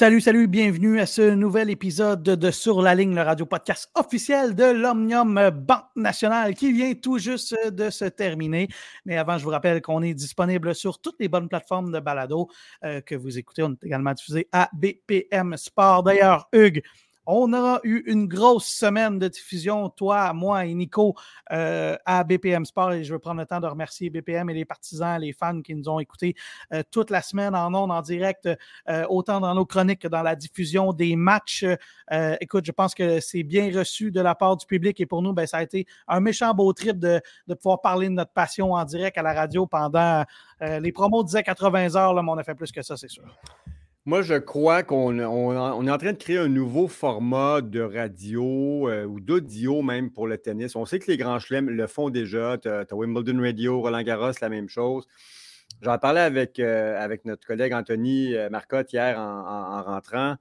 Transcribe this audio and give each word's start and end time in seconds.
Salut, 0.00 0.22
salut, 0.22 0.48
bienvenue 0.48 0.98
à 0.98 1.04
ce 1.04 1.34
nouvel 1.34 1.68
épisode 1.68 2.22
de 2.22 2.50
Sur 2.50 2.80
la 2.80 2.94
ligne, 2.94 3.14
le 3.14 3.20
radio 3.20 3.44
podcast 3.44 3.90
officiel 3.94 4.54
de 4.54 4.64
l'Omnium 4.64 5.50
Banque 5.50 5.90
Nationale 5.94 6.54
qui 6.54 6.72
vient 6.72 6.94
tout 6.94 7.18
juste 7.18 7.54
de 7.70 7.90
se 7.90 8.06
terminer. 8.06 8.68
Mais 9.04 9.18
avant, 9.18 9.36
je 9.36 9.44
vous 9.44 9.50
rappelle 9.50 9.82
qu'on 9.82 10.00
est 10.00 10.14
disponible 10.14 10.74
sur 10.74 11.02
toutes 11.02 11.16
les 11.20 11.28
bonnes 11.28 11.50
plateformes 11.50 11.92
de 11.92 12.00
balado 12.00 12.48
euh, 12.82 13.02
que 13.02 13.14
vous 13.14 13.36
écoutez. 13.36 13.62
On 13.62 13.72
est 13.72 13.84
également 13.84 14.14
diffusé 14.14 14.48
à 14.52 14.70
BPM 14.72 15.58
Sport. 15.58 16.02
D'ailleurs, 16.04 16.48
Hugues, 16.54 16.82
on 17.26 17.52
aura 17.52 17.80
eu 17.84 18.02
une 18.06 18.26
grosse 18.26 18.66
semaine 18.66 19.18
de 19.18 19.28
diffusion, 19.28 19.88
toi, 19.90 20.32
moi 20.32 20.66
et 20.66 20.74
Nico, 20.74 21.14
euh, 21.52 21.96
à 22.04 22.24
BPM 22.24 22.64
Sport. 22.64 22.92
Et 22.92 23.04
je 23.04 23.12
veux 23.12 23.18
prendre 23.18 23.40
le 23.40 23.46
temps 23.46 23.60
de 23.60 23.66
remercier 23.66 24.10
BPM 24.10 24.50
et 24.50 24.54
les 24.54 24.64
partisans, 24.64 25.20
les 25.20 25.32
fans 25.32 25.60
qui 25.62 25.74
nous 25.74 25.88
ont 25.88 26.00
écoutés 26.00 26.34
euh, 26.72 26.82
toute 26.90 27.10
la 27.10 27.22
semaine 27.22 27.54
en 27.54 27.74
ondes, 27.74 27.90
en 27.90 28.02
direct, 28.02 28.48
euh, 28.88 29.06
autant 29.08 29.40
dans 29.40 29.54
nos 29.54 29.66
chroniques 29.66 30.02
que 30.02 30.08
dans 30.08 30.22
la 30.22 30.34
diffusion 30.34 30.92
des 30.92 31.16
matchs. 31.16 31.64
écoute, 32.40 32.64
je 32.64 32.72
pense 32.72 32.94
que 32.94 33.20
c'est 33.20 33.42
bien 33.42 33.70
reçu 33.76 34.10
de 34.10 34.20
la 34.20 34.34
part 34.34 34.56
du 34.56 34.66
public 34.66 35.00
et 35.00 35.06
pour 35.06 35.22
nous, 35.22 35.32
ben, 35.32 35.46
ça 35.46 35.58
a 35.58 35.62
été 35.62 35.86
un 36.08 36.20
méchant 36.20 36.52
beau 36.54 36.72
trip 36.72 36.98
de, 36.98 37.20
pouvoir 37.54 37.80
parler 37.80 38.08
de 38.08 38.14
notre 38.14 38.32
passion 38.32 38.72
en 38.72 38.84
direct 38.84 39.18
à 39.18 39.22
la 39.22 39.32
radio 39.32 39.66
pendant 39.66 40.24
les 40.60 40.92
promos 40.92 41.22
disaient 41.24 41.42
80 41.42 41.96
heures, 41.96 42.14
là, 42.14 42.22
mais 42.22 42.30
on 42.30 42.38
a 42.38 42.44
fait 42.44 42.54
plus 42.54 42.72
que 42.72 42.82
ça, 42.82 42.96
c'est 42.96 43.08
sûr. 43.08 43.24
Moi, 44.10 44.22
je 44.22 44.34
crois 44.34 44.82
qu'on 44.82 45.20
est 45.20 45.24
en 45.24 45.98
train 45.98 46.12
de 46.12 46.18
créer 46.18 46.38
un 46.38 46.48
nouveau 46.48 46.88
format 46.88 47.60
de 47.60 47.78
radio 47.78 48.88
euh, 48.88 49.04
ou 49.04 49.20
d'audio 49.20 49.82
même 49.82 50.10
pour 50.10 50.26
le 50.26 50.36
tennis. 50.36 50.74
On 50.74 50.84
sait 50.84 50.98
que 50.98 51.08
les 51.08 51.16
grands 51.16 51.38
chelems 51.38 51.70
le 51.70 51.86
font 51.86 52.10
déjà. 52.10 52.58
Tu 52.58 52.68
as, 52.68 52.84
Wimbledon 52.90 53.40
Radio, 53.40 53.80
Roland 53.80 54.02
Garros, 54.02 54.32
la 54.42 54.48
même 54.48 54.68
chose. 54.68 55.06
J'en 55.80 55.96
parlais 55.98 56.22
avec, 56.22 56.58
euh, 56.58 57.00
avec 57.00 57.24
notre 57.24 57.46
collègue 57.46 57.72
Anthony 57.72 58.34
euh, 58.34 58.50
Marcotte 58.50 58.92
hier 58.92 59.16
en, 59.16 59.80
rentrant. 59.84 60.34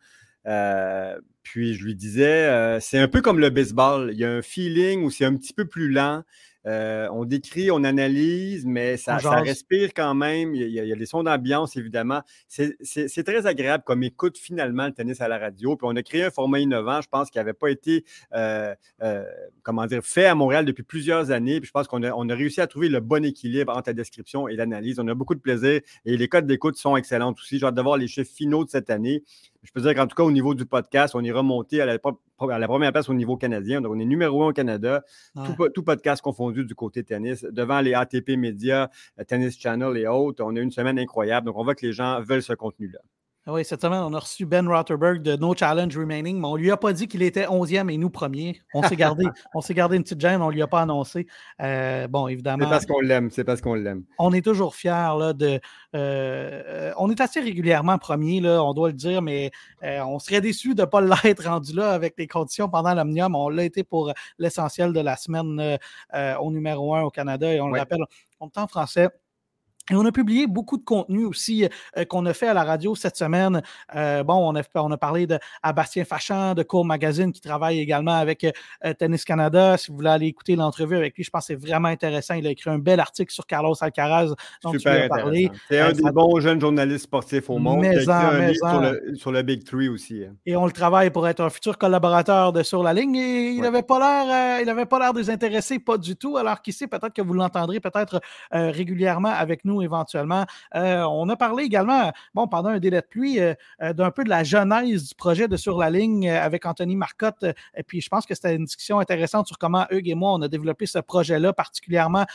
puis 1.43 1.75
je 1.75 1.85
lui 1.85 1.93
disais, 1.93 2.79
c'est 2.81 2.97
un 2.97 3.07
peu 3.07 3.21
comme 3.21 3.37
le 3.37 3.51
baseball. 3.51 4.09
Il 4.13 4.17
y 4.17 4.25
a 4.25 4.31
un 4.31 4.41
feeling 4.41 5.03
où 5.03 5.11
c'est 5.11 5.25
un 5.25 5.35
petit 5.35 5.53
peu 5.53 5.65
plus 5.65 5.91
lent. 5.91 6.23
Euh, 6.65 7.07
on 7.11 7.25
décrit, 7.25 7.71
on 7.71 7.83
analyse, 7.83 8.65
mais 8.65 8.97
ça, 8.97 9.17
respire 9.17 9.93
quand 9.93 10.13
même. 10.13 10.55
Il 10.55 10.69
y, 10.69 10.91
a, 10.91 10.95
des 10.95 11.05
sons 11.05 11.23
d'ambiance, 11.23 11.75
évidemment. 11.77 12.21
C'est 12.47 13.23
très 13.23 13.47
agréable 13.47 13.83
comme 13.85 14.03
écoute 14.03 14.37
finalement 14.37 14.85
le 14.87 14.93
tennis 14.93 15.21
à 15.21 15.27
la 15.27 15.37
radio. 15.37 15.75
Puis 15.75 15.87
on 15.89 15.95
a 15.95 16.03
créé 16.03 16.25
un 16.25 16.31
format 16.31 16.59
innovant, 16.59 17.01
je 17.01 17.07
pense, 17.07 17.29
qui 17.29 17.37
n'avait 17.37 17.53
pas 17.53 17.69
été 17.69 18.03
euh, 18.33 18.73
euh, 19.01 19.23
comment 19.63 19.85
dire, 19.85 20.03
fait 20.03 20.25
à 20.25 20.35
Montréal 20.35 20.65
depuis 20.65 20.83
plusieurs 20.83 21.31
années. 21.31 21.59
Puis 21.59 21.67
je 21.67 21.71
pense 21.71 21.87
qu'on 21.87 22.03
a, 22.03 22.11
on 22.11 22.27
a 22.29 22.35
réussi 22.35 22.61
à 22.61 22.67
trouver 22.67 22.89
le 22.89 22.99
bon 22.99 23.23
équilibre 23.23 23.75
entre 23.75 23.89
la 23.89 23.93
description 23.93 24.47
et 24.47 24.55
l'analyse. 24.55 24.99
On 24.99 25.07
a 25.07 25.15
beaucoup 25.15 25.35
de 25.35 25.41
plaisir 25.41 25.81
et 26.05 26.17
les 26.17 26.27
codes 26.27 26.47
d'écoute 26.47 26.75
sont 26.75 26.97
excellents 26.97 27.33
aussi. 27.33 27.59
J'ai 27.59 27.65
hâte 27.65 27.75
de 27.75 27.81
voir 27.81 27.97
les 27.97 28.07
chiffres 28.07 28.31
finaux 28.31 28.65
de 28.65 28.69
cette 28.69 28.89
année. 28.89 29.23
Je 29.63 29.71
peux 29.71 29.81
dire 29.81 29.93
qu'en 29.93 30.07
tout 30.07 30.15
cas, 30.15 30.23
au 30.23 30.31
niveau 30.31 30.55
du 30.55 30.65
podcast, 30.65 31.15
on 31.15 31.23
est 31.23 31.31
remonté 31.31 31.81
à 31.81 31.85
la, 31.85 31.99
première 31.99 32.91
place 32.91 33.09
au 33.09 33.13
niveau 33.13 33.35
canadien. 33.35 33.81
Donc, 33.81 33.93
on 33.93 33.99
est 33.99 34.05
numéro 34.05 34.43
un 34.43 34.49
au 34.49 34.53
Canada, 34.53 35.03
tout, 35.73 35.83
podcast 35.83 36.21
confondu 36.21 36.63
du 36.63 36.75
côté 36.75 37.03
tennis, 37.03 37.43
devant 37.43 37.81
les 37.81 37.93
ATP 37.93 38.31
Media, 38.37 38.89
Tennis 39.27 39.59
Channel 39.59 39.97
et 39.97 40.07
autres. 40.07 40.43
On 40.45 40.55
a 40.55 40.59
eu 40.59 40.63
une 40.63 40.71
semaine 40.71 40.97
incroyable. 40.97 41.47
Donc, 41.47 41.57
on 41.57 41.63
voit 41.63 41.75
que 41.75 41.85
les 41.85 41.91
gens 41.91 42.21
veulent 42.21 42.43
ce 42.43 42.53
contenu-là. 42.53 42.99
Ah 43.49 43.53
oui, 43.53 43.65
cette 43.65 43.81
semaine, 43.81 44.03
on 44.03 44.13
a 44.13 44.19
reçu 44.19 44.45
Ben 44.45 44.67
Rotterberg 44.67 45.23
de 45.23 45.35
No 45.35 45.55
Challenge 45.55 45.97
Remaining, 45.97 46.39
mais 46.39 46.45
on 46.45 46.55
ne 46.55 46.61
lui 46.61 46.69
a 46.69 46.77
pas 46.77 46.93
dit 46.93 47.07
qu'il 47.07 47.23
était 47.23 47.47
11e 47.47 47.91
et 47.91 47.97
nous 47.97 48.11
premier. 48.11 48.61
On 48.75 48.83
s'est 48.83 48.95
gardé, 48.95 49.25
on 49.55 49.61
s'est 49.61 49.73
gardé 49.73 49.97
une 49.97 50.03
petite 50.03 50.21
gêne, 50.21 50.39
on 50.43 50.49
ne 50.49 50.53
lui 50.53 50.61
a 50.61 50.67
pas 50.67 50.81
annoncé. 50.81 51.25
Euh, 51.59 52.07
bon, 52.07 52.27
évidemment. 52.27 52.65
C'est 52.65 52.69
parce 52.69 52.85
qu'on 52.85 52.99
l'aime, 52.99 53.31
c'est 53.31 53.43
parce 53.43 53.59
qu'on 53.59 53.73
l'aime. 53.73 54.03
On 54.19 54.33
est 54.33 54.45
toujours 54.45 54.75
fiers 54.75 54.91
là, 54.91 55.33
de. 55.33 55.59
Euh, 55.95 56.93
on 56.97 57.09
est 57.09 57.19
assez 57.21 57.39
régulièrement 57.39 57.97
premier, 57.97 58.39
là, 58.39 58.63
on 58.63 58.75
doit 58.75 58.89
le 58.89 58.93
dire, 58.93 59.23
mais 59.23 59.49
euh, 59.81 59.99
on 60.01 60.19
serait 60.19 60.41
déçu 60.41 60.75
de 60.75 60.81
ne 60.81 60.85
pas 60.85 61.01
l'être 61.01 61.43
rendu 61.43 61.73
là 61.73 61.91
avec 61.93 62.13
les 62.19 62.27
conditions 62.27 62.69
pendant 62.69 62.93
l'Omnium. 62.93 63.33
On 63.33 63.49
l'a 63.49 63.63
été 63.63 63.83
pour 63.83 64.13
l'essentiel 64.37 64.93
de 64.93 64.99
la 64.99 65.17
semaine 65.17 65.79
au 66.39 66.51
numéro 66.51 66.93
1 66.93 67.01
au 67.01 67.09
Canada 67.09 67.51
et 67.51 67.59
on 67.59 67.69
le 67.69 67.79
rappelle, 67.79 68.03
on 68.39 68.45
est 68.45 68.59
en 68.59 68.67
français. 68.67 69.09
Et 69.91 69.95
on 69.95 70.05
a 70.05 70.11
publié 70.11 70.45
beaucoup 70.47 70.77
de 70.77 70.83
contenu 70.83 71.25
aussi 71.25 71.67
euh, 71.97 72.05
qu'on 72.05 72.25
a 72.25 72.33
fait 72.33 72.47
à 72.47 72.53
la 72.53 72.63
radio 72.63 72.95
cette 72.95 73.17
semaine. 73.17 73.61
Euh, 73.95 74.23
bon, 74.23 74.35
on 74.35 74.55
a, 74.55 74.61
on 74.75 74.91
a 74.91 74.97
parlé 74.97 75.25
de 75.25 75.39
à 75.63 75.73
Bastien 75.73 76.05
Fachan 76.05 76.53
de 76.53 76.63
Court 76.63 76.85
Magazine 76.85 77.31
qui 77.31 77.41
travaille 77.41 77.79
également 77.79 78.15
avec 78.15 78.43
euh, 78.43 78.93
Tennis 78.93 79.25
Canada. 79.25 79.77
Si 79.77 79.89
vous 79.89 79.97
voulez 79.97 80.09
aller 80.09 80.27
écouter 80.27 80.55
l'entrevue 80.55 80.95
avec 80.95 81.15
lui, 81.17 81.23
je 81.23 81.29
pense 81.29 81.47
que 81.47 81.53
c'est 81.53 81.67
vraiment 81.67 81.87
intéressant. 81.87 82.35
Il 82.35 82.45
a 82.45 82.51
écrit 82.51 82.69
un 82.69 82.77
bel 82.77 82.99
article 82.99 83.33
sur 83.33 83.47
Carlos 83.47 83.75
Alcaraz 83.81 84.33
dont 84.63 84.71
Super 84.71 85.03
tu 85.03 85.09
parlé. 85.09 85.51
C'est 85.69 85.79
un 85.79 85.91
des 85.91 86.11
bons 86.11 86.39
jeunes 86.39 86.61
journalistes 86.61 87.05
sportifs 87.05 87.49
au 87.49 87.57
monde. 87.57 87.79
Mais 87.81 88.03
qui 88.03 88.09
a 88.09 88.49
écrit 88.49 88.59
un 88.65 88.69
sur, 88.69 88.81
le, 88.81 89.15
sur, 89.15 89.31
le, 89.31 89.41
Big 89.41 89.63
Three 89.63 89.89
aussi. 89.89 90.23
Hein. 90.23 90.35
Et 90.45 90.55
on 90.55 90.65
le 90.65 90.71
travaille 90.71 91.09
pour 91.09 91.27
être 91.27 91.41
un 91.41 91.49
futur 91.49 91.77
collaborateur 91.77 92.53
de 92.53 92.61
Sur 92.61 92.83
la 92.83 92.93
ligne. 92.93 93.15
Et 93.15 93.49
il 93.51 93.61
n'avait 93.61 93.81
pas 93.81 93.99
l'air, 93.99 94.61
il 94.61 94.65
n'avait 94.65 94.85
pas 94.85 94.99
l'air 94.99 95.13
désintéressé, 95.13 95.79
pas 95.79 95.97
du 95.97 96.15
tout. 96.15 96.37
Alors 96.37 96.61
qui 96.61 96.73
sait, 96.73 96.87
peut-être 96.87 97.13
que 97.13 97.21
vous 97.21 97.33
l'entendrez 97.33 97.79
peut-être 97.79 98.21
régulièrement 98.51 99.29
avec 99.29 99.65
nous 99.65 99.78
éventuellement. 99.81 100.45
Euh, 100.75 101.03
on 101.03 101.29
a 101.29 101.35
parlé 101.35 101.63
également, 101.63 102.11
bon, 102.33 102.47
pendant 102.47 102.69
un 102.69 102.79
délai 102.79 103.01
de 103.01 103.05
pluie, 103.05 103.39
euh, 103.39 103.53
euh, 103.81 103.93
d'un 103.93 104.11
peu 104.11 104.23
de 104.23 104.29
la 104.29 104.43
genèse 104.43 105.09
du 105.09 105.15
projet 105.15 105.47
de 105.47 105.57
Sur 105.57 105.77
la 105.77 105.89
ligne 105.89 106.29
avec 106.29 106.65
Anthony 106.65 106.95
Marcotte. 106.95 107.45
Et 107.75 107.83
puis, 107.83 108.01
je 108.01 108.09
pense 108.09 108.25
que 108.25 108.33
c'était 108.33 108.55
une 108.55 108.65
discussion 108.65 108.99
intéressante 108.99 109.47
sur 109.47 109.57
comment 109.57 109.85
Hugues 109.89 110.09
et 110.09 110.15
moi, 110.15 110.33
on 110.33 110.41
a 110.41 110.47
développé 110.47 110.85
ce 110.85 110.99
projet-là, 110.99 111.53
particulièrement 111.53 112.25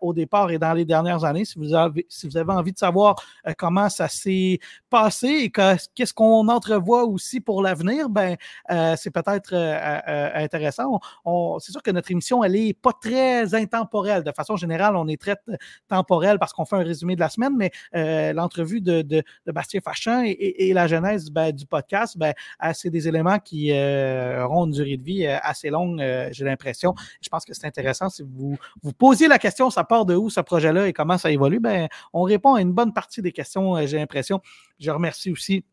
au 0.00 0.12
départ 0.12 0.50
et 0.50 0.58
dans 0.58 0.72
les 0.72 0.84
dernières 0.84 1.24
années. 1.24 1.44
Si 1.44 1.58
vous 1.58 1.74
avez, 1.74 2.06
si 2.08 2.28
vous 2.28 2.36
avez 2.36 2.52
envie 2.52 2.72
de 2.72 2.78
savoir 2.78 3.16
comment 3.56 3.88
ça 3.88 4.08
s'est 4.08 4.60
passé 4.90 5.26
et 5.26 5.50
qu'est-ce 5.50 6.14
qu'on 6.14 6.48
entrevoit 6.48 7.04
aussi 7.04 7.40
pour 7.40 7.62
l'avenir, 7.62 8.08
ben, 8.08 8.36
c'est 8.96 9.10
peut-être 9.10 9.54
intéressant. 10.34 11.00
c'est 11.60 11.72
sûr 11.72 11.82
que 11.82 11.90
notre 11.90 12.10
émission, 12.10 12.44
elle 12.44 12.52
n'est 12.52 12.74
pas 12.74 12.92
très 12.92 13.54
intemporelle. 13.54 14.22
De 14.22 14.32
façon 14.32 14.56
générale, 14.56 14.96
on 14.96 15.08
est 15.08 15.20
très 15.20 15.36
temporel 15.88 16.38
parce 16.38 16.52
qu'on 16.52 16.64
fait 16.64 16.76
un 16.76 16.84
résumé 16.88 17.14
de 17.14 17.20
la 17.20 17.28
semaine, 17.28 17.54
mais 17.56 17.70
euh, 17.94 18.32
l'entrevue 18.32 18.80
de, 18.80 19.02
de, 19.02 19.22
Bastien 19.46 19.80
Fachin 19.80 20.24
et, 20.26 20.72
la 20.72 20.86
genèse 20.86 21.30
ben, 21.30 21.52
du 21.52 21.66
podcast, 21.66 22.18
ben, 22.18 22.34
euh, 22.64 22.72
c'est 22.74 22.90
des 22.90 23.08
éléments 23.08 23.38
qui 23.38 23.72
euh, 23.72 24.44
auront 24.44 24.66
une 24.66 24.72
durée 24.72 24.96
de 24.96 25.02
vie 25.02 25.26
assez 25.26 25.70
longue, 25.70 26.02
j'ai 26.32 26.44
l'impression. 26.44 26.94
Je 27.22 27.28
pense 27.28 27.44
que 27.44 27.54
c'est 27.54 27.66
intéressant. 27.66 28.08
Si 28.08 28.22
vous 28.22 28.56
vous 28.82 28.92
posiez 28.92 29.28
la 29.28 29.38
question, 29.38 29.70
ça 29.70 29.84
part 29.84 30.04
de 30.04 30.14
où 30.14 30.30
ce 30.30 30.40
projet-là 30.40 30.88
et 30.88 30.92
comment 30.92 31.18
ça 31.18 31.30
évolue, 31.30 31.60
ben, 31.60 31.88
on 32.12 32.22
répond 32.22 32.54
à 32.54 32.60
une 32.60 32.72
bonne 32.72 32.92
partie 32.92 33.22
des 33.22 33.32
questions, 33.32 33.86
j'ai 33.86 33.98
l'impression. 33.98 34.40
Je 34.78 34.90
remercie 34.90 35.30
aussi 35.30 35.64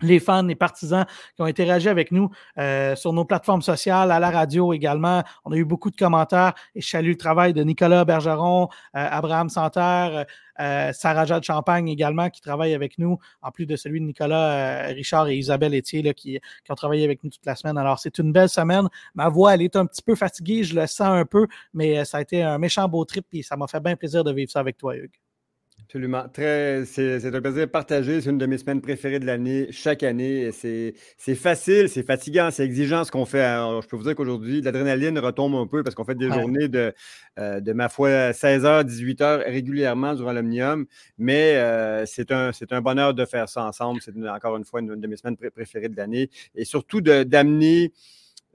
les 0.00 0.20
fans, 0.20 0.42
les 0.42 0.54
partisans 0.54 1.06
qui 1.34 1.42
ont 1.42 1.46
interagi 1.46 1.88
avec 1.88 2.12
nous 2.12 2.30
euh, 2.58 2.94
sur 2.96 3.12
nos 3.12 3.24
plateformes 3.24 3.62
sociales, 3.62 4.10
à 4.10 4.20
la 4.20 4.30
radio 4.30 4.72
également. 4.72 5.22
On 5.44 5.52
a 5.52 5.56
eu 5.56 5.64
beaucoup 5.64 5.90
de 5.90 5.96
commentaires 5.96 6.54
et 6.74 6.80
je 6.80 6.88
salue 6.88 7.10
le 7.10 7.16
travail 7.16 7.52
de 7.52 7.62
Nicolas 7.62 8.04
Bergeron, 8.04 8.64
euh, 8.64 8.66
Abraham 8.92 9.48
Santerre, 9.48 10.26
euh, 10.60 10.92
Sarah 10.92 11.24
Jade 11.24 11.44
Champagne 11.44 11.88
également 11.88 12.30
qui 12.30 12.40
travaille 12.40 12.74
avec 12.74 12.98
nous, 12.98 13.18
en 13.42 13.50
plus 13.50 13.66
de 13.66 13.76
celui 13.76 14.00
de 14.00 14.06
Nicolas, 14.06 14.86
Richard 14.88 15.28
et 15.28 15.36
Isabelle 15.36 15.74
Etier 15.74 16.02
là, 16.02 16.14
qui, 16.14 16.40
qui, 16.64 16.72
ont 16.72 16.74
travaillé 16.74 17.04
avec 17.04 17.22
nous 17.22 17.30
toute 17.30 17.46
la 17.46 17.54
semaine. 17.54 17.78
Alors, 17.78 17.98
c'est 17.98 18.18
une 18.18 18.32
belle 18.32 18.48
semaine. 18.48 18.88
Ma 19.14 19.28
voix, 19.28 19.54
elle 19.54 19.62
est 19.62 19.76
un 19.76 19.86
petit 19.86 20.02
peu 20.02 20.14
fatiguée, 20.14 20.64
je 20.64 20.74
le 20.74 20.86
sens 20.86 21.08
un 21.08 21.24
peu, 21.24 21.46
mais 21.74 22.04
ça 22.04 22.18
a 22.18 22.20
été 22.20 22.42
un 22.42 22.58
méchant 22.58 22.88
beau 22.88 23.04
trip 23.04 23.26
et 23.32 23.42
ça 23.42 23.56
m'a 23.56 23.66
fait 23.66 23.80
bien 23.80 23.96
plaisir 23.96 24.24
de 24.24 24.32
vivre 24.32 24.50
ça 24.50 24.60
avec 24.60 24.76
toi, 24.76 24.96
Hugues. 24.96 25.27
Absolument. 25.88 26.28
Très, 26.28 26.84
c'est, 26.84 27.34
un 27.34 27.40
plaisir 27.40 27.66
partagé. 27.70 28.20
C'est 28.20 28.28
une 28.28 28.36
de 28.36 28.44
mes 28.44 28.58
semaines 28.58 28.82
préférées 28.82 29.20
de 29.20 29.24
l'année, 29.24 29.68
chaque 29.70 30.02
année. 30.02 30.52
C'est, 30.52 30.92
c'est 31.16 31.34
facile, 31.34 31.88
c'est 31.88 32.02
fatigant, 32.02 32.50
c'est 32.50 32.62
exigeant 32.62 33.04
ce 33.04 33.10
qu'on 33.10 33.24
fait. 33.24 33.40
Alors, 33.40 33.80
je 33.80 33.88
peux 33.88 33.96
vous 33.96 34.02
dire 34.02 34.14
qu'aujourd'hui, 34.14 34.60
l'adrénaline 34.60 35.18
retombe 35.18 35.54
un 35.54 35.66
peu 35.66 35.82
parce 35.82 35.94
qu'on 35.94 36.04
fait 36.04 36.14
des 36.14 36.30
journées 36.30 36.68
de, 36.68 36.92
euh, 37.38 37.60
de 37.60 37.72
ma 37.72 37.88
foi 37.88 38.32
16h, 38.32 38.84
18h 38.84 39.50
régulièrement 39.50 40.14
durant 40.14 40.34
l'Omnium. 40.34 40.84
Mais 41.16 41.56
euh, 41.56 42.04
c'est, 42.04 42.32
un, 42.32 42.52
c'est 42.52 42.70
un 42.74 42.82
bonheur 42.82 43.14
de 43.14 43.24
faire 43.24 43.48
ça 43.48 43.64
ensemble. 43.64 44.02
C'est 44.02 44.12
encore 44.28 44.58
une 44.58 44.66
fois 44.66 44.80
une, 44.80 45.00
de 45.00 45.06
mes 45.06 45.16
semaines 45.16 45.38
préférées 45.38 45.88
de 45.88 45.96
l'année. 45.96 46.28
Et 46.54 46.66
surtout 46.66 47.00
de, 47.00 47.22
d'amener 47.22 47.94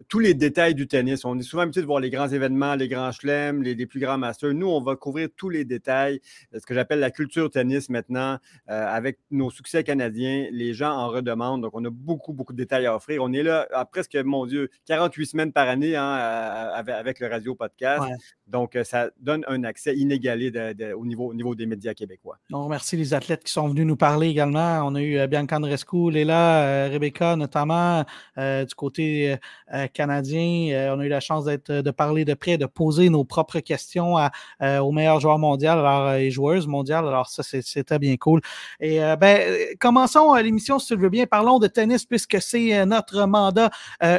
tous 0.07 0.19
les 0.19 0.33
détails 0.33 0.75
du 0.75 0.87
tennis. 0.87 1.25
On 1.25 1.37
est 1.37 1.43
souvent 1.43 1.63
habitué 1.63 1.81
de 1.81 1.85
voir 1.85 1.99
les 1.99 2.09
grands 2.09 2.27
événements, 2.27 2.75
les 2.75 2.87
grands 2.87 3.11
chelems, 3.11 3.61
les, 3.63 3.85
plus 3.85 3.99
grands 3.99 4.17
masters. 4.17 4.53
Nous, 4.53 4.67
on 4.67 4.81
va 4.81 4.95
couvrir 4.95 5.29
tous 5.35 5.49
les 5.49 5.65
détails, 5.65 6.19
ce 6.53 6.65
que 6.65 6.73
j'appelle 6.73 6.99
la 6.99 7.11
culture 7.11 7.49
tennis 7.49 7.89
maintenant, 7.89 8.37
euh, 8.69 8.87
avec 8.87 9.19
nos 9.31 9.49
succès 9.49 9.83
canadiens. 9.83 10.47
Les 10.51 10.73
gens 10.73 10.91
en 10.91 11.09
redemandent. 11.09 11.61
Donc, 11.61 11.71
on 11.73 11.83
a 11.85 11.89
beaucoup, 11.89 12.33
beaucoup 12.33 12.53
de 12.53 12.57
détails 12.57 12.85
à 12.85 12.95
offrir. 12.95 13.21
On 13.23 13.31
est 13.33 13.43
là 13.43 13.67
à 13.73 13.85
presque, 13.85 14.15
mon 14.15 14.45
Dieu, 14.45 14.69
48 14.87 15.25
semaines 15.25 15.53
par 15.53 15.67
année 15.67 15.95
hein, 15.95 16.05
avec, 16.05 17.19
le 17.19 17.27
radio 17.27 17.55
podcast. 17.55 18.03
Donc, 18.47 18.75
euh, 18.75 18.83
ça 18.83 19.09
donne 19.19 19.43
un 19.47 19.63
accès 19.63 19.95
inégalé 19.95 20.51
au, 20.95 21.05
niveau, 21.05 21.29
au 21.29 21.33
niveau 21.33 21.55
des 21.55 21.65
médias 21.65 21.93
québécois. 21.93 22.37
On 22.51 22.65
remercie 22.65 22.97
les 22.97 23.13
athlètes 23.13 23.43
qui 23.43 23.51
sont 23.51 23.67
venus 23.67 23.85
nous 23.85 23.95
parler 23.95 24.27
également. 24.27 24.81
On 24.85 24.95
a 24.95 25.01
eu 25.01 25.17
euh, 25.17 25.27
Bianca 25.27 25.57
Andrescu, 25.57 26.11
Léla, 26.11 26.87
Rebecca 26.89 27.35
notamment, 27.35 28.05
du 28.37 28.75
côté 28.75 29.37
canadien. 29.87 30.93
on 30.95 30.99
a 30.99 31.05
eu 31.05 31.09
la 31.09 31.19
chance 31.19 31.45
de 31.45 31.91
parler 31.91 32.25
de 32.25 32.33
près, 32.33 32.57
de 32.57 32.65
poser 32.65 33.09
nos 33.09 33.23
propres 33.23 33.59
questions 33.59 34.15
aux 34.61 34.91
meilleurs 34.91 35.19
joueurs 35.19 35.39
mondiaux 35.39 35.71
alors, 35.71 36.13
et 36.13 36.31
joueuses 36.31 36.67
mondiales. 36.67 37.07
Alors, 37.07 37.29
ça, 37.29 37.43
c'était 37.43 37.99
bien 37.99 38.15
cool. 38.17 38.41
Et 38.79 38.99
ben, 39.19 39.75
commençons 39.79 40.33
l'émission, 40.35 40.79
si 40.79 40.87
tu 40.87 40.95
veux 40.95 41.09
bien. 41.09 41.25
Parlons 41.25 41.59
de 41.59 41.67
tennis 41.67 42.05
puisque 42.05 42.41
c'est 42.41 42.85
notre 42.85 43.25
mandat, 43.25 43.69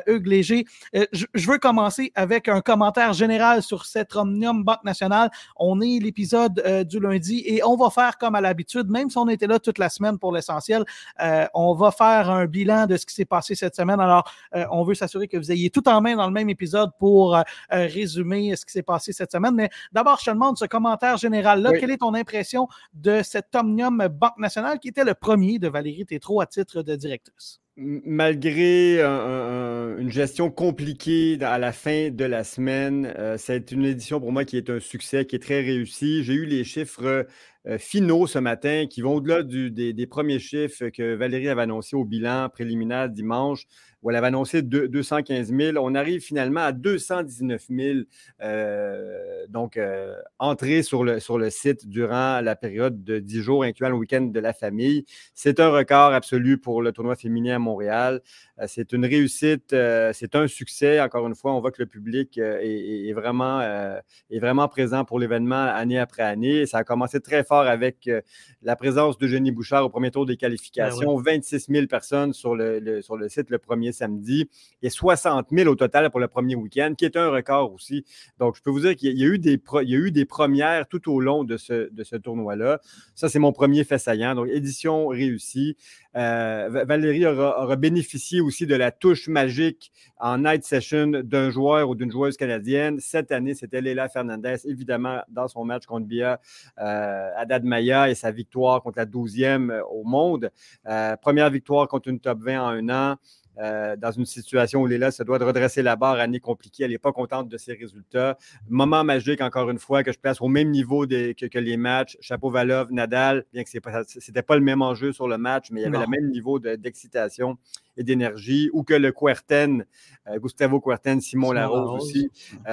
Hugues 0.06 0.26
Léger. 0.26 0.64
Je, 0.92 1.26
veux 1.34 1.58
commencer 1.58 2.12
avec 2.14 2.48
un 2.48 2.60
commentaire 2.60 3.12
général 3.12 3.62
sur 3.62 3.86
cette 3.86 4.14
Omnium 4.16 4.64
Banque 4.64 4.84
Nationale. 4.84 5.30
On 5.56 5.80
est 5.80 5.98
l'épisode 6.00 6.84
du 6.88 7.00
lundi 7.00 7.42
et 7.46 7.62
on 7.64 7.76
va 7.76 7.90
faire 7.90 8.18
comme 8.18 8.34
à 8.34 8.40
l'habitude, 8.40 8.88
même 8.88 9.10
si 9.10 9.18
on 9.18 9.28
était 9.28 9.46
là 9.46 9.58
toute 9.58 9.78
la 9.78 9.88
semaine 9.88 10.18
pour 10.18 10.32
l'essentiel, 10.32 10.84
euh, 11.20 11.46
on 11.54 11.74
va 11.74 11.90
faire 11.90 12.30
un 12.30 12.46
bilan 12.46 12.86
de 12.86 12.96
ce 12.96 13.06
qui 13.06 13.14
s'est 13.14 13.24
passé 13.24 13.54
cette 13.54 13.76
semaine. 13.76 14.00
Alors, 14.00 14.30
euh, 14.54 14.64
on 14.70 14.84
veut 14.84 14.94
s'assurer 14.94 15.28
que 15.28 15.36
vous 15.36 15.50
ayez 15.54 15.70
tout 15.70 15.88
en 15.88 16.00
main 16.00 16.16
dans 16.16 16.26
le 16.26 16.32
même 16.32 16.50
épisode 16.50 16.90
pour 16.98 17.36
euh, 17.36 17.42
résumer 17.70 18.54
ce 18.56 18.64
qui 18.66 18.72
s'est 18.72 18.82
passé 18.82 19.12
cette 19.12 19.32
semaine. 19.32 19.54
Mais 19.54 19.70
d'abord, 19.92 20.18
je 20.20 20.26
te 20.26 20.30
demande 20.30 20.58
ce 20.58 20.66
commentaire 20.66 21.16
général-là. 21.16 21.72
Quelle 21.78 21.90
est 21.90 21.98
ton 21.98 22.14
impression 22.14 22.68
de 22.92 23.22
cet 23.22 23.54
Omnium 23.54 24.08
Banque 24.08 24.38
Nationale 24.38 24.78
qui 24.78 24.88
était 24.88 25.04
le 25.04 25.14
premier 25.14 25.58
de 25.58 25.68
Valérie 25.68 26.06
Tétrault 26.06 26.40
à 26.40 26.46
titre 26.46 26.82
de 26.82 26.96
directrice? 26.96 27.60
Malgré 27.76 29.02
une 29.02 30.10
gestion 30.10 30.48
compliquée 30.48 31.36
à 31.40 31.58
la 31.58 31.72
fin 31.72 32.10
de 32.10 32.24
la 32.24 32.44
semaine, 32.44 33.12
c'est 33.36 33.72
une 33.72 33.84
édition 33.84 34.20
pour 34.20 34.30
moi 34.30 34.44
qui 34.44 34.56
est 34.56 34.70
un 34.70 34.78
succès, 34.78 35.26
qui 35.26 35.34
est 35.34 35.40
très 35.40 35.60
réussi. 35.60 36.22
J'ai 36.22 36.34
eu 36.34 36.46
les 36.46 36.62
chiffres 36.62 37.26
euh, 37.66 37.78
finaux 37.78 38.26
ce 38.26 38.38
matin 38.38 38.84
qui 38.90 39.00
vont 39.00 39.14
au-delà 39.14 39.42
des, 39.42 40.06
premiers 40.06 40.38
chiffres 40.38 40.90
que 40.90 41.14
Valérie 41.14 41.48
avait 41.48 41.62
annoncés 41.62 41.96
au 41.96 42.04
bilan 42.04 42.50
préliminaire 42.50 43.08
dimanche, 43.08 43.64
où 44.02 44.10
elle 44.10 44.16
avait 44.16 44.26
annoncé 44.26 44.60
215 44.60 45.50
000. 45.50 45.78
On 45.80 45.94
arrive 45.94 46.20
finalement 46.20 46.60
à 46.60 46.72
219 46.72 47.66
000 47.70 47.98
euh, 48.42 49.46
donc, 49.48 49.78
euh, 49.78 50.14
entrées 50.38 50.82
sur 50.82 51.04
le, 51.04 51.18
site 51.48 51.88
durant 51.88 52.42
la 52.42 52.54
période 52.54 53.02
de 53.02 53.18
10 53.18 53.40
jours, 53.40 53.64
incluant 53.64 53.88
le 53.88 53.96
week-end 53.96 54.20
de 54.20 54.40
la 54.40 54.52
famille. 54.52 55.06
C'est 55.32 55.58
un 55.58 55.70
record 55.70 56.12
absolu 56.12 56.58
pour 56.58 56.82
le 56.82 56.92
tournoi 56.92 57.16
féminin 57.16 57.58
Montréal. 57.64 58.20
c'est 58.66 58.92
une 58.92 59.04
réussite, 59.04 59.74
c'est 60.12 60.34
un 60.34 60.46
succès. 60.46 61.00
Encore 61.00 61.26
une 61.26 61.34
fois, 61.34 61.54
on 61.54 61.60
voit 61.60 61.72
que 61.72 61.82
le 61.82 61.86
public 61.86 62.38
est, 62.38 63.12
vraiment, 63.12 63.60
est 63.60 64.38
vraiment 64.38 64.68
présent 64.68 65.04
pour 65.04 65.18
l'événement 65.18 65.64
année 65.64 65.98
après 65.98 66.22
année. 66.22 66.66
Ça 66.66 66.78
a 66.78 66.84
commencé 66.84 67.20
très 67.20 67.44
fort 67.44 67.66
avec 67.66 68.06
euh, 68.08 68.20
la 68.62 68.76
présence 68.76 69.18
de 69.18 69.26
Jenny 69.26 69.50
Bouchard 69.50 69.84
au 69.84 69.88
premier 69.88 70.10
tour 70.10 70.26
des 70.26 70.36
qualifications. 70.36 71.16
26 71.16 71.68
ben 71.68 71.76
000 71.76 71.86
personnes 71.86 72.32
sur 72.32 72.54
le, 72.54 73.02
sur 73.02 73.16
le 73.16 73.28
site 73.28 73.50
le 73.50 73.58
premier 73.58 73.92
samedi 73.92 74.48
et 74.82 74.90
60 74.90 75.48
000 75.50 75.70
au 75.70 75.74
total 75.74 76.10
pour 76.10 76.20
le 76.20 76.28
premier 76.28 76.54
week-end, 76.54 76.94
qui 76.96 77.04
est 77.04 77.16
un 77.16 77.30
record 77.30 77.72
aussi. 77.72 78.04
Donc, 78.38 78.56
je 78.56 78.62
peux 78.62 78.70
vous 78.70 78.80
dire 78.80 78.96
qu'il 78.96 79.18
y, 79.18 79.24
a 79.24 79.26
eu 79.26 79.38
des, 79.38 79.60
il 79.82 79.90
y 79.90 79.94
a 79.94 79.98
eu 79.98 80.10
des 80.10 80.24
premières 80.24 80.86
tout 80.86 81.10
au 81.12 81.20
long 81.20 81.44
de 81.44 81.56
ce, 81.56 81.92
de 81.92 82.04
ce 82.04 82.16
tournoi-là. 82.16 82.80
Ça, 83.14 83.28
c'est 83.28 83.38
mon 83.38 83.52
premier 83.52 83.84
fait 83.84 83.98
saillant. 83.98 84.34
Donc, 84.34 84.48
édition 84.48 85.08
réussie. 85.08 85.76
Euh, 86.16 86.84
Valérie 86.86 87.26
aura, 87.26 87.53
bénéficié 87.76 88.40
aussi 88.40 88.66
de 88.66 88.74
la 88.74 88.90
touche 88.90 89.28
magique 89.28 89.92
en 90.18 90.38
night 90.38 90.64
session 90.64 91.22
d'un 91.22 91.50
joueur 91.50 91.88
ou 91.88 91.94
d'une 91.94 92.10
joueuse 92.10 92.36
canadienne. 92.36 92.98
Cette 93.00 93.32
année, 93.32 93.54
c'était 93.54 93.80
Leila 93.80 94.08
Fernandez, 94.08 94.56
évidemment, 94.64 95.20
dans 95.28 95.48
son 95.48 95.64
match 95.64 95.86
contre 95.86 96.06
Bia 96.06 96.40
euh, 96.80 97.30
Maya 97.62 98.10
et 98.10 98.14
sa 98.14 98.30
victoire 98.30 98.82
contre 98.82 98.98
la 98.98 99.06
12e 99.06 99.70
euh, 99.70 99.82
au 99.84 100.04
monde. 100.04 100.50
Euh, 100.86 101.16
première 101.16 101.50
victoire 101.50 101.88
contre 101.88 102.08
une 102.08 102.20
top 102.20 102.40
20 102.40 102.60
en 102.60 102.68
un 102.68 102.88
an. 102.88 103.16
Euh, 103.58 103.94
dans 103.96 104.10
une 104.10 104.26
situation 104.26 104.82
où 104.82 104.86
Léla 104.86 105.10
se 105.10 105.22
doit 105.22 105.38
de 105.38 105.44
redresser 105.44 105.82
la 105.82 105.96
barre, 105.96 106.18
année 106.18 106.40
compliquée, 106.40 106.84
elle 106.84 106.90
n'est 106.90 106.98
pas 106.98 107.12
contente 107.12 107.48
de 107.48 107.56
ses 107.56 107.74
résultats. 107.74 108.36
Moment 108.68 109.04
magique, 109.04 109.40
encore 109.40 109.70
une 109.70 109.78
fois, 109.78 110.02
que 110.02 110.12
je 110.12 110.18
place 110.18 110.40
au 110.40 110.48
même 110.48 110.70
niveau 110.70 111.06
que, 111.06 111.58
les 111.58 111.76
matchs. 111.76 112.16
Chapeau 112.20 112.50
Valov, 112.50 112.92
Nadal, 112.92 113.44
bien 113.52 113.62
que 113.62 113.70
ce 113.70 113.76
n'était 113.76 114.42
pas, 114.42 114.56
le 114.56 114.62
même 114.62 114.82
enjeu 114.82 115.12
sur 115.12 115.28
le 115.28 115.38
match, 115.38 115.70
mais 115.70 115.82
il 115.82 115.84
y 115.84 115.86
avait 115.86 115.98
le 115.98 116.10
même 116.10 116.30
niveau 116.30 116.58
d'excitation 116.58 117.56
et 117.96 118.04
d'énergie, 118.04 118.70
ou 118.72 118.82
que 118.82 118.94
le 118.94 119.12
Querten, 119.12 119.84
euh, 120.28 120.38
Gustavo 120.38 120.80
Querten, 120.80 121.20
Simon, 121.20 121.52
Larose, 121.52 122.02
aussi. 122.02 122.30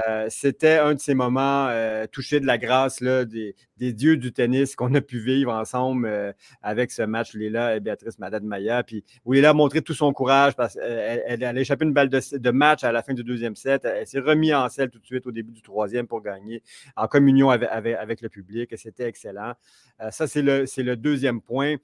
Euh, 0.08 0.28
c'était 0.30 0.78
un 0.78 0.94
de 0.94 1.00
ces 1.00 1.14
moments 1.14 1.70
touchés 2.12 2.40
de 2.40 2.46
la 2.46 2.58
grâce 2.58 3.02
là, 3.02 3.26
des, 3.26 3.56
dieux 3.78 4.16
du 4.18 4.32
tennis 4.32 4.76
qu'on 4.76 4.94
a 4.94 5.02
pu 5.02 5.20
vivre 5.20 5.52
ensemble 5.52 6.36
avec 6.62 6.92
ce 6.92 7.02
match, 7.02 7.34
Léla 7.34 7.76
et 7.76 7.80
Béatrice 7.80 8.20
Madad 8.20 8.44
Maya. 8.44 8.84
Puis 8.84 9.04
où 9.26 9.34
Léla 9.34 9.50
a 9.50 9.54
montré 9.54 9.82
tout 9.82 9.94
son 9.94 10.14
courage 10.14 10.56
parce 10.56 10.78
elle, 10.78 11.44
a 11.44 11.54
échappé 11.60 11.86
une 11.86 11.94
balle 11.94 12.10
de, 12.10 12.52
match 12.52 12.84
à 12.84 12.92
la 12.92 13.02
fin 13.02 13.14
du 13.14 13.24
deuxième 13.24 13.56
set. 13.56 13.86
Elle, 13.86 14.08
s'est 14.08 14.20
remise 14.20 14.54
en 14.54 14.70
selle 14.70 14.90
tout 14.90 15.00
de 15.00 15.06
suite 15.06 15.26
au 15.26 15.32
début 15.32 15.52
du 15.52 15.62
troisième 15.62 16.08
pour 16.08 16.22
gagner 16.22 16.62
en 16.96 17.08
communion 17.08 17.50
avec, 17.50 18.22
le 18.22 18.30
public. 18.30 18.74
C'était 18.78 19.06
excellent. 19.06 19.54
Euh, 20.02 20.12
ça, 20.12 20.28
c'est 20.28 20.42
le, 20.42 20.66
le, 20.78 20.96
deuxième 20.96 21.42
point. 21.42 21.76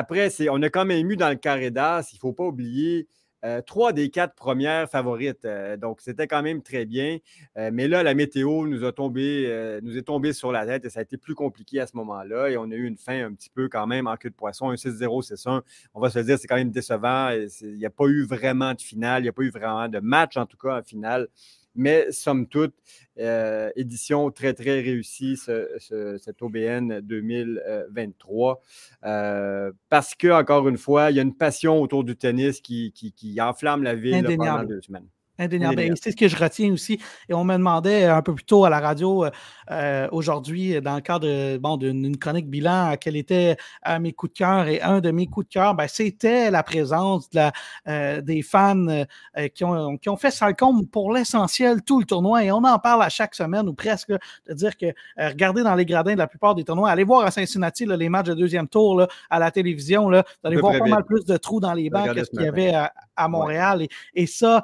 Après, 0.00 0.28
on 0.48 0.62
a 0.62 0.70
quand 0.70 0.84
même 0.84 1.10
eu 1.10 1.16
dans 1.16 1.28
le 1.28 1.34
carré 1.34 1.72
d'as, 1.72 2.08
il 2.12 2.14
ne 2.14 2.20
faut 2.20 2.32
pas 2.32 2.44
oublier 2.44 3.08
euh, 3.44 3.60
trois 3.62 3.92
des 3.92 4.10
quatre 4.10 4.36
premières 4.36 4.88
favorites. 4.88 5.44
Euh, 5.44 5.76
donc, 5.76 6.00
c'était 6.00 6.28
quand 6.28 6.40
même 6.40 6.62
très 6.62 6.86
bien. 6.86 7.18
Euh, 7.56 7.70
mais 7.72 7.88
là, 7.88 8.04
la 8.04 8.14
météo 8.14 8.68
nous 8.68 8.84
a 8.84 8.92
tombé, 8.92 9.80
nous 9.82 9.98
est 9.98 10.02
tombée 10.02 10.32
sur 10.32 10.52
la 10.52 10.64
tête 10.66 10.84
et 10.84 10.88
ça 10.90 11.00
a 11.00 11.02
été 11.02 11.16
plus 11.16 11.34
compliqué 11.34 11.80
à 11.80 11.88
ce 11.88 11.96
moment-là. 11.96 12.48
Et 12.48 12.56
on 12.56 12.70
a 12.70 12.76
eu 12.76 12.84
une 12.84 12.96
fin 12.96 13.26
un 13.26 13.32
petit 13.34 13.50
peu 13.50 13.68
quand 13.68 13.88
même 13.88 14.06
en 14.06 14.16
queue 14.16 14.30
de 14.30 14.36
poisson. 14.36 14.70
Un 14.70 14.76
6-0, 14.76 15.22
c'est 15.22 15.36
ça. 15.36 15.62
On 15.94 16.00
va 16.00 16.10
se 16.10 16.20
dire, 16.20 16.38
c'est 16.38 16.46
quand 16.46 16.54
même 16.54 16.70
décevant. 16.70 17.30
Il 17.30 17.74
n'y 17.74 17.86
a 17.86 17.90
pas 17.90 18.06
eu 18.06 18.24
vraiment 18.24 18.74
de 18.74 18.80
finale. 18.80 19.22
Il 19.22 19.24
n'y 19.24 19.30
a 19.30 19.32
pas 19.32 19.42
eu 19.42 19.50
vraiment 19.50 19.88
de 19.88 19.98
match, 19.98 20.36
en 20.36 20.46
tout 20.46 20.58
cas, 20.58 20.78
en 20.78 20.82
finale. 20.84 21.26
Mais 21.74 22.10
somme 22.10 22.46
toute, 22.46 22.74
euh, 23.18 23.70
édition 23.76 24.30
très, 24.30 24.54
très 24.54 24.80
réussie, 24.80 25.36
cette 25.36 26.42
OBN 26.42 27.00
2023. 27.00 28.62
Euh, 29.04 29.72
parce 29.88 30.14
que, 30.14 30.28
encore 30.28 30.68
une 30.68 30.78
fois, 30.78 31.10
il 31.10 31.16
y 31.16 31.20
a 31.20 31.22
une 31.22 31.36
passion 31.36 31.80
autour 31.80 32.04
du 32.04 32.16
tennis 32.16 32.60
qui, 32.60 32.92
qui, 32.92 33.40
enflamme 33.40 33.82
la 33.82 33.94
ville 33.94 34.24
pendant 34.24 34.64
deux 34.64 34.80
semaines. 34.80 35.08
Indéniable. 35.38 35.94
C'est 36.02 36.10
ce 36.10 36.16
que 36.16 36.26
je 36.26 36.36
retiens 36.36 36.72
aussi. 36.72 37.00
Et 37.28 37.34
on 37.34 37.44
me 37.44 37.54
demandait 37.54 38.04
un 38.04 38.22
peu 38.22 38.34
plus 38.34 38.44
tôt 38.44 38.64
à 38.64 38.70
la 38.70 38.80
radio 38.80 39.24
euh, 39.24 39.30
euh, 39.70 40.08
aujourd'hui, 40.10 40.80
dans 40.80 40.96
le 40.96 41.00
cadre 41.00 41.58
bon, 41.58 41.76
d'une 41.76 42.16
chronique 42.16 42.48
bilan, 42.48 42.96
quel 43.00 43.16
était 43.16 43.56
un 43.84 44.00
mes 44.00 44.12
coups 44.12 44.32
de 44.32 44.38
cœur. 44.38 44.66
Et 44.66 44.82
un 44.82 45.00
de 45.00 45.10
mes 45.10 45.26
coups 45.26 45.46
de 45.48 45.52
cœur, 45.52 45.74
ben, 45.74 45.86
c'était 45.86 46.50
la 46.50 46.62
présence 46.62 47.30
de 47.30 47.36
la, 47.36 47.52
euh, 47.86 48.20
des 48.20 48.42
fans 48.42 49.04
qui, 49.54 49.64
ont, 49.64 49.96
qui 49.96 50.08
ont 50.08 50.16
fait 50.16 50.30
Salcombe 50.30 50.86
pour 50.88 51.12
l'essentiel 51.12 51.82
tout 51.82 52.00
le 52.00 52.06
tournoi. 52.06 52.44
Et 52.44 52.50
on 52.50 52.64
en 52.64 52.78
parle 52.78 53.02
à 53.02 53.08
chaque 53.08 53.34
semaine 53.34 53.68
ou 53.68 53.74
presque, 53.74 54.10
de 54.10 54.54
dire 54.54 54.76
que 54.76 54.86
regardez 55.16 55.62
dans 55.62 55.74
les 55.74 55.86
gradins 55.86 56.14
de 56.14 56.18
la 56.18 56.26
plupart 56.26 56.54
des 56.54 56.64
tournois, 56.64 56.90
allez 56.90 57.04
voir 57.04 57.24
à 57.24 57.30
Cincinnati 57.30 57.86
les 57.86 58.08
matchs 58.08 58.26
de 58.26 58.34
deuxième 58.34 58.66
tour 58.66 59.06
à 59.30 59.38
la 59.38 59.50
télévision. 59.50 60.08
Là, 60.08 60.24
vous 60.42 60.48
allez 60.48 60.60
voir 60.60 60.78
pas 60.78 60.86
mal 60.86 61.04
plus 61.04 61.24
de 61.24 61.36
trous 61.36 61.60
dans 61.60 61.74
les 61.74 61.90
bancs 61.90 62.12
que 62.12 62.24
ce 62.24 62.30
qu'il 62.30 62.42
y 62.42 62.48
avait 62.48 62.74
à, 62.74 62.92
Montréal. 63.26 63.82
Et, 63.82 63.88
et, 64.14 64.26
ça, 64.26 64.62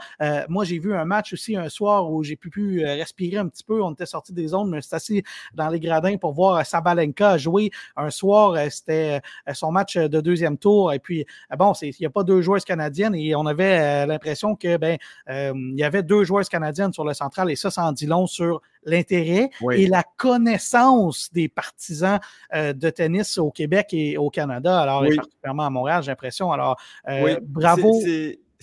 moi, 0.49 0.64
j'ai 0.64 0.78
vu 0.78 0.94
un 0.94 1.04
match 1.04 1.32
aussi 1.32 1.56
un 1.56 1.68
soir 1.68 2.11
où 2.11 2.23
j'ai 2.23 2.37
pu, 2.37 2.50
pu 2.50 2.84
euh, 2.84 2.94
respirer 2.94 3.38
un 3.38 3.49
petit 3.49 3.64
peu. 3.64 3.82
On 3.82 3.92
était 3.92 4.06
sorti 4.06 4.32
des 4.32 4.49
zones, 4.49 4.70
mais 4.70 4.80
c'était 4.80 4.96
assis 4.96 5.23
dans 5.54 5.68
les 5.68 5.80
gradins 5.80 6.16
pour 6.16 6.32
voir 6.32 6.56
euh, 6.56 6.62
Sabalenka 6.62 7.38
jouer. 7.38 7.70
Un 7.96 8.11
soir, 8.11 8.52
euh, 8.52 8.68
c'était 8.70 9.20
son 9.52 9.73
match 9.73 9.96
de 9.96 10.20
deuxième 10.20 10.58
tour. 10.58 10.92
Et 10.92 10.99
puis, 10.99 11.26
bon, 11.58 11.73
il 11.82 11.94
n'y 11.99 12.06
a 12.06 12.11
pas 12.11 12.25
deux 12.25 12.40
joueuses 12.40 12.64
canadiennes 12.64 13.14
et 13.14 13.34
on 13.34 13.46
avait 13.46 14.06
l'impression 14.06 14.56
que 14.56 14.76
ben 14.76 14.96
il 15.28 15.78
y 15.78 15.84
avait 15.84 16.02
deux 16.02 16.25
joueuses 16.25 16.49
canadiennes 16.49 16.92
sur 16.92 17.04
le 17.04 17.14
central 17.14 17.50
et 17.50 17.56
ça, 17.56 17.70
ça 17.70 17.84
en 17.84 17.92
dit 17.92 18.06
long 18.06 18.26
sur 18.26 18.61
l'intérêt 18.84 19.50
et 19.73 19.87
la 19.87 20.02
connaissance 20.16 21.32
des 21.32 21.49
partisans 21.49 22.18
de 22.52 22.90
tennis 22.90 23.38
au 23.38 23.50
Québec 23.50 23.88
et 23.92 24.16
au 24.16 24.30
Canada, 24.30 24.80
alors 24.80 25.04
particulièrement 25.14 25.66
à 25.66 25.70
Montréal, 25.70 26.02
j'ai 26.02 26.11
l'impression. 26.11 26.52
Alors, 26.52 26.76
bravo. 27.42 28.00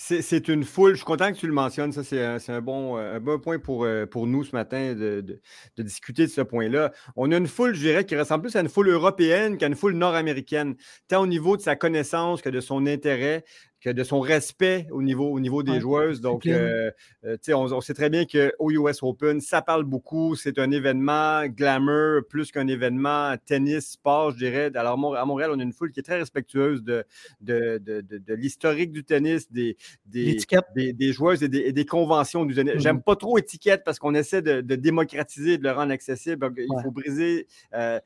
C'est 0.03 0.47
une 0.47 0.63
foule, 0.63 0.93
je 0.93 0.97
suis 0.97 1.05
content 1.05 1.31
que 1.31 1.37
tu 1.37 1.45
le 1.45 1.53
mentionnes, 1.53 1.91
ça 1.91 2.03
c'est 2.03 2.51
un, 2.51 2.61
bon, 2.61 2.97
un 2.97 3.19
bon 3.19 3.37
point 3.39 3.59
pour, 3.59 3.85
euh, 3.85 4.07
pour 4.07 4.25
nous 4.25 4.43
ce 4.43 4.55
matin 4.55 4.95
de, 4.95 5.21
de, 5.21 5.83
discuter 5.83 6.23
de 6.25 6.31
ce 6.31 6.41
point-là. 6.41 6.91
On 7.15 7.31
a 7.31 7.37
une 7.37 7.47
foule, 7.47 7.75
je 7.75 7.81
dirais, 7.81 8.03
qui 8.03 8.15
ressemble 8.15 8.41
plus 8.45 8.55
à 8.55 8.61
une 8.61 8.69
foule 8.69 8.89
européenne 8.89 9.57
qu'à 9.57 9.67
une 9.67 9.75
foule 9.75 9.93
nord-américaine, 9.93 10.75
tant 11.07 11.21
au 11.21 11.27
niveau 11.27 11.55
de 11.55 11.61
sa 11.61 11.75
connaissance 11.75 12.41
que 12.41 12.49
de 12.49 12.61
son 12.61 12.87
intérêt 12.87 13.45
que 13.81 13.89
de 13.89 14.03
son 14.03 14.19
respect 14.19 14.87
au 14.91 15.01
niveau, 15.01 15.31
au 15.31 15.39
niveau 15.39 15.63
des 15.63 15.79
joueuses. 15.79 16.21
Donc, 16.21 16.45
euh, 16.45 16.91
euh, 17.25 17.37
on, 17.49 17.73
on, 17.73 17.81
sait 17.81 17.95
très 17.95 18.11
bien 18.11 18.25
qu'au 18.25 18.69
US 18.69 19.01
Open, 19.01 19.41
ça 19.41 19.63
parle 19.63 19.83
beaucoup. 19.85 20.35
C'est 20.35 20.59
un 20.59 20.69
événement 20.69 21.47
glamour 21.47 22.21
plus 22.29 22.51
qu'un 22.51 22.67
événement 22.67 23.35
tennis, 23.43 23.93
sport, 23.93 24.31
je 24.31 24.37
dirais. 24.37 24.71
Alors, 24.75 24.93
à 25.15 25.25
Montréal, 25.25 25.49
on 25.53 25.59
a 25.59 25.63
une 25.63 25.73
foule 25.73 25.91
qui 25.91 25.99
est 25.99 26.03
très 26.03 26.19
respectueuse 26.19 26.83
de, 26.83 27.03
de, 27.41 27.79
de, 27.79 28.01
de, 28.01 28.33
l'historique 28.35 28.91
du 28.91 29.03
tennis, 29.03 29.51
des, 29.51 29.75
des, 30.05 30.37
des, 30.75 31.11
joueuses 31.11 31.41
et 31.41 31.49
des, 31.49 31.85
conventions 31.85 32.45
du 32.45 32.53
tennis. 32.53 32.73
J'aime 32.77 32.97
mm-hmm. 32.97 33.03
pas 33.03 33.15
trop 33.15 33.39
étiquette 33.39 33.81
parce 33.83 33.97
qu'on 33.97 34.13
essaie 34.13 34.43
de, 34.43 34.61
démocratiser, 34.61 35.57
de 35.57 35.63
le 35.63 35.71
rendre 35.71 35.91
accessible. 35.91 36.53
Il 36.55 36.67
faut 36.83 36.91
briser 36.91 37.47
euh, 37.73 37.99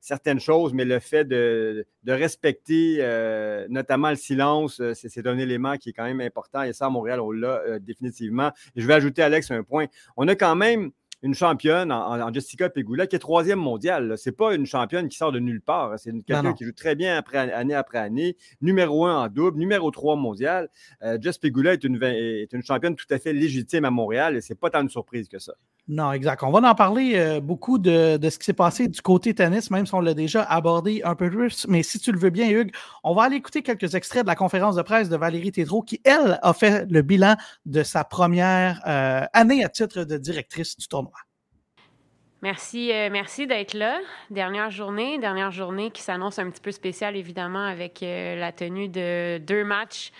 certaines 0.00 0.40
choses, 0.40 0.72
mais 0.72 0.86
le 0.86 1.00
fait 1.00 1.26
de, 1.26 1.84
respecter 2.06 2.96
notamment 3.68 4.08
le 4.10 4.16
silence, 4.16 4.80
c'est 5.08 5.26
un 5.26 5.38
élément 5.38 5.76
qui 5.76 5.90
est 5.90 5.92
quand 5.92 6.04
même 6.04 6.20
important. 6.20 6.62
Et 6.62 6.72
ça, 6.72 6.86
à 6.86 6.90
Montréal, 6.90 7.20
on 7.20 7.30
l'a 7.30 7.78
définitivement. 7.78 8.50
Et 8.76 8.80
je 8.80 8.86
vais 8.86 8.94
ajouter, 8.94 9.22
Alex, 9.22 9.50
un 9.50 9.62
point. 9.62 9.86
On 10.16 10.28
a 10.28 10.34
quand 10.34 10.54
même 10.54 10.90
une 11.22 11.34
championne 11.34 11.92
en, 11.92 12.32
Jessica 12.32 12.68
Pegula 12.68 13.06
qui 13.06 13.16
est 13.16 13.20
troisième 13.20 13.60
mondiale. 13.60 14.14
C'est 14.18 14.36
pas 14.36 14.54
une 14.54 14.66
championne 14.66 15.08
qui 15.08 15.16
sort 15.16 15.32
de 15.32 15.38
nulle 15.38 15.60
part. 15.60 15.98
C'est 15.98 16.12
quelqu'un 16.24 16.52
qui 16.52 16.64
joue 16.64 16.72
très 16.72 16.96
bien 16.96 17.16
après, 17.16 17.38
année 17.38 17.74
après 17.74 17.98
année. 17.98 18.36
Numéro 18.60 19.06
un 19.06 19.24
en 19.24 19.28
double, 19.28 19.58
numéro 19.58 19.90
trois 19.90 20.16
mondial. 20.16 20.68
Euh, 21.02 21.18
Jess 21.20 21.38
Pegula 21.38 21.74
est 21.74 21.84
une, 21.84 22.02
est 22.02 22.52
une 22.52 22.62
championne 22.62 22.96
tout 22.96 23.06
à 23.10 23.18
fait 23.18 23.32
légitime 23.32 23.84
à 23.84 23.90
Montréal 23.90 24.36
et 24.36 24.40
c'est 24.40 24.56
pas 24.56 24.70
tant 24.70 24.82
une 24.82 24.88
surprise 24.88 25.28
que 25.28 25.38
ça. 25.38 25.54
Non, 25.88 26.12
exact. 26.12 26.44
On 26.44 26.52
va 26.52 26.70
en 26.70 26.74
parler 26.76 27.14
euh, 27.16 27.40
beaucoup 27.40 27.78
de, 27.78 28.18
ce 28.22 28.38
qui 28.38 28.44
s'est 28.44 28.52
passé 28.52 28.86
du 28.86 29.02
côté 29.02 29.34
tennis, 29.34 29.70
même 29.70 29.84
si 29.84 29.94
on 29.94 30.00
l'a 30.00 30.14
déjà 30.14 30.42
abordé 30.44 31.02
un 31.04 31.16
peu 31.16 31.28
plus. 31.28 31.66
Mais 31.68 31.82
si 31.82 31.98
tu 31.98 32.12
le 32.12 32.18
veux 32.18 32.30
bien, 32.30 32.48
Hugues, 32.48 32.72
on 33.02 33.14
va 33.14 33.24
aller 33.24 33.36
écouter 33.36 33.62
quelques 33.62 33.96
extraits 33.96 34.22
de 34.22 34.28
la 34.28 34.36
conférence 34.36 34.76
de 34.76 34.82
presse 34.82 35.08
de 35.08 35.16
Valérie 35.16 35.50
Tétrault, 35.50 35.82
qui, 35.82 36.00
elle, 36.04 36.38
a 36.40 36.52
fait 36.52 36.86
le 36.88 37.02
bilan 37.02 37.34
de 37.66 37.82
sa 37.82 38.04
première 38.04 38.80
euh, 38.86 39.24
année 39.32 39.64
à 39.64 39.68
titre 39.68 40.04
de 40.04 40.16
directrice 40.18 40.76
du 40.76 40.86
tournoi. 40.86 41.12
Merci, 42.42 42.92
euh, 42.92 43.08
merci 43.10 43.48
d'être 43.48 43.74
là. 43.74 43.98
Dernière 44.30 44.70
journée, 44.70 45.18
dernière 45.18 45.50
journée 45.50 45.90
qui 45.90 46.02
s'annonce 46.02 46.38
un 46.38 46.48
petit 46.50 46.60
peu 46.60 46.72
spéciale 46.72 47.16
évidemment 47.16 47.64
avec 47.64 48.00
la 48.02 48.50
tenue 48.52 48.88
de 48.88 49.38
deux 49.38 49.62
matchs 49.64 50.12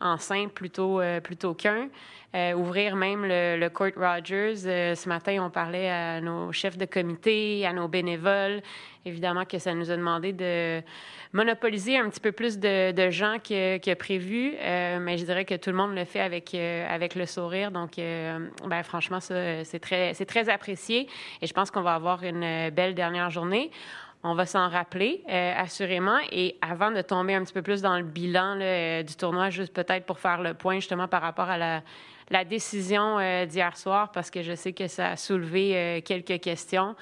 en 0.00 0.18
simple 0.18 0.52
plutôt, 0.52 1.00
euh, 1.00 1.20
plutôt 1.20 1.54
qu'un. 1.54 1.88
Euh, 2.34 2.52
ouvrir 2.52 2.96
même 2.96 3.24
le, 3.24 3.68
Court 3.68 3.92
Rogers. 3.96 4.66
Euh, 4.66 4.94
ce 4.94 5.08
matin, 5.08 5.42
on 5.42 5.48
parlait 5.48 5.88
à 5.88 6.20
nos 6.20 6.52
chefs 6.52 6.76
de 6.76 6.84
comité, 6.84 7.64
à 7.66 7.72
nos 7.72 7.88
bénévoles. 7.88 8.60
Évidemment 9.06 9.44
que 9.44 9.58
ça 9.58 9.72
nous 9.72 9.90
a 9.90 9.96
demandé 9.96 10.32
de 10.32 10.82
monopoliser 11.32 11.96
un 11.96 12.10
petit 12.10 12.20
peu 12.20 12.32
plus 12.32 12.58
de, 12.58 12.92
de 12.92 13.10
gens 13.10 13.36
que, 13.38 13.78
que 13.78 13.94
prévu, 13.94 14.54
mais 14.60 15.16
je 15.16 15.24
dirais 15.24 15.44
que 15.44 15.54
tout 15.54 15.70
le 15.70 15.76
monde 15.76 15.94
le 15.94 16.04
fait 16.04 16.20
avec, 16.20 16.54
avec 16.54 17.14
le 17.14 17.24
sourire. 17.24 17.70
Donc, 17.70 17.92
ben, 17.98 18.82
franchement, 18.82 19.20
ça, 19.20 19.62
c'est 19.62 19.78
très, 19.78 20.12
c'est 20.14 20.26
très 20.26 20.48
apprécié 20.48 21.08
et 21.40 21.46
je 21.46 21.52
pense 21.52 21.70
qu'on 21.70 21.82
va 21.82 21.94
avoir 21.94 22.24
une 22.24 22.70
belle 22.70 22.96
dernière 22.96 23.30
journée. 23.30 23.70
On 24.28 24.34
va 24.34 24.44
s'en 24.44 24.68
rappeler, 24.68 25.22
euh, 25.28 25.52
assurément. 25.56 26.18
Et 26.32 26.56
avant 26.60 26.90
de 26.90 27.00
tomber 27.00 27.34
un 27.34 27.44
petit 27.44 27.52
peu 27.52 27.62
plus 27.62 27.80
dans 27.80 27.96
le 27.96 28.02
bilan 28.02 28.58
euh, 28.60 29.04
du 29.04 29.14
tournoi, 29.14 29.50
juste 29.50 29.72
peut-être 29.72 30.04
pour 30.04 30.18
faire 30.18 30.42
le 30.42 30.52
point 30.52 30.76
justement 30.76 31.06
par 31.06 31.22
rapport 31.22 31.48
à 31.48 31.56
la, 31.56 32.44
décision 32.44 33.20
euh, 33.20 33.46
d'hier 33.46 33.76
soir, 33.76 34.10
parce 34.10 34.32
que 34.32 34.42
je 34.42 34.56
sais 34.56 34.72
que 34.72 34.88
ça 34.88 35.10
a 35.10 35.16
soulevé 35.16 36.02
quelques 36.04 36.40
questions. 36.40 36.96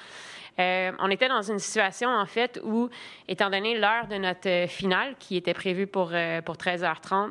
on 0.58 1.10
était 1.10 1.28
dans 1.28 1.40
une 1.40 1.58
situation, 1.58 2.10
en 2.10 2.26
fait, 2.26 2.60
où, 2.62 2.90
étant 3.26 3.48
donné 3.48 3.78
l'heure 3.78 4.06
de 4.06 4.16
notre 4.16 4.68
finale, 4.68 5.14
qui 5.18 5.38
était 5.38 5.54
prévue 5.54 5.86
pour, 5.86 6.12
pour 6.44 6.56
13h30, 6.56 7.30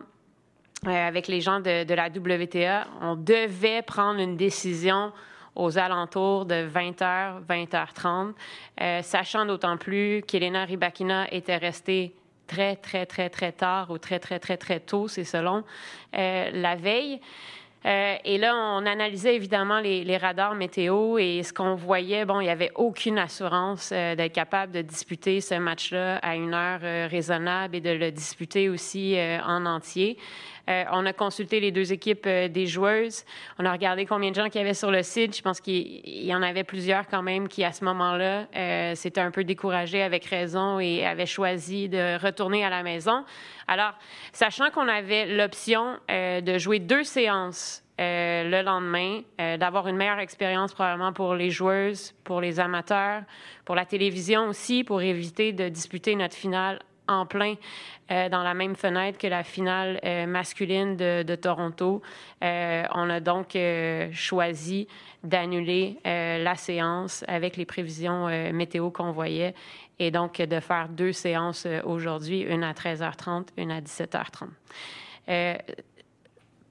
avec 0.87 1.27
les 1.27 1.39
gens 1.39 1.59
de, 1.59 1.83
de, 1.83 1.93
la 1.93 2.07
WTA, 2.07 2.87
on 3.01 3.15
devait 3.15 3.83
prendre 3.83 4.19
une 4.19 4.37
décision 4.37 5.13
aux 5.55 5.77
alentours 5.77 6.45
de 6.45 6.67
20h, 6.67 7.45
20h30, 7.47 8.33
euh, 8.81 9.01
sachant 9.01 9.45
d'autant 9.45 9.77
plus 9.77 10.23
qu'Elena 10.23 10.65
Rybakina 10.65 11.31
était 11.31 11.57
restée 11.57 12.15
très, 12.47 12.75
très, 12.75 13.05
très, 13.05 13.29
très 13.29 13.51
tard 13.51 13.91
ou 13.91 13.97
très, 13.97 14.19
très, 14.19 14.39
très, 14.39 14.57
très 14.57 14.79
tôt, 14.79 15.07
c'est 15.07 15.23
selon, 15.23 15.63
euh, 16.15 16.49
la 16.53 16.75
veille. 16.75 17.19
Euh, 17.85 18.15
et 18.23 18.37
là, 18.37 18.55
on 18.55 18.85
analysait 18.85 19.35
évidemment 19.35 19.81
les, 19.81 20.17
radars 20.17 20.55
météo 20.55 21.17
et 21.17 21.43
ce 21.43 21.51
qu'on 21.51 21.75
voyait, 21.75 22.23
bon, 22.23 22.39
il 22.39 22.45
n'y 22.45 22.49
avait 22.49 22.71
aucune 22.75 23.19
assurance 23.19 23.89
d'être 23.89 24.31
capable 24.31 24.71
de 24.71 24.81
disputer 24.81 25.41
ce 25.41 25.55
match-là 25.55 26.15
à 26.19 26.35
une 26.35 26.53
heure 26.53 27.09
raisonnable 27.09 27.75
et 27.75 27.81
de 27.81 27.89
le 27.89 28.09
disputer 28.09 28.69
aussi 28.69 29.17
en 29.45 29.65
entier. 29.65 30.17
On 30.67 31.05
a 31.05 31.13
consulté 31.13 31.59
les 31.59 31.71
deux 31.71 31.91
équipes 31.91 32.27
des 32.27 32.67
joueuses. 32.67 33.25
On 33.59 33.65
a 33.65 33.71
regardé 33.71 34.05
combien 34.05 34.31
de 34.31 34.35
gens 34.35 34.49
qu'il 34.49 34.61
y 34.61 34.63
avait 34.63 34.73
sur 34.73 34.91
le 34.91 35.03
site. 35.03 35.35
Je 35.35 35.41
pense 35.41 35.59
qu'il 35.59 36.25
y 36.25 36.33
en 36.33 36.41
avait 36.41 36.63
plusieurs 36.63 37.07
quand 37.07 37.21
même 37.21 37.47
qui, 37.47 37.63
à 37.63 37.71
ce 37.71 37.83
moment-là, 37.85 38.47
s'étaient 38.95 39.21
un 39.21 39.31
peu 39.31 39.43
découragés 39.43 40.01
avec 40.01 40.25
raison 40.25 40.79
et 40.79 41.05
avaient 41.05 41.25
choisi 41.25 41.89
de 41.89 42.17
retourner 42.23 42.63
à 42.63 42.69
la 42.69 42.83
maison. 42.83 43.25
Alors, 43.67 43.93
sachant 44.31 44.69
qu'on 44.69 44.87
avait 44.87 45.25
l'option 45.25 45.97
de 46.09 46.57
jouer 46.57 46.79
deux 46.79 47.03
séances 47.03 47.83
euh, 48.01 48.43
le 48.49 48.63
lendemain, 48.63 49.21
euh, 49.39 49.55
d'avoir 49.57 49.87
une 49.87 49.95
meilleure 49.95 50.17
expérience 50.17 50.73
probablement 50.73 51.13
pour 51.13 51.35
les 51.35 51.51
joueuses, 51.51 52.15
pour 52.23 52.41
les 52.41 52.59
amateurs, 52.59 53.21
pour 53.65 53.75
la 53.75 53.85
télévision 53.85 54.47
aussi, 54.47 54.83
pour 54.83 55.03
éviter 55.03 55.53
de 55.53 55.69
disputer 55.69 56.15
notre 56.15 56.35
finale 56.35 56.79
en 57.07 57.25
plein 57.25 57.55
euh, 58.11 58.29
dans 58.29 58.43
la 58.43 58.53
même 58.53 58.75
fenêtre 58.75 59.17
que 59.17 59.27
la 59.27 59.43
finale 59.43 59.99
masculine 60.27 60.95
de, 60.95 61.35
Toronto. 61.35 62.01
on 62.41 63.09
a 63.09 63.19
donc 63.19 63.57
choisi 64.11 64.87
d'annuler 65.23 65.97
la 66.05 66.55
séance 66.55 67.23
avec 67.27 67.57
les 67.57 67.65
prévisions 67.65 68.27
météo 68.53 68.89
qu'on 68.91 69.11
voyait 69.11 69.53
et 69.99 70.11
donc 70.11 70.37
de 70.41 70.59
faire 70.59 70.89
deux 70.89 71.11
séances 71.11 71.67
aujourd'hui, 71.83 72.41
une 72.41 72.63
à 72.63 72.73
13h30, 72.73 73.47
une 73.57 73.71
à 73.71 73.81
17h30 73.81 74.49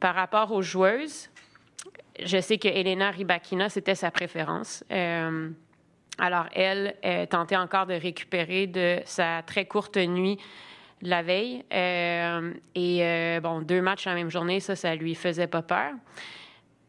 par 0.02 0.16
rapport 0.16 0.50
aux 0.50 0.62
joueuses, 0.62 1.30
je 2.20 2.40
sais 2.40 2.58
que 2.58 2.66
Elena 2.66 3.12
Rybakina, 3.12 3.68
c'était 3.68 3.94
sa 3.94 4.10
préférence. 4.10 4.82
Alors, 6.18 6.46
elle 6.54 6.94
tentait 7.30 7.56
encore 7.56 7.86
de 7.86 7.94
récupérer 7.94 8.66
de 8.66 9.00
sa 9.04 9.42
très 9.42 9.64
courte 9.64 9.96
nuit 9.96 10.38
la 11.02 11.22
veille. 11.22 11.64
Euh, 11.72 12.52
et 12.74 13.04
euh, 13.04 13.40
bon, 13.40 13.60
deux 13.60 13.82
matchs 13.82 14.06
la 14.06 14.14
même 14.14 14.30
journée, 14.30 14.60
ça, 14.60 14.76
ça 14.76 14.94
lui 14.94 15.14
faisait 15.14 15.46
pas 15.46 15.62
peur. 15.62 15.92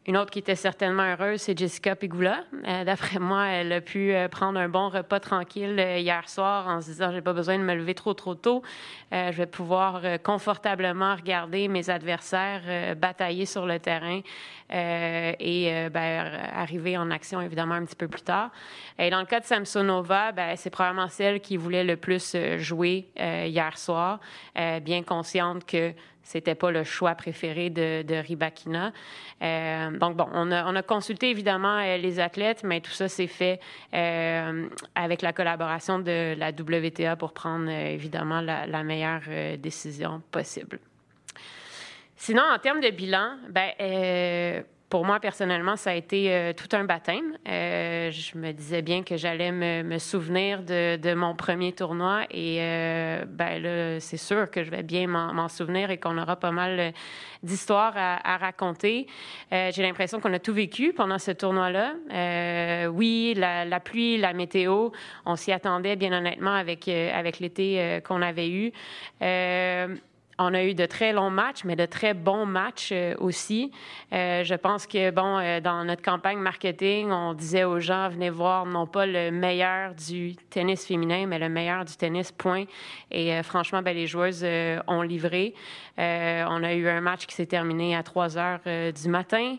Une 0.06 0.18
autre 0.18 0.30
qui 0.30 0.38
était 0.38 0.54
certainement 0.54 1.04
heureuse, 1.04 1.40
c'est 1.40 1.56
Jessica 1.56 1.96
Pigula. 1.96 2.44
Euh, 2.66 2.84
d'après 2.84 3.18
moi, 3.18 3.46
elle 3.46 3.72
a 3.72 3.80
pu 3.80 4.12
euh, 4.12 4.28
prendre 4.28 4.60
un 4.60 4.68
bon 4.68 4.90
repas 4.90 5.18
tranquille 5.18 5.78
euh, 5.78 5.96
hier 5.96 6.28
soir 6.28 6.68
en 6.68 6.82
se 6.82 6.88
disant 6.90 7.10
j'ai 7.10 7.22
pas 7.22 7.32
besoin 7.32 7.58
de 7.58 7.62
me 7.62 7.74
lever 7.74 7.94
trop 7.94 8.12
trop 8.12 8.34
tôt. 8.34 8.62
je 9.10 9.32
vais 9.32 9.46
pouvoir 9.46 10.02
confortablement 10.22 11.14
regarder 11.14 11.68
mes 11.68 11.88
adversaires 11.88 12.96
batailler 12.96 13.46
sur 13.46 13.64
le 13.64 13.78
terrain 13.78 14.20
et 14.70 15.88
ben, 15.90 16.40
arriver 16.52 16.98
en 16.98 17.10
action 17.10 17.40
évidemment 17.40 17.74
un 17.74 17.84
petit 17.84 17.96
peu 17.96 18.08
plus 18.08 18.22
tard. 18.22 18.50
Et 18.98 19.08
dans 19.10 19.20
le 19.20 19.26
cas 19.26 19.40
de 19.40 19.44
Samsonova, 19.44 20.32
ben, 20.32 20.56
c'est 20.56 20.70
probablement 20.70 21.08
celle 21.08 21.40
qui 21.40 21.56
voulait 21.56 21.84
le 21.84 21.96
plus 21.96 22.36
jouer 22.58 23.08
hier 23.16 23.78
soir, 23.78 24.18
bien 24.82 25.02
consciente 25.04 25.64
que 25.64 25.94
c'était 26.24 26.54
pas 26.54 26.70
le 26.70 26.82
choix 26.82 27.14
préféré 27.14 27.70
de, 27.70 28.14
Ribakina. 28.14 28.92
Euh, 29.42 29.90
donc, 29.90 30.16
bon, 30.16 30.26
on 30.32 30.50
a, 30.50 30.64
on 30.70 30.74
a, 30.74 30.82
consulté 30.82 31.30
évidemment 31.30 31.78
euh, 31.78 31.96
les 31.96 32.18
athlètes, 32.18 32.62
mais 32.64 32.80
tout 32.80 32.90
ça 32.90 33.08
s'est 33.08 33.26
fait 33.26 33.60
euh, 33.92 34.68
avec 34.94 35.22
la 35.22 35.32
collaboration 35.32 35.98
de 35.98 36.34
la 36.36 36.50
WTA 36.50 37.16
pour 37.16 37.32
prendre 37.32 37.70
évidemment 37.70 38.40
la, 38.40 38.66
la 38.66 38.82
meilleure 38.82 39.22
décision 39.58 40.22
possible. 40.30 40.80
Sinon, 42.16 42.42
en 42.42 42.58
termes 42.58 42.80
de 42.80 42.90
bilan, 42.90 43.36
ben, 43.50 44.64
pour 44.94 45.04
moi, 45.04 45.18
personnellement, 45.18 45.74
ça 45.74 45.90
a 45.90 45.94
été 45.94 46.32
euh, 46.32 46.52
tout 46.52 46.68
un 46.76 46.84
baptême. 46.84 47.36
Euh, 47.48 48.12
je 48.12 48.38
me 48.38 48.52
disais 48.52 48.80
bien 48.80 49.02
que 49.02 49.16
j'allais 49.16 49.50
me, 49.50 49.98
souvenir 49.98 50.62
de, 50.62 51.14
mon 51.14 51.34
premier 51.34 51.72
tournoi 51.72 52.26
et 52.30 52.58
euh, 52.60 53.24
ben 53.26 53.60
là, 53.60 53.98
c'est 53.98 54.16
sûr 54.16 54.48
que 54.52 54.62
je 54.62 54.70
vais 54.70 54.84
bien 54.84 55.08
m'en 55.08 55.48
souvenir 55.48 55.90
et 55.90 55.98
qu'on 55.98 56.16
aura 56.16 56.36
pas 56.36 56.52
mal 56.52 56.92
d'histoires 57.42 57.94
à, 57.96 58.36
raconter. 58.36 59.08
J'ai 59.50 59.82
l'impression 59.82 60.20
qu'on 60.20 60.32
a 60.32 60.38
tout 60.38 60.54
vécu 60.54 60.92
pendant 60.92 61.18
ce 61.18 61.32
tournoi-là. 61.32 62.88
oui, 62.90 63.34
la, 63.36 63.64
la, 63.64 63.80
pluie, 63.80 64.16
la 64.16 64.32
météo, 64.32 64.90
on 65.26 65.34
s'y 65.34 65.50
attendait 65.50 65.96
bien 65.96 66.12
honnêtement 66.12 66.54
avec, 66.54 66.86
avec 66.86 67.40
l'été 67.40 68.00
qu'on 68.06 68.22
avait 68.22 68.48
eu. 68.48 68.72
On 70.38 70.52
a 70.52 70.64
eu 70.64 70.74
de 70.74 70.86
très 70.86 71.12
longs 71.12 71.30
matchs, 71.30 71.64
mais 71.64 71.76
de 71.76 71.86
très 71.86 72.12
bons 72.12 72.46
matchs 72.46 72.90
euh, 72.92 73.14
aussi. 73.18 73.70
Euh, 74.12 74.42
je 74.42 74.54
pense 74.54 74.86
que, 74.86 75.10
bon, 75.10 75.38
euh, 75.38 75.60
dans 75.60 75.84
notre 75.84 76.02
campagne 76.02 76.38
marketing, 76.38 77.10
on 77.12 77.34
disait 77.34 77.64
aux 77.64 77.78
gens, 77.78 78.08
venez 78.08 78.30
voir 78.30 78.66
non 78.66 78.86
pas 78.86 79.06
le 79.06 79.30
meilleur 79.30 79.94
du 79.94 80.34
tennis 80.50 80.84
féminin, 80.86 81.26
mais 81.26 81.38
le 81.38 81.48
meilleur 81.48 81.84
du 81.84 81.94
tennis, 81.96 82.32
point. 82.32 82.64
Et 83.10 83.42
franchement, 83.42 83.82
ben, 83.82 83.94
les 83.94 84.06
joueuses 84.06 84.44
ont 84.88 85.02
livré. 85.02 85.54
On 85.98 86.62
a 86.62 86.74
eu 86.74 86.88
un 86.88 87.00
match 87.00 87.26
qui 87.26 87.34
s'est 87.34 87.46
terminé 87.46 87.96
à 87.96 88.02
3 88.02 88.38
heures 88.38 88.60
du 88.64 89.08
matin. 89.08 89.56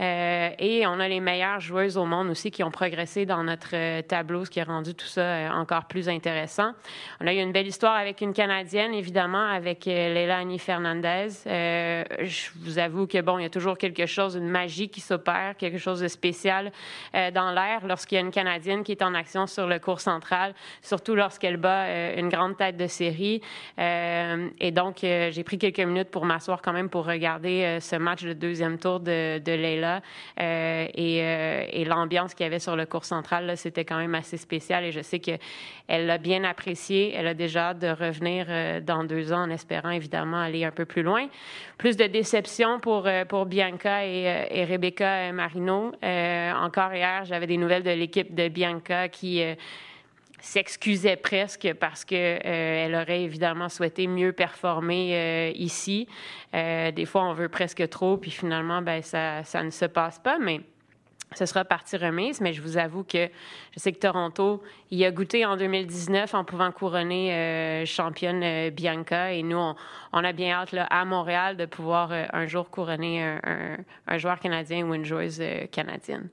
Euh, 0.00 0.50
et 0.58 0.86
on 0.86 0.98
a 1.00 1.08
les 1.08 1.20
meilleures 1.20 1.60
joueuses 1.60 1.98
au 1.98 2.06
monde 2.06 2.30
aussi 2.30 2.50
qui 2.50 2.62
ont 2.62 2.70
progressé 2.70 3.26
dans 3.26 3.44
notre 3.44 3.74
euh, 3.74 4.00
tableau, 4.00 4.44
ce 4.44 4.50
qui 4.50 4.58
a 4.58 4.64
rendu 4.64 4.94
tout 4.94 5.06
ça 5.06 5.20
euh, 5.20 5.50
encore 5.50 5.84
plus 5.84 6.08
intéressant. 6.08 6.72
On 7.20 7.26
a 7.26 7.34
eu 7.34 7.38
une 7.38 7.52
belle 7.52 7.66
histoire 7.66 7.94
avec 7.94 8.22
une 8.22 8.32
Canadienne, 8.32 8.94
évidemment, 8.94 9.46
avec 9.46 9.84
Leila 9.84 10.38
Annie 10.38 10.58
Fernandez. 10.58 11.28
je 11.44 12.48
vous 12.60 12.78
avoue 12.78 13.06
que, 13.06 13.20
bon, 13.20 13.38
il 13.38 13.42
y 13.42 13.46
a 13.46 13.50
toujours 13.50 13.76
quelque 13.76 14.06
chose, 14.06 14.34
une 14.34 14.48
magie 14.48 14.88
qui 14.88 15.00
s'opère, 15.00 15.56
quelque 15.56 15.78
chose 15.78 16.00
de 16.00 16.08
spécial 16.08 16.72
dans 17.12 17.52
l'air 17.52 17.86
lorsqu'il 17.86 18.16
y 18.16 18.18
a 18.18 18.24
une 18.24 18.30
Canadienne 18.30 18.82
qui 18.82 18.92
est 18.92 19.02
en 19.02 19.14
action 19.14 19.46
sur 19.46 19.66
le 19.66 19.78
cours 19.78 20.00
central, 20.00 20.54
surtout 20.80 21.14
lorsqu'elle 21.14 21.56
bat 21.56 22.14
une 22.16 22.28
grande 22.28 22.56
tête 22.56 22.76
de 22.76 22.86
série. 22.86 23.40
et 23.78 24.70
donc, 24.72 24.98
j'ai 25.00 25.44
pris 25.44 25.58
quelques 25.58 25.71
minutes 25.78 26.10
pour 26.10 26.24
m'asseoir 26.24 26.62
quand 26.62 26.72
même 26.72 26.88
pour 26.88 27.06
regarder 27.06 27.78
ce 27.80 27.96
match 27.96 28.22
de 28.22 28.32
deuxième 28.32 28.78
tour 28.78 29.00
de, 29.00 29.38
de 29.38 29.52
Leila 29.52 30.02
euh, 30.40 30.86
euh, 30.98 31.66
et, 31.68 31.84
l'ambiance 31.84 32.34
qu'il 32.34 32.44
y 32.44 32.46
avait 32.46 32.58
sur 32.58 32.76
le 32.76 32.86
cours 32.86 33.04
central, 33.04 33.56
c'était 33.56 33.84
quand 33.84 33.98
même 33.98 34.14
assez 34.14 34.36
spécial 34.36 34.84
et 34.84 34.92
je 34.92 35.00
sais 35.00 35.18
qu'elle 35.18 35.38
l'a 35.88 36.18
bien 36.18 36.44
apprécié. 36.44 37.12
Elle 37.14 37.26
a 37.26 37.34
déjà 37.34 37.70
hâte 37.70 37.78
de 37.78 37.88
revenir 37.88 38.46
euh, 38.48 38.80
dans 38.80 39.04
deux 39.04 39.32
ans 39.32 39.42
en 39.42 39.50
espérant 39.50 39.90
évidemment 39.90 40.40
aller 40.40 40.64
un 40.64 40.70
peu 40.70 40.84
plus 40.84 41.02
loin. 41.02 41.28
Plus 41.78 41.96
de 41.96 42.06
déception 42.06 42.80
pour, 42.80 43.08
pour 43.28 43.46
Bianca 43.46 44.04
et 44.04 44.64
Rebecca 44.64 45.32
Marino. 45.32 45.92
encore 46.02 46.94
hier, 46.94 47.24
j'avais 47.24 47.46
des 47.46 47.56
nouvelles 47.56 47.82
de 47.82 47.90
l'équipe 47.90 48.34
de 48.34 48.48
Bianca 48.48 49.08
qui 49.08 49.42
s'excusait 50.42 51.16
presque 51.16 51.72
parce 51.78 52.04
qu'elle 52.04 52.42
euh, 52.44 52.86
elle 52.86 52.94
aurait 52.96 53.22
évidemment 53.22 53.68
souhaité 53.68 54.08
mieux 54.08 54.32
performer 54.32 55.14
euh, 55.14 55.52
ici. 55.54 56.08
Euh, 56.54 56.90
des 56.90 57.06
fois, 57.06 57.22
on 57.24 57.32
veut 57.32 57.48
presque 57.48 57.88
trop, 57.88 58.16
puis 58.16 58.32
finalement, 58.32 58.82
ben, 58.82 59.02
ça, 59.02 59.44
ça 59.44 59.62
ne 59.62 59.70
se 59.70 59.84
passe 59.84 60.18
pas, 60.18 60.38
mais 60.40 60.60
ce 61.34 61.46
sera 61.46 61.64
partie 61.64 61.96
remise, 61.96 62.40
mais 62.40 62.52
je 62.52 62.60
vous 62.60 62.76
avoue 62.76 63.04
que 63.04 63.28
je 63.70 63.78
sais 63.78 63.92
que 63.92 63.98
Toronto 63.98 64.62
y 64.90 65.04
a 65.04 65.12
goûté 65.12 65.46
en 65.46 65.56
2019 65.56 66.34
en 66.34 66.44
pouvant 66.44 66.72
couronner 66.72 67.84
championne 67.86 68.68
Bianca 68.68 69.32
et 69.32 69.42
nous, 69.42 69.56
on, 70.12 70.24
a 70.24 70.32
bien 70.32 70.56
hâte 70.56 70.72
là, 70.72 70.84
à 70.90 71.06
Montréal 71.06 71.56
de 71.56 71.64
pouvoir 71.64 72.12
un 72.12 72.46
jour 72.46 72.68
couronner 72.68 73.22
un, 73.22 73.78
un, 74.08 74.18
joueur 74.18 74.40
canadien 74.40 74.84
ou 74.84 74.92
une 74.92 75.06
joueuse 75.06 75.42
canadienne. 75.70 76.28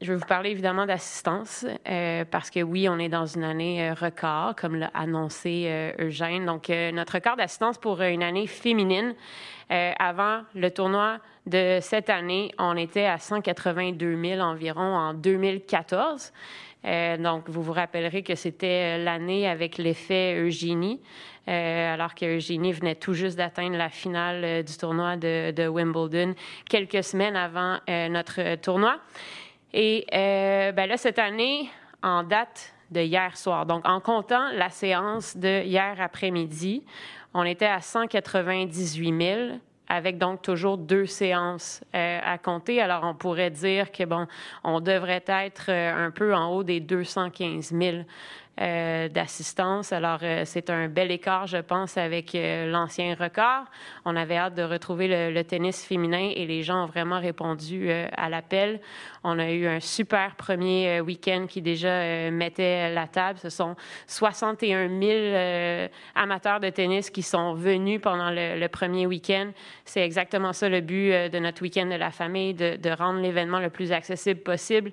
Je 0.00 0.12
vais 0.12 0.18
vous 0.18 0.26
parler 0.26 0.50
évidemment 0.50 0.86
d'assistance 0.86 1.66
euh, 1.88 2.24
parce 2.30 2.50
que 2.50 2.60
oui, 2.60 2.88
on 2.88 3.00
est 3.00 3.08
dans 3.08 3.26
une 3.26 3.42
année 3.42 3.88
euh, 3.88 3.94
record, 3.94 4.54
comme 4.54 4.76
l'a 4.76 4.92
annoncé 4.94 5.64
euh, 5.66 5.90
Eugène. 5.98 6.46
Donc, 6.46 6.68
notre 6.68 7.14
record 7.14 7.34
d'assistance 7.34 7.78
pour 7.78 8.00
une 8.02 8.22
année 8.22 8.46
féminine. 8.46 9.14
avant 9.68 10.42
le 10.54 10.70
tournoi 10.70 11.18
de 11.46 11.78
cette 11.82 12.10
année, 12.10 12.52
on 12.58 12.76
était 12.76 13.06
à 13.06 13.18
182 13.18 14.22
000 14.22 14.40
environ 14.40 14.96
en 14.96 15.14
2014. 15.14 16.32
donc, 17.18 17.48
vous 17.48 17.62
vous 17.62 17.72
rappellerez 17.72 18.22
que 18.22 18.36
c'était 18.36 18.98
l'année 18.98 19.48
avec 19.48 19.78
l'effet 19.78 20.36
Eugénie, 20.38 21.00
alors 21.46 22.14
qu'Eugénie 22.14 22.72
venait 22.72 22.94
tout 22.94 23.14
juste 23.14 23.36
d'atteindre 23.36 23.76
la 23.76 23.88
finale 23.88 24.62
du 24.62 24.76
tournoi 24.76 25.16
de, 25.16 25.50
de, 25.50 25.66
Wimbledon 25.66 26.34
quelques 26.70 27.02
semaines 27.02 27.36
avant 27.36 27.78
notre 27.88 28.54
tournoi. 28.56 28.98
Et 29.72 30.06
euh, 30.12 30.72
ben 30.72 30.88
là, 30.88 30.96
cette 30.96 31.18
année, 31.18 31.70
en 32.02 32.22
date 32.22 32.74
de 32.90 33.00
hier 33.00 33.36
soir, 33.36 33.66
donc 33.66 33.86
en 33.86 34.00
comptant 34.00 34.50
la 34.52 34.70
séance 34.70 35.36
de 35.36 35.62
hier 35.62 35.96
après-midi, 36.00 36.84
on 37.34 37.44
était 37.44 37.66
à 37.66 37.80
198 37.80 39.22
000 39.22 39.58
avec 39.88 40.18
donc 40.18 40.42
toujours 40.42 40.76
deux 40.76 41.06
séances 41.06 41.82
euh, 41.94 42.20
à 42.22 42.38
compter. 42.38 42.80
Alors, 42.80 43.04
on 43.04 43.14
pourrait 43.14 43.50
dire 43.50 43.90
que, 43.90 44.04
bon, 44.04 44.26
on 44.64 44.80
devrait 44.80 45.24
être 45.26 45.66
euh, 45.70 46.06
un 46.06 46.10
peu 46.10 46.34
en 46.34 46.48
haut 46.52 46.62
des 46.62 46.80
215 46.80 47.72
000 47.72 47.96
euh, 48.60 49.08
d'assistance. 49.08 49.92
Alors, 49.92 50.18
c'est 50.44 50.68
un 50.68 50.88
bel 50.88 51.10
écart, 51.10 51.46
je 51.46 51.58
pense, 51.58 51.96
avec 51.96 52.32
l'ancien 52.34 53.14
record. 53.14 53.64
On 54.04 54.16
avait 54.16 54.36
hâte 54.36 54.54
de 54.54 54.62
retrouver 54.62 55.30
le, 55.30 55.44
tennis 55.44 55.84
féminin 55.84 56.32
et 56.34 56.44
les 56.44 56.62
gens 56.64 56.84
ont 56.84 56.86
vraiment 56.86 57.20
répondu 57.20 57.90
à 57.90 58.28
l'appel. 58.28 58.80
On 59.24 59.38
a 59.38 59.50
eu 59.50 59.66
un 59.66 59.80
super 59.80 60.36
premier 60.36 61.00
week-end 61.00 61.46
qui 61.48 61.62
déjà 61.62 62.30
mettait 62.30 62.92
la 62.92 63.06
table. 63.06 63.38
Ce 63.42 63.50
sont 63.50 63.76
61 64.06 64.88
000 64.88 65.88
amateurs 66.14 66.60
de 66.60 66.70
tennis 66.70 67.10
qui 67.10 67.22
sont 67.22 67.54
venus 67.54 68.00
pendant 68.00 68.30
le, 68.30 68.66
premier 68.68 69.06
week-end. 69.06 69.50
C'est 69.84 70.02
exactement 70.02 70.52
ça 70.52 70.68
le 70.68 70.80
but 70.80 71.30
de 71.30 71.38
notre 71.38 71.62
week-end 71.62 71.86
de 71.86 71.94
la 71.94 72.10
famille, 72.10 72.54
de, 72.54 72.90
rendre 72.90 73.20
l'événement 73.20 73.60
le 73.60 73.70
plus 73.70 73.92
accessible 73.92 74.40
possible, 74.40 74.92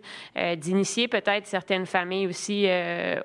d'initier 0.57 1.07
peut-être 1.07 1.45
certaines 1.45 1.85
familles 1.85 2.27
aussi 2.27 2.67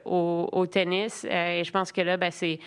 au 0.04 0.66
tennis. 0.70 1.26
Euh, 1.30 1.60
et 1.60 1.64
je 1.64 1.70
pense 1.70 1.92
que 1.92 2.00
là, 2.00 2.16
ben, 2.16 2.30
c'est, 2.30 2.58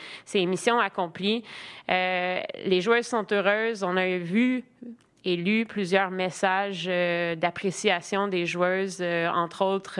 mission 0.45 0.79
accomplie. 0.79 1.43
Euh, 1.89 2.41
les 2.65 2.81
joueuses 2.81 3.07
sont 3.07 3.25
heureuses. 3.31 3.83
On 3.83 3.97
a 3.97 4.17
vu 4.17 4.63
et 5.25 5.35
lu 5.35 5.65
plusieurs 5.65 6.11
messages 6.11 6.85
euh, 6.87 7.35
d'appréciation 7.35 8.27
des 8.27 8.45
joueuses, 8.45 9.01
entre 9.01 9.63
autres 9.63 9.99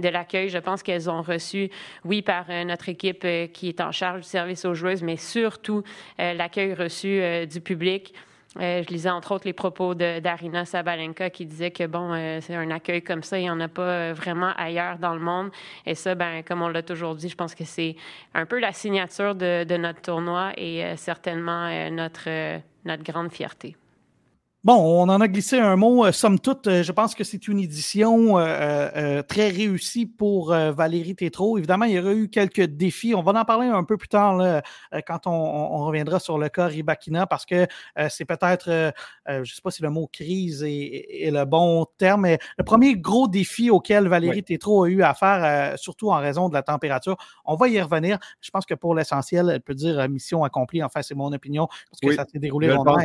de 0.00 0.08
l'accueil. 0.08 0.48
Je 0.48 0.58
pense 0.58 0.82
qu'elles 0.82 1.10
ont 1.10 1.22
reçu, 1.22 1.70
oui, 2.04 2.22
par 2.22 2.46
notre 2.66 2.88
équipe 2.88 3.26
qui 3.52 3.68
est 3.68 3.80
en 3.80 3.92
charge 3.92 4.22
du 4.22 4.28
service 4.28 4.64
aux 4.64 4.74
joueuses, 4.74 5.02
mais 5.02 5.16
surtout 5.16 5.82
l'accueil 6.18 6.74
reçu 6.74 7.20
du 7.46 7.60
public. 7.60 8.14
Euh, 8.60 8.82
je 8.82 8.88
lisais 8.92 9.08
entre 9.08 9.32
autres 9.32 9.46
les 9.46 9.54
propos 9.54 9.94
d'Arina 9.94 10.64
Sabalenka 10.64 11.30
qui 11.30 11.46
disait 11.46 11.70
que 11.70 11.86
bon, 11.86 12.12
euh, 12.12 12.38
c'est 12.42 12.54
un 12.54 12.70
accueil 12.70 13.02
comme 13.02 13.22
ça, 13.22 13.38
il 13.38 13.42
n'y 13.42 13.50
en 13.50 13.60
a 13.60 13.68
pas 13.68 13.82
euh, 13.82 14.12
vraiment 14.14 14.52
ailleurs 14.56 14.98
dans 14.98 15.14
le 15.14 15.20
monde. 15.20 15.50
Et 15.86 15.94
ça, 15.94 16.14
ben, 16.14 16.42
comme 16.42 16.60
on 16.60 16.68
l'a 16.68 16.82
toujours 16.82 17.14
dit, 17.14 17.28
je 17.28 17.36
pense 17.36 17.54
que 17.54 17.64
c'est 17.64 17.96
un 18.34 18.44
peu 18.44 18.60
la 18.60 18.72
signature 18.72 19.34
de, 19.34 19.64
de 19.64 19.76
notre 19.76 20.02
tournoi 20.02 20.52
et 20.56 20.96
certainement 20.96 21.90
notre, 21.90 22.60
notre 22.84 23.02
grande 23.02 23.32
fierté. 23.32 23.76
Bon, 24.64 24.76
on 24.76 25.08
en 25.08 25.20
a 25.20 25.26
glissé 25.26 25.58
un 25.58 25.74
mot. 25.74 26.06
Euh, 26.06 26.12
somme 26.12 26.38
toute, 26.38 26.68
euh, 26.68 26.84
je 26.84 26.92
pense 26.92 27.16
que 27.16 27.24
c'est 27.24 27.48
une 27.48 27.58
édition 27.58 28.38
euh, 28.38 29.20
très 29.22 29.48
réussie 29.48 30.06
pour 30.06 30.50
Valérie 30.52 31.16
Tétrault. 31.16 31.58
Évidemment, 31.58 31.84
il 31.86 31.94
y 31.94 31.98
aurait 31.98 32.14
eu 32.14 32.28
quelques 32.28 32.62
défis. 32.62 33.12
On 33.12 33.22
va 33.22 33.32
en 33.32 33.44
parler 33.44 33.66
un 33.66 33.82
peu 33.82 33.96
plus 33.96 34.06
tard 34.06 34.36
là, 34.36 34.62
quand 35.04 35.26
on, 35.26 35.84
reviendra 35.84 36.20
sur 36.20 36.38
le 36.38 36.48
cas 36.48 36.66
Ribakina 36.66 37.26
parce 37.26 37.44
que 37.44 37.66
c'est 38.08 38.24
peut-être, 38.24 38.92
je 39.26 39.40
ne 39.40 39.44
sais 39.44 39.60
pas 39.62 39.72
si 39.72 39.82
le 39.82 39.90
mot 39.90 40.06
crise 40.06 40.62
est, 40.62 41.30
le 41.32 41.44
bon 41.44 41.84
terme, 41.98 42.22
mais 42.22 42.38
le 42.56 42.62
premier 42.62 42.94
gros 42.94 43.26
défi 43.26 43.68
auquel 43.68 44.06
Valérie 44.06 44.44
Tétrault 44.44 44.84
a 44.84 44.88
eu 44.88 45.02
à 45.02 45.14
faire, 45.14 45.76
surtout 45.76 46.10
en 46.10 46.18
raison 46.18 46.48
de 46.48 46.54
la 46.54 46.62
température, 46.62 47.16
on 47.44 47.56
va 47.56 47.68
y 47.68 47.80
revenir. 47.80 48.18
Je 48.40 48.50
pense 48.50 48.64
que 48.64 48.74
pour 48.74 48.94
l'essentiel, 48.94 49.50
elle 49.52 49.60
peut 49.60 49.74
dire 49.74 50.08
mission 50.08 50.44
accomplie. 50.44 50.84
Enfin, 50.84 51.02
c'est 51.02 51.16
mon 51.16 51.32
opinion 51.32 51.66
parce 51.90 52.00
que 52.00 52.14
ça 52.14 52.24
s'est 52.30 52.38
déroulé 52.38 52.68
longtemps. 52.68 52.96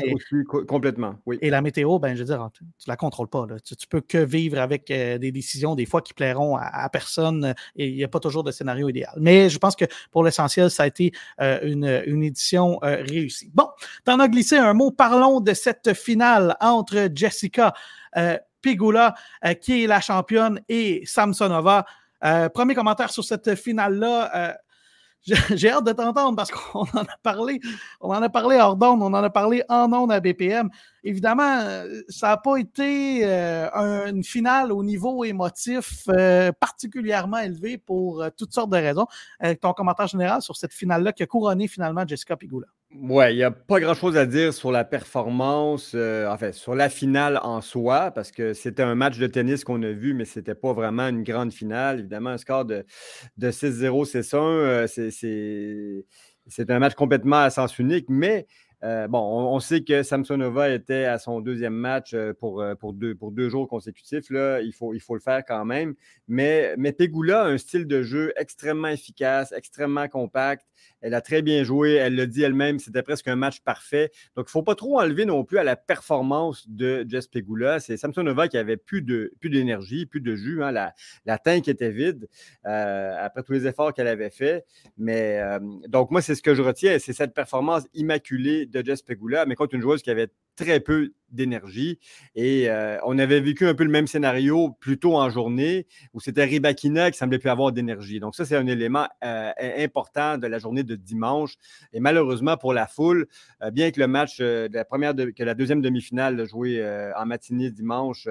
complètement, 0.68 1.16
oui. 1.26 1.40
Et 1.47 1.47
la 1.50 1.62
météo, 1.62 2.00
ben, 2.00 2.16
je 2.16 2.20
veux 2.20 2.26
dire, 2.26 2.50
tu, 2.54 2.64
ne 2.64 2.70
la 2.88 2.96
contrôles 2.96 3.28
pas. 3.28 3.46
Tu, 3.64 3.74
ne 3.74 3.86
peux 3.90 4.02
que 4.02 4.18
vivre 4.18 4.60
avec 4.60 4.90
euh, 4.92 5.18
des 5.18 5.32
décisions, 5.32 5.76
des 5.76 5.86
fois, 5.86 6.02
qui 6.02 6.14
plairont 6.14 6.58
à, 6.58 6.88
personne. 6.90 7.54
Et 7.76 7.88
il 7.88 7.96
n'y 7.96 8.04
a 8.04 8.08
pas 8.08 8.20
toujours 8.20 8.44
de 8.44 8.52
scénario 8.52 8.90
idéal. 8.90 9.14
Mais 9.18 9.50
je 9.50 9.58
pense 9.58 9.76
que 9.76 9.86
pour 10.12 10.24
l'essentiel, 10.24 10.70
ça 10.70 10.84
a 10.84 10.88
été 10.88 11.12
euh, 11.42 11.60
une, 11.64 12.24
édition 12.24 12.80
euh, 12.84 13.04
réussie. 13.08 13.52
Bon, 13.54 13.68
tu 14.06 14.12
en 14.12 14.20
as 14.20 14.28
glissé 14.28 14.58
un 14.58 14.74
mot. 14.74 14.92
Parlons 14.92 15.40
de 15.40 15.54
cette 15.54 15.94
finale 15.94 16.56
entre 16.60 17.10
Jessica 17.14 17.74
Pigula, 18.62 19.14
qui 19.62 19.84
est 19.84 19.88
la 19.88 20.02
championne, 20.02 20.60
et 20.70 21.04
Samsonova. 21.06 21.86
premier 22.54 22.74
commentaire 22.74 23.12
sur 23.12 23.24
cette 23.24 23.54
finale-là 23.54 24.58
j'ai 25.56 25.70
hâte 25.70 25.86
de 25.86 25.92
t'entendre 25.92 26.36
parce 26.36 26.52
qu'on 26.52 26.80
en 26.94 27.04
a 27.04 27.18
parlé. 27.22 27.60
On 28.00 28.10
en 28.10 28.22
a 28.22 28.30
parlé 28.30 28.58
hors 28.58 28.76
d'onde, 28.76 29.02
on 29.02 29.08
en 29.08 29.24
a 29.24 29.30
parlé 29.30 29.64
en 29.68 29.92
onde 29.92 30.12
à 30.12 30.20
BPM. 30.20 30.70
Évidemment, 31.04 31.64
ça 32.10 32.30
n'a 32.30 32.38
pas 32.38 32.58
été 32.58 33.22
euh, 33.26 33.70
une 34.08 34.24
finale 34.24 34.72
au 34.72 34.84
niveau 34.84 35.24
émotif 35.24 36.04
euh, 36.10 36.52
particulièrement 36.52 37.40
élevé 37.40 37.78
pour 37.78 38.22
euh, 38.22 38.30
toutes 38.36 38.54
sortes 38.54 38.70
de 38.70 38.78
raisons. 38.78 39.08
ton 39.62 39.74
commentaire 39.74 40.08
général 40.08 40.42
sur 40.42 40.56
cette 40.56 40.74
finale-là 40.74 41.14
qui 41.14 41.24
a 41.24 41.28
couronné 41.28 41.68
finalement 41.68 42.06
Jessica 42.08 42.36
Pigula. 42.36 42.68
Oui, 42.96 43.26
il 43.32 43.36
n'y 43.36 43.44
a 43.44 43.52
pas 43.52 43.80
grand-chose 43.82 44.16
à 44.16 44.26
dire 44.26 44.54
sur 44.54 44.72
la 44.72 44.86
performance, 44.86 45.94
enfin, 45.94 46.52
sur 46.54 46.74
la 46.74 46.90
finale 46.90 47.38
en 47.44 47.60
soi, 47.62 48.12
parce 48.12 48.32
que 48.32 48.54
c'était 48.54 48.82
un 48.82 48.96
match 48.96 49.18
de 49.18 49.28
tennis 49.28 49.66
qu'on 49.66 49.84
a 49.84 49.92
vu, 49.92 50.14
mais 50.14 50.24
ce 50.24 50.40
n'était 50.40 50.56
pas 50.56 50.72
vraiment 50.72 51.08
une 51.10 51.22
grande 51.24 51.52
finale. 51.52 52.00
Évidemment, 52.00 52.30
un 52.32 52.38
score 52.38 52.64
de, 52.66 52.86
de 53.38 53.52
6-0, 53.52 54.06
c'est 54.06 54.24
ça. 54.24 54.88
c'est 56.48 56.72
un 56.72 56.80
match 56.80 56.96
complètement 56.96 57.42
à 57.42 57.50
sens 57.50 57.78
unique, 57.78 58.06
mais 58.10 58.48
Euh, 58.84 59.08
bon, 59.08 59.20
on, 59.20 59.60
sait 59.60 59.84
que 59.84 60.04
Samsonova 60.04 60.70
était 60.70 61.06
à 61.06 61.18
son 61.18 61.42
deuxième 61.42 61.74
match 61.74 62.14
euh, 62.14 62.34
pour, 62.34 62.62
euh, 62.62 62.76
pour, 62.76 62.94
deux, 62.94 63.16
pour 63.16 63.32
deux 63.32 63.50
jours 63.50 63.68
consécutifs. 63.68 64.30
Là. 64.30 64.62
Il, 64.62 64.72
faut, 64.72 64.94
il 64.94 65.00
faut 65.00 65.16
le 65.16 65.20
faire 65.20 65.44
quand 65.46 65.66
même. 65.66 65.96
Mais, 66.28 66.76
mais 66.78 66.94
Pegula 66.94 67.44
a 67.44 67.48
un 67.48 67.58
style 67.58 67.88
de 67.88 68.04
jeu 68.04 68.34
extrêmement 68.38 68.90
efficace, 68.90 69.52
extrêmement 69.52 70.08
compact. 70.08 70.64
Elle 71.02 71.14
a 71.14 71.22
très 71.22 71.42
bien 71.42 71.64
joué. 71.64 71.94
Elle 71.94 72.16
l'a 72.16 72.26
dit 72.26 72.44
elle-même, 72.44 72.80
c'était 72.80 73.04
presque 73.04 73.28
un 73.28 73.36
match 73.36 73.62
parfait. 73.62 74.12
Donc, 74.36 74.46
il 74.46 74.50
ne 74.50 74.52
faut 74.52 74.64
pas 74.64 74.76
trop 74.76 75.00
enlever 75.00 75.26
non 75.26 75.44
plus 75.44 75.58
à 75.58 75.64
la 75.64 75.76
performance 75.76 76.68
de 76.70 77.06
Jess 77.08 77.28
Pegula. 77.28 77.80
C'est 77.80 77.98
Samsonova 77.98 78.48
qui 78.48 78.58
avait 78.58 78.78
plus 78.78 79.02
d'énergie, 79.02 80.06
plus, 80.06 80.22
de 80.22 80.36
jus. 80.36 80.64
Hein. 80.64 80.72
La, 80.72 80.94
la 81.26 81.38
tank 81.38 81.68
était 81.68 81.92
vide 81.92 82.28
après 82.64 83.44
tous 83.44 83.54
les 83.54 83.68
efforts 83.68 83.94
qu'elle 83.94 84.08
avait 84.08 84.30
faits. 84.30 84.66
Mais 84.98 85.40
donc, 85.88 86.12
moi, 86.12 86.22
c'est 86.22 86.36
ce 86.36 86.42
que 86.42 86.56
je 86.56 86.62
retiens. 86.62 86.98
C'est 87.00 87.14
cette 87.14 87.34
performance 87.34 87.84
immaculée 87.94 88.66
de 88.66 88.84
Jess 88.84 89.02
Pegula, 89.02 89.46
mais 89.46 89.56
contre 89.56 89.76
une 89.76 89.82
joueuse 89.82 90.02
qui 90.02 90.10
avait 90.10 90.30
très 90.58 90.82
peu 90.82 91.14
d'énergie. 91.32 92.00
Et 92.36 92.70
euh, 92.70 92.98
on 93.06 93.18
avait 93.20 93.40
vécu 93.40 93.68
un 93.68 93.74
peu 93.74 93.84
le 93.84 93.90
même 93.90 94.08
scénario 94.08 94.72
plus 94.80 94.98
tôt 94.98 95.16
en 95.16 95.30
journée 95.30 95.88
où 96.14 96.20
c'était 96.20 96.46
Ribakina 96.46 97.12
qui 97.12 97.18
semblait 97.18 97.40
plus 97.40 97.50
avoir 97.50 97.72
d'énergie. 97.72 98.20
Donc, 98.20 98.36
ça, 98.36 98.46
c'est 98.46 98.56
un 98.56 98.68
élément 98.68 99.08
euh, 99.24 99.52
important 99.78 100.38
de 100.38 100.48
la 100.48 100.60
journée 100.60 100.84
de 100.84 100.96
dimanche. 100.96 101.56
Et 101.94 102.00
malheureusement 102.00 102.58
pour 102.58 102.74
la 102.74 102.88
foule, 102.88 103.28
euh, 103.62 103.72
bien 103.72 103.92
que 103.92 104.00
le 104.00 104.08
match 104.08 104.40
de 104.40 104.70
la 104.72 104.86
première, 104.86 105.14
que 105.16 105.44
la 105.44 105.54
deuxième 105.54 105.82
demi-finale 105.82 106.48
jouée 106.48 106.84
en 107.16 107.26
matinée 107.26 107.72
dimanche 107.72 108.28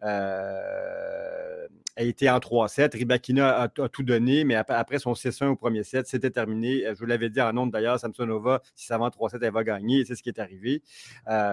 a 0.00 2.02
été 2.02 2.30
en 2.30 2.38
3-7, 2.38 2.96
Ribakina 2.96 3.62
a, 3.62 3.68
tout 3.68 4.02
donné, 4.02 4.44
mais 4.44 4.54
après, 4.54 4.98
son 4.98 5.12
6-1 5.12 5.48
au 5.48 5.56
premier 5.56 5.84
set, 5.84 6.06
c'était 6.06 6.30
terminé. 6.30 6.84
Je 6.88 6.98
vous 6.98 7.06
l'avais 7.06 7.28
dit 7.28 7.40
en 7.40 7.52
nombre 7.52 7.72
d'ailleurs, 7.72 7.98
Samsonova, 7.98 8.62
si 8.74 8.86
ça 8.86 8.98
va 8.98 9.04
en 9.04 9.08
3-7, 9.08 9.38
elle 9.42 9.52
va 9.52 9.62
gagner. 9.62 10.04
C'est 10.04 10.14
ce 10.14 10.22
qui 10.22 10.30
est 10.30 10.40
arrivé. 10.40 10.82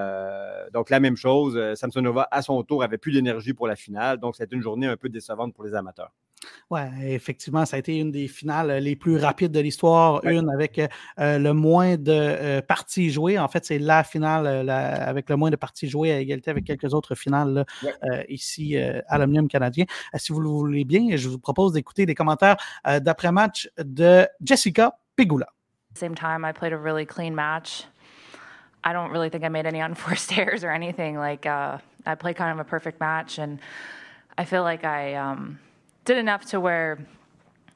Euh, 0.09 0.69
donc, 0.73 0.89
la 0.89 0.99
même 0.99 1.15
chose, 1.15 1.55
euh, 1.55 1.75
Samsonova, 1.75 2.27
à 2.31 2.41
son 2.41 2.61
tour, 2.63 2.83
avait 2.83 2.97
plus 2.97 3.11
d'énergie 3.11 3.53
pour 3.53 3.67
la 3.67 3.75
finale. 3.75 4.17
Donc, 4.17 4.35
c'était 4.35 4.55
une 4.55 4.61
journée 4.61 4.87
un 4.87 4.97
peu 4.97 5.09
décevante 5.09 5.53
pour 5.53 5.63
les 5.63 5.73
amateurs. 5.73 6.11
Oui, 6.69 6.79
effectivement, 7.03 7.65
ça 7.65 7.75
a 7.75 7.79
été 7.79 7.97
une 7.97 8.11
des 8.11 8.29
finales 8.29 8.71
les 8.81 8.95
plus 8.95 9.17
rapides 9.17 9.51
de 9.51 9.59
l'histoire, 9.59 10.23
une 10.23 10.49
avec 10.49 10.79
euh, 10.79 11.37
le 11.37 11.53
moins 11.53 11.97
de 11.97 12.61
parties 12.61 13.09
jouées. 13.09 13.37
En 13.37 13.49
fait, 13.49 13.65
c'est 13.65 13.77
la 13.77 14.05
finale 14.05 14.69
avec 14.69 15.29
le 15.29 15.35
moins 15.35 15.49
de 15.49 15.57
parties 15.57 15.89
jouées 15.89 16.13
à 16.13 16.19
égalité 16.19 16.49
avec 16.49 16.63
quelques 16.63 16.93
autres 16.93 17.13
finales 17.13 17.65
ici 18.29 18.77
à 18.77 19.17
l'Omnium 19.17 19.49
canadien. 19.49 19.83
si 20.15 20.31
vous 20.31 20.39
le 20.39 20.47
voulez 20.47 20.85
bien, 20.85 21.17
je 21.17 21.27
vous 21.27 21.39
propose 21.39 21.73
d'écouter 21.73 22.05
les 22.05 22.15
commentaires 22.15 22.55
d'après-match 22.85 23.69
de 23.77 24.25
Jessica 24.41 24.93
Pegula. 25.17 25.47
Same 25.95 26.15
time, 26.15 26.45
I 26.45 26.53
played 26.53 26.71
a 26.71 26.77
really 26.77 27.05
clean 27.05 27.35
match. 27.35 27.83
I 28.83 28.93
don't 28.93 29.11
really 29.11 29.29
think 29.29 29.43
I 29.43 29.49
made 29.49 29.65
any 29.65 29.79
unforced 29.87 30.37
errors 30.37 30.63
or 30.63 30.71
anything. 30.71 31.17
Like 31.17 31.45
uh, 31.45 31.79
I 32.05 32.15
played 32.15 32.35
kind 32.35 32.59
of 32.59 32.65
a 32.65 32.69
perfect 32.69 32.99
match, 32.99 33.37
and 33.37 33.59
I 34.37 34.45
feel 34.45 34.63
like 34.63 34.83
I 34.83 35.15
um, 35.15 35.59
did 36.05 36.17
enough 36.17 36.45
to 36.47 36.59
where, 36.59 36.99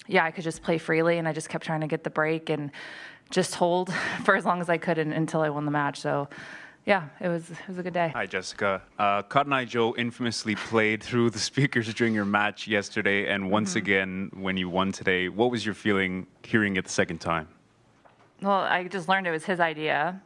yeah, 0.07 0.23
I 0.23 0.31
could 0.31 0.43
just 0.43 0.63
play 0.63 0.77
freely, 0.77 1.17
and 1.17 1.27
I 1.27 1.33
just 1.33 1.49
kept 1.49 1.65
trying 1.65 1.81
to 1.81 1.87
get 1.87 2.03
the 2.03 2.09
break 2.09 2.49
and 2.49 2.71
just 3.29 3.55
hold 3.55 3.93
for 4.23 4.35
as 4.35 4.45
long 4.45 4.61
as 4.61 4.69
I 4.69 4.77
could 4.77 4.97
and, 4.97 5.13
until 5.13 5.41
I 5.41 5.49
won 5.49 5.65
the 5.65 5.71
match. 5.71 5.99
So. 5.99 6.27
Yeah, 6.85 7.07
it 7.21 7.29
was 7.29 7.49
it 7.49 7.57
was 7.69 7.77
a 7.77 7.83
good 7.83 7.93
day. 7.93 8.11
Hi, 8.13 8.25
Jessica. 8.25 8.81
Uh, 8.99 9.21
Cotton 9.21 9.53
Eye 9.53 9.63
Joe 9.63 9.95
infamously 9.97 10.55
played 10.55 11.01
through 11.07 11.29
the 11.29 11.39
speakers 11.39 11.93
during 11.93 12.13
your 12.13 12.25
match 12.25 12.67
yesterday, 12.67 13.33
and 13.33 13.49
once 13.49 13.69
mm-hmm. 13.69 13.77
again 13.77 14.31
when 14.33 14.57
you 14.57 14.67
won 14.67 14.91
today. 14.91 15.29
What 15.29 15.49
was 15.49 15.65
your 15.65 15.75
feeling 15.75 16.27
hearing 16.43 16.75
it 16.75 16.83
the 16.83 16.91
second 16.91 17.19
time? 17.19 17.47
Well, 18.41 18.51
I 18.51 18.83
just 18.83 19.07
learned 19.07 19.27
it 19.27 19.31
was 19.31 19.45
his 19.45 19.61
idea, 19.61 20.21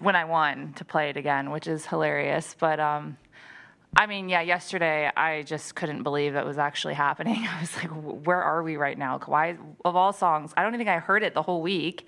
when 0.00 0.16
I 0.16 0.24
won 0.24 0.72
to 0.74 0.84
play 0.84 1.10
it 1.10 1.16
again, 1.16 1.50
which 1.50 1.66
is 1.66 1.86
hilarious. 1.86 2.54
But 2.58 2.80
um, 2.80 3.16
I 3.96 4.06
mean, 4.06 4.28
yeah, 4.28 4.42
yesterday 4.42 5.10
I 5.16 5.42
just 5.42 5.74
couldn't 5.74 6.02
believe 6.02 6.34
that 6.34 6.44
was 6.44 6.58
actually 6.58 6.94
happening. 6.94 7.46
I 7.50 7.60
was 7.60 7.74
like, 7.76 7.90
where 8.26 8.42
are 8.42 8.62
we 8.62 8.76
right 8.76 8.98
now? 8.98 9.18
Why, 9.24 9.56
of 9.84 9.96
all 9.96 10.12
songs, 10.12 10.52
I 10.56 10.62
don't 10.62 10.70
even 10.74 10.80
think 10.80 10.90
I 10.90 10.98
heard 10.98 11.22
it 11.22 11.34
the 11.34 11.42
whole 11.42 11.62
week. 11.62 12.06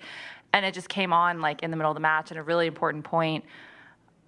And 0.53 0.65
it 0.65 0.73
just 0.73 0.89
came 0.89 1.13
on 1.13 1.41
like 1.41 1.63
in 1.63 1.71
the 1.71 1.77
middle 1.77 1.91
of 1.91 1.95
the 1.95 2.01
match 2.01 2.31
at 2.31 2.37
a 2.37 2.43
really 2.43 2.67
important 2.67 3.03
point. 3.03 3.45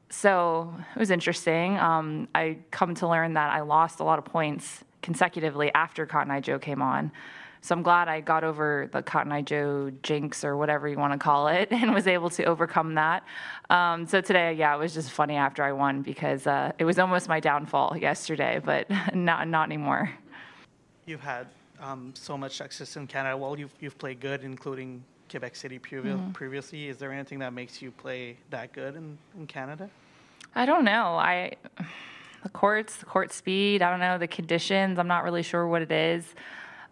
So 0.10 0.76
it 0.96 1.00
was 1.00 1.10
interesting. 1.10 1.78
Um, 1.78 2.28
I 2.36 2.58
come 2.70 2.96
to 2.96 3.08
learn 3.08 3.34
that 3.36 3.52
I 3.52 3.62
lost 3.62 4.00
a 4.00 4.04
lot 4.04 4.20
of 4.20 4.26
points 4.26 4.84
consecutively 5.02 5.72
after 5.74 6.06
Cotton 6.06 6.32
Eye 6.32 6.42
Joe 6.42 6.60
came 6.60 6.82
on. 6.82 7.12
So 7.63 7.76
I'm 7.76 7.84
glad 7.84 8.08
I 8.08 8.21
got 8.21 8.43
over 8.43 8.89
the 8.91 9.04
Cotton 9.04 9.32
Eye 9.32 9.43
Joe 9.43 9.91
jinx 10.02 10.43
or 10.43 10.58
whatever 10.58 10.88
you 10.88 10.97
want 10.97 11.13
to 11.13 11.19
call 11.19 11.47
it 11.47 11.67
and 11.71 11.93
was 11.93 12.08
able 12.08 12.32
to 12.32 12.43
overcome 12.45 12.95
that. 12.95 13.24
Um, 13.69 14.08
so 14.08 14.19
today, 14.19 14.54
yeah, 14.54 14.76
it 14.76 14.80
was 14.80 14.95
just 14.95 15.12
funny 15.12 15.36
after 15.36 15.63
I 15.63 15.71
won 15.71 16.02
because 16.02 16.47
uh, 16.47 16.71
it 16.80 16.86
was 16.86 16.97
almost 16.97 17.30
my 17.30 17.39
downfall 17.39 17.97
yesterday, 17.97 18.60
but 18.63 18.88
not, 19.13 19.47
not 19.47 19.67
anymore. 19.67 20.12
You've 21.06 21.21
had 21.21 21.47
um, 21.80 22.13
so 22.15 22.36
much 22.36 22.58
success 22.58 22.95
in 22.95 23.06
Canada. 23.06 23.38
Well, 23.38 23.58
you've, 23.58 23.74
you've 23.80 23.97
played 23.97 24.19
good, 24.19 24.43
including 24.43 25.04
Quebec 25.30 25.56
City 25.56 25.78
previ- 25.78 26.06
mm-hmm. 26.06 26.32
previously. 26.32 26.89
Is 26.89 26.97
there 26.97 27.12
anything 27.12 27.39
that 27.39 27.54
makes 27.54 27.80
you 27.80 27.91
play 27.91 28.38
that 28.50 28.74
good 28.74 28.95
in, 28.95 29.17
in 29.38 29.45
Canada? 29.45 29.88
I 30.56 30.65
don't 30.65 30.84
know. 30.84 31.15
I 31.15 31.54
the 32.43 32.50
courts, 32.50 32.97
the 32.97 33.06
court 33.06 33.32
speed. 33.32 33.82
I 33.82 33.89
don't 33.91 34.00
know 34.00 34.17
the 34.17 34.28
conditions. 34.28 34.97
I'm 34.97 35.08
not 35.08 35.24
really 35.24 35.43
sure 35.43 35.67
what 35.67 35.82
it 35.82 35.91
is. 35.91 36.26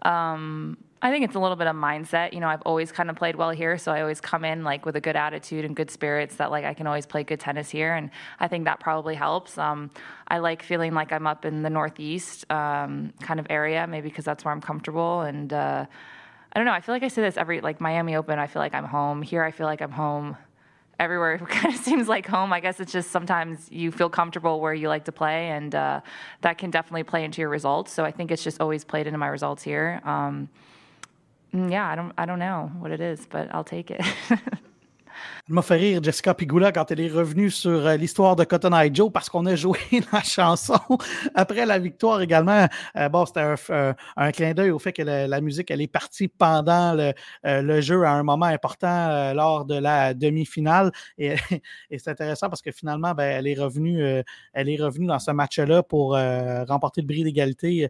Um, 0.03 0.77
I 1.01 1.12
think 1.12 1.23
it's 1.23 1.35
a 1.35 1.39
little 1.39 1.55
bit 1.55 1.67
of 1.67 1.75
mindset. 1.75 2.33
You 2.33 2.41
know, 2.41 2.47
I've 2.47 2.62
always 2.63 2.91
kind 2.91 3.09
of 3.09 3.15
played 3.15 3.38
well 3.38 3.51
here, 3.51 3.77
so 3.77 3.91
I 3.91 4.01
always 4.01 4.19
come 4.19 4.43
in 4.43 4.63
like 4.65 4.85
with 4.85 4.97
a 4.97 5.01
good 5.01 5.15
attitude 5.15 5.63
and 5.63 5.73
good 5.75 5.89
spirits 5.89 6.35
that 6.35 6.51
like 6.51 6.65
I 6.65 6.73
can 6.73 6.88
always 6.88 7.05
play 7.05 7.23
good 7.23 7.39
tennis 7.39 7.69
here, 7.69 7.93
and 7.93 8.09
I 8.39 8.49
think 8.49 8.65
that 8.65 8.81
probably 8.81 9.15
helps. 9.15 9.57
Um, 9.57 9.91
I 10.27 10.39
like 10.39 10.62
feeling 10.62 10.93
like 10.93 11.13
I'm 11.13 11.25
up 11.25 11.45
in 11.45 11.63
the 11.63 11.69
Northeast 11.69 12.45
um, 12.51 13.13
kind 13.21 13.39
of 13.39 13.47
area, 13.49 13.88
maybe 13.88 14.09
because 14.09 14.25
that's 14.25 14.43
where 14.43 14.53
I'm 14.53 14.62
comfortable. 14.62 15.21
And 15.21 15.53
uh, 15.53 15.85
I 16.51 16.59
don't 16.59 16.65
know. 16.65 16.73
I 16.73 16.81
feel 16.81 16.93
like 16.93 17.03
I 17.03 17.07
say 17.07 17.21
this 17.21 17.38
every 17.38 17.62
like 17.62 17.79
Miami 17.79 18.17
Open. 18.17 18.38
I 18.38 18.47
feel 18.47 18.62
like 18.62 18.73
I'm 18.73 18.85
home 18.85 19.21
here. 19.21 19.43
I 19.43 19.51
feel 19.51 19.67
like 19.67 19.81
I'm 19.81 19.91
home 19.91 20.35
everywhere 20.99 21.38
kind 21.47 21.73
of 21.73 21.79
seems 21.79 22.07
like 22.07 22.27
home. 22.27 22.53
I 22.53 22.59
guess 22.59 22.79
it's 22.79 22.91
just 22.91 23.12
sometimes 23.12 23.67
you 23.71 23.91
feel 23.91 24.09
comfortable 24.09 24.59
where 24.59 24.73
you 24.73 24.89
like 24.89 25.05
to 25.05 25.12
play, 25.12 25.49
and 25.49 25.73
uh, 25.73 26.01
that 26.41 26.57
can 26.57 26.69
definitely 26.69 27.03
play 27.03 27.23
into 27.23 27.41
your 27.41 27.49
results. 27.49 27.91
So 27.91 28.05
I 28.05 28.12
think 28.12 28.31
it's 28.31 28.43
just 28.43 28.62
always 28.62 28.83
played 28.83 29.07
into 29.07 29.17
my 29.17 29.27
results 29.27 29.63
here. 29.63 30.01
Um, 30.03 30.49
mm, 31.53 31.71
yeah, 31.71 31.88
I 31.88 31.95
don't, 31.95 32.13
I 32.17 32.25
don't 32.25 32.39
know 32.39 32.71
what 32.79 32.91
it 32.91 33.01
is, 33.01 33.25
but 33.25 33.53
I'll 33.53 33.63
take 33.63 33.89
it. 33.91 34.01
Elle 35.47 35.55
m'a 35.55 35.62
fait 35.62 35.75
rire, 35.75 36.03
Jessica 36.03 36.34
Pigula, 36.34 36.71
quand 36.71 36.91
elle 36.91 36.99
est 36.99 37.10
revenue 37.10 37.49
sur 37.49 37.88
euh, 37.88 37.95
l'histoire 37.95 38.36
de 38.36 38.43
Cotton 38.43 38.71
Eye 38.71 38.91
Joe 38.93 39.12
parce 39.12 39.29
qu'on 39.29 39.45
a 39.47 39.55
joué 39.58 39.79
la 40.13 40.21
chanson 40.21 40.79
après 41.34 41.65
la 41.65 41.79
victoire 41.79 42.21
également. 42.21 42.67
Euh, 42.95 43.10
bon, 43.10 43.25
c'était 43.25 43.55
un, 44.15 44.32
clin 44.32 44.53
d'œil 44.53 44.71
au 44.71 44.79
fait 44.79 44.93
que 44.93 45.01
la 45.01 45.41
musique, 45.41 45.71
elle 45.71 45.82
est 45.82 45.88
partie 45.88 46.27
pendant 46.27 46.93
le, 46.93 47.13
euh, 47.45 47.82
jeu 47.82 48.03
à 48.03 48.12
un 48.12 48.23
moment 48.23 48.45
important 48.45 49.34
lors 49.34 49.65
de 49.65 49.75
la 49.75 50.13
demi-finale. 50.13 50.91
Et, 51.17 51.36
c'est 51.97 52.10
intéressant 52.10 52.49
parce 52.49 52.62
que 52.62 52.71
finalement, 52.71 53.13
ben, 53.13 53.23
elle, 53.23 53.47
est 53.47 53.60
revenue, 53.60 54.23
elle 54.53 54.69
est 54.69 54.82
revenue 54.82 55.08
dans 55.08 55.19
ce 55.19 55.32
match-là 55.32 55.84
pour 55.84 56.17
remporter 56.67 57.01
le 57.01 57.08
bris 57.08 57.23
d'égalité 57.23 57.89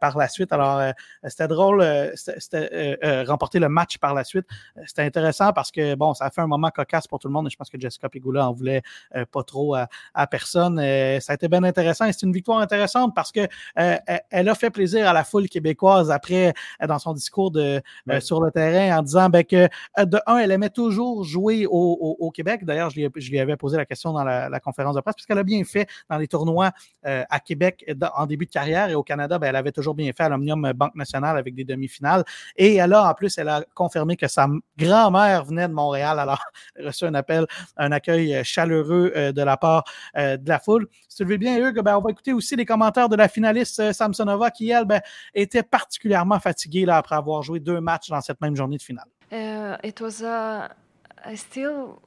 par 0.00 0.16
la 0.16 0.28
suite. 0.28 0.52
Alors, 0.52 0.92
c'était 1.24 1.48
drôle, 1.48 1.84
c'était 2.14 2.98
remporter 3.26 3.58
le 3.58 3.68
match 3.68 3.98
par 3.98 4.14
la 4.14 4.24
suite. 4.24 4.46
C'était 4.86 5.02
intéressant 5.02 5.52
parce 5.52 5.70
que, 5.70 5.94
bon, 5.94 6.14
ça 6.14 6.26
a 6.26 6.30
fait 6.30 6.40
un 6.40 6.46
moment 6.46 6.65
cocasse 6.70 7.06
pour 7.06 7.18
tout 7.18 7.28
le 7.28 7.32
monde. 7.32 7.46
Et 7.46 7.50
je 7.50 7.56
pense 7.56 7.70
que 7.70 7.78
Jessica 7.78 8.08
Pegula 8.08 8.48
en 8.48 8.52
voulait 8.52 8.82
euh, 9.14 9.24
pas 9.30 9.42
trop 9.42 9.74
à, 9.74 10.26
personne. 10.26 10.78
Euh, 10.78 11.20
ça 11.20 11.32
a 11.32 11.34
été 11.34 11.48
bien 11.48 11.62
intéressant 11.62 12.06
et 12.06 12.12
c'est 12.12 12.26
une 12.26 12.32
victoire 12.32 12.58
intéressante 12.58 13.14
parce 13.14 13.32
que 13.32 13.40
euh, 13.78 13.96
elle 14.30 14.48
a 14.48 14.54
fait 14.54 14.70
plaisir 14.70 15.08
à 15.08 15.12
la 15.12 15.24
foule 15.24 15.48
québécoise 15.48 16.10
après 16.10 16.54
dans 16.86 16.98
son 16.98 17.12
discours 17.12 17.50
de, 17.50 17.80
sur 18.20 18.42
le 18.42 18.50
terrain 18.50 18.98
en 18.98 19.02
disant 19.02 19.28
ben, 19.28 19.44
que 19.44 19.68
de 19.98 20.18
un, 20.26 20.38
elle 20.38 20.50
aimait 20.50 20.70
toujours 20.70 21.24
jouer 21.24 21.66
au, 21.68 22.30
Québec. 22.34 22.64
D'ailleurs, 22.64 22.90
je, 22.90 23.30
lui 23.30 23.38
avais 23.38 23.56
posé 23.56 23.76
la 23.76 23.86
question 23.86 24.12
dans 24.12 24.24
la, 24.24 24.60
conférence 24.60 24.96
de 24.96 25.00
presse 25.00 25.14
parce 25.14 25.26
qu'elle 25.26 25.38
a 25.38 25.44
bien 25.44 25.62
fait 25.64 25.88
dans 26.10 26.18
les 26.18 26.28
tournois 26.28 26.72
à 27.04 27.40
Québec 27.40 27.84
en 28.14 28.26
début 28.26 28.46
de 28.46 28.50
carrière 28.50 28.88
et 28.88 28.94
au 28.94 29.02
Canada, 29.02 29.38
ben, 29.38 29.48
elle 29.48 29.56
avait 29.56 29.72
toujours 29.72 29.94
bien 29.94 30.10
fait 30.12 30.24
à 30.24 30.28
l'Omnium 30.28 30.72
Banque 30.72 30.94
Nationale 30.94 31.36
avec 31.38 31.54
des 31.54 31.64
demi-finales. 31.64 32.24
Et 32.56 32.76
elle 32.76 32.92
a 32.92 33.08
en 33.08 33.14
plus, 33.14 33.38
elle 33.38 33.48
a 33.48 33.64
confirmé 33.74 34.16
que 34.16 34.28
sa 34.28 34.48
grand-mère 34.78 35.44
venait 35.44 35.68
de 35.68 35.72
Montréal. 35.72 36.18
Alors, 36.18 36.42
reçu 36.78 37.04
un 37.04 37.14
appel, 37.14 37.46
un 37.76 37.92
accueil 37.92 38.34
euh, 38.34 38.42
chaleureux 38.44 39.12
euh, 39.16 39.32
de 39.32 39.42
la 39.42 39.56
part 39.56 39.84
euh, 40.16 40.36
de 40.36 40.48
la 40.48 40.58
foule. 40.58 40.88
Si 41.08 41.18
tu 41.18 41.24
veux 41.24 41.36
bien, 41.36 41.58
Hugues, 41.58 41.82
ben, 41.82 41.96
on 41.96 42.00
va 42.00 42.10
écouter 42.10 42.32
aussi 42.32 42.56
les 42.56 42.64
commentaires 42.64 43.08
de 43.08 43.16
la 43.16 43.28
finaliste 43.28 43.92
Samsonova 43.92 44.50
qui, 44.50 44.70
elle, 44.70 44.84
ben, 44.84 45.00
était 45.34 45.62
particulièrement 45.62 46.40
fatiguée 46.40 46.84
là, 46.84 46.98
après 46.98 47.16
avoir 47.16 47.42
joué 47.42 47.60
deux 47.60 47.80
matchs 47.80 48.08
dans 48.08 48.20
cette 48.20 48.40
même 48.40 48.56
journée 48.56 48.76
de 48.76 48.82
finale. 48.82 49.06
Uh, 49.32 49.76
it 49.82 50.00
was 50.00 50.22
a, 50.22 50.70
I 51.24 51.36
still 51.36 51.98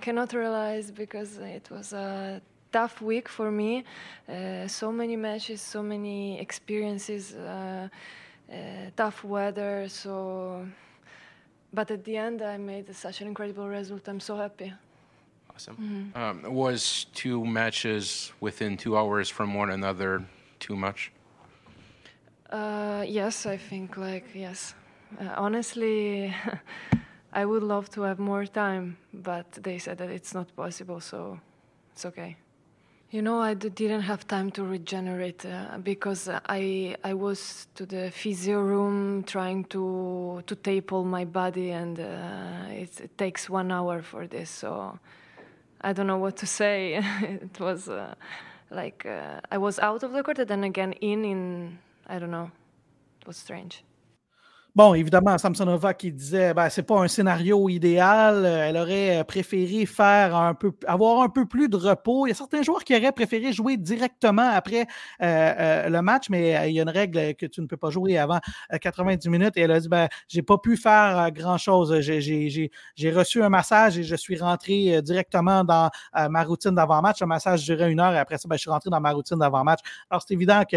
cannot 0.00 0.32
realize 0.32 0.92
because 0.92 1.38
it 1.38 1.68
was 1.70 1.92
a 1.92 2.40
tough 2.72 3.00
week 3.02 3.28
for 3.28 3.50
me. 3.50 3.84
Uh, 4.28 4.68
so 4.68 4.92
many 4.92 5.16
matches, 5.16 5.60
so 5.60 5.82
many 5.82 6.38
experiences, 6.38 7.34
uh, 7.34 7.88
tough 8.96 9.24
weather. 9.24 9.88
So 9.88 10.66
but 11.72 11.90
at 11.90 12.04
the 12.04 12.16
end, 12.16 12.42
I 12.42 12.56
made 12.56 12.94
such 12.94 13.20
an 13.20 13.28
incredible 13.28 13.68
result. 13.68 14.08
I'm 14.08 14.20
so 14.20 14.36
happy. 14.36 14.72
Awesome. 15.54 16.12
Mm-hmm. 16.14 16.46
Um, 16.46 16.54
was 16.54 17.06
two 17.14 17.44
matches 17.44 18.32
within 18.40 18.76
two 18.76 18.96
hours 18.96 19.28
from 19.28 19.54
one 19.54 19.70
another 19.70 20.24
too 20.60 20.76
much? 20.76 21.12
Uh, 22.50 23.04
yes, 23.06 23.44
I 23.44 23.56
think 23.56 23.96
like 23.96 24.26
yes. 24.34 24.74
Uh, 25.20 25.34
honestly, 25.36 26.34
I 27.32 27.44
would 27.44 27.62
love 27.62 27.90
to 27.90 28.02
have 28.02 28.18
more 28.18 28.46
time, 28.46 28.96
but 29.12 29.50
they 29.52 29.78
said 29.78 29.98
that 29.98 30.10
it's 30.10 30.32
not 30.32 30.54
possible, 30.56 31.00
so 31.00 31.38
it's 31.92 32.06
okay. 32.06 32.36
You 33.10 33.22
know, 33.22 33.40
I 33.40 33.54
didn't 33.54 34.02
have 34.02 34.28
time 34.28 34.50
to 34.50 34.62
regenerate 34.62 35.46
uh, 35.46 35.78
because 35.78 36.28
I 36.28 36.94
I 37.02 37.14
was 37.14 37.66
to 37.76 37.86
the 37.86 38.10
physio 38.10 38.60
room 38.60 39.24
trying 39.24 39.64
to 39.70 40.42
to 40.46 40.54
tape 40.54 40.92
all 40.92 41.04
my 41.04 41.24
body, 41.24 41.70
and 41.70 41.98
uh, 41.98 42.68
it, 42.68 43.00
it, 43.00 43.16
takes 43.16 43.48
one 43.48 43.72
hour 43.72 44.02
for 44.02 44.26
this. 44.26 44.50
So 44.50 44.98
I 45.80 45.94
don't 45.94 46.06
know 46.06 46.18
what 46.18 46.36
to 46.36 46.46
say. 46.46 46.96
it 47.22 47.58
was 47.58 47.88
uh, 47.88 48.14
like 48.70 49.06
uh, 49.06 49.40
I 49.50 49.56
was 49.56 49.78
out 49.78 50.02
of 50.02 50.12
the 50.12 50.22
court, 50.22 50.40
and 50.40 50.48
then 50.48 50.64
again 50.64 50.92
in 51.00 51.24
in 51.24 51.78
I 52.06 52.18
don't 52.18 52.30
know. 52.30 52.50
It 53.22 53.26
was 53.26 53.38
strange. 53.38 53.84
Bon, 54.78 54.94
évidemment, 54.94 55.36
Samsonova 55.38 55.92
qui 55.92 56.12
disait 56.12 56.54
ben, 56.54 56.68
c'est 56.68 56.84
pas 56.84 57.00
un 57.00 57.08
scénario 57.08 57.68
idéal. 57.68 58.46
Elle 58.46 58.76
aurait 58.76 59.24
préféré 59.24 59.86
faire 59.86 60.36
un 60.36 60.54
peu, 60.54 60.70
avoir 60.86 61.22
un 61.22 61.28
peu 61.28 61.46
plus 61.46 61.68
de 61.68 61.76
repos. 61.76 62.26
Il 62.26 62.28
y 62.28 62.32
a 62.32 62.36
certains 62.36 62.62
joueurs 62.62 62.84
qui 62.84 62.94
auraient 62.94 63.10
préféré 63.10 63.52
jouer 63.52 63.76
directement 63.76 64.48
après 64.48 64.82
euh, 65.20 65.24
euh, 65.58 65.88
le 65.88 66.00
match, 66.00 66.30
mais 66.30 66.56
euh, 66.56 66.66
il 66.68 66.76
y 66.76 66.78
a 66.78 66.84
une 66.84 66.90
règle 66.90 67.34
que 67.34 67.46
tu 67.46 67.60
ne 67.60 67.66
peux 67.66 67.76
pas 67.76 67.90
jouer 67.90 68.18
avant 68.18 68.38
90 68.80 69.28
minutes. 69.28 69.56
Et 69.56 69.62
elle 69.62 69.72
a 69.72 69.80
dit 69.80 69.88
ben, 69.88 70.06
j'ai 70.28 70.42
pas 70.42 70.58
pu 70.58 70.76
faire 70.76 71.32
grand 71.32 71.58
chose. 71.58 71.98
J'ai 71.98 72.70
reçu 73.10 73.42
un 73.42 73.48
massage 73.48 73.98
et 73.98 74.04
je 74.04 74.14
suis 74.14 74.38
rentré 74.38 75.02
directement 75.02 75.64
dans 75.64 75.90
ma 76.30 76.44
routine 76.44 76.76
d'avant-match. 76.76 77.20
Le 77.20 77.26
massage 77.26 77.64
durait 77.64 77.90
une 77.90 77.98
heure 77.98 78.14
et 78.14 78.18
après 78.18 78.38
ça, 78.38 78.46
ben, 78.46 78.54
je 78.54 78.60
suis 78.60 78.70
rentré 78.70 78.90
dans 78.90 79.00
ma 79.00 79.10
routine 79.10 79.40
d'avant-match. 79.40 79.80
Alors, 80.08 80.22
c'est 80.24 80.34
évident 80.34 80.62
que, 80.70 80.76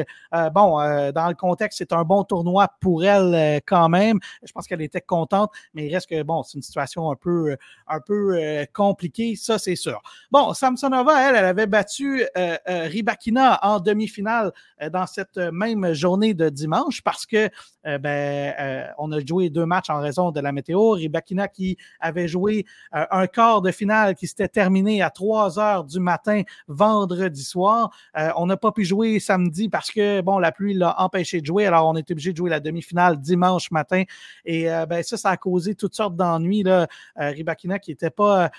bon, 0.49 0.79
dans 1.11 1.27
le 1.27 1.35
contexte, 1.35 1.77
c'est 1.77 1.93
un 1.93 2.01
bon 2.01 2.23
tournoi 2.23 2.67
pour 2.79 3.05
elle 3.05 3.61
quand 3.67 3.90
même. 3.91 4.19
Je 4.43 4.51
pense 4.51 4.65
qu'elle 4.65 4.82
était 4.82 5.01
contente, 5.01 5.51
mais 5.73 5.86
il 5.88 5.93
reste 5.93 6.10
que, 6.10 6.23
bon, 6.23 6.41
c'est 6.41 6.58
une 6.58 6.63
situation 6.63 7.12
un 7.12 7.15
peu, 7.15 7.56
un 7.88 7.99
peu 7.99 8.36
euh, 8.36 8.65
compliquée, 8.73 9.36
ça, 9.36 9.60
c'est 9.60 9.75
sûr. 9.75 10.01
Bon, 10.32 10.54
Samsonova, 10.54 11.30
elle, 11.30 11.36
elle 11.36 11.45
avait 11.45 11.67
battu 11.67 12.23
euh, 12.38 12.58
euh, 12.67 12.88
Ribakina 12.88 13.60
en 13.62 13.80
demi-finale 13.80 14.51
dans 14.91 15.06
cette 15.06 15.38
même 15.38 15.93
journée 15.93 16.34
de 16.34 16.49
dimanche 16.49 17.01
parce 17.04 17.25
que, 17.25 17.49
ben, 17.83 18.93
on 18.97 19.11
a 19.11 19.19
joué 19.25 19.49
deux 19.49 19.65
matchs 19.65 19.89
en 19.89 19.99
raison 19.99 20.31
de 20.31 20.39
la 20.39 20.51
météo. 20.51 20.91
Ribakina 20.91 21.47
qui 21.47 21.77
avait 21.99 22.27
joué 22.27 22.65
un 22.91 23.27
quart 23.27 23.61
de 23.61 23.71
finale 23.71 24.15
qui 24.15 24.27
s'était 24.27 24.47
terminé 24.47 25.01
à 25.01 25.09
3 25.09 25.59
heures 25.59 25.83
du 25.83 25.99
matin 25.99 26.43
vendredi 26.67 27.43
soir. 27.43 27.91
on 28.35 28.45
n'a 28.45 28.57
pas 28.57 28.71
pu 28.71 28.85
jouer 28.85 29.19
samedi 29.19 29.69
parce 29.69 29.91
que, 29.91 30.21
bon, 30.21 30.39
la 30.39 30.51
pluie 30.51 30.73
l'a 30.73 31.01
empêché 31.01 31.41
de 31.41 31.45
jouer. 31.45 31.65
Alors, 31.65 31.87
on 31.87 31.95
est 31.95 32.09
obligé 32.11 32.31
de 32.31 32.37
jouer 32.37 32.49
la 32.49 32.59
demi-finale 32.59 33.19
dimanche 33.19 33.71
matin 33.71 34.03
et 34.45 34.69
euh, 34.69 34.85
ben, 34.85 35.03
ça, 35.03 35.17
ça 35.17 35.29
a 35.29 35.37
causé 35.37 35.75
toutes 35.75 35.95
sortes 35.95 36.15
d'ennuis. 36.15 36.63
Euh, 36.67 36.85
Ribakina 37.15 37.79
qui 37.79 37.91
n'était 37.91 38.09
pas 38.09 38.45
euh, 38.45 38.49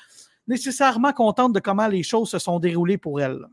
nécessairement 0.46 1.12
contente 1.12 1.52
de 1.52 1.61
comment 1.61 1.87
les 1.87 2.02
choses 2.02 2.30
se 2.30 2.38
sont 2.38 2.58
déroulées 2.58 2.98
pour 2.98 3.20
elle. 3.20 3.46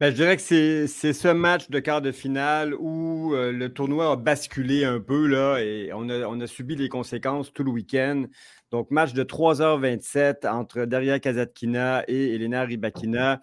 Ben, 0.00 0.10
je 0.10 0.14
dirais 0.14 0.38
que 0.38 0.42
c'est 0.86 1.12
ce 1.12 1.28
match 1.28 1.68
de 1.68 1.78
quart 1.78 2.00
de 2.00 2.10
finale 2.10 2.74
où 2.74 3.34
le 3.34 3.68
tournoi 3.68 4.12
a 4.12 4.16
basculé 4.16 4.86
un 4.86 4.98
peu 4.98 5.30
et 5.58 5.92
on 5.92 6.08
a, 6.08 6.46
subi 6.46 6.74
les 6.74 6.88
conséquences 6.88 7.52
tout 7.52 7.64
le 7.64 7.70
week-end. 7.70 8.24
Donc, 8.70 8.90
match 8.90 9.12
de 9.12 9.22
3h27 9.22 10.48
entre 10.48 10.86
Daria 10.86 11.20
Kazatkina 11.20 12.04
et 12.08 12.34
Elena 12.34 12.62
Ribakina 12.62 13.42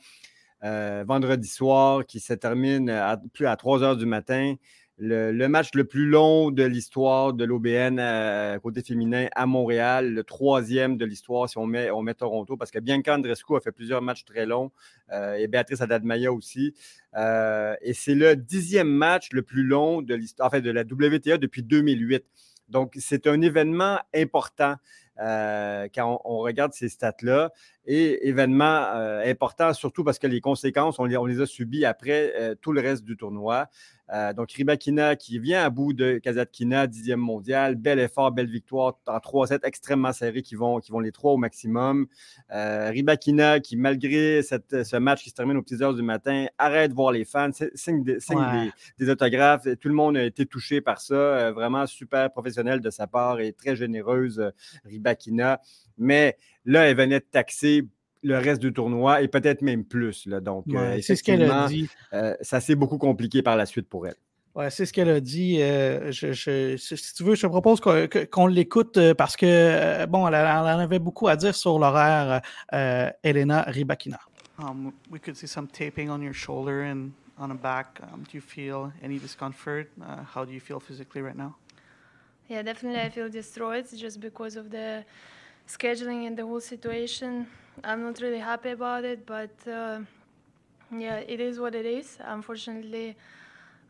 vendredi 0.63 1.47
soir 1.47 2.03
qui 2.07 2.19
se 2.19 2.33
termine 2.33 2.91
plus 3.33 3.45
à 3.45 3.53
3h 3.53 3.95
du 3.95 4.07
matin 4.07 4.55
le, 4.99 5.47
match 5.47 5.69
le 5.75 5.83
plus 5.85 6.07
long 6.07 6.49
de 6.49 6.63
l'histoire 6.63 7.33
de 7.33 7.45
l'OBN 7.45 7.99
euh, 7.99 8.57
côté 8.59 8.81
féminin 8.81 9.27
à 9.35 9.45
Montréal, 9.45 10.13
le 10.13 10.23
troisième 10.23 10.97
de 10.97 11.05
l'histoire 11.05 11.47
si 11.47 11.57
on 11.57 11.67
met, 11.67 11.91
on 11.91 12.01
met 12.01 12.15
Toronto, 12.15 12.57
parce 12.57 12.71
que 12.71 12.79
Bianca 12.79 13.13
Andrescu 13.15 13.55
a 13.55 13.59
fait 13.59 13.71
plusieurs 13.71 14.01
matchs 14.01 14.25
très 14.25 14.45
longs 14.45 14.71
euh, 15.11 15.35
et 15.35 15.47
Béatrice 15.47 15.81
Adadmaya 15.81 16.33
aussi. 16.33 16.73
Euh, 17.15 17.75
et 17.81 17.93
c'est 17.93 18.15
le 18.15 18.35
dixième 18.35 18.89
match 18.89 19.29
le 19.33 19.43
plus 19.43 19.63
long 19.63 20.01
de 20.01 20.15
l'histoire, 20.15 20.49
de 20.49 20.71
la 20.71 20.81
WTA 20.81 21.37
depuis 21.37 21.61
2008. 21.61 22.23
Donc, 22.69 22.95
c'est 22.99 23.27
un 23.27 23.41
événement 23.41 23.99
important 24.13 24.75
quand 25.19 26.21
on, 26.25 26.37
regarde 26.39 26.73
ces 26.73 26.89
stats-là. 26.89 27.51
Et 27.89 28.27
événement 28.27 28.83
important, 29.25 29.73
surtout 29.73 30.03
parce 30.03 30.19
que 30.19 30.27
les 30.27 30.41
conséquences, 30.41 30.99
on 30.99 31.05
les, 31.05 31.15
on 31.15 31.25
les 31.25 31.39
a 31.39 31.45
subies 31.45 31.85
après 31.85 32.57
tout 32.61 32.73
le 32.73 32.81
reste 32.81 33.03
du 33.05 33.15
tournoi. 33.15 33.69
Euh, 34.13 34.33
donc, 34.33 34.51
Ribakina 34.51 35.15
qui 35.15 35.39
vient 35.39 35.63
à 35.63 35.69
bout 35.69 35.93
de 35.93 36.17
Kazatkina, 36.19 36.87
dixième 36.87 37.19
mondial. 37.19 37.75
Bel 37.75 37.99
effort, 37.99 38.31
belle 38.31 38.49
victoire 38.49 38.97
en 39.07 39.19
3 39.19 39.47
sets 39.47 39.59
extrêmement 39.63 40.13
serrés 40.13 40.41
qui 40.41 40.55
vont, 40.55 40.79
qui 40.79 40.91
vont 40.91 40.99
les 40.99 41.11
trois 41.11 41.33
au 41.33 41.37
maximum. 41.37 42.07
Euh, 42.51 42.89
Ribakina 42.89 43.59
qui, 43.59 43.75
malgré 43.75 44.41
ce 44.41 44.97
match 44.97 45.23
qui 45.23 45.29
se 45.29 45.35
termine 45.35 45.57
aux 45.57 45.61
petites 45.61 45.81
heures 45.81 45.93
du 45.93 46.03
matin, 46.03 46.45
arrête 46.57 46.91
de 46.91 46.95
voir 46.95 47.11
les 47.11 47.25
fans, 47.25 47.51
signe, 47.75 48.03
des, 48.03 49.09
autographes. 49.09 49.67
Tout 49.79 49.89
le 49.89 49.95
monde 49.95 50.17
a 50.17 50.23
été 50.23 50.45
touché 50.45 50.79
par 50.81 51.01
ça. 51.01 51.15
Euh, 51.15 51.51
vraiment 51.51 51.85
super 51.85 52.31
professionnel 52.31 52.79
de 52.79 52.89
sa 52.89 53.07
part 53.07 53.39
et 53.39 53.51
très 53.51 53.75
généreuse, 53.75 54.51
Ribakina. 54.85 55.59
Mais 55.97 56.37
là, 56.65 56.87
elle 56.87 56.97
venait 56.97 57.19
de 57.19 57.25
taxer 57.25 57.85
le 58.23 58.37
reste 58.37 58.61
du 58.61 58.73
tournoi 58.73 59.21
et 59.21 59.27
peut-être 59.27 59.61
même 59.61 59.83
plus. 59.83 60.25
Là. 60.25 60.39
Donc, 60.39 60.65
euh, 60.73 60.99
c'est 61.01 61.15
ce 61.15 61.23
qu'elle 61.23 61.49
a 61.49 61.67
dit. 61.67 61.89
Euh, 62.13 62.35
ça 62.41 62.59
s'est 62.59 62.75
beaucoup 62.75 62.97
compliqué 62.97 63.41
par 63.41 63.55
la 63.55 63.65
suite 63.65 63.87
pour 63.87 64.07
elle. 64.07 64.15
Ouais, 64.55 64.71
c'est 64.71 64.87
ce 64.87 64.93
qu'elle 64.93 65.09
a 65.09 65.19
dit. 65.19 65.61
Euh, 65.61 66.11
si 66.11 67.13
tu 67.15 67.23
veux, 67.23 67.35
je 67.35 67.41
te 67.41 67.47
propose 67.47 67.79
qu'on 67.79 68.47
l'écoute 68.47 68.99
parce 69.13 69.37
que, 69.37 70.05
bon, 70.07 70.27
elle, 70.27 70.35
en 70.35 70.65
avait 70.65 70.99
beaucoup 70.99 71.27
à 71.27 71.35
dire 71.35 71.55
sur 71.55 71.77
l'horaire 71.77 72.41
Elena 73.23 73.61
Rybakina. 73.63 74.19
Um, 74.59 74.91
we 75.11 75.19
could 75.19 75.35
see 75.35 75.47
some 75.47 75.67
taping 75.67 76.09
on 76.09 76.19
your 76.21 76.33
shoulder 76.33 76.81
and 76.81 77.11
on 77.37 77.49
the 77.49 77.61
back. 77.61 77.99
Um, 78.01 78.23
do 78.23 78.31
you 78.33 78.41
feel 78.41 78.91
any 79.03 79.19
discomfort? 79.19 79.87
Uh, 80.01 80.23
how 80.23 80.43
do 80.43 80.51
you 80.51 80.59
feel 80.59 80.79
physically 80.79 81.21
right 81.21 81.37
now? 81.37 81.55
Yeah, 82.49 82.63
definitely 82.63 83.01
I 83.01 83.09
feel 83.09 83.29
destroyed 83.29 83.85
just 83.95 84.19
because 84.19 84.55
of 84.55 84.71
the 84.71 85.05
scheduling 85.67 86.25
and 86.27 86.37
the 86.37 86.45
whole 86.45 86.61
situation. 86.61 87.47
I'm 87.83 88.03
not 88.03 88.21
really 88.21 88.39
happy 88.39 88.69
about 88.71 89.05
it, 89.05 89.25
but 89.25 89.51
uh, 89.67 89.99
yeah, 90.91 91.17
it 91.17 91.39
is 91.39 91.59
what 91.59 91.75
it 91.75 91.85
is. 91.85 92.17
Unfortunately, 92.21 93.15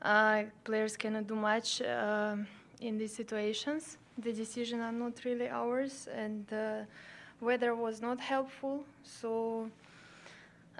uh, 0.01 0.43
players 0.63 0.97
cannot 0.97 1.27
do 1.27 1.35
much 1.35 1.81
uh, 1.81 2.35
in 2.81 2.97
these 2.97 3.13
situations. 3.15 3.97
The 4.17 4.33
decisions 4.33 4.81
are 4.81 4.91
not 4.91 5.23
really 5.23 5.47
ours, 5.47 6.07
and 6.13 6.51
uh, 6.51 6.81
weather 7.39 7.75
was 7.75 8.01
not 8.01 8.19
helpful. 8.19 8.83
So 9.03 9.69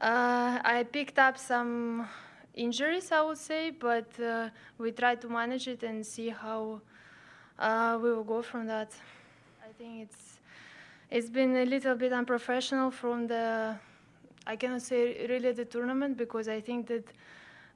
uh, 0.02 0.60
I 0.64 0.86
picked 0.92 1.20
up 1.20 1.38
some 1.38 2.08
injuries, 2.56 3.12
I 3.12 3.22
would 3.22 3.38
say, 3.38 3.70
but 3.70 4.08
uh, 4.20 4.50
we 4.80 4.92
try 4.92 5.16
to 5.16 5.30
manage 5.30 5.68
it 5.68 5.84
and 5.84 6.06
see 6.06 6.30
how 6.30 6.82
we 8.02 8.12
will 8.12 8.24
go 8.24 8.42
from 8.42 8.66
that. 8.68 8.92
I 9.64 9.72
think 9.78 10.02
it's 10.02 10.27
it's 11.10 11.30
been 11.30 11.56
a 11.56 11.65
little 11.65 11.96
bit 11.96 12.12
unprofessional 12.12 12.91
from 12.91 13.28
the, 13.28 13.76
I 14.46 14.56
cannot 14.56 14.82
say 14.82 15.26
really 15.28 15.52
the 15.54 15.65
tournament 15.65 16.17
because 16.17 16.48
I 16.48 16.60
think 16.60 16.88
that 16.88 17.06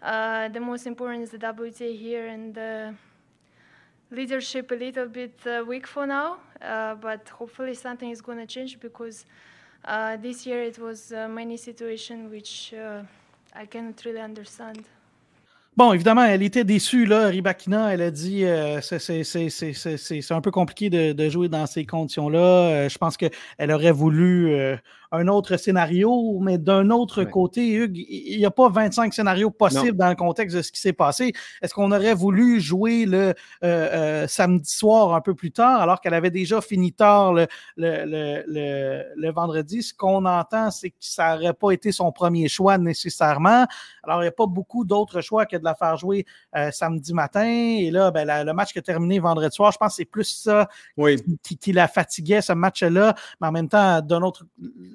uh, 0.01 0.49
the 0.49 0.59
most 0.59 0.85
important 0.85 1.23
is 1.23 1.31
the 1.31 1.37
WTA 1.37 1.97
here 1.97 2.27
and 2.27 2.53
the 2.53 2.93
leadership 4.09 4.71
a 4.71 4.75
little 4.75 5.07
bit 5.07 5.39
uh, 5.45 5.63
weak 5.65 5.87
for 5.87 6.05
now, 6.05 6.37
uh, 6.61 6.95
but 6.95 7.29
hopefully 7.29 7.73
something 7.73 8.09
is 8.09 8.19
going 8.19 8.37
to 8.37 8.45
change 8.45 8.79
because 8.79 9.25
uh, 9.85 10.17
this 10.17 10.45
year 10.45 10.61
it 10.61 10.77
was 10.77 11.13
uh, 11.13 11.27
many 11.27 11.55
situations 11.55 12.29
which 12.29 12.73
uh, 12.73 13.03
I 13.53 13.65
cannot 13.65 14.03
really 14.03 14.19
understand. 14.19 14.85
Bon, 15.77 15.93
évidemment, 15.93 16.25
elle 16.25 16.43
était 16.43 16.65
déçue, 16.65 17.05
là, 17.05 17.27
Ribakina. 17.27 17.93
Elle 17.93 18.01
a 18.01 18.11
dit 18.11 18.43
euh, 18.43 18.81
c'est 18.81 20.31
un 20.31 20.41
peu 20.41 20.51
compliqué 20.51 20.89
de, 20.89 21.29
jouer 21.29 21.47
dans 21.47 21.65
ces 21.65 21.85
conditions-là. 21.85 22.39
Euh, 22.39 22.89
je 22.89 22.97
pense 22.97 23.15
qu'elle 23.15 23.71
aurait 23.71 23.93
voulu 23.93 24.51
euh, 24.51 24.75
un 25.11 25.27
autre 25.27 25.57
scénario, 25.57 26.39
mais 26.39 26.57
d'un 26.57 26.89
autre 26.89 27.23
côté, 27.25 27.73
Hugues, 27.73 27.97
il 27.97 28.37
n'y 28.37 28.45
a 28.45 28.51
pas 28.51 28.69
25 28.69 29.13
scénarios 29.13 29.51
possibles 29.51 29.97
dans 29.97 30.07
le 30.07 30.15
contexte 30.15 30.55
de 30.55 30.61
ce 30.61 30.71
qui 30.71 30.79
s'est 30.79 30.93
passé. 30.93 31.33
Est-ce 31.61 31.73
qu'on 31.73 31.91
aurait 31.91 32.13
voulu 32.13 32.61
jouer 32.61 33.05
le 33.05 33.17
euh, 33.17 33.33
euh, 33.63 34.27
samedi 34.27 34.69
soir 34.69 35.13
un 35.13 35.21
peu 35.21 35.35
plus 35.35 35.51
tard, 35.51 35.81
alors 35.81 35.99
qu'elle 35.99 36.13
avait 36.13 36.31
déjà 36.31 36.61
fini 36.61 36.93
tard 36.93 37.33
le, 37.33 37.47
le, 37.75 38.43
le, 38.47 39.03
le 39.15 39.31
vendredi? 39.31 39.83
Ce 39.83 39.93
qu'on 39.93 40.25
entend, 40.25 40.71
c'est 40.71 40.91
que 40.91 40.95
ça 40.99 41.35
n'aurait 41.35 41.53
pas 41.53 41.71
été 41.71 41.91
son 41.91 42.11
premier 42.13 42.47
choix 42.47 42.77
nécessairement. 42.77 43.65
Alors, 44.03 44.21
il 44.21 44.25
n'y 44.25 44.29
a 44.29 44.33
pas 44.33 44.47
beaucoup 44.47 44.85
d'autres 44.85 45.19
choix 45.19 45.45
que 45.45 45.57
de 45.57 45.63
la 45.63 45.75
faire 45.75 45.97
jouer 45.97 46.25
samedi 46.71 47.13
matin. 47.13 47.45
Et 47.45 47.91
là, 47.91 48.11
ben, 48.11 48.45
le 48.45 48.53
match 48.53 48.71
qui 48.71 48.79
a 48.79 48.81
terminé 48.81 49.19
vendredi 49.19 49.53
soir, 49.53 49.71
je 49.71 49.77
pense 49.77 49.89
que 49.89 49.95
c'est 49.95 50.05
plus 50.05 50.23
ça 50.23 50.69
qui, 51.43 51.71
la 51.73 51.87
fatiguait, 51.87 52.41
ce 52.41 52.53
match-là. 52.53 53.15
Mais 53.39 53.47
en 53.47 53.51
même 53.51 53.67
temps, 53.69 54.01
d'un 54.01 54.21
autre, 54.21 54.45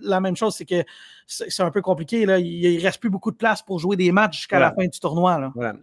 la 0.06 0.20
même 0.20 0.36
chose, 0.36 0.54
c'est 0.54 0.64
que 0.64 0.84
c'est 1.26 1.62
un 1.62 1.70
peu 1.70 1.82
compliqué. 1.82 2.26
Là. 2.26 2.38
Il 2.38 2.76
ne 2.76 2.82
reste 2.82 3.00
plus 3.00 3.10
beaucoup 3.10 3.30
de 3.30 3.36
place 3.36 3.62
pour 3.62 3.78
jouer 3.78 3.96
des 3.96 4.12
matchs 4.12 4.38
jusqu'à 4.38 4.58
la 4.58 4.72
fin 4.72 4.86
du 4.86 4.98
tournoi. 5.00 5.38
Là. 5.38 5.74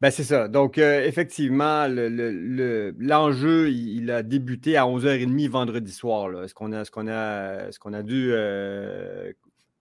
Ben, 0.00 0.10
c'est 0.10 0.24
ça. 0.24 0.48
Donc, 0.48 0.78
euh, 0.78 1.04
effectivement, 1.04 1.86
l'enjeu, 1.88 3.70
il, 3.70 4.10
a 4.10 4.22
débuté 4.22 4.78
à 4.78 4.84
11h30 4.86 5.48
vendredi 5.50 5.92
soir. 5.92 6.42
Est-ce 6.42 6.54
qu'on 6.54 6.72
a, 6.72 6.86
ce 6.86 6.90
qu'on 6.90 7.06
a, 7.06 7.70
ce 7.70 7.78
qu'on 7.78 7.92
a 7.92 8.02
dû 8.02 8.30
euh, 8.32 9.32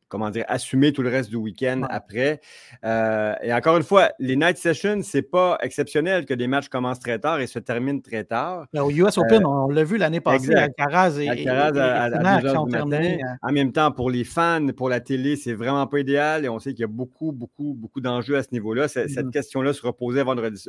comment 0.09 0.29
dire, 0.31 0.43
assumer 0.47 0.91
tout 0.91 1.01
le 1.01 1.09
reste 1.09 1.29
du 1.29 1.35
week-end 1.35 1.83
après. 1.89 2.41
Euh, 2.83 3.33
et 3.41 3.53
encore 3.53 3.77
une 3.77 3.83
fois, 3.83 4.11
les 4.19 4.35
night 4.35 4.57
sessions, 4.57 5.01
c'est 5.03 5.21
pas 5.21 5.57
exceptionnel 5.61 6.25
que 6.25 6.33
des 6.33 6.47
matchs 6.47 6.67
commencent 6.67 6.99
très 6.99 7.19
tard 7.19 7.39
et 7.39 7.47
se 7.47 7.59
terminent 7.59 8.01
très 8.01 8.23
tard. 8.23 8.65
Ben, 8.73 8.81
au 8.81 8.89
US 8.89 9.17
Open, 9.17 9.43
euh, 9.43 9.47
on 9.47 9.69
l'a 9.69 9.83
vu 9.83 9.97
l'année 9.97 10.19
passée, 10.19 10.53
Alcaraz 10.53 11.19
et, 11.19 11.29
Alcaraz 11.29 11.77
à, 11.79 12.03
à, 12.03 12.41
2 12.41 12.49
du 12.49 12.71
matin. 12.71 12.91
Euh. 12.91 13.35
En 13.41 13.51
même 13.51 13.71
temps, 13.71 13.91
pour 13.91 14.09
les 14.09 14.23
fans, 14.23 14.67
pour 14.75 14.89
la 14.89 14.99
télé, 14.99 15.35
c'est 15.35 15.53
vraiment 15.53 15.85
pas 15.87 15.99
idéal 15.99 16.43
et 16.43 16.49
on 16.49 16.59
sait 16.59 16.71
qu'il 16.71 16.81
y 16.81 16.85
a 16.85 16.87
beaucoup, 16.87 17.31
beaucoup, 17.31 17.75
beaucoup 17.77 18.01
d'enjeux 18.01 18.35
à 18.35 18.43
ce 18.43 18.49
niveau-là. 18.51 18.87
Cette 18.87 19.09
mm-hmm. 19.09 19.31
question-là 19.31 19.73
se 19.73 19.85
reposait 19.85 20.23
vendredi, 20.23 20.63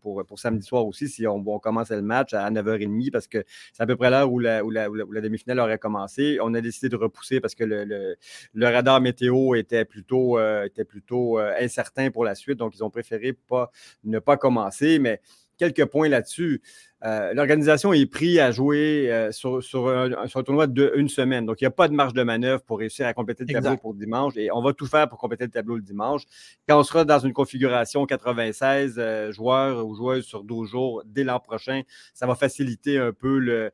pour, 0.00 0.24
pour, 0.24 0.38
samedi 0.38 0.66
soir 0.66 0.86
aussi, 0.86 1.08
si 1.08 1.26
on, 1.26 1.44
on 1.46 1.58
commençait 1.58 1.96
le 1.96 2.02
match 2.02 2.32
à 2.32 2.50
9h30 2.50 3.10
parce 3.10 3.28
que 3.28 3.44
c'est 3.72 3.82
à 3.82 3.86
peu 3.86 3.96
près 3.96 4.10
l'heure 4.10 4.32
où 4.32 4.38
la, 4.38 4.64
où 4.64 4.70
la, 4.70 5.20
demi-finale 5.20 5.60
aurait 5.60 5.78
commencé. 5.78 6.38
On 6.40 6.54
a 6.54 6.60
décidé 6.62 6.88
de 6.88 6.96
repousser 6.96 7.40
parce 7.40 7.54
que 7.54 7.64
le, 7.64 8.16
le 8.54 8.69
radar 8.70 9.00
météo 9.00 9.54
était 9.54 9.84
plutôt, 9.84 10.38
euh, 10.38 10.68
euh, 10.78 11.54
incertain 11.60 12.10
pour 12.10 12.24
la 12.24 12.34
suite, 12.34 12.58
donc 12.58 12.72
ils 12.74 12.84
ont 12.84 12.90
préféré 12.90 13.32
pas, 13.32 13.70
ne 14.04 14.18
pas 14.18 14.36
commencer. 14.36 14.98
Mais 14.98 15.20
quelques 15.58 15.84
points 15.86 16.08
là-dessus. 16.08 16.62
Euh, 17.02 17.32
l'organisation 17.32 17.94
est 17.94 18.04
prise 18.04 18.38
à 18.38 18.50
jouer 18.50 19.10
euh, 19.10 19.32
sur, 19.32 19.62
sur, 19.62 19.88
un, 19.88 20.26
tournoi 20.42 20.66
de 20.66 20.92
une 20.96 21.08
semaine. 21.08 21.46
Donc, 21.46 21.60
il 21.60 21.64
n'y 21.64 21.68
a 21.68 21.72
pas 21.72 21.88
de 21.88 21.94
marge 21.94 22.12
de 22.12 22.22
manœuvre 22.22 22.62
pour 22.62 22.78
réussir 22.78 23.06
à 23.06 23.14
compléter 23.14 23.44
le 23.48 23.54
tableau 23.54 23.76
pour 23.78 23.94
dimanche. 23.94 24.36
Et 24.36 24.50
on 24.52 24.60
va 24.60 24.74
tout 24.74 24.86
faire 24.86 25.08
pour 25.08 25.18
compléter 25.18 25.44
le 25.44 25.50
tableau 25.50 25.76
le 25.76 25.82
dimanche. 25.82 26.24
Quand 26.68 26.78
on 26.78 26.82
sera 26.82 27.04
dans 27.04 27.18
une 27.18 27.32
configuration 27.32 28.04
96 28.04 28.96
euh, 28.98 29.32
joueurs 29.32 29.86
ou 29.86 29.94
joueuses 29.94 30.24
sur 30.24 30.44
12 30.44 30.68
jours 30.68 31.02
dès 31.06 31.24
l'an 31.24 31.40
prochain, 31.40 31.82
ça 32.12 32.26
va 32.26 32.34
faciliter 32.34 32.98
un 32.98 33.12
peu 33.12 33.38
le, 33.38 33.70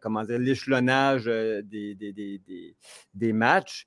comment 0.00 0.22
dire, 0.24 0.38
l'échelonnage 0.38 1.26
des, 1.26 1.94
des, 1.94 2.42
des, 3.14 3.32
matchs. 3.32 3.86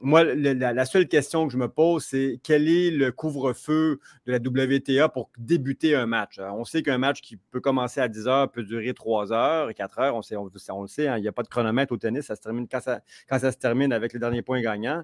moi, 0.00 0.24
la, 0.24 0.84
seule 0.86 1.08
question 1.08 1.46
que 1.46 1.52
je 1.52 1.58
me 1.58 1.68
pose, 1.68 2.04
c'est 2.04 2.40
quel 2.42 2.68
est 2.68 2.90
le 2.90 3.12
couvre-feu 3.12 4.00
de 4.26 4.32
la 4.32 4.38
WTA 4.38 5.08
pour 5.08 5.30
débuter 5.38 5.94
un 5.94 6.06
match? 6.06 6.38
on 6.38 6.64
sait 6.64 6.82
qu'un 6.82 6.98
match 6.98 7.20
qui 7.20 7.36
peut 7.36 7.60
commencer 7.60 7.73
commencer 7.74 8.00
à 8.00 8.08
10 8.08 8.28
heures 8.28 8.50
peut 8.50 8.62
durer 8.62 8.94
3 8.94 9.32
heures, 9.32 9.74
4 9.74 9.98
heures. 9.98 10.16
On, 10.16 10.22
sait, 10.22 10.36
on, 10.36 10.44
le 10.44 10.86
sait, 10.86 11.08
hein, 11.08 11.18
il 11.18 11.22
n'y 11.22 11.28
a 11.28 11.32
pas 11.32 11.42
de 11.42 11.48
chronomètre 11.48 11.92
au 11.92 11.96
tennis. 11.96 12.26
Ça 12.26 12.36
se 12.36 12.40
termine 12.40 12.68
quand 12.68 12.80
ça, 12.80 13.00
quand 13.28 13.38
ça 13.38 13.50
se 13.50 13.58
termine 13.58 13.92
avec 13.92 14.12
le 14.12 14.20
dernier 14.20 14.42
point 14.42 14.60
gagnant 14.60 15.02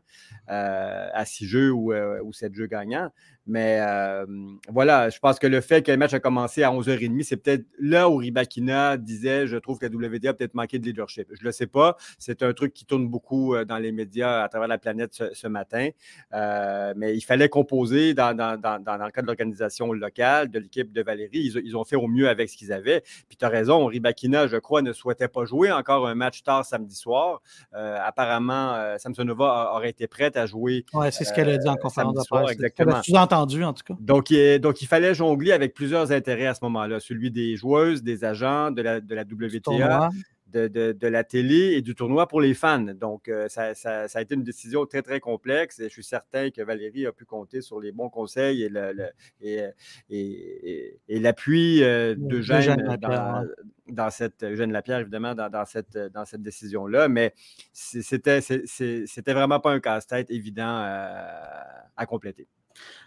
euh, 0.48 1.08
à 1.12 1.24
6 1.24 1.46
jeux 1.46 1.72
ou, 1.72 1.92
euh, 1.92 2.20
ou 2.22 2.32
7 2.32 2.54
jeux 2.54 2.66
gagnants. 2.66 3.10
Mais 3.46 3.78
euh, 3.80 4.26
voilà, 4.68 5.08
je 5.08 5.18
pense 5.18 5.38
que 5.38 5.46
le 5.46 5.60
fait 5.60 5.82
que 5.82 5.90
le 5.90 5.96
match 5.96 6.14
a 6.14 6.20
commencé 6.20 6.62
à 6.62 6.70
11h30, 6.70 7.22
c'est 7.22 7.36
peut-être 7.36 7.64
là 7.78 8.08
où 8.08 8.16
Ribakina 8.16 8.96
disait 8.96 9.46
Je 9.46 9.56
trouve 9.56 9.78
que 9.78 9.86
la 9.86 9.94
WTA 9.94 10.30
a 10.30 10.34
peut-être 10.34 10.54
manqué 10.54 10.78
de 10.78 10.86
leadership. 10.86 11.28
Je 11.32 11.40
ne 11.40 11.44
le 11.46 11.52
sais 11.52 11.66
pas. 11.66 11.96
C'est 12.18 12.42
un 12.42 12.52
truc 12.52 12.72
qui 12.72 12.84
tourne 12.84 13.08
beaucoup 13.08 13.54
dans 13.64 13.78
les 13.78 13.92
médias 13.92 14.42
à 14.42 14.48
travers 14.48 14.68
la 14.68 14.78
planète 14.78 15.22
ce, 15.32 15.46
matin. 15.48 15.88
mais 16.96 17.16
il 17.16 17.22
fallait 17.22 17.48
composer 17.48 18.14
dans, 18.14 18.36
dans, 18.36 18.60
dans, 18.60 18.82
dans 18.82 18.96
le 18.96 19.10
cadre 19.10 19.22
de 19.22 19.26
l'organisation 19.26 19.92
locale, 19.92 20.50
de 20.50 20.58
l'équipe 20.58 20.92
de 20.92 21.02
Valérie. 21.02 21.30
Ils, 21.32 21.62
ils, 21.64 21.76
ont 21.76 21.84
fait 21.84 21.96
au 21.96 22.06
mieux 22.06 22.28
avec 22.28 22.48
ce 22.48 22.56
qu'ils 22.56 22.72
avaient. 22.72 23.02
Puis 23.28 23.36
tu 23.36 23.44
as 23.44 23.48
raison, 23.48 23.86
Ribakina, 23.86 24.46
je 24.46 24.56
crois, 24.56 24.82
ne 24.82 24.92
souhaitait 24.92 25.28
pas 25.28 25.44
jouer 25.44 25.72
encore 25.72 26.06
un 26.06 26.14
match 26.14 26.42
tard 26.42 26.64
samedi 26.64 26.94
soir. 26.94 27.42
Euh, 27.74 27.98
apparemment, 28.02 28.74
euh, 28.74 28.98
Samsonova 28.98 29.72
aurait 29.74 29.90
été 29.90 30.06
prête 30.06 30.36
à 30.36 30.46
jouer. 30.46 30.84
Oui, 30.92 31.06
c'est 31.10 31.24
ce 31.24 31.32
qu'elle 31.32 31.48
a 31.48 31.58
dit 31.58 31.68
en 31.68 31.74
euh, 31.74 31.76
conférence 31.76 32.14
de 32.14 32.22
presse. 32.28 32.50
Exactement. 32.50 33.00
Tu 33.30 33.34
entendu, 33.34 33.64
en 33.64 33.72
tout 33.72 33.84
cas. 33.86 33.94
Donc 34.00 34.30
il, 34.30 34.58
donc, 34.58 34.82
il 34.82 34.86
fallait 34.86 35.14
jongler 35.14 35.52
avec 35.52 35.74
plusieurs 35.74 36.12
intérêts 36.12 36.46
à 36.46 36.54
ce 36.54 36.60
moment-là, 36.64 37.00
celui 37.00 37.30
des 37.30 37.56
joueuses, 37.56 38.02
des 38.02 38.24
agents, 38.24 38.70
de 38.70 38.82
la, 38.82 39.00
de 39.00 39.14
la 39.14 39.22
WTA, 39.22 40.10
de, 40.52 41.06
la 41.06 41.24
télé 41.24 41.74
et 41.74 41.82
du 41.82 41.94
tournoi 41.94 42.26
pour 42.26 42.40
les 42.40 42.54
fans. 42.54 42.80
Donc, 42.80 43.28
euh, 43.28 43.48
ça, 43.48 43.72
a 44.12 44.20
été 44.20 44.34
une 44.34 44.42
décision 44.42 44.86
très, 44.86 45.02
très 45.02 45.20
complexe 45.20 45.78
et 45.78 45.84
je 45.84 45.92
suis 45.92 46.04
certain 46.04 46.50
que 46.50 46.62
Valérie 46.62 47.06
a 47.06 47.12
pu 47.12 47.24
compter 47.24 47.60
sur 47.60 47.80
les 47.80 47.92
bons 47.92 48.08
conseils 48.08 48.62
et, 48.62 48.68
l'appui 51.08 51.82
euh, 51.82 52.14
de 52.16 52.40
Jeanne, 52.40 52.98
dans, 53.88 54.10
cette, 54.10 54.54
Jeanne 54.54 54.72
Lapierre, 54.72 55.00
évidemment, 55.00 55.34
dans, 55.34 55.64
cette, 55.64 55.96
dans 55.96 56.24
cette 56.24 56.42
décision-là. 56.42 57.08
Mais 57.08 57.34
c'était, 57.72 58.40
c'était 58.40 59.32
vraiment 59.32 59.60
pas 59.60 59.72
un 59.72 59.80
casse-tête 59.80 60.30
évident 60.30 60.82
à 61.96 62.06
compléter. 62.06 62.48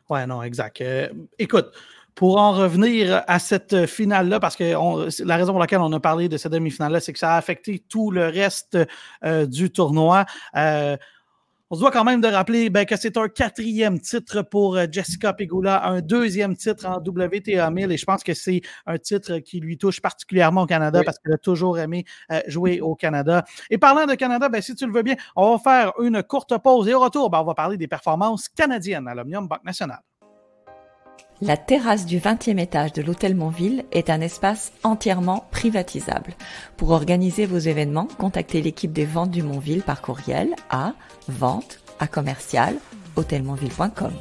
Ouais, 0.09 0.25
non, 0.27 0.43
exact. 0.43 0.81
Euh, 0.81 1.09
écoute, 1.39 1.71
pour 2.15 2.37
en 2.37 2.51
revenir 2.51 3.23
à 3.27 3.39
cette 3.39 3.85
finale-là, 3.85 4.39
parce 4.39 4.55
que 4.55 4.75
la 5.23 5.35
raison 5.35 5.51
pour 5.53 5.59
laquelle 5.59 5.79
on 5.79 5.91
a 5.93 5.99
parlé 5.99 6.29
de 6.29 6.37
cette 6.37 6.51
demi-finale-là, 6.51 6.99
c'est 6.99 7.13
que 7.13 7.19
ça 7.19 7.33
a 7.33 7.37
affecté 7.37 7.83
tout 7.89 8.11
le 8.11 8.27
reste 8.27 8.77
euh, 9.23 9.45
du 9.45 9.71
tournoi. 9.71 10.25
Euh, 10.55 10.95
on 11.73 11.75
se 11.75 11.79
doit 11.79 11.89
quand 11.89 12.03
même 12.03 12.21
de 12.21 12.27
rappeler 12.27 12.69
ben, 12.69 12.85
que 12.85 12.95
c'est 12.95 13.17
un 13.17 13.27
quatrième 13.27 13.99
titre 13.99 14.43
pour 14.43 14.77
euh, 14.77 14.85
Jessica 14.91 15.33
Pegula, 15.33 15.83
un 15.87 16.01
deuxième 16.01 16.55
titre 16.55 16.85
en 16.85 16.97
WTA 16.97 17.67
1000 17.71 17.91
et 17.91 17.97
je 17.97 18.05
pense 18.05 18.23
que 18.23 18.35
c'est 18.35 18.61
un 18.85 18.99
titre 18.99 19.39
qui 19.39 19.59
lui 19.59 19.79
touche 19.79 19.99
particulièrement 19.99 20.61
au 20.61 20.65
Canada 20.67 21.01
parce 21.03 21.17
qu'elle 21.17 21.33
a 21.33 21.39
toujours 21.39 21.79
aimé 21.79 22.05
jouer 22.45 22.79
au 22.79 22.93
Canada. 22.93 23.43
Et 23.71 23.79
parlant 23.79 24.05
de 24.05 24.13
Canada, 24.13 24.49
ben, 24.49 24.61
si 24.61 24.75
tu 24.75 24.85
le 24.85 24.93
veux 24.93 25.01
bien, 25.01 25.15
on 25.35 25.55
va 25.55 25.57
faire 25.57 25.93
une 25.99 26.21
courte 26.21 26.55
pause 26.59 26.87
et 26.87 26.93
au 26.93 26.99
retour, 26.99 27.31
ben, 27.31 27.39
on 27.39 27.45
va 27.45 27.55
parler 27.55 27.77
des 27.77 27.87
performances 27.87 28.49
canadiennes 28.49 29.07
à 29.07 29.15
l'Omnium 29.15 29.47
Banque 29.47 29.63
Nationale. 29.63 30.03
La 31.45 31.57
terrasse 31.57 32.05
du 32.05 32.19
20e 32.19 32.57
étage 32.57 32.93
de 32.93 33.01
l'hôtel 33.01 33.35
Montville 33.35 33.83
est 33.91 34.09
un 34.09 34.21
espace 34.21 34.71
entièrement 34.85 35.43
privatisable. 35.51 36.35
Pour 36.77 36.91
organiser 36.91 37.45
vos 37.45 37.57
événements, 37.57 38.07
contactez 38.17 38.61
l'équipe 38.61 38.93
des 38.93 39.03
ventes 39.03 39.31
du 39.31 39.43
Montville 39.43 39.81
par 39.81 40.01
courriel 40.01 40.55
à 40.69 40.93
vente 41.27 41.81
à 41.99 42.07
commercial 42.07 42.77
hôtelmontville.com. 43.17 44.13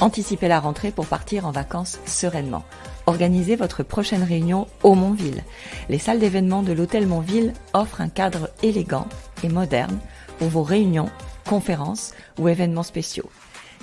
Anticipez 0.00 0.48
la 0.48 0.58
rentrée 0.58 0.90
pour 0.90 1.06
partir 1.06 1.46
en 1.46 1.52
vacances 1.52 2.00
sereinement. 2.06 2.64
Organisez 3.06 3.54
votre 3.54 3.84
prochaine 3.84 4.24
réunion 4.24 4.66
au 4.82 4.96
Montville. 4.96 5.44
Les 5.88 5.98
salles 5.98 6.18
d'événements 6.18 6.64
de 6.64 6.72
l'hôtel 6.72 7.06
Montville 7.06 7.52
offrent 7.72 8.00
un 8.00 8.08
cadre 8.08 8.50
élégant 8.64 9.06
et 9.44 9.48
moderne 9.48 10.00
pour 10.40 10.48
vos 10.48 10.64
réunions, 10.64 11.10
conférences 11.46 12.14
ou 12.40 12.48
événements 12.48 12.82
spéciaux 12.82 13.30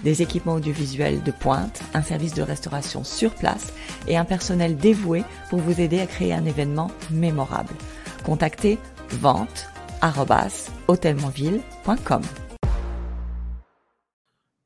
des 0.03 0.21
équipements 0.21 0.55
audiovisuels 0.55 1.23
de 1.23 1.31
pointe, 1.31 1.81
un 1.93 2.01
service 2.01 2.33
de 2.33 2.41
restauration 2.41 3.03
sur 3.03 3.33
place 3.33 3.73
et 4.07 4.17
un 4.17 4.25
personnel 4.25 4.77
dévoué 4.77 5.23
pour 5.49 5.59
vous 5.59 5.79
aider 5.79 5.99
à 5.99 6.07
créer 6.07 6.33
un 6.33 6.45
événement 6.45 6.91
mémorable. 7.11 7.73
Contactez 8.23 8.77
vente 9.11 9.67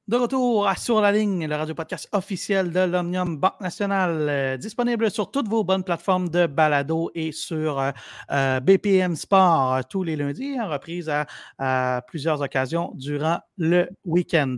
De 0.10 0.18
retour 0.18 0.68
à 0.68 0.76
Sur 0.76 1.00
la 1.00 1.13
ligne, 1.13 1.48
le 1.48 1.56
radio-podcast 1.56 2.10
officiel 2.12 2.72
de 2.72 2.82
l'Omnium 2.82 3.38
Banque 3.38 3.62
Nationale, 3.62 4.28
euh, 4.30 4.58
disponible 4.58 5.10
sur 5.10 5.32
toutes 5.32 5.48
vos 5.48 5.63
bonnes 5.63 5.86
plateformes 5.86 6.28
de 6.28 6.46
balado 6.46 7.10
et 7.16 7.32
sur 7.32 7.80
euh, 7.80 7.92
euh, 8.30 8.60
BPM 8.60 9.16
Sport 9.16 9.88
tous 9.88 10.04
les 10.04 10.18
lundis, 10.18 10.60
en 10.60 10.68
reprise 10.68 11.10
à, 11.58 12.02
plusieurs 12.06 12.42
occasions 12.42 12.92
durant 12.96 13.39
le 13.58 13.88
week-end. 14.04 14.58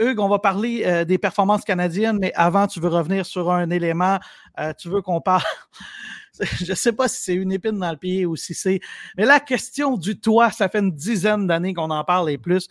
Hugues, 0.00 0.18
on 0.18 0.28
va 0.28 0.40
parler 0.40 1.04
des 1.04 1.18
performances 1.18 1.62
canadiennes, 1.62 2.18
mais 2.18 2.32
avant, 2.34 2.66
tu 2.66 2.80
veux 2.80 2.88
revenir 2.88 3.24
sur 3.26 3.52
un 3.52 3.70
élément, 3.70 4.18
tu 4.78 4.88
veux 4.88 5.00
qu'on 5.00 5.20
parle. 5.20 5.44
je 6.40 6.70
ne 6.70 6.74
sais 6.74 6.92
pas 6.92 7.06
si 7.06 7.22
c'est 7.22 7.34
une 7.34 7.52
épine 7.52 7.78
dans 7.78 7.92
le 7.92 7.96
pied 7.96 8.26
ou 8.26 8.34
si 8.34 8.54
c'est. 8.54 8.80
Mais 9.16 9.26
la 9.26 9.38
question 9.38 9.96
du 9.96 10.18
toit, 10.18 10.50
ça 10.50 10.68
fait 10.68 10.80
une 10.80 10.90
dizaine 10.90 11.46
d'années 11.46 11.72
qu'on 11.72 11.90
en 11.90 12.02
parle 12.02 12.30
et 12.30 12.38
plus 12.38 12.68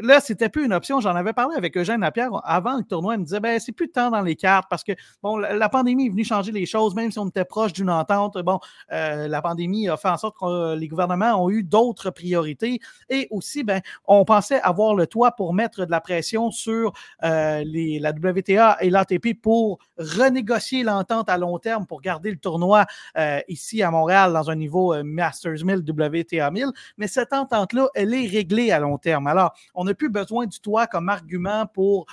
là, 0.00 0.20
c'était 0.20 0.48
plus 0.48 0.64
une 0.64 0.72
option. 0.72 1.00
J'en 1.00 1.14
avais 1.14 1.32
parlé 1.32 1.56
avec 1.56 1.76
Eugène 1.76 2.00
Lapierre 2.00 2.30
avant 2.44 2.76
le 2.76 2.84
tournoi. 2.84 3.14
Il 3.14 3.20
me 3.20 3.24
disait, 3.24 3.40
ben, 3.40 3.58
c'est 3.58 3.72
plus 3.72 3.86
de 3.86 3.92
temps 3.92 4.10
dans 4.10 4.20
les 4.20 4.36
cartes 4.36 4.66
parce 4.68 4.84
que, 4.84 4.92
bon, 5.22 5.36
la, 5.36 5.68
pandémie 5.68 6.06
est 6.06 6.10
venue 6.10 6.24
changer 6.24 6.52
les 6.52 6.66
choses, 6.66 6.94
même 6.94 7.10
si 7.10 7.18
on 7.18 7.28
était 7.28 7.44
proche 7.44 7.72
d'une 7.72 7.90
entente. 7.90 8.38
Bon, 8.38 8.60
euh, 8.92 9.28
la 9.28 9.42
pandémie 9.42 9.88
a 9.88 9.96
fait 9.96 10.08
en 10.08 10.16
sorte 10.16 10.36
que 10.38 10.74
les 10.74 10.88
gouvernements 10.88 11.42
ont 11.42 11.50
eu 11.50 11.62
d'autres 11.62 12.10
priorités 12.10 12.80
et 13.08 13.28
aussi, 13.30 13.64
ben, 13.64 13.80
on 14.06 14.24
pensait 14.24 14.60
avoir 14.60 14.94
le 14.94 15.06
toit 15.06 15.32
pour 15.32 15.54
mettre 15.54 15.84
de 15.84 15.90
la 15.90 16.00
pression 16.00 16.50
sur 16.50 16.92
euh, 17.24 17.62
la 17.64 18.10
WTA 18.10 18.78
et 18.80 18.90
l'ATP 18.90 19.40
pour 19.40 19.78
renégocier 19.98 20.82
l'entente 20.82 21.28
à 21.28 21.38
long 21.38 21.58
terme 21.58 21.86
pour 21.86 22.00
garder 22.00 22.30
le 22.30 22.38
tournoi 22.38 22.86
euh, 23.16 23.40
ici 23.48 23.82
à 23.82 23.90
Montréal 23.90 24.32
dans 24.32 24.50
un 24.50 24.56
niveau 24.56 24.94
Masters 25.02 25.64
1000, 25.64 25.84
WTA 25.88 26.50
1000. 26.50 26.66
Mais 26.96 27.08
cette 27.08 27.32
entente-là, 27.32 27.88
elle 27.94 28.14
est 28.14 28.26
réglée 28.26 28.70
à 28.70 28.78
long 28.78 28.98
terme. 28.98 29.26
Alors, 29.26 29.54
on 29.78 29.84
n'a 29.84 29.94
plus 29.94 30.10
besoin 30.10 30.46
du 30.46 30.58
toit 30.58 30.88
comme 30.88 31.08
argument 31.08 31.66
pour 31.66 32.06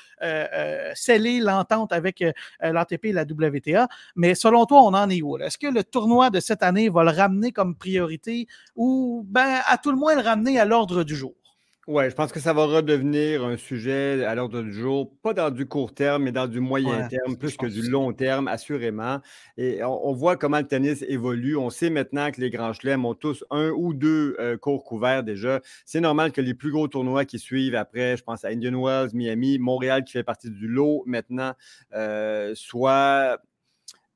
sceller 0.94 1.40
l'entente 1.40 1.92
avec 1.92 2.24
l'ATP 2.62 3.06
et 3.06 3.12
la 3.12 3.24
WTA. 3.24 3.88
Mais 4.16 4.36
selon 4.36 4.66
toi, 4.66 4.84
on 4.84 4.94
en 4.94 5.10
est 5.10 5.22
où? 5.22 5.38
Est-ce 5.40 5.58
que 5.58 5.68
le 5.68 5.84
tournoi 5.84 6.30
de 6.30 6.40
cette 6.40 6.62
année 6.62 6.90
va 6.90 7.04
le 7.04 7.10
ramener 7.10 7.52
comme 7.52 7.76
priorité 7.76 8.48
ou, 8.76 9.26
ben, 9.28 9.62
à 9.68 9.78
tout 9.80 9.92
le 9.92 9.98
moins, 9.98 10.14
le 10.16 10.22
ramener 10.22 10.60
à 10.60 10.66
l'ordre 10.66 11.04
du 11.04 11.16
jour? 11.16 11.34
Oui, 11.88 12.10
je 12.10 12.16
pense 12.16 12.32
que 12.32 12.40
ça 12.40 12.52
va 12.52 12.66
redevenir 12.66 13.46
un 13.46 13.58
sujet 13.58 14.26
à 14.26 14.34
l'ordre 14.34 14.64
du 14.64 14.74
jour, 14.74 15.16
pas 15.22 15.36
dans 15.36 15.52
du 15.52 15.68
court 15.68 15.94
terme, 15.94 16.24
mais 16.24 16.32
dans 16.32 16.48
du 16.48 16.60
moyen 16.60 17.08
terme, 17.08 17.38
plus 17.38 17.58
que 17.58 17.68
du 17.68 17.88
long 17.88 18.12
terme, 18.12 18.48
assurément. 18.48 19.20
Et 19.58 19.84
on, 19.84 20.12
voit 20.12 20.36
comment 20.36 20.58
le 20.58 20.66
tennis 20.66 21.04
évolue. 21.08 21.56
On 21.56 21.70
sait 21.70 21.92
maintenant 21.92 22.32
que 22.32 22.42
les 22.42 22.50
grands 22.50 22.74
chelems 22.74 23.06
ont 23.06 23.14
tous 23.14 23.46
un 23.52 23.70
ou 23.70 23.94
deux 23.94 24.36
euh, 24.40 24.58
cours 24.58 24.84
couverts 24.84 25.24
déjà. 25.24 25.62
C'est 25.86 26.00
normal 26.00 26.32
que 26.32 26.42
les 26.42 26.56
plus 26.56 26.72
gros 26.72 26.88
tournois 26.88 27.24
qui 27.24 27.38
suivent 27.38 27.76
après, 27.76 28.18
je 28.18 28.24
pense 28.24 28.44
à 28.46 28.48
Indian 28.48 28.82
Wells, 28.84 29.12
Miami, 29.14 29.60
Montréal 29.60 30.04
qui 30.06 30.14
fait 30.14 30.24
partie 30.24 30.50
du 30.50 30.68
lot 30.68 31.04
maintenant, 31.06 31.54
euh, 31.94 32.54
soient 32.56 33.38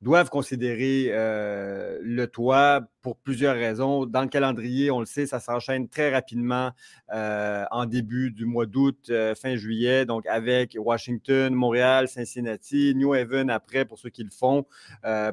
doivent 0.00 0.30
considérer 0.30 1.08
euh, 1.10 1.98
le 2.02 2.26
toit 2.26 2.80
pour 3.02 3.16
plusieurs 3.16 3.54
raisons. 3.54 4.06
Dans 4.06 4.22
le 4.22 4.28
calendrier, 4.28 4.90
on 4.90 5.00
le 5.00 5.06
sait, 5.06 5.26
ça 5.26 5.40
s'enchaîne 5.40 5.88
très 5.88 6.12
rapidement 6.12 6.70
euh, 7.12 7.64
en 7.70 7.86
début 7.86 8.30
du 8.30 8.44
mois 8.44 8.66
d'août, 8.66 8.98
euh, 9.10 9.34
fin 9.34 9.56
juillet, 9.56 10.04
donc 10.04 10.26
avec 10.26 10.76
Washington, 10.78 11.54
Montréal, 11.54 12.08
Cincinnati, 12.08 12.94
New 12.94 13.12
Haven 13.14 13.50
après 13.50 13.84
pour 13.84 13.98
ceux 13.98 14.10
qui 14.10 14.22
le 14.22 14.30
font, 14.30 14.66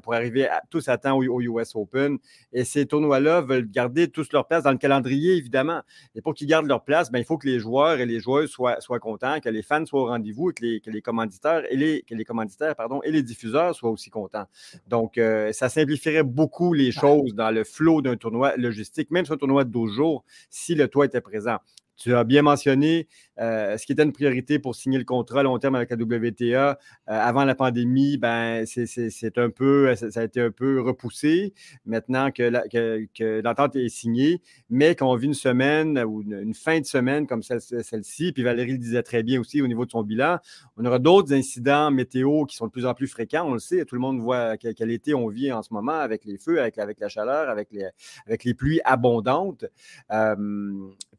pour 0.04 0.14
arriver 0.14 0.48
tous 0.70 0.88
à 0.90 0.98
temps 0.98 1.18
au, 1.18 1.42
US 1.42 1.76
Open. 1.76 2.18
Et 2.54 2.64
ces 2.64 2.86
tournois-là 2.86 3.42
veulent 3.42 3.70
garder 3.70 4.08
tous 4.08 4.32
leur 4.32 4.48
place 4.48 4.64
dans 4.64 4.72
le 4.72 4.78
calendrier, 4.78 5.36
évidemment. 5.36 5.82
Et 6.16 6.22
pour 6.22 6.34
qu'ils 6.34 6.48
gardent 6.48 6.68
leur 6.68 6.84
place, 6.84 7.12
ben, 7.12 7.20
il 7.20 7.26
faut 7.26 7.38
que 7.38 7.48
les 7.48 7.60
joueurs 7.60 8.00
et 8.00 8.06
les 8.06 8.20
joueuses 8.20 8.50
soient, 8.50 8.80
soient 8.82 9.00
contents, 9.00 9.40
que 9.40 9.50
les 9.50 9.62
fans 9.62 9.86
soient 9.86 10.02
au 10.02 10.06
rendez-vous, 10.08 10.52
que 10.54 10.64
les, 10.64 10.82
que 10.82 10.90
les 10.90 11.02
commanditaires 11.02 11.64
et 11.70 11.76
les, 11.76 12.04
que 12.04 12.16
les 12.16 12.26
commanditaires, 12.26 12.76
pardon, 12.76 13.02
et 13.04 13.12
les 13.12 13.24
diffuseurs 13.24 13.76
soient 13.76 13.92
aussi 13.92 14.10
contents. 14.10 14.46
Donc, 14.88 15.18
euh, 15.18 15.52
ça 15.54 15.70
simplifierait 15.70 16.24
beaucoup 16.24 16.74
les 16.74 16.92
choses 16.92 17.34
dans 17.34 17.52
le 17.52 17.57
flot 17.64 18.02
d'un 18.02 18.18
tournoi 18.18 18.56
logistique, 18.58 19.12
même 19.12 19.26
sur 19.26 19.36
un 19.36 19.38
tournoi 19.38 19.64
de 19.64 19.72
12 19.72 19.92
jours, 19.92 20.24
si 20.50 20.76
le 20.76 20.88
toit 20.88 21.06
était 21.06 21.22
présent. 21.22 21.58
Tu 21.96 22.14
as 22.14 22.24
bien 22.24 22.44
mentionné 22.44 23.08
ce 23.40 23.86
qui 23.86 23.92
était 23.92 24.04
une 24.04 24.14
priorité 24.14 24.60
pour 24.60 24.76
signer 24.76 24.98
le 24.98 25.04
contrat 25.04 25.42
à 25.42 25.44
long 25.44 25.58
terme 25.60 25.76
avec 25.76 25.90
la 25.90 25.98
WTA 25.98 26.48
euh, 26.48 26.76
avant 27.06 27.46
la 27.46 27.56
pandémie, 27.56 28.18
ben, 28.18 28.66
c'est 28.66 29.38
un 29.38 29.50
peu, 29.50 29.96
ça, 29.96 30.20
a 30.20 30.24
été 30.24 30.42
un 30.42 30.52
peu 30.52 30.82
repoussé 30.82 31.54
maintenant 31.86 32.32
que 32.32 33.42
l'entente 33.42 33.76
est 33.76 33.90
signée, 33.90 34.42
mais 34.70 34.96
qu'on 34.96 35.16
vit 35.16 35.28
une 35.28 35.34
semaine 35.34 36.00
ou 36.00 36.22
une, 36.22 36.54
fin 36.54 36.80
de 36.80 36.86
semaine 36.86 37.28
comme 37.28 37.44
celle-ci, 37.44 38.32
puis 38.32 38.44
Valérie 38.44 38.74
le 38.74 38.78
disait 38.78 39.04
très 39.04 39.24
bien 39.24 39.40
aussi 39.40 39.62
au 39.62 39.68
niveau 39.68 39.86
de 39.86 39.92
son 39.92 40.04
bilan, 40.04 40.40
on 40.76 40.86
aura 40.86 41.00
d'autres 41.00 41.34
incidents 41.34 41.92
météo 41.92 42.46
qui 42.46 42.56
sont 42.56 42.68
de 42.68 42.72
plus 42.72 42.86
en 42.86 42.94
plus 42.94 43.08
fréquents, 43.08 43.46
on 43.48 43.54
le 43.54 43.60
sait, 43.60 43.86
tout 43.86 43.96
le 43.96 44.02
monde 44.02 44.20
voit 44.20 44.58
quel, 44.58 44.92
été 44.92 45.14
on 45.14 45.28
vit 45.28 45.52
en 45.52 45.62
ce 45.62 45.74
moment 45.74 46.00
avec 46.00 46.26
les 46.26 46.38
feux, 46.38 46.62
avec, 46.62 46.76
la 47.00 47.10
chaleur, 47.10 47.50
avec 47.50 47.70
les, 47.72 48.54
pluies 48.54 48.80
abondantes. 48.86 49.66
Euh, 50.12 50.36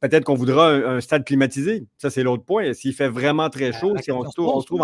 peut-être 0.00 0.24
qu'on 0.24 0.34
voudra 0.34 0.70
un, 0.70 1.00
stade 1.00 1.24
climatisé. 1.24 1.86
C'est 2.10 2.22
l'autre 2.22 2.44
point. 2.44 2.72
S'il 2.72 2.94
fait 2.94 3.08
vraiment 3.08 3.50
très 3.50 3.72
chaud, 3.72 3.94
si 4.00 4.10
on 4.10 4.24
se 4.24 4.66
trouve, 4.66 4.82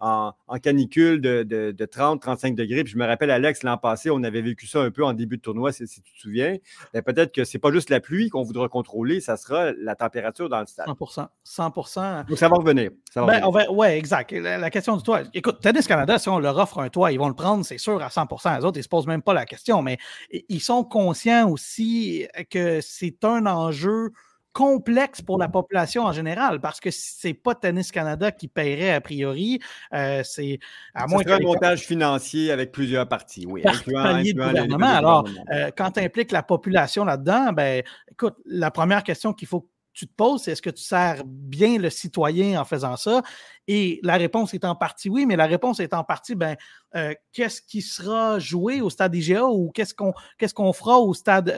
en, 0.00 0.32
canicule 0.62 1.20
de, 1.20 1.72
30-35 1.84 2.54
degrés, 2.54 2.84
puis 2.84 2.92
je 2.92 2.98
me 2.98 3.06
rappelle, 3.06 3.30
Alex, 3.30 3.62
l'an 3.62 3.76
passé, 3.76 4.10
on 4.10 4.22
avait 4.22 4.42
vécu 4.42 4.66
ça 4.66 4.80
un 4.80 4.90
peu 4.90 5.04
en 5.04 5.12
début 5.12 5.36
de 5.36 5.42
tournoi, 5.42 5.72
si, 5.72 5.86
tu 5.86 6.00
te 6.00 6.20
souviens. 6.20 6.56
Ben, 6.94 7.02
peut-être 7.02 7.32
que 7.32 7.44
ce 7.44 7.56
n'est 7.56 7.60
pas 7.60 7.72
juste 7.72 7.90
la 7.90 8.00
pluie 8.00 8.28
qu'on 8.28 8.42
voudra 8.42 8.68
contrôler, 8.68 9.20
ça 9.20 9.36
sera 9.36 9.72
la 9.72 9.94
température 9.94 10.48
dans 10.48 10.60
le 10.60 10.66
stade. 10.66 10.86
100% 10.86 11.28
100% 11.44 12.26
Donc, 12.28 12.38
ça 12.38 12.48
va 12.48 12.56
revenir. 12.56 12.90
Ben, 13.14 13.42
oui, 13.70 13.86
exact. 13.88 14.32
La, 14.32 14.70
question 14.70 14.96
du 14.96 15.02
toit. 15.02 15.22
Écoute, 15.34 15.60
Tennis 15.60 15.86
Canada, 15.86 16.18
si 16.18 16.28
on 16.28 16.38
leur 16.38 16.56
offre 16.58 16.78
un 16.78 16.88
toit, 16.88 17.12
ils 17.12 17.18
vont 17.18 17.28
le 17.28 17.34
prendre, 17.34 17.64
c'est 17.64 17.78
sûr, 17.78 18.02
à 18.02 18.08
100% 18.08 18.58
Les 18.58 18.64
autres, 18.64 18.76
ils 18.76 18.80
ne 18.80 18.84
se 18.84 18.88
posent 18.88 19.06
même 19.06 19.22
pas 19.22 19.34
la 19.34 19.44
question, 19.44 19.82
mais 19.82 19.98
ils 20.30 20.60
sont 20.60 20.84
conscients 20.84 21.48
aussi 21.48 22.26
que 22.50 22.80
c'est 22.80 23.24
un 23.24 23.46
enjeu 23.46 24.12
complexe 24.52 25.22
pour 25.22 25.38
la 25.38 25.48
population 25.48 26.04
en 26.04 26.12
général 26.12 26.60
parce 26.60 26.80
que 26.80 26.90
c'est 26.90 27.34
pas 27.34 27.54
Tennis 27.54 27.90
Canada 27.90 28.30
qui 28.30 28.48
paierait 28.48 28.92
a 28.92 29.00
priori. 29.00 29.60
Euh, 29.94 30.22
c'est 30.24 30.58
à 30.94 31.06
moins 31.06 31.22
un 31.26 31.40
montage 31.40 31.80
financier 31.86 32.50
avec 32.50 32.72
plusieurs 32.72 33.08
parties, 33.08 33.46
oui. 33.46 33.62
gouvernement. 33.86 34.86
Alors, 34.86 35.28
euh, 35.52 35.70
quand 35.76 35.92
tu 35.92 36.00
impliques 36.00 36.32
la 36.32 36.42
population 36.42 37.04
là-dedans, 37.04 37.52
ben, 37.52 37.82
écoute, 38.10 38.36
la 38.44 38.70
première 38.70 39.02
question 39.02 39.32
qu'il 39.32 39.48
faut 39.48 39.62
que 39.62 39.68
tu 39.94 40.06
te 40.06 40.14
poses, 40.14 40.42
c'est 40.42 40.52
est-ce 40.52 40.62
que 40.62 40.70
tu 40.70 40.82
sers 40.82 41.22
bien 41.26 41.78
le 41.78 41.90
citoyen 41.90 42.60
en 42.60 42.64
faisant 42.64 42.96
ça? 42.96 43.22
Et 43.68 44.00
la 44.02 44.16
réponse 44.16 44.54
est 44.54 44.64
en 44.64 44.74
partie 44.74 45.08
oui, 45.08 45.26
mais 45.26 45.36
la 45.36 45.46
réponse 45.46 45.80
est 45.80 45.94
en 45.94 46.02
partie, 46.02 46.34
ben, 46.34 46.56
euh, 46.94 47.14
qu'est-ce 47.32 47.62
qui 47.62 47.80
sera 47.80 48.38
joué 48.38 48.80
au 48.80 48.90
stade 48.90 49.14
IGA 49.14 49.46
ou 49.46 49.70
qu'est-ce 49.70 49.94
qu'on 49.94 50.12
qu'est-ce 50.38 50.54
qu'on 50.54 50.72
fera 50.72 50.98
au 50.98 51.14
stade 51.14 51.54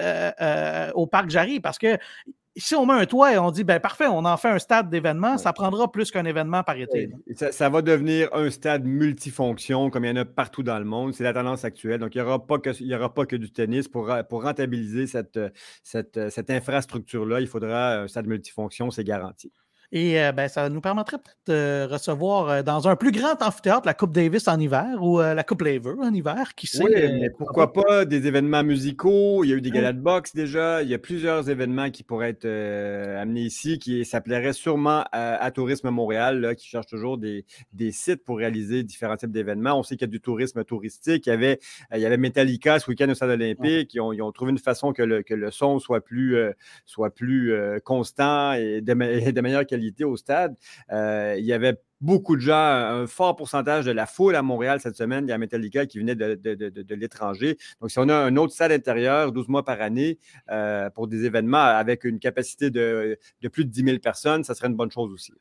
au 0.94 1.06
Parc 1.06 1.30
Jarry? 1.30 1.60
Parce 1.60 1.78
que 1.78 1.98
si 2.56 2.74
on 2.74 2.86
met 2.86 2.94
un 2.94 3.06
toit 3.06 3.34
et 3.34 3.38
on 3.38 3.50
dit, 3.50 3.64
ben 3.64 3.80
parfait, 3.80 4.06
on 4.06 4.24
en 4.24 4.36
fait 4.36 4.48
un 4.48 4.58
stade 4.58 4.88
d'événement, 4.88 5.38
ça 5.38 5.52
prendra 5.52 5.90
plus 5.90 6.10
qu'un 6.10 6.24
événement 6.24 6.62
par 6.62 6.76
été. 6.76 7.10
Ça, 7.50 7.68
va 7.68 7.82
devenir 7.82 8.28
un 8.32 8.50
stade 8.50 8.84
multifonction, 8.84 9.90
comme 9.90 10.04
il 10.04 10.08
y 10.08 10.12
en 10.12 10.16
a 10.16 10.24
partout 10.24 10.62
dans 10.62 10.78
le 10.78 10.84
monde. 10.84 11.14
C'est 11.14 11.24
la 11.24 11.32
tendance 11.32 11.64
actuelle. 11.64 12.00
Donc, 12.00 12.14
il 12.14 12.18
n'y 12.18 12.26
aura, 12.26 12.46
pas 12.46 12.58
que, 12.58 12.70
il 12.80 12.86
y 12.86 12.94
aura 12.94 13.12
pas 13.12 13.26
que 13.26 13.36
du 13.36 13.50
tennis. 13.50 13.88
Pour, 13.88 14.12
pour 14.28 14.42
rentabiliser 14.42 15.06
cette, 15.06 15.40
cette, 15.82 16.30
cette 16.30 16.50
infrastructure-là, 16.50 17.40
il 17.40 17.46
faudra 17.46 18.02
un 18.02 18.08
stade 18.08 18.26
multifonction, 18.26 18.90
c'est 18.90 19.04
garanti. 19.04 19.52
Et 19.96 20.20
euh, 20.20 20.32
ben, 20.32 20.48
ça 20.48 20.68
nous 20.68 20.80
permettrait 20.80 21.18
peut-être 21.18 21.38
de 21.46 21.86
recevoir 21.88 22.48
euh, 22.48 22.62
dans 22.64 22.88
un 22.88 22.96
plus 22.96 23.12
grand 23.12 23.40
amphithéâtre 23.40 23.86
la 23.86 23.94
Coupe 23.94 24.12
Davis 24.12 24.48
en 24.48 24.58
hiver 24.58 25.00
ou 25.00 25.20
euh, 25.20 25.34
la 25.34 25.44
Coupe 25.44 25.62
Lever 25.62 25.94
en 26.02 26.12
hiver, 26.12 26.56
qui 26.56 26.66
sait. 26.66 26.82
Oui, 26.82 26.90
mais 26.92 27.30
pourquoi 27.30 27.72
pas? 27.72 28.04
des 28.04 28.26
événements 28.26 28.64
musicaux? 28.64 29.44
Il 29.44 29.50
y 29.50 29.52
a 29.52 29.56
eu 29.56 29.60
des 29.60 29.70
galas 29.70 29.92
de 29.92 30.00
boxe 30.00 30.34
déjà. 30.34 30.82
Il 30.82 30.88
y 30.88 30.94
a 30.94 30.98
plusieurs 30.98 31.48
événements 31.48 31.92
qui 31.92 32.02
pourraient 32.02 32.30
être 32.30 32.44
amenés 32.44 33.42
ici, 33.42 33.78
qui 33.78 34.04
s'appelleraient 34.04 34.52
sûrement 34.52 35.04
à, 35.12 35.48
Tourisme 35.52 35.90
Montréal, 35.90 36.56
qui 36.58 36.66
cherche 36.66 36.86
toujours 36.86 37.16
des, 37.16 37.44
sites 37.92 38.24
pour 38.24 38.38
réaliser 38.38 38.82
différents 38.82 39.16
types 39.16 39.30
d'événements. 39.30 39.78
On 39.78 39.84
sait 39.84 39.94
qu'il 39.94 40.08
y 40.08 40.10
a 40.10 40.12
du 40.12 40.20
tourisme 40.20 40.64
touristique. 40.64 41.26
Il 41.26 41.30
y 41.30 41.32
avait, 41.32 41.60
il 41.94 42.00
y 42.00 42.06
avait 42.06 42.16
Metallica 42.16 42.80
ce 42.80 42.90
week-end 42.90 43.08
au 43.08 43.14
Stade 43.14 43.30
olympique. 43.30 43.94
Ils, 43.94 44.00
ont, 44.00 44.12
ils, 44.12 44.22
ont, 44.22 44.32
trouvé 44.32 44.50
une 44.50 44.58
façon 44.58 44.92
que 44.92 45.02
le, 45.02 45.22
que 45.22 45.34
le 45.34 45.52
son 45.52 45.78
soit 45.78 46.00
plus, 46.00 46.36
soit 46.84 47.14
plus 47.14 47.54
constant 47.84 48.54
et 48.54 48.80
de, 48.80 48.92
et 49.28 49.32
de 49.32 49.40
meilleure 49.40 49.66
qualité 49.66 49.83
au 50.02 50.16
stade. 50.16 50.56
Euh, 50.92 51.36
il 51.38 51.44
y 51.44 51.52
avait 51.52 51.76
beaucoup 52.00 52.36
de 52.36 52.40
gens, 52.40 52.54
un 52.54 53.06
fort 53.06 53.34
pourcentage 53.34 53.84
de 53.86 53.90
la 53.90 54.06
foule 54.06 54.36
à 54.36 54.42
Montréal 54.42 54.80
cette 54.80 54.96
semaine. 54.96 55.26
Il 55.26 55.30
y 55.30 55.32
a 55.32 55.38
Metallica 55.38 55.86
qui 55.86 55.98
venait 55.98 56.14
de, 56.14 56.94
l'étranger. 56.94 57.56
Donc, 57.80 57.90
si 57.90 57.98
on 57.98 58.08
a 58.08 58.14
un 58.14 58.36
autre 58.36 58.52
stade 58.52 58.72
intérieur, 58.72 59.32
12 59.32 59.48
mois 59.48 59.64
par 59.64 59.80
année, 59.80 60.18
euh, 60.50 60.90
pour 60.90 61.08
des 61.08 61.24
événements 61.24 61.58
avec 61.58 62.04
une 62.04 62.18
capacité 62.18 62.70
de, 62.70 63.18
plus 63.50 63.64
de 63.64 63.70
10 63.70 63.84
000 63.84 63.98
personnes, 63.98 64.44
ça 64.44 64.54
serait 64.54 64.68
une 64.68 64.76
bonne 64.76 64.90
chose 64.90 65.12
aussi. 65.12 65.32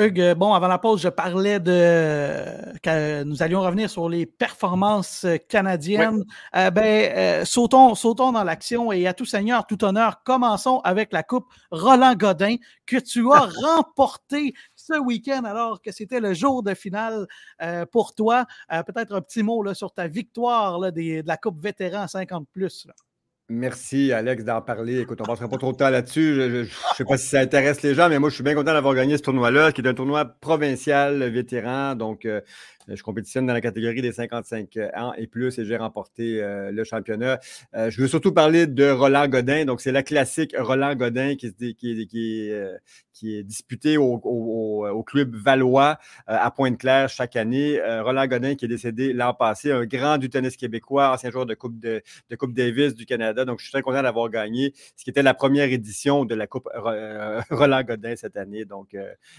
Hugues, 0.00 0.34
bon, 0.34 0.54
avant 0.54 0.68
la 0.68 0.78
pause, 0.78 1.02
je 1.02 1.10
parlais 1.10 1.60
de 1.60 2.44
que 2.82 3.22
nous 3.24 3.42
allions 3.42 3.60
revenir 3.60 3.90
sur 3.90 4.08
les 4.08 4.24
performances 4.24 5.26
canadiennes. 5.46 6.24
Euh, 6.56 6.70
ben, 6.70 7.12
euh, 7.14 7.44
sautons, 7.44 7.94
sautons 7.94 8.32
dans 8.32 8.42
l'action 8.42 8.92
et 8.92 9.06
à 9.06 9.12
tout 9.12 9.26
seigneur, 9.26 9.66
tout 9.66 9.84
honneur, 9.84 10.22
commençons 10.24 10.80
avec 10.84 11.12
la 11.12 11.22
Coupe 11.22 11.52
Roland 11.70 12.14
Godin 12.14 12.56
que 12.86 12.96
tu 12.96 13.30
as 13.30 13.40
remportée 13.62 14.54
ce 14.74 14.98
week-end 14.98 15.44
alors 15.44 15.82
que 15.82 15.92
c'était 15.92 16.20
le 16.20 16.32
jour 16.32 16.62
de 16.62 16.72
finale 16.72 17.26
euh, 17.60 17.84
pour 17.84 18.14
toi. 18.14 18.46
Peut-être 18.70 19.14
un 19.14 19.20
petit 19.20 19.42
mot 19.42 19.62
là, 19.62 19.74
sur 19.74 19.92
ta 19.92 20.06
victoire 20.06 20.78
là, 20.78 20.90
de 20.90 21.22
la 21.26 21.36
Coupe 21.36 21.62
vétéran 21.62 22.08
50 22.08 22.48
plus. 22.50 22.86
Merci, 23.52 24.12
Alex, 24.12 24.44
d'en 24.44 24.62
parler. 24.62 25.00
Écoute, 25.00 25.20
on 25.20 25.24
ne 25.24 25.26
passera 25.26 25.48
pas 25.48 25.56
trop 25.56 25.72
de 25.72 25.76
temps 25.76 25.90
là-dessus. 25.90 26.34
Je 26.36 26.58
ne 26.58 26.64
sais 26.96 27.04
pas 27.04 27.16
si 27.16 27.26
ça 27.26 27.40
intéresse 27.40 27.82
les 27.82 27.96
gens, 27.96 28.08
mais 28.08 28.20
moi, 28.20 28.28
je 28.28 28.36
suis 28.36 28.44
bien 28.44 28.54
content 28.54 28.72
d'avoir 28.72 28.94
gagné 28.94 29.16
ce 29.16 29.22
tournoi-là, 29.22 29.72
qui 29.72 29.80
est 29.80 29.88
un 29.88 29.94
tournoi 29.94 30.24
provincial 30.24 31.24
vétéran. 31.24 31.96
Donc, 31.96 32.26
euh, 32.26 32.42
je 32.94 33.02
compétitionne 33.02 33.46
dans 33.46 33.52
la 33.52 33.60
catégorie 33.60 34.02
des 34.02 34.12
55 34.12 34.76
ans 34.96 35.12
et 35.16 35.26
plus 35.26 35.58
et 35.58 35.64
j'ai 35.64 35.76
remporté 35.76 36.42
euh, 36.42 36.70
le 36.70 36.84
championnat. 36.84 37.40
Euh, 37.74 37.90
je 37.90 38.00
veux 38.00 38.08
surtout 38.08 38.32
parler 38.32 38.66
de 38.66 38.90
Roland 38.90 39.28
Godin. 39.28 39.64
Donc, 39.64 39.80
c'est 39.80 39.92
la 39.92 40.02
classique 40.02 40.54
Roland 40.58 40.94
Godin 40.94 41.36
qui, 41.36 41.46
est 43.22 43.42
disputé 43.42 43.98
au, 43.98 45.02
club 45.06 45.34
Valois 45.34 45.98
à 46.26 46.50
Pointe-Claire 46.50 47.08
chaque 47.08 47.36
année. 47.36 47.80
Roland 48.02 48.26
Godin 48.26 48.54
qui 48.54 48.64
est 48.64 48.68
décédé 48.68 49.12
l'an 49.12 49.34
passé, 49.34 49.72
un 49.72 49.84
grand 49.84 50.18
du 50.18 50.30
tennis 50.30 50.56
québécois, 50.56 51.12
ancien 51.12 51.30
joueur 51.30 51.46
de 51.46 51.54
Coupe, 51.54 51.78
de 51.78 52.02
Coupe 52.38 52.54
Davis 52.54 52.94
du 52.94 53.06
Canada. 53.06 53.44
Donc, 53.44 53.58
je 53.58 53.64
suis 53.64 53.72
très 53.72 53.82
content 53.82 54.02
d'avoir 54.02 54.30
gagné 54.30 54.72
ce 54.96 55.04
qui 55.04 55.10
était 55.10 55.22
la 55.22 55.34
première 55.34 55.70
édition 55.70 56.24
de 56.24 56.34
la 56.34 56.46
Coupe 56.46 56.68
Roland 57.50 57.82
Godin 57.82 58.16
cette 58.16 58.36
année. 58.36 58.64
Donc, 58.64 58.96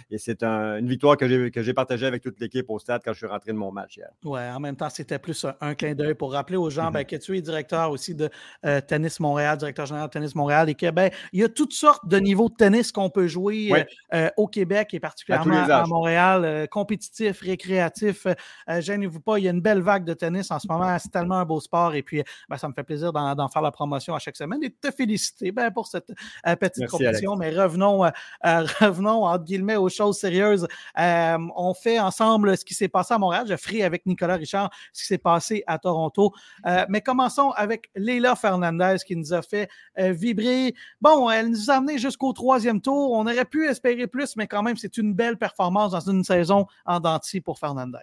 et 0.09 0.17
c'est 0.17 0.43
une 0.43 0.87
victoire 0.87 1.17
que 1.17 1.27
j'ai 1.27 1.73
partagée 1.73 2.05
avec 2.05 2.21
toute 2.21 2.39
l'équipe 2.39 2.69
au 2.69 2.79
stade 2.79 3.01
quand 3.03 3.13
je 3.13 3.17
suis 3.17 3.27
rentré 3.27 3.40
de 3.45 3.53
mon 3.53 3.71
match 3.71 3.97
hier. 3.97 4.09
Oui, 4.23 4.39
en 4.39 4.59
même 4.59 4.75
temps, 4.75 4.89
c'était 4.89 5.19
plus 5.19 5.45
un, 5.59 5.75
clin 5.75 5.93
d'œil 5.93 6.13
pour 6.13 6.33
rappeler 6.33 6.57
aux 6.57 6.69
gens 6.69 6.91
ben, 6.91 7.03
que 7.03 7.15
tu 7.15 7.37
es 7.37 7.41
directeur 7.41 7.91
aussi 7.91 8.15
de 8.15 8.29
euh, 8.65 8.81
Tennis 8.81 9.19
Montréal, 9.19 9.57
directeur 9.57 9.85
général 9.85 10.07
de 10.07 10.13
Tennis 10.13 10.35
Montréal, 10.35 10.69
et 10.69 10.75
qu'il 10.75 10.91
ben, 10.91 11.09
y 11.33 11.43
a 11.43 11.49
toutes 11.49 11.73
sortes 11.73 12.07
de 12.07 12.17
niveaux 12.17 12.49
de 12.49 12.55
tennis 12.55 12.91
qu'on 12.91 13.09
peut 13.09 13.27
jouer 13.27 13.71
euh, 13.71 13.83
euh, 14.13 14.29
au 14.37 14.47
Québec 14.47 14.93
et 14.93 14.99
particulièrement 14.99 15.55
à, 15.55 15.85
Montréal, 15.85 16.67
compétitif, 16.69 17.41
récréatif. 17.41 18.27
Gênez-vous 18.67 19.19
pas, 19.19 19.37
il 19.37 19.45
y 19.45 19.47
a 19.47 19.51
une 19.51 19.61
belle 19.61 19.81
vague 19.81 20.05
de 20.05 20.13
tennis 20.13 20.51
en 20.51 20.59
ce 20.59 20.67
moment. 20.67 20.97
C'est 20.99 21.11
tellement 21.11 21.35
un 21.35 21.45
beau 21.45 21.59
sport 21.59 21.95
et 21.95 22.03
puis 22.03 22.23
ben, 22.49 22.57
ça 22.57 22.67
me 22.67 22.73
fait 22.73 22.83
plaisir 22.83 23.11
d'en 23.13 23.47
faire 23.47 23.61
la 23.61 23.71
promotion 23.71 24.15
à 24.15 24.19
chaque 24.19 24.37
semaine 24.37 24.63
et 24.63 24.69
de 24.69 24.75
te 24.79 24.91
féliciter 24.91 25.51
ben, 25.51 25.71
pour 25.71 25.87
cette 25.87 26.11
petite 26.59 26.87
compétition. 26.87 27.35
Mais 27.35 27.49
revenons, 27.49 28.01
revenons, 28.43 29.25
entre 29.25 29.43
guillemets, 29.43 29.75
aux 29.75 29.89
choses 29.89 30.17
sérieuses. 30.17 30.67
on 30.97 31.73
fait 31.73 31.99
ensemble 31.99 32.57
ce 32.57 32.65
qui 32.65 32.73
s'est 32.73 32.87
passé 32.87 33.13
à 33.13 33.17
Montréal. 33.21 33.45
Je 33.47 33.55
ferai 33.55 33.83
avec 33.83 34.05
Nicolas 34.05 34.35
Richard 34.35 34.69
ce 34.91 35.01
qui 35.01 35.07
s'est 35.07 35.17
passé 35.17 35.63
à 35.67 35.79
Toronto. 35.79 36.33
Euh, 36.65 36.85
mais 36.89 37.01
commençons 37.01 37.51
avec 37.51 37.89
Leila 37.95 38.35
Fernandez 38.35 38.97
qui 39.05 39.15
nous 39.15 39.33
a 39.33 39.41
fait 39.41 39.69
euh, 39.97 40.11
vibrer. 40.11 40.73
Bon, 40.99 41.29
elle 41.29 41.49
nous 41.49 41.71
a 41.71 41.75
amené 41.75 41.97
jusqu'au 41.97 42.33
troisième 42.33 42.81
tour. 42.81 43.13
On 43.13 43.21
aurait 43.21 43.45
pu 43.45 43.67
espérer 43.67 44.07
plus, 44.07 44.35
mais 44.35 44.47
quand 44.47 44.63
même, 44.63 44.75
c'est 44.75 44.97
une 44.97 45.13
belle 45.13 45.37
performance 45.37 45.91
dans 45.91 46.09
une 46.09 46.23
saison 46.23 46.65
en 46.85 46.99
dentier 46.99 47.39
pour 47.39 47.59
Fernandez. 47.59 47.99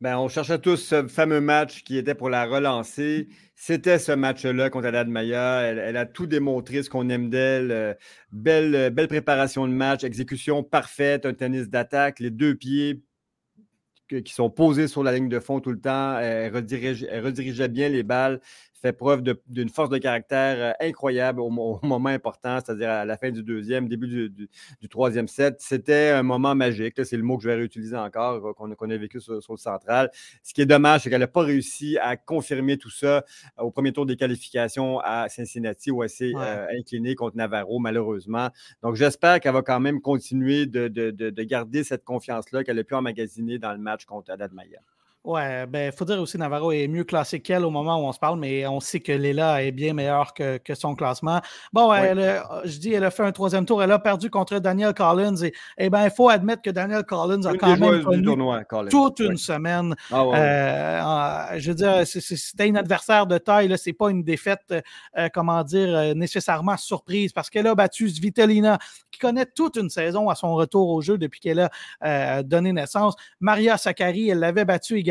Ben, 0.00 0.16
on 0.16 0.28
cherchait 0.28 0.58
tous 0.58 0.78
ce 0.78 1.06
fameux 1.08 1.42
match 1.42 1.84
qui 1.84 1.98
était 1.98 2.14
pour 2.14 2.30
la 2.30 2.46
relancer. 2.46 3.28
C'était 3.54 3.98
ce 3.98 4.12
match-là 4.12 4.70
contre 4.70 4.86
Adad 4.86 5.08
Maya. 5.08 5.60
Elle, 5.60 5.96
a 5.98 6.06
tout 6.06 6.26
démontré, 6.26 6.82
ce 6.82 6.88
qu'on 6.88 7.10
aime 7.10 7.28
d'elle. 7.28 7.70
Euh, 7.70 7.94
belle, 8.32 8.88
belle 8.94 9.08
préparation 9.08 9.68
de 9.68 9.74
match, 9.74 10.02
exécution 10.02 10.62
parfaite, 10.62 11.26
un 11.26 11.34
tennis 11.34 11.68
d'attaque, 11.68 12.18
les 12.18 12.30
deux 12.30 12.54
pieds 12.54 13.02
qui 14.24 14.32
sont 14.32 14.50
posés 14.50 14.88
sur 14.88 15.02
la 15.02 15.12
ligne 15.12 15.28
de 15.28 15.40
fond 15.40 15.60
tout 15.60 15.70
le 15.70 15.80
temps. 15.80 16.18
Elle, 16.18 16.52
redirigeait 16.52 17.68
bien 17.68 17.88
les 17.88 18.02
balles 18.02 18.40
fait 18.80 18.92
preuve 18.92 19.22
d'une 19.46 19.68
force 19.68 19.90
de 19.90 19.98
caractère 19.98 20.56
euh, 20.58 20.86
incroyable 20.86 21.40
au, 21.40 21.50
moment 21.50 22.08
important, 22.08 22.58
c'est-à-dire 22.64 22.88
à 22.88 23.04
la 23.04 23.16
fin 23.16 23.30
du 23.30 23.42
deuxième, 23.42 23.88
début 23.88 24.28
du, 24.30 24.48
troisième 24.88 25.28
set. 25.28 25.56
C'était 25.58 26.10
un 26.10 26.22
moment 26.22 26.54
magique. 26.54 27.04
C'est 27.04 27.16
le 27.16 27.22
mot 27.22 27.36
que 27.36 27.42
je 27.42 27.48
vais 27.48 27.54
réutiliser 27.56 27.96
encore, 27.96 28.44
euh, 28.46 28.52
qu'on 28.74 28.90
a 28.90 28.96
vécu 28.96 29.20
sur, 29.20 29.34
le 29.34 29.56
central. 29.56 30.10
Ce 30.42 30.54
qui 30.54 30.62
est 30.62 30.66
dommage, 30.66 31.02
c'est 31.02 31.10
qu'elle 31.10 31.20
n'a 31.20 31.26
pas 31.26 31.42
réussi 31.42 31.98
à 31.98 32.16
confirmer 32.16 32.78
tout 32.78 32.90
ça 32.90 33.06
euh, 33.06 33.22
au 33.58 33.70
premier 33.70 33.92
tour 33.92 34.06
des 34.06 34.16
qualifications 34.16 34.98
à 35.00 35.28
Cincinnati, 35.28 35.90
où 35.90 36.02
elle 36.02 36.10
s'est 36.10 36.32
inclinée 36.78 37.14
contre 37.14 37.36
Navarro, 37.36 37.78
malheureusement. 37.78 38.48
Donc, 38.82 38.96
j'espère 38.96 39.40
qu'elle 39.40 39.52
va 39.52 39.62
quand 39.62 39.80
même 39.80 40.00
continuer 40.00 40.66
de, 40.66 40.88
de 40.88 41.42
garder 41.42 41.84
cette 41.84 42.04
confiance-là 42.04 42.64
qu'elle 42.64 42.78
a 42.78 42.84
pu 42.84 42.94
emmagasiner 42.94 43.58
dans 43.58 43.72
le 43.72 43.78
match 43.78 44.04
contre 44.04 44.30
Adad 44.30 44.52
Maya. 44.52 44.80
Ouais, 45.22 45.66
ben, 45.66 45.92
il 45.92 45.96
faut 45.96 46.06
dire 46.06 46.18
aussi 46.18 46.38
Navarro 46.38 46.72
est 46.72 46.88
mieux 46.88 47.04
classé 47.04 47.40
qu'elle 47.40 47.66
au 47.66 47.70
moment 47.70 48.02
où 48.02 48.08
on 48.08 48.12
se 48.12 48.18
parle, 48.18 48.38
mais 48.38 48.66
on 48.66 48.80
sait 48.80 49.00
que 49.00 49.12
Léla 49.12 49.62
est 49.62 49.70
bien 49.70 49.92
meilleure 49.92 50.32
que, 50.32 50.56
que 50.56 50.74
son 50.74 50.94
classement. 50.94 51.42
Bon, 51.74 51.92
je 51.92 52.78
dis, 52.78 52.94
elle 52.94 53.04
a 53.04 53.10
fait 53.10 53.24
un 53.24 53.32
troisième 53.32 53.66
tour, 53.66 53.82
elle 53.82 53.92
a 53.92 53.98
perdu 53.98 54.30
contre 54.30 54.58
Daniel 54.60 54.94
Collins 54.94 55.36
et, 55.44 55.52
eh 55.76 55.90
ben, 55.90 56.04
il 56.04 56.10
faut 56.10 56.30
admettre 56.30 56.62
que 56.62 56.70
Daniel 56.70 57.04
Collins 57.04 57.44
a 57.44 57.54
quand 57.54 57.76
même 57.76 58.02
connu 58.02 58.26
toute 58.88 59.18
une 59.18 59.36
semaine. 59.36 59.94
Ah, 60.10 61.50
euh, 61.52 61.58
je 61.58 61.70
veux 61.70 61.76
dire, 61.76 62.06
c'était 62.06 62.68
une 62.68 62.78
adversaire 62.78 63.26
de 63.26 63.36
taille, 63.36 63.70
c'est 63.76 63.92
pas 63.92 64.08
une 64.10 64.22
défaite, 64.22 64.74
euh, 65.18 65.28
comment 65.34 65.62
dire, 65.64 65.94
euh, 65.94 66.14
nécessairement 66.14 66.78
surprise 66.78 67.34
parce 67.34 67.50
qu'elle 67.50 67.66
a 67.66 67.74
battu 67.74 68.08
Svitolina, 68.08 68.78
qui 69.10 69.20
connaît 69.20 69.46
toute 69.46 69.76
une 69.76 69.90
saison 69.90 70.30
à 70.30 70.34
son 70.34 70.54
retour 70.54 70.88
au 70.88 71.02
jeu 71.02 71.18
depuis 71.18 71.40
qu'elle 71.40 71.68
a 72.00 72.42
donné 72.42 72.72
naissance. 72.72 73.16
Maria 73.38 73.76
Sakkari, 73.76 74.30
elle 74.30 74.38
l'avait 74.38 74.64
battue 74.64 74.96
également 74.96 75.09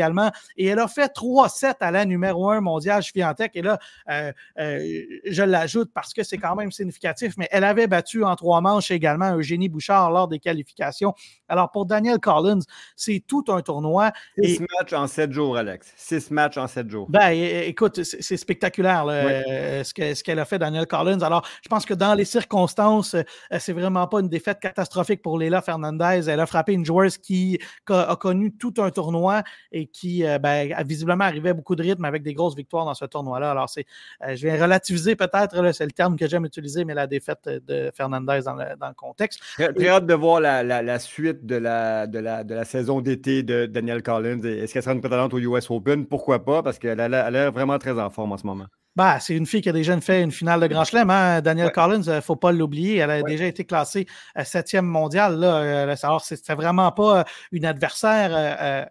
et 0.56 0.66
elle 0.66 0.78
a 0.78 0.88
fait 0.88 1.12
3-7 1.14 1.74
à 1.80 1.90
la 1.90 2.04
numéro 2.04 2.50
1 2.50 2.60
mondiale 2.60 3.02
Fiantech. 3.02 3.52
Et 3.54 3.62
là, 3.62 3.78
euh, 4.08 4.32
euh, 4.58 5.02
je 5.26 5.42
l'ajoute 5.42 5.90
parce 5.92 6.12
que 6.12 6.22
c'est 6.22 6.38
quand 6.38 6.54
même 6.54 6.70
significatif, 6.70 7.34
mais 7.36 7.48
elle 7.50 7.64
avait 7.64 7.86
battu 7.86 8.24
en 8.24 8.34
trois 8.36 8.60
manches 8.60 8.90
également 8.90 9.36
Eugénie 9.36 9.68
Bouchard 9.68 10.10
lors 10.10 10.28
des 10.28 10.38
qualifications. 10.38 11.14
Alors, 11.48 11.70
pour 11.70 11.86
Daniel 11.86 12.18
Collins, 12.18 12.60
c'est 12.96 13.22
tout 13.26 13.44
un 13.48 13.60
tournoi. 13.62 14.12
Six 14.42 14.60
matchs 14.78 14.92
en 14.92 15.06
sept 15.06 15.32
jours, 15.32 15.56
Alex. 15.56 15.92
Six 15.96 16.30
matchs 16.30 16.56
en 16.56 16.66
sept 16.66 16.88
jours. 16.88 17.06
Ben, 17.10 17.30
écoute, 17.30 18.02
c'est 18.02 18.36
spectaculaire 18.36 19.04
euh, 19.08 19.82
ce 19.84 20.22
qu'elle 20.22 20.38
a 20.38 20.44
fait, 20.44 20.58
Daniel 20.58 20.86
Collins. 20.86 21.20
Alors, 21.20 21.46
je 21.62 21.68
pense 21.68 21.84
que 21.84 21.94
dans 21.94 22.14
les 22.14 22.24
circonstances, 22.24 23.16
c'est 23.58 23.72
vraiment 23.72 24.06
pas 24.06 24.20
une 24.20 24.28
défaite 24.28 24.60
catastrophique 24.60 25.22
pour 25.22 25.38
Léla 25.38 25.62
Fernandez. 25.62 26.28
Elle 26.28 26.40
a 26.40 26.46
frappé 26.46 26.72
une 26.72 26.84
joueuse 26.84 27.18
qui 27.18 27.58
a 27.88 28.16
connu 28.16 28.52
tout 28.56 28.74
un 28.78 28.90
tournoi 28.90 29.42
et 29.72 29.86
qui 29.92 30.24
euh, 30.24 30.38
ben, 30.38 30.74
visiblement 30.86 31.24
arrivé 31.24 31.50
à 31.50 31.54
beaucoup 31.54 31.76
de 31.76 31.82
rythme 31.82 32.04
avec 32.04 32.22
des 32.22 32.34
grosses 32.34 32.56
victoires 32.56 32.84
dans 32.84 32.94
ce 32.94 33.04
tournoi-là. 33.04 33.50
Alors, 33.50 33.68
c'est, 33.68 33.86
euh, 34.26 34.36
je 34.36 34.46
vais 34.46 34.60
relativiser 34.60 35.16
peut-être, 35.16 35.72
c'est 35.72 35.84
le 35.84 35.92
terme 35.92 36.16
que 36.16 36.26
j'aime 36.28 36.44
utiliser, 36.44 36.84
mais 36.84 36.94
la 36.94 37.06
défaite 37.06 37.48
de 37.48 37.90
Fernandez 37.94 38.40
dans 38.44 38.54
le, 38.54 38.94
contexte. 38.96 39.40
Très, 39.54 39.88
hâte 39.88 40.06
de 40.06 40.14
voir 40.14 40.40
la, 40.40 40.98
suite 40.98 41.46
de 41.46 41.56
la, 41.56 42.06
de 42.06 42.18
la, 42.18 42.44
de 42.44 42.54
la 42.54 42.64
saison 42.64 43.00
d'été 43.00 43.42
de 43.42 43.66
Daniel 43.66 44.02
Collins. 44.02 44.42
Est-ce 44.42 44.72
qu'elle 44.72 44.82
sera 44.82 44.94
une 44.94 45.00
prétendante 45.00 45.34
au 45.34 45.38
US 45.38 45.70
Open? 45.70 46.06
Pourquoi 46.06 46.44
pas? 46.44 46.62
Parce 46.62 46.78
qu'elle 46.78 47.00
a 47.00 47.30
l'air 47.30 47.52
vraiment 47.52 47.78
très 47.78 47.98
en 47.98 48.10
forme 48.10 48.32
en 48.32 48.36
ce 48.36 48.46
moment. 48.46 48.66
Bah, 49.00 49.18
c'est 49.18 49.34
une 49.34 49.46
fille 49.46 49.62
qui 49.62 49.70
a 49.70 49.72
déjà 49.72 49.98
fait 50.02 50.20
une 50.20 50.30
finale 50.30 50.60
de 50.60 50.66
Grand 50.66 50.84
Chelem. 50.84 51.08
Hein? 51.08 51.40
Daniel 51.40 51.72
Collins, 51.72 52.02
il 52.02 52.12
ne 52.16 52.20
faut 52.20 52.36
pas 52.36 52.52
l'oublier. 52.52 52.96
Elle 52.96 53.10
a 53.10 53.22
déjà 53.22 53.46
été 53.46 53.64
classée 53.64 54.06
euh, 54.36 54.44
septième 54.44 54.84
mondiale. 54.84 55.38
Là. 55.38 55.56
Euh, 55.56 55.96
alors, 56.02 56.22
c'était 56.22 56.54
vraiment 56.54 56.92
pas 56.92 57.20
euh, 57.20 57.24
une 57.50 57.64
adversaire 57.64 58.86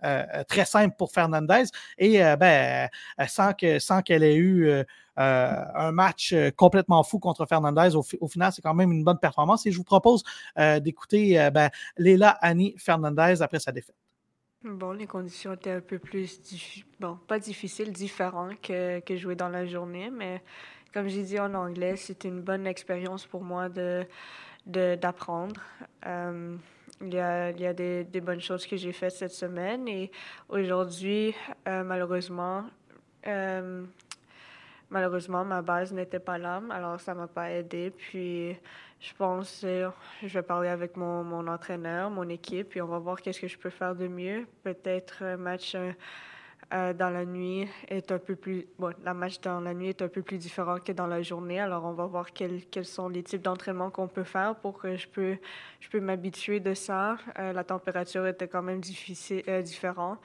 très 0.47 0.65
simple 0.65 0.95
pour 0.97 1.11
Fernandez. 1.11 1.65
Et 1.99 2.21
ben, 2.39 2.89
sans 3.27 3.53
qu'elle 3.53 3.79
sans 3.79 4.01
qu'elle 4.01 4.23
ait 4.23 4.35
eu 4.35 4.83
un 5.15 5.91
match 5.91 6.33
complètement 6.55 7.03
fou 7.03 7.19
contre 7.19 7.45
Fernandez, 7.45 7.95
au, 7.95 8.27
final, 8.27 8.51
c'est 8.51 8.63
quand 8.63 8.73
même 8.73 8.91
une 8.91 9.03
bonne 9.03 9.19
performance. 9.19 9.67
Et 9.67 9.71
je 9.71 9.77
vous 9.77 9.83
propose 9.83 10.23
d'écouter 10.81 11.51
ben, 11.53 11.69
Léla 11.99 12.31
Annie 12.41 12.73
Fernandez 12.79 13.43
après 13.43 13.59
sa 13.59 13.71
défaite. 13.71 14.08
Bon, 14.65 14.91
les 14.91 15.07
conditions 15.07 15.53
étaient 15.53 15.71
un 15.71 15.79
peu 15.79 15.99
plus, 15.99 16.37
bon, 16.99 17.17
pas 17.27 17.39
difficiles, 17.39 17.93
différentes 17.93 18.59
que, 18.61 18.99
que 18.99 19.15
jouer 19.15 19.35
dans 19.35 19.47
la 19.47 19.65
journée, 19.65 20.09
mais 20.09 20.41
comme 20.93 21.07
j'ai 21.07 21.23
dit 21.23 21.39
en 21.39 21.53
anglais, 21.53 21.95
c'était 21.95 22.27
une 22.27 22.41
bonne 22.41 22.67
expérience 22.67 23.25
pour 23.25 23.41
moi 23.41 23.69
de 23.69 24.05
d'apprendre. 24.65 25.61
Euh, 26.05 26.57
il 27.01 27.13
y 27.13 27.19
a, 27.19 27.51
il 27.51 27.61
y 27.61 27.65
a 27.65 27.73
des, 27.73 28.03
des, 28.03 28.21
bonnes 28.21 28.41
choses 28.41 28.67
que 28.67 28.75
j'ai 28.75 28.91
faites 28.91 29.13
cette 29.13 29.31
semaine 29.31 29.87
et 29.87 30.11
aujourd'hui, 30.49 31.33
euh, 31.67 31.83
malheureusement, 31.83 32.65
euh, 33.27 33.85
malheureusement, 34.89 35.45
ma 35.45 35.61
base 35.61 35.93
n'était 35.93 36.19
pas 36.19 36.37
là, 36.37 36.61
alors 36.69 36.99
ça 36.99 37.15
m'a 37.15 37.27
pas 37.27 37.51
aidé. 37.51 37.91
Puis 37.91 38.57
je 38.99 39.13
pense, 39.13 39.61
euh, 39.63 39.89
je 40.21 40.27
vais 40.27 40.43
parler 40.43 40.67
avec 40.67 40.97
mon, 40.97 41.23
mon, 41.23 41.47
entraîneur, 41.47 42.09
mon 42.09 42.27
équipe, 42.27 42.69
puis 42.69 42.81
on 42.81 42.87
va 42.87 42.99
voir 42.99 43.21
qu'est-ce 43.21 43.39
que 43.39 43.47
je 43.47 43.57
peux 43.57 43.69
faire 43.69 43.95
de 43.95 44.07
mieux. 44.07 44.45
Peut-être 44.63 45.23
un 45.23 45.37
match 45.37 45.73
euh, 45.75 45.93
euh, 46.73 46.93
dans 46.93 47.09
la 47.09 47.25
nuit 47.25 47.65
est 47.87 48.11
un 48.11 48.19
peu 48.19 48.35
plus, 48.35 48.67
bon, 48.77 48.93
la 49.05 49.13
match 49.13 49.39
dans 49.39 49.61
la 49.61 49.73
nuit 49.73 49.87
est 49.87 50.01
un 50.01 50.09
peu 50.09 50.21
plus 50.21 50.37
différent 50.37 50.79
que 50.79 50.91
dans 50.91 51.07
la 51.07 51.21
journée. 51.21 51.61
Alors 51.61 51.85
on 51.85 51.93
va 51.93 52.05
voir 52.07 52.33
quels, 52.33 52.65
quels 52.65 52.85
sont 52.85 53.07
les 53.07 53.23
types 53.23 53.41
d'entraînement 53.41 53.89
qu'on 53.89 54.09
peut 54.09 54.25
faire 54.25 54.55
pour 54.55 54.77
que 54.77 54.97
je 54.97 55.07
peux, 55.07 55.37
je 55.79 55.89
peux 55.89 56.01
m'habituer 56.01 56.59
de 56.59 56.73
ça. 56.73 57.17
la 57.37 57.63
température 57.63 58.27
était 58.27 58.49
quand 58.49 58.61
même 58.61 58.81
difficile, 58.81 59.43
différent. 59.63 60.17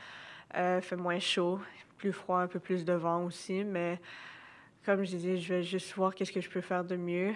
fait 0.52 0.96
moins 0.96 1.20
chaud, 1.20 1.60
plus 1.96 2.12
froid, 2.12 2.40
un 2.40 2.48
peu 2.48 2.58
plus 2.58 2.84
de 2.84 2.92
vent 2.92 3.24
aussi, 3.24 3.62
mais 3.62 4.00
comme 4.84 5.04
je 5.04 5.10
disais, 5.10 5.36
je 5.36 5.54
vais 5.54 5.62
juste 5.62 5.94
voir 5.94 6.14
qu'est-ce 6.14 6.32
que 6.32 6.40
je 6.40 6.50
peux 6.50 6.60
faire 6.60 6.84
de 6.84 6.96
mieux 6.96 7.32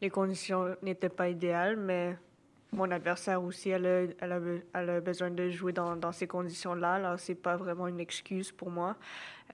les 0.00 0.10
conditions 0.10 0.76
n'étaient 0.82 1.08
pas 1.08 1.28
idéales, 1.28 1.76
mais 1.76 2.16
mon 2.72 2.90
adversaire 2.90 3.42
aussi, 3.42 3.70
elle 3.70 3.86
a, 3.86 4.02
elle 4.74 4.90
a, 4.90 5.00
besoin 5.00 5.30
de 5.30 5.48
jouer 5.48 5.72
dans, 5.72 6.12
ces 6.12 6.26
conditions-là. 6.26 6.94
Alors, 6.94 7.18
c'est 7.18 7.34
pas 7.34 7.56
vraiment 7.56 7.86
une 7.86 8.00
excuse 8.00 8.52
pour 8.52 8.70
moi. 8.70 8.96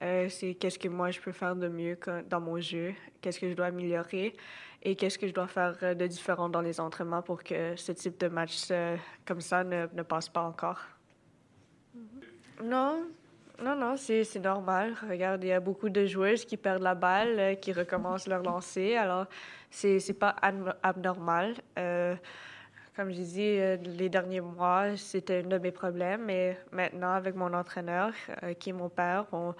Euh, 0.01 0.27
c'est 0.29 0.55
qu'est-ce 0.55 0.79
que 0.79 0.89
moi 0.89 1.11
je 1.11 1.19
peux 1.21 1.31
faire 1.31 1.55
de 1.55 1.67
mieux 1.67 1.97
dans 2.29 2.41
mon 2.41 2.59
jeu, 2.59 2.93
qu'est-ce 3.21 3.39
que 3.39 3.49
je 3.49 3.53
dois 3.53 3.67
améliorer? 3.67 4.33
Et 4.81 4.95
qu'est-ce 4.95 5.17
que 5.17 5.27
je 5.27 5.33
dois 5.33 5.47
faire 5.47 5.95
de 5.95 6.07
différent 6.07 6.49
dans 6.49 6.59
les 6.59 6.79
entraînements 6.81 7.21
pour 7.21 7.41
que 7.41 7.75
ce 7.77 7.93
type 7.93 8.19
de 8.19 8.27
match 8.27 8.67
euh, 8.69 8.97
comme 9.25 9.39
ça 9.39 9.63
ne, 9.63 9.85
passe 10.01 10.27
pas 10.27 10.41
encore? 10.41 10.81
Non, 12.61 13.05
non, 13.63 13.75
non, 13.77 13.95
c'est 13.95 14.39
normal. 14.43 14.95
Regarde, 15.09 15.41
il 15.43 15.47
y 15.47 15.53
a 15.53 15.61
beaucoup 15.61 15.89
de 15.89 16.05
joueuses 16.05 16.43
qui 16.43 16.57
perdent 16.57 16.81
la 16.81 16.95
balle, 16.95 17.39
euh, 17.39 17.55
qui 17.55 17.71
recommencent 17.71 18.27
leur 18.27 18.43
lancer. 18.43 18.95
Alors, 18.95 19.27
c'est 19.73 19.97
n'est 20.07 20.13
pas 20.13 20.35
abnormal. 20.83 21.55
Euh, 21.79 22.15
comme 22.95 23.09
je 23.11 23.21
dis, 23.21 23.57
euh, 23.59 23.75
les 23.77 24.07
derniers 24.07 24.39
mois, 24.41 24.95
c'était 24.95 25.43
un 25.43 25.47
de 25.47 25.57
mes 25.57 25.71
problèmes. 25.71 26.25
Mais 26.25 26.59
maintenant, 26.71 27.13
avec 27.13 27.35
mon 27.35 27.53
entraîneur, 27.53 28.13
qui 28.59 28.69
est 28.69 28.73
mon 28.73 28.89
père, 28.89 29.25
on, 29.31 29.55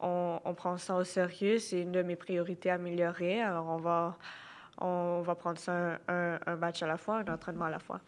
on, 0.00 0.54
prend 0.54 0.76
ça 0.76 0.96
au 0.96 1.04
sérieux. 1.04 1.58
C'est 1.58 1.80
une 1.80 1.92
de 1.92 2.02
mes 2.02 2.16
priorités 2.16 2.70
à 2.70 2.74
améliorer. 2.74 3.40
Alors, 3.40 3.66
on 3.66 3.78
va, 3.78 4.18
on 4.78 5.22
va 5.22 5.34
prendre 5.34 5.58
ça 5.58 5.98
un 6.08 6.56
match 6.56 6.82
à 6.82 6.86
la 6.86 6.98
fois, 6.98 7.22
un 7.26 7.32
entraînement 7.32 7.64
à 7.64 7.70
la 7.70 7.78
fois. 7.78 8.00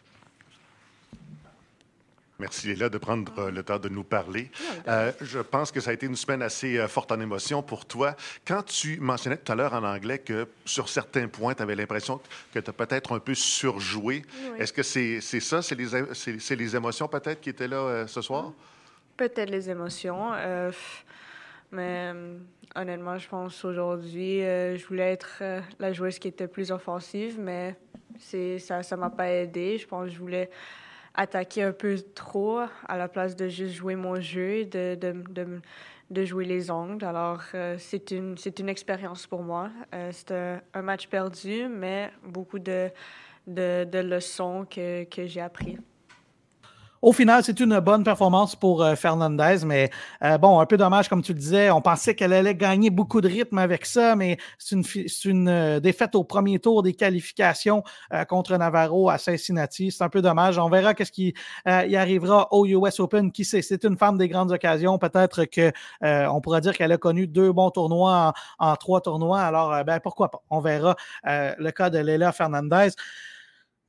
Merci 2.39 2.67
Léla 2.67 2.89
de 2.89 2.99
prendre 2.99 3.31
euh, 3.39 3.51
le 3.51 3.63
temps 3.63 3.79
de 3.79 3.89
nous 3.89 4.03
parler. 4.03 4.51
Euh, 4.87 5.11
je 5.21 5.39
pense 5.39 5.71
que 5.71 5.79
ça 5.79 5.89
a 5.89 5.93
été 5.93 6.05
une 6.05 6.15
semaine 6.15 6.43
assez 6.43 6.77
euh, 6.77 6.87
forte 6.87 7.11
en 7.11 7.19
émotion 7.19 7.63
pour 7.63 7.85
toi. 7.85 8.15
Quand 8.45 8.63
tu 8.63 8.99
mentionnais 8.99 9.37
tout 9.37 9.51
à 9.51 9.55
l'heure 9.55 9.73
en 9.73 9.83
anglais 9.83 10.19
que 10.19 10.47
sur 10.63 10.87
certains 10.87 11.27
points, 11.27 11.55
tu 11.55 11.63
avais 11.63 11.73
l'impression 11.75 12.21
que 12.53 12.59
tu 12.59 12.69
as 12.69 12.73
peut-être 12.73 13.15
un 13.15 13.19
peu 13.19 13.33
surjoué, 13.33 14.23
est-ce 14.59 14.71
que 14.71 14.83
c'est 14.83 15.19
ça? 15.21 15.61
C'est 15.63 15.75
les, 15.75 16.55
les, 16.55 16.75
émotions 16.75 17.07
peut-être 17.07 17.41
qui 17.41 17.49
étaient 17.49 17.67
là 17.67 18.05
ce 18.07 18.21
soir? 18.21 18.51
Peut-être 19.15 19.49
les 19.49 19.69
émotions. 19.69 20.31
mais 21.71 22.13
honnêtement, 22.75 23.17
je 23.17 23.27
pense 23.27 23.65
aujourd'hui, 23.65 24.41
je 24.41 24.85
voulais 24.87 25.11
être 25.13 25.41
la 25.79 25.93
joueuse 25.93 26.19
qui 26.19 26.27
était 26.27 26.47
plus 26.47 26.71
offensive, 26.71 27.37
mais 27.39 27.75
ça 28.19 28.79
ne 28.79 28.95
m'a 28.95 29.09
pas 29.09 29.29
aidé. 29.29 29.77
Je 29.77 29.87
pense 29.87 30.05
que 30.05 30.13
je 30.13 30.19
voulais 30.19 30.49
attaquer 31.17 31.63
un 31.63 31.73
peu 31.73 31.97
trop 32.15 32.59
à 32.87 32.97
la 32.97 33.07
place 33.09 33.35
de 33.35 33.49
juste 33.49 33.73
jouer 33.73 33.95
mon 33.95 34.21
jeu, 34.21 34.65
de, 34.65 36.25
jouer 36.25 36.45
les 36.45 36.71
ongles. 36.71 37.03
Alors, 37.03 37.41
euh, 37.53 37.75
c'est 37.79 38.11
une, 38.11 38.35
une 38.59 38.69
expérience 38.69 39.27
pour 39.27 39.41
moi. 39.41 39.69
Euh, 39.93 40.11
c'est 40.13 40.31
un, 40.31 40.81
match 40.81 41.07
perdu, 41.07 41.67
mais 41.67 42.11
beaucoup 42.23 42.59
de, 42.59 42.89
de, 43.47 43.99
leçons 43.99 44.65
que, 44.69 45.03
que 45.05 45.25
j'ai 45.25 45.41
apprises. 45.41 45.79
Au 47.03 47.13
final, 47.13 47.43
c'est 47.43 47.59
une 47.59 47.79
bonne 47.79 48.03
performance 48.03 48.55
pour 48.55 48.81
euh, 48.83 48.95
Fernandez, 48.95 49.57
mais 49.65 49.91
euh, 50.23 50.39
bon, 50.39 50.59
un 50.59 50.65
peu 50.65 50.77
dommage, 50.77 51.07
comme 51.07 51.21
tu 51.21 51.33
le 51.33 51.37
disais. 51.39 51.69
On 51.69 51.79
pensait 51.79 52.15
qu'elle 52.15 52.33
allait 52.33 52.55
gagner 52.55 52.89
beaucoup 52.89 53.21
de 53.21 53.27
rythme 53.27 53.59
avec 53.59 53.85
ça, 53.85 54.15
mais 54.15 54.37
c'est 54.57 54.75
une, 54.75 54.83
une 55.25 55.47
euh, 55.47 55.79
défaite 55.79 56.15
au 56.15 56.23
premier 56.23 56.57
tour 56.57 56.81
des 56.81 56.93
qualifications 56.93 57.83
contre 58.27 58.57
Navarro 58.57 59.09
à 59.09 59.17
Cincinnati. 59.17 59.91
C'est 59.91 60.03
un 60.03 60.09
peu 60.09 60.21
dommage. 60.21 60.57
On 60.57 60.69
verra 60.69 60.93
qu'est-ce 60.93 61.11
qui 61.11 61.33
y 61.65 61.95
arrivera 61.95 62.47
au 62.51 62.65
US 62.65 62.99
Open. 62.99 63.31
Qui 63.31 63.45
sait? 63.45 63.61
C'est 63.61 63.83
une 63.83 63.97
femme 63.97 64.17
des 64.17 64.27
grandes 64.27 64.51
occasions. 64.51 64.97
Peut-être 64.97 65.45
qu'on 65.45 66.41
pourra 66.41 66.61
dire 66.61 66.75
qu'elle 66.75 66.91
a 66.91 66.97
connu 66.97 67.27
deux 67.27 67.51
bons 67.51 67.69
tournois 67.69 68.33
en, 68.59 68.71
en 68.71 68.75
trois 68.75 69.01
tournois. 69.01 69.41
Alors, 69.41 69.83
ben, 69.85 69.99
pourquoi 69.99 70.31
pas? 70.31 70.41
On 70.49 70.59
verra 70.59 70.95
le 71.23 71.69
cas 71.71 71.89
de 71.89 71.99
Leila 71.99 72.31
Fernandez. 72.31 72.89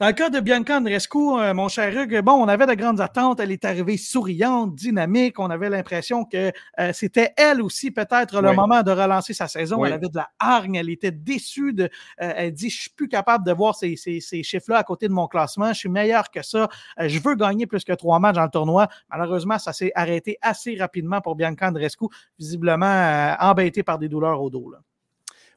Dans 0.01 0.07
le 0.07 0.13
cas 0.13 0.31
de 0.31 0.39
Bianca 0.39 0.77
Andrescu, 0.77 1.19
euh, 1.19 1.53
mon 1.55 1.67
cher 1.67 1.93
Hugues, 1.93 2.23
bon, 2.23 2.35
on 2.35 2.47
avait 2.47 2.67
de 2.67 2.75
grandes 2.75 3.01
attentes. 3.01 3.41
Elle 3.41 3.51
est 3.51 3.65
arrivée 3.65 3.97
souriante, 3.97 4.77
dynamique. 4.77 5.41
On 5.41 5.51
avait 5.51 5.69
l'impression 5.69 6.25
que 6.25 6.53
euh, 6.79 6.93
c'était 6.93 7.33
elle 7.37 7.61
aussi, 7.61 7.91
peut-être, 7.91 8.41
le 8.41 8.53
moment 8.53 8.85
de 8.85 8.93
relancer 8.93 9.35
sa 9.35 9.49
saison. 9.49 9.85
Elle 9.85 9.95
avait 9.95 10.09
de 10.09 10.15
la 10.15 10.31
hargne. 10.39 10.77
Elle 10.77 10.89
était 10.89 11.11
déçue. 11.11 11.73
De, 11.73 11.91
euh, 12.23 12.33
elle 12.37 12.53
dit 12.53 12.71
Je 12.71 12.83
suis 12.83 12.91
plus 12.91 13.09
capable 13.09 13.45
de 13.45 13.51
voir 13.51 13.75
ces, 13.75 13.97
ces, 13.97 14.21
ces 14.21 14.45
chiffres-là 14.45 14.79
à 14.79 14.85
côté 14.85 15.09
de 15.09 15.13
mon 15.13 15.27
classement. 15.27 15.73
Je 15.73 15.79
suis 15.81 15.89
meilleur 15.89 16.31
que 16.31 16.43
ça. 16.43 16.69
je 16.97 17.19
veux 17.19 17.35
gagner 17.35 17.67
plus 17.67 17.83
que 17.83 17.93
trois 17.93 18.21
matchs 18.21 18.37
dans 18.37 18.45
le 18.45 18.51
tournoi. 18.51 18.87
Malheureusement, 19.11 19.59
ça 19.59 19.73
s'est 19.73 19.91
arrêté 19.97 20.39
assez 20.43 20.77
rapidement 20.77 21.21
pour 21.21 21.35
Bianca 21.35 21.67
Andrescu, 21.67 22.07
visiblement 22.39 23.35
embêtée 23.41 23.83
par 23.83 23.99
des 23.99 24.09
douleurs 24.09 24.41
au 24.41 24.49
dos. 24.49 24.71
Là. 24.71 24.79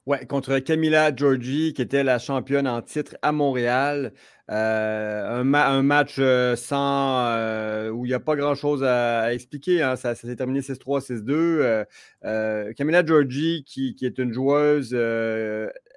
Ouais, 0.07 0.25
contre 0.25 0.57
Camila 0.57 1.15
Giorgi, 1.15 1.73
qui 1.75 1.81
était 1.83 2.03
la 2.03 2.17
championne 2.17 2.67
en 2.67 2.81
titre 2.81 3.15
à 3.21 3.31
Montréal. 3.31 4.13
Euh, 4.49 5.43
un, 5.43 5.83
match 5.83 6.15
euh, 6.17 6.55
sans 6.55 7.27
euh, 7.27 7.89
où 7.89 8.05
il 8.05 8.09
n'y 8.09 8.15
a 8.15 8.19
pas 8.19 8.35
grand-chose 8.35 8.83
à, 8.83 9.31
expliquer. 9.31 9.83
Hein. 9.83 9.95
Ça, 9.95 10.15
s'est 10.15 10.35
terminé 10.35 10.61
6-3, 10.61 11.85
6-2. 12.23 12.73
Camila 12.73 13.05
Giorgi, 13.05 13.63
qui, 13.63 13.95
est 14.01 14.17
une 14.17 14.33
joueuse 14.33 14.95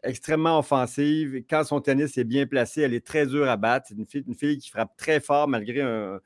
extrêmement 0.05 0.59
offensive. 0.59 1.45
Quand 1.49 1.65
son 1.65 1.81
tennis 1.81 2.17
est 2.19 2.25
bien 2.25 2.47
placé, 2.47 2.83
elle 2.83 2.95
est 2.95 3.05
très 3.05 3.27
dure 3.27 3.49
à 3.49 3.57
battre. 3.57 3.87
C'est 3.89 3.97
une 3.97 4.07
fille, 4.07 4.25
une 4.27 4.35
fille 4.35 4.59
qui 4.59 4.71
frappe 4.71 4.97
très 4.97 5.21
fort 5.21 5.49
malgré 5.49 5.81
un, 5.81 6.21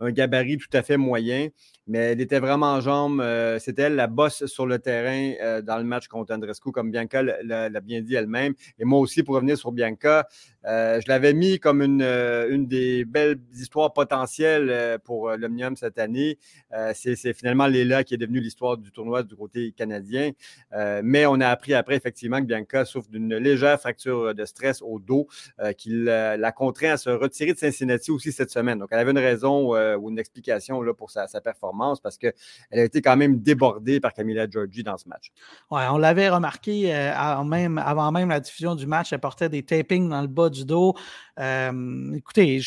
gabarit 0.00 0.58
tout 0.58 0.68
à 0.72 0.82
fait 0.82 0.96
moyen. 0.96 1.48
Mais 1.88 1.98
elle 1.98 2.20
était 2.20 2.38
vraiment 2.38 2.74
en 2.74 2.80
jambes. 2.80 3.20
Euh, 3.20 3.58
c'était 3.58 3.82
elle 3.82 3.96
la 3.96 4.06
bosse 4.06 4.46
sur 4.46 4.66
le 4.66 4.78
terrain 4.78 5.34
euh, 5.42 5.62
dans 5.62 5.78
le 5.78 5.84
match 5.84 6.06
contre 6.06 6.32
Andrescu, 6.32 6.70
comme 6.70 6.92
Bianca 6.92 7.22
l'a 7.22 7.80
bien 7.80 8.00
dit 8.00 8.14
elle-même. 8.14 8.54
Et 8.78 8.84
moi 8.84 9.00
aussi, 9.00 9.22
pour 9.22 9.34
revenir 9.34 9.58
sur 9.58 9.72
Bianca, 9.72 10.28
euh, 10.64 11.00
je 11.00 11.08
l'avais 11.08 11.34
mis 11.34 11.58
comme 11.58 11.82
une, 11.82 12.02
une, 12.02 12.66
des 12.66 13.04
belles 13.04 13.40
histoires 13.54 13.92
potentielles 13.92 14.98
pour 15.04 15.30
l'Omnium 15.30 15.76
cette 15.76 15.98
année. 15.98 16.38
C'est 16.94 17.34
finalement 17.34 17.66
Léla 17.66 18.04
qui 18.04 18.14
est 18.14 18.18
devenue 18.18 18.40
l'histoire 18.40 18.78
du 18.78 18.92
tournoi 18.92 19.24
du 19.24 19.34
côté 19.34 19.72
canadien. 19.72 20.30
mais 21.02 21.26
on 21.26 21.40
a 21.40 21.48
appris 21.48 21.74
après, 21.74 21.96
effectivement, 21.96 22.40
que 22.40 22.46
Bianca 22.46 22.84
souffre 22.92 23.10
d'une 23.10 23.36
légère 23.36 23.80
fracture 23.80 24.34
de 24.34 24.44
stress 24.44 24.82
au 24.82 24.98
dos 24.98 25.26
euh, 25.60 25.72
qui 25.72 25.90
l'a 25.90 26.52
contraint 26.52 26.92
à 26.92 26.96
se 26.96 27.10
retirer 27.10 27.52
de 27.52 27.58
Cincinnati 27.58 28.10
aussi 28.10 28.32
cette 28.32 28.50
semaine. 28.50 28.78
Donc, 28.78 28.88
elle 28.92 28.98
avait 28.98 29.10
une 29.10 29.18
raison 29.18 29.74
euh, 29.74 29.96
ou 29.96 30.10
une 30.10 30.18
explication 30.18 30.82
là, 30.82 30.94
pour 30.94 31.10
sa, 31.10 31.26
performance 31.42 32.00
parce 32.00 32.18
qu'elle 32.18 32.34
a 32.70 32.84
été 32.84 33.00
quand 33.00 33.16
même 33.16 33.40
débordée 33.40 33.98
par 34.00 34.12
Camila 34.12 34.48
Giorgi 34.48 34.82
dans 34.82 34.96
ce 34.96 35.08
match. 35.08 35.32
Ouais, 35.70 35.82
on 35.90 35.98
l'avait 35.98 36.28
remarqué 36.28 36.94
euh, 36.94 37.42
même, 37.42 37.78
avant 37.78 38.12
même 38.12 38.28
la 38.28 38.38
diffusion 38.38 38.74
du 38.74 38.86
match, 38.86 39.12
elle 39.12 39.20
portait 39.20 39.48
des 39.48 39.62
tapings 39.62 40.08
dans 40.08 40.20
le 40.20 40.28
bas 40.28 40.50
du 40.50 40.64
dos. 40.64 40.94
écoutez, 41.38 42.60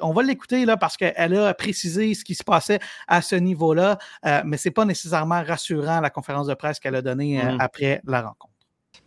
on 0.00 0.12
va 0.12 0.22
l'écouter 0.22 0.64
là 0.64 0.76
parce 0.76 0.96
qu'elle 0.96 1.34
a 1.34 1.54
précisé 1.54 2.14
ce 2.14 2.24
qui 2.24 2.34
se 2.34 2.44
passait 2.44 2.78
à 3.08 3.22
ce 3.22 3.36
niveau-là, 3.36 3.98
mais 4.44 4.56
ce 4.56 4.68
n'est 4.68 4.72
pas 4.72 4.84
nécessairement 4.84 5.42
rassurant 5.42 6.00
la 6.00 6.10
conférence 6.10 6.46
de 6.46 6.54
presse 6.54 6.78
qu'elle 6.78 6.94
a 6.94 7.02
donnée 7.02 7.38
mm-hmm. 7.38 7.56
après 7.58 8.00
la 8.04 8.22
rencontre. 8.22 8.49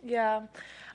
Yeah. 0.04 0.42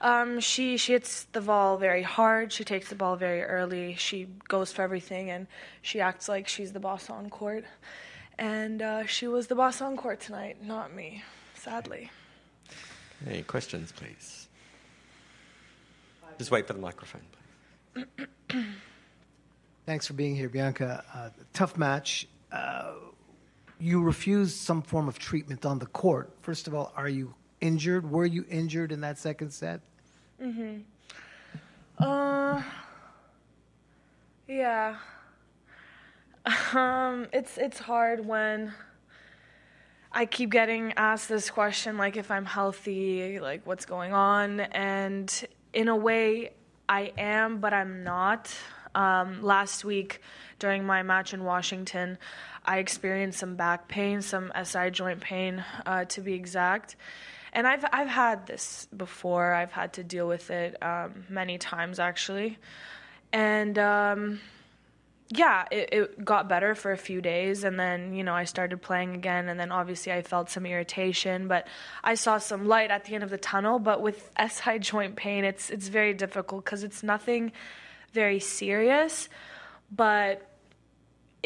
Um, 0.01 0.39
she 0.39 0.78
she 0.78 0.93
hits 0.93 1.24
the 1.34 1.41
ball 1.41 1.78
very 1.78 2.03
hard. 2.03 2.53
She 2.53 2.64
takes 2.64 2.89
the 2.89 2.95
ball 2.95 3.16
very 3.16 3.43
early. 3.43 3.95
She 3.95 4.28
goes 4.47 4.72
for 4.72 4.82
everything, 4.82 5.30
and 5.30 5.47
she 5.82 5.99
acts 5.99 6.30
like 6.30 6.47
she's 6.47 6.72
the 6.72 6.80
boss 6.80 7.10
on 7.10 7.30
court. 7.30 7.66
And 8.38 8.82
uh, 8.82 9.05
she 9.05 9.28
was 9.28 9.47
the 9.47 9.55
boss 9.55 9.82
on 9.82 9.97
court 9.97 10.22
tonight, 10.22 10.64
not 10.64 10.95
me, 10.95 11.24
sadly. 11.55 12.10
Any 13.28 13.41
questions, 13.41 13.91
please? 13.91 14.47
Just 16.38 16.49
wait 16.49 16.66
for 16.66 16.72
the 16.72 16.80
microphone, 16.80 17.22
please. 17.93 18.66
Thanks 19.86 20.07
for 20.07 20.14
being 20.14 20.38
here, 20.38 20.47
Bianca. 20.47 21.03
Uh, 21.14 21.30
tough 21.51 21.76
match. 21.78 22.30
Uh, 22.49 22.93
you 23.78 24.01
refused 24.01 24.55
some 24.55 24.82
form 24.82 25.10
of 25.10 25.20
treatment 25.20 25.66
on 25.66 25.80
the 25.80 25.88
court. 25.88 26.32
First 26.41 26.68
of 26.68 26.74
all, 26.74 26.93
are 26.95 27.10
you 27.10 27.34
injured? 27.62 28.10
Were 28.10 28.26
you 28.26 28.45
injured 28.49 28.91
in 28.91 29.01
that 29.01 29.18
second 29.18 29.51
set? 29.51 29.82
Mm-hmm. 30.41 30.82
Uh. 32.03 32.62
Yeah. 34.47 34.95
Um. 36.74 37.28
It's 37.34 37.57
it's 37.57 37.80
hard 37.80 38.26
when. 38.26 38.74
I 40.12 40.26
keep 40.26 40.49
getting 40.49 40.93
asked 40.93 41.30
this 41.30 41.51
question, 41.51 41.95
like 41.95 42.18
if 42.18 42.32
I'm 42.32 42.45
healthy, 42.45 43.39
like 43.39 43.68
what's 43.68 43.86
going 43.86 44.12
on, 44.12 44.60
and 44.60 45.47
in 45.72 45.88
a 45.88 45.95
way, 45.95 46.53
I 46.88 47.14
am, 47.16 47.60
but 47.60 47.74
I'm 47.74 48.03
not. 48.03 48.51
Um, 48.95 49.43
last 49.43 49.86
week, 49.86 50.22
during 50.57 50.84
my 50.84 51.03
match 51.03 51.36
in 51.36 51.43
Washington, 51.43 52.18
I 52.66 52.80
experienced 52.80 53.38
some 53.39 53.55
back 53.55 53.88
pain, 53.88 54.24
some 54.24 54.51
SI 54.64 54.89
joint 54.89 55.20
pain, 55.20 55.64
uh, 55.86 56.05
to 56.05 56.22
be 56.22 56.34
exact 56.34 56.95
and 57.54 57.68
I've 57.68 57.86
I've 57.91 58.08
had 58.08 58.47
this 58.47 58.88
before. 58.95 59.54
I've 59.54 59.72
had 59.72 59.93
to 59.93 60.04
deal 60.04 60.28
with 60.28 60.52
it 60.52 60.82
um, 60.84 61.26
many 61.30 61.58
times 61.58 62.00
actually, 62.00 62.58
and 63.32 63.78
um, 63.78 64.39
yeah, 65.30 65.66
it, 65.70 65.89
it, 65.91 66.26
got 66.26 66.50
better 66.50 66.74
for 66.74 66.91
a 66.91 66.97
few 66.97 67.22
days, 67.22 67.64
and 67.64 67.80
then 67.80 68.14
you 68.14 68.24
know 68.24 68.34
I 68.34 68.45
started 68.45 68.82
playing 68.82 69.14
again, 69.14 69.47
and 69.47 69.60
then 69.60 69.72
obviously 69.72 70.12
I 70.12 70.24
felt 70.24 70.50
some 70.50 70.66
irritation, 70.66 71.47
but 71.47 71.68
I 72.04 72.16
saw 72.16 72.39
some 72.39 72.68
light 72.68 72.89
at 72.89 73.06
the 73.06 73.14
end 73.14 73.24
of 73.24 73.30
the 73.30 73.38
tunnel. 73.38 73.78
But 73.78 74.02
with 74.02 74.32
SI 74.50 74.80
joint 74.80 75.16
pain, 75.16 75.43
it's 75.43 75.70
it's 75.70 75.88
very 75.88 76.14
difficult 76.14 76.66
because 76.66 76.84
it's 76.84 77.04
nothing 77.04 77.52
very 78.12 78.39
serious, 78.39 79.30
but 79.91 80.49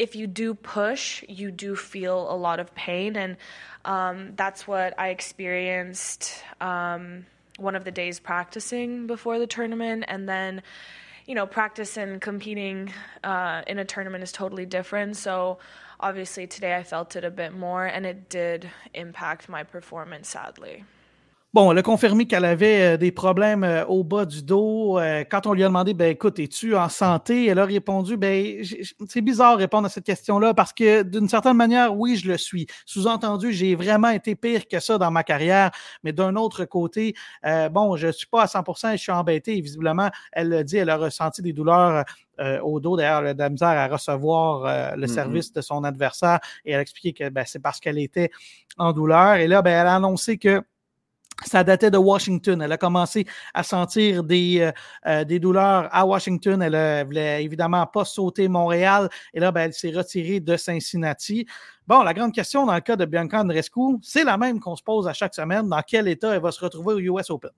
if 0.04 0.14
you 0.14 0.26
do 0.26 0.52
push, 0.54 1.24
you 1.28 1.50
do 1.50 1.74
feel 1.74 2.30
a 2.30 2.36
lot 2.36 2.60
of 2.60 2.74
pain, 2.74 3.16
and 3.16 3.36
um, 3.84 4.32
that's 4.36 4.68
what 4.68 4.92
I 4.98 5.08
experienced 5.08 6.42
um, 6.60 7.24
one 7.56 7.74
of 7.74 7.84
the 7.84 7.90
days 7.90 8.20
practicing 8.20 9.06
before 9.06 9.38
the 9.38 9.46
tournament, 9.46 10.04
and 10.06 10.28
then 10.28 10.62
you 11.26 11.34
know, 11.34 11.46
practice 11.46 11.96
and 11.96 12.20
competing 12.20 12.92
uh, 13.22 13.62
in 13.66 13.78
a 13.78 13.84
tournament 13.84 14.22
is 14.22 14.30
totally 14.30 14.66
different. 14.66 15.16
So 15.16 15.58
obviously 15.98 16.46
today 16.46 16.76
I 16.76 16.82
felt 16.82 17.16
it 17.16 17.24
a 17.24 17.30
bit 17.30 17.54
more, 17.54 17.86
and 17.86 18.04
it 18.04 18.28
did 18.28 18.70
impact 18.92 19.48
my 19.48 19.62
performance 19.62 20.28
sadly. 20.28 20.84
Bon, 21.54 21.70
elle 21.70 21.78
a 21.78 21.82
confirmé 21.82 22.26
qu'elle 22.26 22.44
avait 22.44 22.94
euh, 22.94 22.96
des 22.96 23.12
problèmes 23.12 23.62
euh, 23.62 23.86
au 23.86 24.02
bas 24.02 24.24
du 24.24 24.42
dos. 24.42 24.98
Euh, 24.98 25.22
quand 25.22 25.46
on 25.46 25.52
lui 25.52 25.62
a 25.62 25.68
demandé, 25.68 25.94
ben 25.94 26.10
écoute, 26.10 26.40
es-tu 26.40 26.74
en 26.74 26.88
santé? 26.88 27.46
Elle 27.46 27.60
a 27.60 27.64
répondu, 27.64 28.16
ben 28.16 28.60
c'est 29.08 29.20
bizarre 29.20 29.54
de 29.54 29.62
répondre 29.62 29.86
à 29.86 29.88
cette 29.88 30.02
question-là 30.02 30.52
parce 30.52 30.72
que 30.72 31.04
d'une 31.04 31.28
certaine 31.28 31.56
manière, 31.56 31.96
oui, 31.96 32.16
je 32.16 32.26
le 32.26 32.38
suis. 32.38 32.66
Sous-entendu, 32.86 33.52
j'ai 33.52 33.76
vraiment 33.76 34.08
été 34.08 34.34
pire 34.34 34.66
que 34.66 34.80
ça 34.80 34.98
dans 34.98 35.12
ma 35.12 35.22
carrière, 35.22 35.70
mais 36.02 36.12
d'un 36.12 36.34
autre 36.34 36.64
côté, 36.64 37.14
bon, 37.70 37.94
je 37.94 38.08
ne 38.08 38.12
suis 38.12 38.26
pas 38.26 38.42
à 38.42 38.46
100 38.48 38.64
et 38.92 38.96
je 38.96 39.02
suis 39.02 39.12
embêté. 39.12 39.60
visiblement, 39.60 40.10
elle 40.32 40.48
l'a 40.48 40.64
dit, 40.64 40.78
elle 40.78 40.90
a 40.90 40.96
ressenti 40.96 41.40
des 41.40 41.52
douleurs 41.52 42.04
au 42.64 42.80
dos. 42.80 42.96
D'ailleurs, 42.96 43.20
elle 43.20 43.28
a 43.28 43.34
de 43.34 43.38
la 43.38 43.50
misère 43.50 43.68
à 43.68 43.86
recevoir 43.86 44.96
le 44.96 45.06
service 45.06 45.52
de 45.52 45.60
son 45.60 45.84
adversaire 45.84 46.40
et 46.64 46.72
elle 46.72 46.78
a 46.78 46.82
expliqué 46.82 47.12
que 47.12 47.28
ben, 47.28 47.44
c'est 47.46 47.60
parce 47.60 47.78
qu'elle 47.78 47.98
était 47.98 48.32
en 48.76 48.92
douleur. 48.92 49.36
Et 49.36 49.46
là, 49.46 49.62
ben, 49.62 49.70
elle 49.70 49.86
a 49.86 49.94
annoncé 49.94 50.36
que 50.36 50.60
ça 51.44 51.64
datait 51.64 51.90
de 51.90 51.98
Washington. 51.98 52.60
Elle 52.62 52.72
a 52.72 52.76
commencé 52.76 53.26
à 53.52 53.62
sentir 53.62 54.24
des, 54.24 54.60
euh, 54.60 54.72
euh, 55.06 55.24
des 55.24 55.38
douleurs 55.38 55.88
à 55.92 56.06
Washington. 56.06 56.62
Elle 56.62 56.72
ne 56.72 57.04
voulait 57.04 57.44
évidemment 57.44 57.86
pas 57.86 58.04
sauter 58.04 58.48
Montréal. 58.48 59.08
Et 59.32 59.40
là, 59.40 59.52
ben, 59.52 59.62
elle 59.62 59.72
s'est 59.72 59.92
retirée 59.92 60.40
de 60.40 60.56
Cincinnati. 60.56 61.46
Bon, 61.86 62.02
la 62.02 62.14
grande 62.14 62.32
question 62.32 62.64
dans 62.66 62.74
le 62.74 62.80
cas 62.80 62.96
de 62.96 63.04
Bianca 63.04 63.40
Andreescu, 63.40 63.98
c'est 64.02 64.24
la 64.24 64.38
même 64.38 64.58
qu'on 64.58 64.76
se 64.76 64.82
pose 64.82 65.06
à 65.06 65.12
chaque 65.12 65.34
semaine. 65.34 65.68
Dans 65.68 65.82
quel 65.86 66.08
état 66.08 66.34
elle 66.34 66.42
va 66.42 66.50
se 66.50 66.64
retrouver 66.64 66.94
au 66.94 67.18
US 67.18 67.30
Open? 67.30 67.50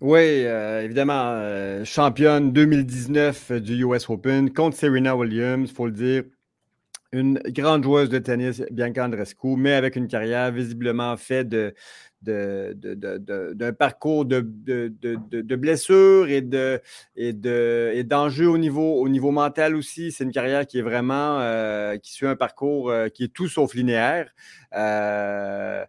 Oui, 0.00 0.18
euh, 0.18 0.82
évidemment, 0.82 1.32
euh, 1.34 1.84
championne 1.84 2.52
2019 2.52 3.52
du 3.60 3.84
US 3.84 4.08
Open 4.08 4.50
contre 4.50 4.74
Serena 4.74 5.14
Williams, 5.14 5.68
il 5.70 5.74
faut 5.74 5.84
le 5.86 5.92
dire. 5.92 6.22
Une 7.12 7.38
grande 7.48 7.82
joueuse 7.82 8.08
de 8.08 8.18
tennis, 8.18 8.62
Bianca 8.70 9.04
Andreescu, 9.04 9.56
mais 9.56 9.72
avec 9.72 9.96
une 9.96 10.08
carrière 10.08 10.52
visiblement 10.52 11.16
faite 11.18 11.48
de, 11.50 11.74
de, 12.22 12.76
de, 12.76 13.52
d'un 13.54 13.72
parcours 13.72 14.24
de, 14.24 14.40
blessures 15.56 16.28
et, 16.28 16.42
de, 16.42 16.80
et, 17.16 17.32
de, 17.32 17.90
et 17.94 18.04
d'enjeux 18.04 18.48
au 18.48 18.58
niveau, 18.58 19.00
au 19.00 19.08
niveau 19.08 19.30
mental 19.30 19.74
aussi. 19.74 20.12
C'est 20.12 20.24
une 20.24 20.32
carrière 20.32 20.66
qui 20.66 20.78
est 20.78 20.82
vraiment, 20.82 21.40
euh, 21.40 21.96
qui 21.96 22.12
suit 22.12 22.26
un 22.26 22.36
parcours 22.36 22.90
euh, 22.90 23.08
qui 23.08 23.24
est 23.24 23.32
tout 23.32 23.48
sauf 23.48 23.74
linéaire. 23.74 24.30
Euh, 24.76 25.84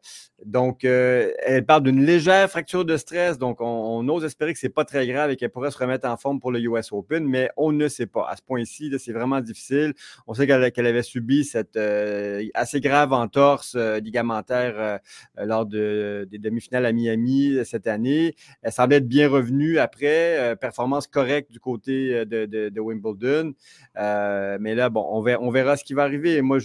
donc, 0.45 0.85
euh, 0.85 1.31
elle 1.45 1.65
parle 1.65 1.83
d'une 1.83 2.03
légère 2.03 2.49
fracture 2.49 2.83
de 2.83 2.97
stress. 2.97 3.37
Donc, 3.37 3.57
on, 3.61 4.07
ose 4.09 4.25
espérer 4.25 4.53
que 4.53 4.59
c'est 4.59 4.69
pas 4.69 4.85
très 4.85 5.05
grave 5.05 5.29
et 5.29 5.35
qu'elle 5.35 5.51
pourrait 5.51 5.69
se 5.69 5.77
remettre 5.77 6.07
en 6.07 6.17
forme 6.17 6.39
pour 6.39 6.51
le 6.51 6.59
US 6.61 6.91
Open, 6.91 7.25
mais 7.25 7.49
on 7.57 7.71
ne 7.71 7.87
sait 7.87 8.07
pas. 8.07 8.27
À 8.27 8.35
ce 8.35 8.41
point-ci, 8.41 8.91
c'est 8.97 9.13
vraiment 9.13 9.39
difficile. 9.39 9.93
On 10.27 10.33
sait 10.33 10.47
qu'elle, 10.47 10.85
avait 10.85 11.03
subi 11.03 11.43
cette 11.43 11.75
euh, 11.77 12.43
assez 12.55 12.81
grave 12.81 13.13
entorse 13.13 13.75
ligamentaire 13.75 14.99
lors 15.37 15.65
de- 15.65 16.27
des 16.29 16.39
demi-finales 16.39 16.85
à 16.85 16.91
Miami 16.91 17.57
cette 17.63 17.87
année. 17.87 18.35
Elle 18.63 18.71
semblait 18.71 18.97
être 18.97 19.07
bien 19.07 19.29
revenue 19.29 19.77
après, 19.77 20.55
performance 20.59 21.07
correcte 21.07 21.51
du 21.51 21.59
côté 21.59 22.25
de, 22.25 22.79
Wimbledon. 22.79 23.53
Mais 23.95 24.75
là, 24.75 24.89
bon, 24.89 25.05
on 25.07 25.51
verra, 25.51 25.77
ce 25.77 25.83
qui 25.83 25.93
va 25.93 26.03
arriver. 26.03 26.41
Moi, 26.41 26.57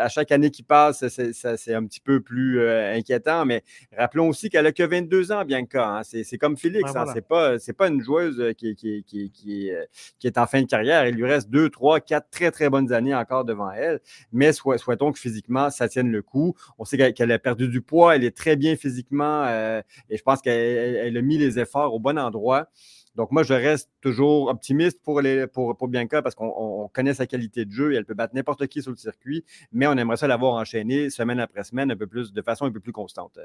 à 0.00 0.08
chaque 0.08 0.30
année 0.30 0.50
qui 0.50 0.62
passe, 0.62 1.06
c'est- 1.08 1.55
c'est 1.56 1.74
un 1.74 1.84
petit 1.86 2.00
peu 2.00 2.20
plus 2.20 2.60
euh, 2.60 2.94
inquiétant. 2.94 3.44
Mais 3.44 3.62
rappelons 3.96 4.28
aussi 4.28 4.48
qu'elle 4.50 4.66
a 4.66 4.72
que 4.72 4.82
22 4.82 5.32
ans, 5.32 5.44
Bianca. 5.44 5.88
hein. 5.98 6.02
C'est, 6.02 6.24
c'est 6.24 6.38
comme 6.38 6.56
Félix. 6.56 6.84
Ouais, 6.84 6.88
hein. 6.90 6.92
voilà. 7.04 7.12
C'est 7.14 7.26
pas, 7.26 7.58
c'est 7.58 7.72
pas 7.72 7.88
une 7.88 8.00
joueuse 8.00 8.40
euh, 8.40 8.52
qui, 8.52 8.74
qui, 8.74 9.04
qui, 9.04 9.30
qui, 9.30 9.70
euh, 9.70 9.84
qui 10.18 10.26
est 10.26 10.38
en 10.38 10.46
fin 10.46 10.60
de 10.62 10.66
carrière. 10.66 11.06
Il 11.06 11.14
lui 11.14 11.24
reste 11.24 11.50
deux, 11.50 11.70
trois, 11.70 12.00
quatre 12.00 12.28
très, 12.30 12.50
très 12.50 12.68
bonnes 12.70 12.92
années 12.92 13.14
encore 13.14 13.44
devant 13.44 13.70
elle. 13.72 14.00
Mais 14.32 14.52
soi- 14.52 14.78
souhaitons 14.78 15.12
que 15.12 15.18
physiquement, 15.18 15.70
ça 15.70 15.88
tienne 15.88 16.10
le 16.10 16.22
coup. 16.22 16.54
On 16.78 16.84
sait 16.84 17.12
qu'elle, 17.12 17.32
a 17.32 17.38
perdu 17.38 17.68
du 17.68 17.80
poids. 17.80 18.16
Elle 18.16 18.24
est 18.24 18.36
très 18.36 18.56
bien 18.56 18.76
physiquement. 18.76 19.44
euh, 19.46 19.80
et 20.10 20.16
je 20.16 20.22
pense 20.22 20.40
qu'elle 20.42 20.54
elle- 20.60 20.96
elle 20.96 21.16
a 21.16 21.22
mis 21.22 21.38
les 21.38 21.58
efforts 21.58 21.94
au 21.94 21.98
bon 21.98 22.18
endroit. 22.18 22.68
Donc, 23.16 23.32
moi, 23.32 23.42
je 23.42 23.54
reste 23.54 23.88
toujours 24.00 24.48
optimiste 24.48 25.00
pour, 25.02 25.20
les, 25.20 25.46
pour, 25.46 25.76
pour 25.76 25.88
Bianca 25.88 26.22
parce 26.22 26.34
qu'on 26.34 26.46
on- 26.56 26.84
on 26.84 26.88
connaît 26.88 27.14
sa 27.14 27.26
qualité 27.26 27.64
de 27.64 27.72
jeu 27.72 27.92
et 27.92 27.96
elle 27.96 28.04
peut 28.04 28.14
battre 28.14 28.34
n'importe 28.34 28.66
qui 28.66 28.82
sur 28.82 28.90
le 28.90 28.96
circuit, 28.96 29.44
mais 29.72 29.86
on 29.86 29.92
aimerait 29.94 30.16
ça 30.18 30.26
l'avoir 30.28 30.52
enchaîné 30.54 31.10
semaine 31.10 31.40
après 31.40 31.64
semaine 31.64 31.90
un 31.90 31.96
peu 31.96 32.06
plus, 32.06 32.32
de 32.32 32.42
façon 32.42 32.66
un 32.66 32.70
peu 32.70 32.80
plus 32.80 32.92
constante. 32.92 33.38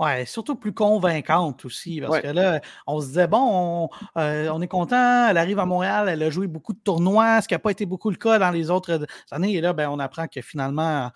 Ouais, 0.00 0.24
surtout 0.24 0.56
plus 0.56 0.72
convaincante 0.72 1.64
aussi, 1.64 2.00
parce 2.00 2.12
Ouais. 2.14 2.22
que 2.22 2.28
là, 2.28 2.60
on 2.86 3.00
se 3.00 3.06
disait, 3.08 3.26
bon, 3.28 3.38
on, 3.84 3.88
euh, 4.20 4.48
on 4.52 4.60
est 4.62 4.68
content, 4.68 5.28
elle 5.28 5.36
arrive 5.38 5.58
à 5.58 5.66
Montréal, 5.66 6.08
elle 6.08 6.22
a 6.22 6.30
joué 6.30 6.46
beaucoup 6.46 6.72
de 6.72 6.80
tournois, 6.82 7.40
ce 7.42 7.48
qui 7.48 7.54
n'a 7.54 7.58
pas 7.58 7.70
été 7.70 7.86
beaucoup 7.86 8.10
le 8.10 8.16
cas 8.16 8.38
dans 8.38 8.50
les 8.50 8.70
autres 8.70 9.06
années. 9.30 9.52
Et 9.54 9.60
là, 9.60 9.72
ben, 9.74 9.88
on 9.90 9.98
apprend 9.98 10.26
que 10.26 10.40
finalement, 10.40 11.10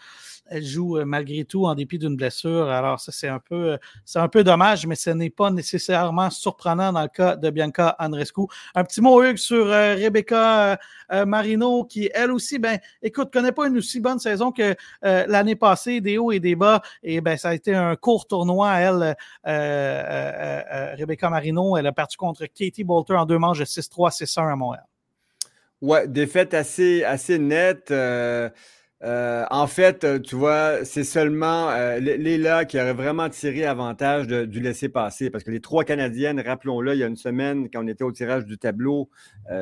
elle 0.49 0.64
joue 0.64 0.99
euh, 0.99 1.05
malgré 1.05 1.44
tout 1.44 1.66
en 1.66 1.74
dépit 1.74 1.99
d'une 1.99 2.16
blessure. 2.16 2.68
Alors, 2.68 3.01
ça, 3.01 3.12
c'est 3.12 3.28
un 3.28 3.38
peu, 3.38 3.72
euh, 3.72 3.76
un 4.14 4.28
peu 4.28 4.44
dommage, 4.44 4.86
mais 4.86 4.94
ce 4.94 5.11
n'est 5.11 5.30
pas 5.30 5.51
nécessairement 5.51 6.30
surprenant 6.30 6.92
dans 6.92 7.03
le 7.03 7.09
cas 7.09 7.36
de 7.36 7.51
Bianca 7.51 7.97
Andreescu. 7.99 8.42
Un 8.74 8.84
petit 8.84 9.01
mot, 9.01 9.22
Hugues, 9.22 9.36
sur 9.36 9.66
euh, 9.66 9.94
Rebecca 9.94 10.78
Marino, 11.26 11.84
qui, 11.84 12.11
elle 12.14 12.32
aussi, 12.32 12.59
ben, 12.59 12.78
écoute, 13.03 13.32
connaît 13.32 13.53
pas 13.53 13.68
une 13.68 13.78
aussi 13.78 14.01
bonne 14.01 14.18
saison 14.18 14.51
que 14.51 14.74
l'année 15.03 15.55
passée, 15.55 16.01
des 16.01 16.18
hauts 16.18 16.32
et 16.32 16.40
des 16.40 16.57
bas. 16.57 16.82
Et 17.03 17.20
ben, 17.20 17.36
ça 17.36 17.51
a 17.51 17.55
été 17.55 17.74
un 17.74 17.94
court 17.97 18.26
tournoi, 18.26 18.72
elle, 18.80 19.16
Rebecca 20.99 21.30
Marino. 21.30 21.76
Elle 21.76 21.86
a 21.86 21.92
perdu 21.92 22.16
contre 22.16 22.47
Katie 22.47 22.84
Bolter 22.84 23.14
en 23.14 23.26
deux 23.26 23.38
manches 23.38 23.61
de 23.61 23.64
6-3, 23.64 24.11
6-1 24.11 24.53
à 24.53 24.57
Montréal. 24.57 24.84
Ouais, 25.80 26.09
défaite 26.09 26.55
assez, 26.55 27.05
assez 27.05 27.38
nette. 27.38 27.92
Euh, 29.05 29.44
en 29.51 29.66
fait, 29.66 30.05
euh, 30.05 30.18
tu 30.18 30.36
vois, 30.36 30.82
c'est 30.84 31.05
seulement 31.05 31.68
euh, 31.70 31.99
Lé- 31.99 32.16
Léla 32.16 32.64
qui 32.64 32.78
aurait 32.80 32.94
vraiment 32.94 33.28
tiré 33.28 33.66
avantage 33.66 34.26
du 34.26 34.61
laisser-passer 34.61 35.28
parce 35.28 35.44
que 35.44 35.51
les 35.51 35.61
trois 35.61 35.84
Canadiennes, 35.84 36.40
rappelons-le, 36.40 36.94
il 36.94 36.99
y 37.01 37.03
a 37.05 37.07
une 37.07 37.16
semaine, 37.16 37.68
quand 37.70 37.84
on 37.84 37.88
était 37.88 38.05
au 38.05 38.12
tirage 38.12 38.47
du 38.47 38.57
tableau, 38.57 39.11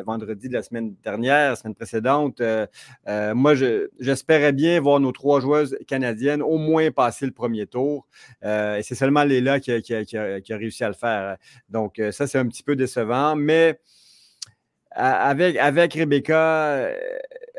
vendredi 0.07 0.49
de 0.49 0.55
la 0.55 0.63
semaine 0.63 0.95
dernière, 1.03 1.51
la 1.51 1.57
semaine 1.57 1.75
précédente, 1.75 2.41
moi, 3.35 3.55
je- 3.55 3.89
j'espérais 3.99 4.53
bien 4.53 4.81
voir 4.81 5.01
nos 5.01 5.13
trois 5.13 5.41
joueuses 5.41 5.77
canadiennes 5.89 6.41
au 6.43 6.57
moins 6.57 6.91
passer 6.93 7.27
le 7.27 7.33
premier 7.33 7.67
tour. 7.67 8.07
Et 8.43 8.81
c'est 8.83 8.95
seulement 8.95 9.25
Léla 9.25 9.59
qui 9.61 9.73
a, 9.73 10.57
réussi 10.57 10.85
à 10.85 10.89
le 10.89 10.95
faire. 10.95 11.37
Donc, 11.69 12.01
ça, 12.13 12.27
c'est 12.27 12.39
un 12.39 12.47
petit 12.47 12.63
peu 12.63 12.77
décevant, 12.77 13.35
mais 13.37 13.79
avec, 14.95 15.57
avec 15.57 15.95
Rebecca, 15.95 16.75
euh, 16.75 16.95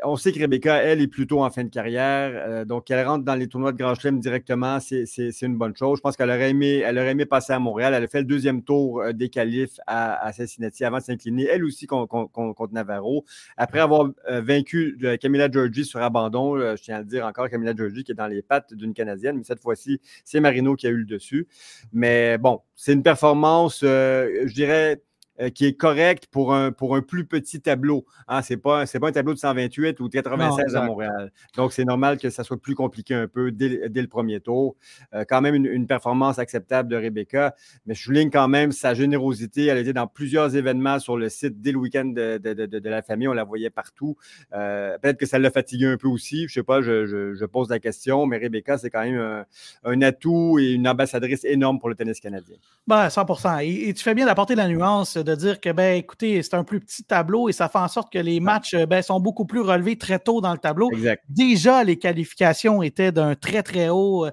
on 0.04 0.16
sait 0.16 0.30
que 0.32 0.38
Rebecca, 0.40 0.76
elle, 0.76 1.00
est 1.00 1.06
plutôt 1.06 1.42
en 1.42 1.50
fin 1.50 1.64
de 1.64 1.68
carrière. 1.68 2.30
euh, 2.34 2.64
donc, 2.64 2.84
qu'elle 2.84 3.06
rentre 3.06 3.24
dans 3.24 3.34
les 3.34 3.48
tournois 3.48 3.72
de 3.72 3.78
Grand 3.78 3.94
Chelem 3.94 4.20
directement, 4.20 4.78
c'est 4.80 5.04
une 5.42 5.56
bonne 5.56 5.74
chose. 5.76 5.98
Je 5.98 6.02
pense 6.02 6.16
qu'elle 6.16 6.30
aurait 6.30 6.50
aimé, 6.50 6.78
elle 6.78 6.98
aurait 6.98 7.10
aimé 7.10 7.26
passer 7.26 7.52
à 7.52 7.58
Montréal. 7.58 7.94
Elle 7.94 8.04
a 8.04 8.08
fait 8.08 8.20
le 8.20 8.24
deuxième 8.26 8.62
tour 8.62 9.00
euh, 9.00 9.12
des 9.12 9.28
qualifs 9.28 9.78
à, 9.86 10.24
à 10.24 10.32
Cincinnati 10.32 10.84
avant 10.84 10.98
de 10.98 11.02
s'incliner, 11.02 11.46
elle 11.50 11.64
aussi, 11.64 11.86
con- 11.86 12.06
con- 12.06 12.26
con- 12.28 12.54
contre 12.54 12.74
Navarro. 12.74 13.24
Après 13.56 13.80
avoir 13.80 14.10
euh, 14.30 14.40
vaincu 14.40 14.98
euh, 15.02 15.16
Giorgi 15.50 15.84
sur 15.84 16.00
abandon, 16.02 16.58
je 16.58 16.82
tiens 16.82 16.96
à 16.96 16.98
le 17.00 17.04
dire 17.06 17.26
encore, 17.26 17.48
Camilla 17.48 17.74
Giorgi 17.74 18.04
qui 18.04 18.12
est 18.12 18.14
dans 18.14 18.26
les 18.26 18.42
pattes 18.42 18.74
d'une 18.74 18.94
Canadienne, 18.94 19.36
mais 19.36 19.44
cette 19.44 19.60
fois-ci, 19.60 20.00
c'est 20.24 20.40
Marino 20.40 20.74
qui 20.76 20.86
a 20.86 20.90
eu 20.90 20.98
le 20.98 21.04
dessus. 21.04 21.46
Mais 21.92 22.38
bon, 22.38 22.60
c'est 22.74 22.92
une 22.92 23.02
performance, 23.02 23.80
je 23.82 24.52
dirais, 24.52 25.00
euh, 25.40 25.50
qui 25.50 25.66
est 25.66 25.74
correcte 25.74 26.26
pour 26.30 26.54
un, 26.54 26.72
pour 26.72 26.96
un 26.96 27.02
plus 27.02 27.24
petit 27.26 27.60
tableau. 27.60 28.04
Hein, 28.28 28.42
ce 28.42 28.54
n'est 28.54 28.56
pas, 28.58 28.82
un 28.82 29.12
tableau 29.12 29.34
de 29.34 29.38
128 29.38 30.00
ou 30.00 30.08
de 30.08 30.12
96 30.12 30.64
exact. 30.64 30.78
à 30.78 30.86
Montréal. 30.86 31.32
Donc, 31.56 31.72
c'est 31.72 31.84
normal 31.84 32.18
que 32.18 32.30
ça 32.30 32.44
soit 32.44 32.56
plus 32.60 32.74
compliqué 32.74 33.14
un 33.14 33.28
peu 33.28 33.50
dès, 33.52 33.88
dès 33.88 34.02
le 34.02 34.08
premier 34.08 34.40
tour. 34.40 34.76
Euh, 35.14 35.24
quand 35.28 35.40
même, 35.40 35.54
une, 35.54 35.66
une 35.66 35.86
performance 35.86 36.38
acceptable 36.38 36.88
de 36.88 36.96
Rebecca, 36.96 37.54
mais 37.86 37.94
je 37.94 38.02
souligne 38.02 38.30
quand 38.30 38.48
même 38.48 38.72
sa 38.72 38.94
générosité. 38.94 39.66
Elle 39.66 39.78
était 39.78 39.92
dans 39.92 40.06
plusieurs 40.06 40.56
événements 40.56 40.98
sur 40.98 41.16
le 41.16 41.28
site 41.28 41.60
dès 41.60 41.72
le 41.72 41.78
week-end 41.78 42.06
de, 42.06 42.38
de- 42.38 42.54
de- 42.54 42.78
de 42.78 42.88
la 42.88 43.02
famille. 43.02 43.28
On 43.28 43.32
la 43.32 43.44
voyait 43.44 43.70
partout. 43.70 44.16
Euh, 44.54 44.96
Peut-être 44.98 45.18
que 45.18 45.26
ça 45.26 45.38
l'a 45.38 45.50
fatigué 45.50 45.86
un 45.86 45.96
peu 45.96 46.08
aussi. 46.08 46.38
Je 46.40 46.44
ne 46.44 46.48
sais 46.48 46.62
pas, 46.62 46.80
je, 46.82 47.06
je- 47.06 47.34
je 47.34 47.44
pose 47.44 47.68
la 47.70 47.78
question, 47.78 48.26
mais 48.26 48.38
Rebecca, 48.38 48.78
c'est 48.78 48.90
quand 48.90 49.02
même 49.02 49.18
un, 49.18 49.44
un 49.84 50.02
atout 50.02 50.58
et 50.58 50.72
une 50.72 50.88
ambassadrice 50.88 51.44
énorme 51.44 51.78
pour 51.78 51.88
le 51.88 51.94
tennis 51.94 52.20
canadien. 52.20 52.56
Ben, 52.86 53.08
100 53.10 53.26
et, 53.60 53.88
et 53.88 53.94
tu 53.94 54.02
fais 54.02 54.14
bien 54.14 54.26
d'apporter 54.26 54.54
la 54.54 54.68
nuance 54.68 55.16
de 55.26 55.34
dire 55.34 55.60
que, 55.60 55.70
ben, 55.70 55.96
écoutez, 55.96 56.42
c'est 56.42 56.54
un 56.54 56.64
plus 56.64 56.80
petit 56.80 57.04
tableau 57.04 57.48
et 57.48 57.52
ça 57.52 57.68
fait 57.68 57.78
en 57.78 57.88
sorte 57.88 58.10
que 58.12 58.18
les 58.18 58.40
matchs 58.40 58.74
euh, 58.74 58.86
ben, 58.86 59.02
sont 59.02 59.20
beaucoup 59.20 59.44
plus 59.44 59.60
relevés 59.60 59.98
très 59.98 60.18
tôt 60.18 60.40
dans 60.40 60.52
le 60.52 60.58
tableau. 60.58 60.90
Exact. 60.92 61.22
Déjà, 61.28 61.84
les 61.84 61.98
qualifications 61.98 62.82
étaient 62.82 63.12
d'un 63.12 63.34
très, 63.34 63.62
très 63.62 63.88
haut 63.88 64.24
euh, 64.26 64.30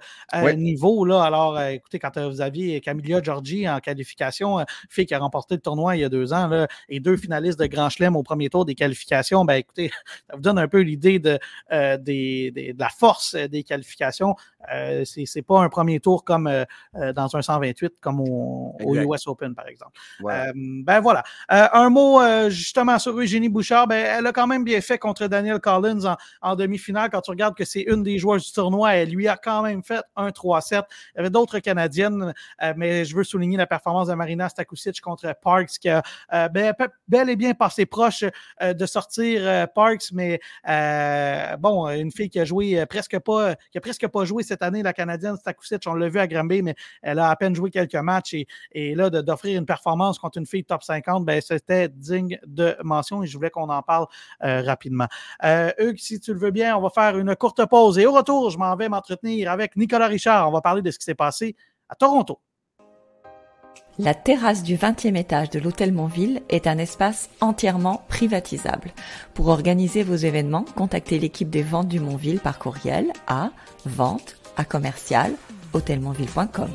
niveau. 0.53 1.03
Là. 1.03 1.23
Alors, 1.23 1.57
euh, 1.57 1.69
écoutez, 1.69 1.99
quand 1.99 2.15
euh, 2.17 2.29
vous 2.29 2.39
aviez 2.41 2.79
Camilla 2.79 3.21
Giorgi 3.21 3.67
en 3.67 3.79
qualification, 3.79 4.63
fille 4.89 5.05
qui 5.05 5.13
a 5.13 5.19
remporté 5.19 5.55
le 5.55 5.61
tournoi 5.61 5.95
il 5.97 6.01
y 6.01 6.03
a 6.03 6.09
deux 6.09 6.31
ans, 6.31 6.47
là, 6.47 6.67
et 6.87 6.99
deux 6.99 7.17
finalistes 7.17 7.59
de 7.59 7.65
Grand 7.65 7.89
Chelem 7.89 8.15
au 8.15 8.23
premier 8.23 8.49
tour 8.49 8.63
des 8.65 8.75
qualifications, 8.75 9.43
ben, 9.43 9.55
écoutez, 9.55 9.89
ça 10.29 10.35
vous 10.35 10.41
donne 10.41 10.59
un 10.59 10.67
peu 10.67 10.79
l'idée 10.81 11.19
de, 11.19 11.39
des- 11.71 12.51
des- 12.51 12.73
de 12.73 12.79
la 12.79 12.89
force 12.89 13.35
des 13.35 13.63
qualifications. 13.63 14.35
C'est 15.03 15.25
c'est 15.25 15.41
pas 15.41 15.59
un 15.59 15.69
premier 15.69 15.99
tour 15.99 16.23
comme 16.23 16.49
dans 16.93 17.35
un 17.35 17.41
128 17.41 17.95
comme 17.99 18.21
au. 18.21 18.77
US 19.13 19.27
Open, 19.27 19.55
par 19.55 19.67
exemple. 19.67 19.91
Euh, 20.83 20.93
ben 20.93 20.99
voilà. 20.99 21.23
Euh, 21.51 21.67
un 21.73 21.89
mot 21.89 22.21
euh, 22.21 22.49
justement 22.49 22.99
sur 22.99 23.17
Eugénie 23.17 23.49
Bouchard. 23.49 23.87
Ben, 23.87 24.05
elle 24.17 24.27
a 24.27 24.31
quand 24.31 24.47
même 24.47 24.63
bien 24.63 24.81
fait 24.81 24.97
contre 24.97 25.27
Daniel 25.27 25.59
Collins 25.59 26.15
en, 26.41 26.55
demi-finale. 26.55 27.09
Quand 27.09 27.21
tu 27.21 27.31
regardes 27.31 27.55
que 27.55 27.65
c'est 27.65 27.81
une 27.81 28.03
des 28.03 28.17
joueurs 28.17 28.39
du 28.39 28.51
tournoi, 28.51 28.95
elle 28.95 29.09
lui 29.09 29.27
a 29.27 29.37
quand 29.37 29.63
même 29.63 29.83
fait 29.83 30.01
un 30.15 30.29
3-7. 30.29 30.83
Il 31.15 31.17
y 31.17 31.19
avait 31.19 31.29
d'autres 31.29 31.59
Canadiennes, 31.59 32.33
euh, 32.61 32.73
mais 32.77 33.05
je 33.05 33.15
veux 33.15 33.23
souligner 33.23 33.57
la 33.57 33.67
performance 33.67 34.07
de 34.07 34.13
Marina 34.13 34.49
Stakusic 34.49 35.01
contre 35.01 35.33
Parks 35.41 35.79
qui 35.79 35.89
a 35.89 36.03
ben, 36.49 36.73
bel 37.07 37.29
et 37.29 37.35
bien 37.35 37.53
passé 37.53 37.85
proche 37.85 38.23
de 38.61 38.85
sortir 38.85 39.67
Parks, 39.73 40.11
mais 40.11 40.39
bon, 41.59 41.87
une 41.89 42.11
fille 42.11 42.29
qui 42.29 42.39
a 42.39 42.45
joué 42.45 42.85
presque 42.85 43.17
pas, 43.19 43.55
qui 43.71 43.77
a 43.77 43.81
presque 43.81 44.07
pas 44.07 44.25
joué 44.25 44.43
cette 44.43 44.61
année, 44.61 44.83
la 44.83 44.93
Canadienne 44.93 45.37
Stakusic, 45.37 45.83
on 45.87 45.93
l'a 45.93 46.09
vu 46.09 46.19
à 46.19 46.27
Granby, 46.27 46.61
mais 46.61 46.75
elle 47.01 47.19
a 47.19 47.29
à 47.29 47.35
peine 47.35 47.55
joué 47.55 47.71
quelques 47.71 47.95
matchs 47.95 48.33
et, 48.33 48.47
et 48.71 48.95
là, 48.95 49.09
d'offrir 49.09 49.59
une 49.59 49.65
performance 49.65 50.19
contre 50.19 50.37
une 50.37 50.45
fille 50.45 50.63
top 50.73 50.83
50, 50.83 51.23
ben, 51.23 51.39
c'était 51.39 51.87
digne 51.87 52.39
de 52.47 52.75
mention 52.83 53.21
et 53.21 53.27
je 53.27 53.37
voulais 53.37 53.51
qu'on 53.51 53.69
en 53.69 53.81
parle 53.83 54.07
euh, 54.43 54.61
rapidement. 54.61 55.07
Euh, 55.43 55.71
Hugues, 55.77 55.99
si 55.99 56.19
tu 56.19 56.33
le 56.33 56.39
veux 56.39 56.49
bien, 56.49 56.75
on 56.75 56.81
va 56.81 56.89
faire 56.89 57.17
une 57.17 57.35
courte 57.35 57.63
pause 57.67 57.99
et 57.99 58.07
au 58.07 58.11
retour, 58.11 58.49
je 58.49 58.57
m'en 58.57 58.75
vais 58.75 58.89
m'entretenir 58.89 59.51
avec 59.51 59.75
Nicolas 59.75 60.07
Richard. 60.07 60.49
On 60.49 60.51
va 60.51 60.61
parler 60.61 60.81
de 60.81 60.89
ce 60.89 60.97
qui 60.97 61.05
s'est 61.05 61.13
passé 61.13 61.55
à 61.89 61.95
Toronto. 61.95 62.39
La 63.99 64.15
terrasse 64.15 64.63
du 64.63 64.75
20e 64.75 65.15
étage 65.15 65.51
de 65.51 65.59
l'hôtel 65.59 65.93
Montville 65.93 66.41
est 66.49 66.65
un 66.65 66.79
espace 66.79 67.29
entièrement 67.41 68.01
privatisable. 68.07 68.91
Pour 69.35 69.49
organiser 69.49 70.01
vos 70.01 70.15
événements, 70.15 70.65
contactez 70.75 71.19
l'équipe 71.19 71.51
des 71.51 71.61
ventes 71.61 71.89
du 71.89 71.99
Montville 71.99 72.39
par 72.39 72.57
courriel 72.57 73.13
à 73.27 73.51
vente 73.85 74.37
à 74.57 74.65
commercial 74.65 75.33
hôtelmontville.com. 75.73 76.69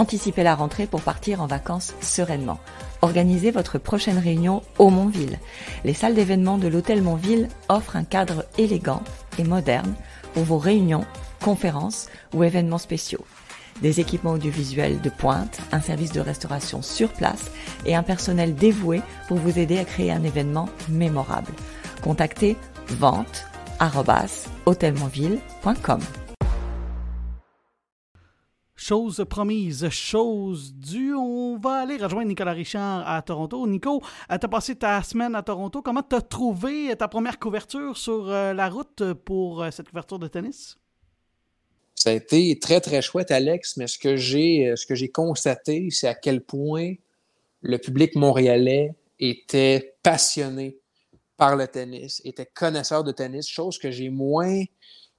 Anticipez 0.00 0.42
la 0.44 0.54
rentrée 0.54 0.86
pour 0.86 1.02
partir 1.02 1.42
en 1.42 1.46
vacances 1.46 1.92
sereinement. 2.00 2.58
Organisez 3.02 3.50
votre 3.50 3.76
prochaine 3.76 4.16
réunion 4.16 4.62
au 4.78 4.88
Montville. 4.88 5.38
Les 5.84 5.92
salles 5.92 6.14
d'événements 6.14 6.56
de 6.56 6.68
l'hôtel 6.68 7.02
Montville 7.02 7.50
offrent 7.68 7.96
un 7.96 8.04
cadre 8.04 8.46
élégant 8.56 9.02
et 9.38 9.44
moderne 9.44 9.92
pour 10.32 10.44
vos 10.44 10.56
réunions, 10.56 11.04
conférences 11.44 12.08
ou 12.32 12.44
événements 12.44 12.78
spéciaux. 12.78 13.26
Des 13.82 14.00
équipements 14.00 14.32
audiovisuels 14.32 15.02
de 15.02 15.10
pointe, 15.10 15.60
un 15.70 15.82
service 15.82 16.12
de 16.12 16.20
restauration 16.20 16.80
sur 16.80 17.12
place 17.12 17.50
et 17.84 17.94
un 17.94 18.02
personnel 18.02 18.54
dévoué 18.54 19.02
pour 19.28 19.36
vous 19.36 19.58
aider 19.58 19.78
à 19.78 19.84
créer 19.84 20.12
un 20.12 20.24
événement 20.24 20.70
mémorable. 20.88 21.52
Contactez 22.02 22.56
vente 22.88 23.44
Chose 28.82 29.22
promise, 29.28 29.90
chose 29.90 30.72
due. 30.72 31.14
On 31.14 31.58
va 31.58 31.82
aller 31.82 31.98
rejoindre 31.98 32.28
Nicolas 32.28 32.54
Richard 32.54 33.06
à 33.06 33.20
Toronto. 33.20 33.66
Nico, 33.66 34.02
euh, 34.32 34.38
tu 34.38 34.46
as 34.46 34.48
passé 34.48 34.74
ta 34.74 35.02
semaine 35.02 35.34
à 35.34 35.42
Toronto. 35.42 35.82
Comment 35.82 36.02
tu 36.02 36.16
as 36.16 36.22
trouvé 36.22 36.96
ta 36.96 37.06
première 37.06 37.38
couverture 37.38 37.98
sur 37.98 38.30
euh, 38.30 38.54
la 38.54 38.70
route 38.70 39.12
pour 39.26 39.62
euh, 39.62 39.70
cette 39.70 39.90
couverture 39.90 40.18
de 40.18 40.28
tennis? 40.28 40.78
Ça 41.94 42.08
a 42.08 42.14
été 42.14 42.58
très, 42.58 42.80
très 42.80 43.02
chouette, 43.02 43.30
Alex, 43.30 43.76
mais 43.76 43.86
ce 43.86 43.98
que 43.98 44.16
j'ai, 44.16 44.72
ce 44.74 44.86
que 44.86 44.94
j'ai 44.94 45.10
constaté, 45.10 45.90
c'est 45.90 46.08
à 46.08 46.14
quel 46.14 46.40
point 46.40 46.94
le 47.60 47.76
public 47.76 48.16
montréalais 48.16 48.94
était 49.18 49.94
passionné 50.02 50.78
par 51.36 51.54
le 51.54 51.68
tennis, 51.68 52.22
était 52.24 52.46
connaisseur 52.46 53.04
de 53.04 53.12
tennis, 53.12 53.46
chose 53.46 53.78
que 53.78 53.90
j'ai 53.90 54.08
moins 54.08 54.62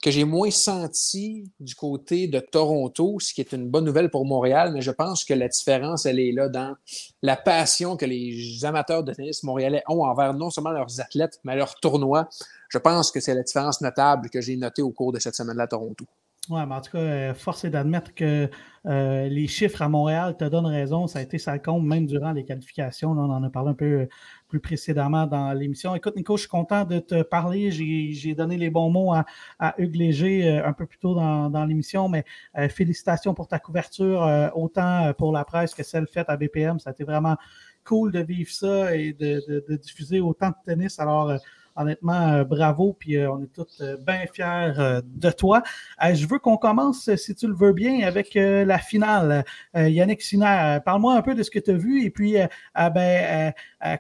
que 0.02 0.10
j'ai 0.10 0.24
moins 0.24 0.49
senti 0.49 1.43
du 1.60 1.76
côté 1.76 2.28
de 2.28 2.39
Toronto, 2.39 3.18
ce 3.20 3.34
qui 3.34 3.41
est 3.41 3.52
une 3.52 3.70
bonne 3.70 3.86
nouvelle 3.86 4.10
pour 4.10 4.26
Montréal, 4.26 4.72
mais 4.74 4.82
je 4.82 4.89
pense 4.89 5.24
que 5.24 5.34
la 5.34 5.47
différence, 5.47 6.08
elle 6.08 6.20
est 6.20 6.32
là 6.32 6.49
dans 6.49 6.76
la 7.22 7.38
passion 7.38 7.97
que 7.97 8.06
les 8.06 8.66
amateurs 8.66 9.04
de 9.04 9.14
tennis 9.14 9.43
montréalais 9.43 9.84
ont 9.88 10.04
envers 10.04 10.34
non 10.34 10.49
seulement 10.49 10.72
leurs 10.72 10.99
athlètes, 10.99 11.39
mais 11.43 11.56
leurs 11.56 11.76
tournois. 11.76 12.28
Je 12.70 12.80
pense 12.80 13.12
que 13.12 13.20
c'est 13.20 13.36
la 13.36 13.43
différence 13.43 13.82
notable 13.82 14.30
que 14.30 14.41
j'ai 14.41 14.58
notée 14.58 14.82
au 14.82 14.91
cours 14.91 15.12
de 15.12 15.20
cette 15.20 15.36
semaine-là 15.36 15.64
à 15.64 15.68
Toronto. 15.68 16.06
Oui, 16.50 16.60
mais 16.68 16.74
en 16.74 16.82
tout 16.82 16.92
cas, 16.92 16.98
euh, 16.98 17.34
force 17.36 17.66
est 17.66 17.70
d'admettre 17.70 18.16
que 18.16 18.50
euh, 18.88 19.28
les 19.30 19.48
chiffres 19.48 19.84
à 19.84 19.89
Montréal 19.89 20.36
te 20.36 20.44
donnent 20.44 20.66
raison. 20.66 21.06
Ça 21.06 21.20
a 21.20 21.22
été 21.22 21.38
ça 21.38 21.60
compte 21.60 21.84
même 21.86 22.08
durant 22.08 22.32
les 22.32 22.44
qualifications. 22.44 23.12
on 23.12 23.20
en 23.20 23.44
a 23.44 23.50
parlé 23.52 23.70
un 23.70 23.74
peu 23.76 23.86
euh, 23.86 24.10
plus 24.48 24.60
précédemment 24.60 25.28
dans 25.28 25.54
l'émission. 25.54 25.94
Écoute, 25.94 26.16
Nico, 26.16 26.38
je 26.38 26.42
suis 26.42 26.50
content 26.50 26.84
de 26.84 26.98
te 26.98 27.22
parler. 27.22 27.70
J'ai 27.72 28.34
donné 28.34 28.58
les 28.58 28.72
bons 28.72 28.89
mots 28.89 29.14
à, 29.14 29.76
Hugues 29.78 29.96
Léger 29.96 30.60
un 30.60 30.74
peu 30.74 30.88
plus 30.88 30.98
tôt 30.98 31.14
dans, 31.14 31.66
l'émission, 31.66 32.10
mais 32.10 32.26
félicitations 32.70 33.34
pour 33.36 33.48
ta 33.48 33.60
couverture, 33.60 34.52
autant 34.56 35.14
pour 35.18 35.32
la 35.32 35.46
presse 35.46 35.74
que 35.76 35.84
celle 35.84 36.08
faite 36.08 36.28
à 36.30 36.38
BPM. 36.38 36.80
Ça 36.80 36.89
a 36.89 36.94
été 36.94 37.04
vraiment 37.04 37.38
cool 37.86 38.12
de 38.12 38.20
vivre 38.20 38.52
ça 38.52 38.96
et 38.96 39.14
de, 39.14 39.64
de 39.70 39.76
diffuser 39.78 40.20
autant 40.20 40.50
de 40.50 40.56
tennis. 40.66 41.00
Alors, 41.00 41.39
Honnêtement, 41.76 42.34
euh, 42.34 42.44
bravo, 42.44 42.96
puis 43.00 43.18
euh, 43.18 43.32
on 43.32 43.42
est 43.42 43.54
tous 43.54 43.82
euh, 43.82 43.96
bien 43.98 44.26
fiers 44.32 45.02
de 45.04 45.32
toi. 45.32 45.64
je 46.02 46.26
veux 46.26 46.40
qu'on 46.40 46.58
commence, 46.58 47.14
si 47.16 47.36
tu 47.36 47.48
le 47.48 47.54
veux 47.54 47.74
bien, 47.74 48.06
avec 48.06 48.34
la 48.36 48.78
finale. 48.78 49.46
Yannick 49.74 50.22
Sinner, 50.22 50.80
parle-moi 50.84 51.16
un 51.16 51.22
peu 51.22 51.36
de 51.36 51.44
ce 51.44 51.52
que 51.52 51.60
tu 51.60 51.72
as 51.72 51.76
vu 51.76 52.04
et 52.04 52.10
puis 52.10 52.36
ah, 52.74 52.90
ben, 52.90 53.54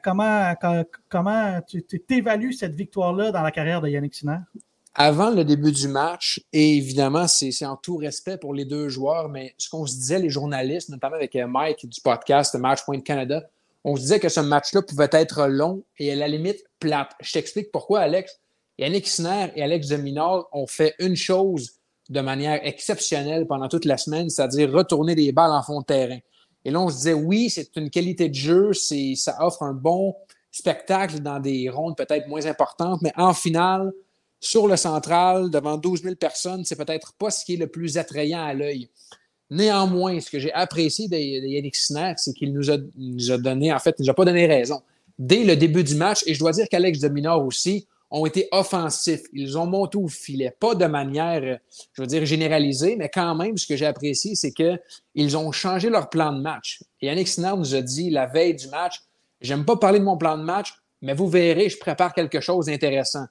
comment, 0.03 0.53
comment 1.09 1.61
tu 1.67 2.03
évalues 2.09 2.53
cette 2.53 2.75
victoire-là 2.75 3.31
dans 3.31 3.41
la 3.41 3.51
carrière 3.51 3.81
de 3.81 3.89
Yannick 3.89 4.15
Sinner? 4.15 4.39
avant 4.93 5.29
le 5.29 5.45
début 5.45 5.71
du 5.71 5.87
match, 5.87 6.41
et 6.51 6.75
évidemment, 6.75 7.25
c'est 7.25 7.65
en 7.65 7.77
tout 7.77 7.95
respect 7.95 8.37
pour 8.37 8.53
les 8.53 8.65
deux 8.65 8.89
joueurs, 8.89 9.29
mais 9.29 9.55
ce 9.57 9.69
qu'on 9.69 9.85
se 9.85 9.95
disait, 9.95 10.19
les 10.19 10.29
journalistes, 10.29 10.89
notamment 10.89 11.15
avec 11.15 11.33
Mike 11.33 11.87
du 11.87 12.01
podcast 12.01 12.55
Matchpoint 12.55 12.99
Canada, 12.99 13.41
on 13.83 13.95
se 13.95 14.01
disait 14.01 14.19
que 14.19 14.29
ce 14.29 14.39
match-là 14.39 14.81
pouvait 14.81 15.09
être 15.11 15.47
long 15.47 15.83
et 15.97 16.11
à 16.11 16.15
la 16.15 16.27
limite 16.27 16.63
plate. 16.79 17.11
Je 17.19 17.33
t'explique 17.33 17.71
pourquoi, 17.71 18.01
Alex. 18.01 18.39
Yannick 18.77 19.07
Sner 19.07 19.51
et 19.55 19.63
Alex 19.63 19.87
Deminor 19.87 20.49
ont 20.53 20.67
fait 20.67 20.95
une 20.99 21.15
chose 21.15 21.73
de 22.09 22.21
manière 22.21 22.59
exceptionnelle 22.65 23.47
pendant 23.47 23.67
toute 23.67 23.85
la 23.85 23.97
semaine, 23.97 24.29
c'est-à-dire 24.29 24.71
retourner 24.71 25.15
des 25.15 25.31
balles 25.31 25.51
en 25.51 25.63
fond 25.63 25.81
de 25.81 25.85
terrain. 25.85 26.19
Et 26.65 26.71
là, 26.71 26.79
on 26.79 26.89
se 26.89 26.97
disait, 26.97 27.13
oui, 27.13 27.49
c'est 27.49 27.75
une 27.75 27.89
qualité 27.89 28.29
de 28.29 28.35
jeu, 28.35 28.73
ça 28.73 29.37
offre 29.39 29.63
un 29.63 29.73
bon 29.73 30.15
spectacle 30.51 31.19
dans 31.19 31.39
des 31.39 31.69
rondes 31.69 31.95
peut-être 31.95 32.27
moins 32.27 32.45
importantes, 32.45 33.01
mais 33.01 33.13
en 33.15 33.33
finale, 33.33 33.91
sur 34.39 34.67
le 34.67 34.75
central, 34.75 35.49
devant 35.49 35.77
12 35.77 36.03
000 36.03 36.15
personnes, 36.15 36.65
c'est 36.65 36.75
peut-être 36.75 37.13
pas 37.13 37.29
ce 37.29 37.45
qui 37.45 37.53
est 37.53 37.57
le 37.57 37.67
plus 37.67 37.97
attrayant 37.97 38.43
à 38.43 38.53
l'œil. 38.53 38.89
Néanmoins, 39.51 40.21
ce 40.21 40.31
que 40.31 40.39
j'ai 40.39 40.53
apprécié 40.53 41.09
de, 41.09 41.17
Yannick 41.17 41.75
Sinner, 41.75 42.13
c'est 42.15 42.33
qu'il 42.33 42.53
nous 42.53 42.71
a, 42.71 42.77
donné, 43.37 43.73
en 43.73 43.79
fait, 43.79 43.95
il 43.99 44.03
nous 44.03 44.09
a 44.09 44.13
pas 44.13 44.23
donné 44.23 44.47
raison. 44.47 44.81
Dès 45.19 45.43
le 45.43 45.57
début 45.57 45.83
du 45.83 45.95
match, 45.95 46.23
et 46.25 46.33
je 46.33 46.39
dois 46.39 46.53
dire 46.53 46.69
qu'Alex 46.69 46.99
Dominor 46.99 47.45
aussi, 47.45 47.85
ont 48.09 48.25
été 48.25 48.47
offensifs. 48.51 49.23
Ils 49.33 49.57
ont 49.57 49.65
monté 49.65 49.97
au 49.97 50.07
filet. 50.07 50.55
Pas 50.57 50.73
de 50.73 50.85
manière, 50.85 51.59
je 51.93 52.01
veux 52.01 52.07
dire, 52.07 52.25
généralisée, 52.25 52.95
mais 52.95 53.09
quand 53.09 53.35
même, 53.35 53.57
ce 53.57 53.67
que 53.67 53.75
j'ai 53.75 53.85
apprécié, 53.85 54.35
c'est 54.35 54.51
qu'ils 54.51 55.37
ont 55.37 55.51
changé 55.51 55.89
leur 55.89 56.09
plan 56.09 56.31
de 56.31 56.41
match. 56.41 56.81
Et 57.01 57.07
Yannick 57.07 57.27
Sinner 57.27 57.53
nous 57.57 57.75
a 57.75 57.81
dit 57.81 58.09
la 58.09 58.27
veille 58.27 58.55
du 58.55 58.67
match 58.69 59.01
J'aime 59.41 59.65
pas 59.65 59.75
parler 59.75 59.99
de 59.99 60.03
mon 60.03 60.17
plan 60.17 60.37
de 60.37 60.43
match, 60.43 60.75
mais 61.01 61.13
vous 61.13 61.27
verrez, 61.27 61.67
je 61.67 61.77
prépare 61.77 62.13
quelque 62.13 62.39
chose 62.39 62.67
d'intéressant. 62.67 63.25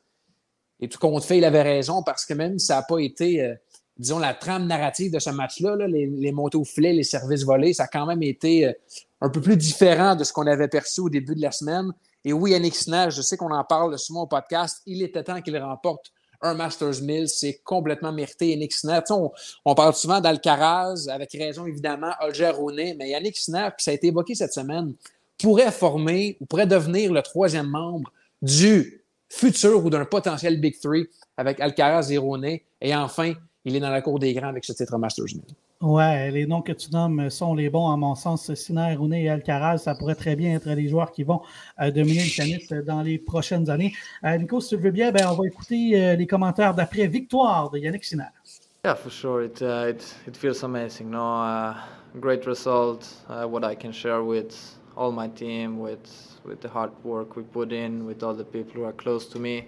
Et 0.80 0.88
tout 0.88 0.98
compte 0.98 1.24
fait, 1.24 1.38
il 1.38 1.44
avait 1.44 1.62
raison 1.62 2.02
parce 2.02 2.26
que 2.26 2.34
même 2.34 2.58
ça 2.58 2.76
n'a 2.76 2.82
pas 2.82 2.98
été. 2.98 3.54
Disons, 4.00 4.18
la 4.18 4.32
trame 4.32 4.66
narrative 4.66 5.12
de 5.12 5.18
ce 5.18 5.28
match-là, 5.28 5.76
les, 5.86 6.06
les, 6.06 6.32
montées 6.32 6.56
au 6.56 6.64
filet, 6.64 6.94
les 6.94 7.02
services 7.02 7.44
volés, 7.44 7.74
ça 7.74 7.82
a 7.82 7.86
quand 7.86 8.06
même 8.06 8.22
été 8.22 8.66
euh, 8.66 8.72
un 9.20 9.28
peu 9.28 9.42
plus 9.42 9.58
différent 9.58 10.16
de 10.16 10.24
ce 10.24 10.32
qu'on 10.32 10.46
avait 10.46 10.68
perçu 10.68 11.02
au 11.02 11.10
début 11.10 11.34
de 11.34 11.42
la 11.42 11.52
semaine. 11.52 11.92
Et 12.24 12.32
oui, 12.32 12.52
Yannick 12.52 12.74
Sinner, 12.74 13.08
je 13.10 13.20
sais 13.20 13.36
qu'on 13.36 13.50
en 13.50 13.62
parle 13.62 13.98
souvent 13.98 14.22
au 14.22 14.26
podcast, 14.26 14.80
il 14.86 15.02
était 15.02 15.22
temps 15.22 15.42
qu'il 15.42 15.54
remporte 15.58 16.12
un 16.40 16.54
Masters 16.54 17.02
Mill, 17.02 17.28
c'est 17.28 17.60
complètement 17.62 18.10
mérité. 18.10 18.48
Yannick 18.48 18.72
Sinner, 18.72 19.00
on, 19.10 19.30
on, 19.66 19.74
parle 19.74 19.92
souvent 19.92 20.18
d'Alcaraz, 20.18 21.06
avec 21.10 21.32
raison 21.32 21.66
évidemment, 21.66 22.12
Olger 22.22 22.48
Rooney, 22.48 22.96
mais 22.98 23.10
Yannick 23.10 23.36
Sinner, 23.36 23.68
puis 23.76 23.84
ça 23.84 23.90
a 23.90 23.94
été 23.94 24.06
évoqué 24.06 24.34
cette 24.34 24.54
semaine, 24.54 24.94
pourrait 25.36 25.72
former 25.72 26.38
ou 26.40 26.46
pourrait 26.46 26.66
devenir 26.66 27.12
le 27.12 27.20
troisième 27.20 27.68
membre 27.68 28.10
du 28.40 29.04
futur 29.28 29.84
ou 29.84 29.90
d'un 29.90 30.06
potentiel 30.06 30.58
Big 30.58 30.80
Three 30.80 31.06
avec 31.36 31.60
Alcaraz 31.60 32.10
et 32.10 32.16
Rooney. 32.16 32.64
Et 32.80 32.94
enfin, 32.94 33.34
il 33.64 33.76
est 33.76 33.80
dans 33.80 33.90
la 33.90 34.00
cour 34.00 34.18
des 34.18 34.32
grands 34.32 34.48
avec 34.48 34.64
ce 34.64 34.72
titre 34.72 34.96
Masters 34.96 35.26
1000. 35.26 35.42
Ouais, 35.82 36.30
les 36.30 36.46
noms 36.46 36.60
que 36.60 36.72
tu 36.72 36.90
nommes 36.90 37.30
sont 37.30 37.54
les 37.54 37.70
bons, 37.70 37.90
à 37.90 37.96
mon 37.96 38.14
sens. 38.14 38.52
Sinner, 38.54 38.94
Rooney 38.96 39.24
et 39.24 39.30
Alcaraz, 39.30 39.78
ça 39.78 39.94
pourrait 39.94 40.14
très 40.14 40.36
bien 40.36 40.54
être 40.54 40.68
les 40.68 40.88
joueurs 40.88 41.10
qui 41.10 41.24
vont 41.24 41.40
euh, 41.80 41.90
dominer 41.90 42.24
le 42.24 42.36
tennis 42.36 42.68
dans 42.86 43.00
les 43.02 43.18
prochaines 43.18 43.70
années. 43.70 43.94
Euh, 44.24 44.36
Nico, 44.36 44.60
si 44.60 44.70
tu 44.70 44.76
le 44.76 44.82
veux 44.82 44.90
bien, 44.90 45.10
ben, 45.10 45.26
on 45.30 45.34
va 45.34 45.46
écouter 45.46 45.92
euh, 45.94 46.16
les 46.16 46.26
commentaires 46.26 46.74
d'après 46.74 47.06
victoire 47.06 47.70
de 47.70 47.78
Yannick 47.78 48.04
Sinner. 48.04 48.28
Yeah, 48.84 48.94
for 48.94 49.10
sure. 49.10 49.42
It, 49.42 49.60
uh, 49.60 49.88
it, 49.88 50.16
it 50.26 50.36
feels 50.36 50.62
amazing. 50.64 51.10
No, 51.10 51.42
uh, 51.42 51.74
great 52.18 52.46
result. 52.46 53.06
Uh, 53.28 53.46
what 53.46 53.62
I 53.62 53.74
can 53.74 53.92
share 53.92 54.22
with 54.22 54.54
all 54.96 55.12
my 55.12 55.28
team, 55.28 55.78
with 55.78 56.00
with 56.44 56.60
the 56.62 56.68
hard 56.68 56.90
work 57.04 57.36
we 57.36 57.42
put 57.42 57.72
in, 57.72 58.06
with 58.06 58.22
all 58.22 58.34
the 58.34 58.44
people 58.44 58.80
who 58.80 58.84
are 58.84 58.94
close 58.94 59.26
to 59.28 59.38
me, 59.38 59.66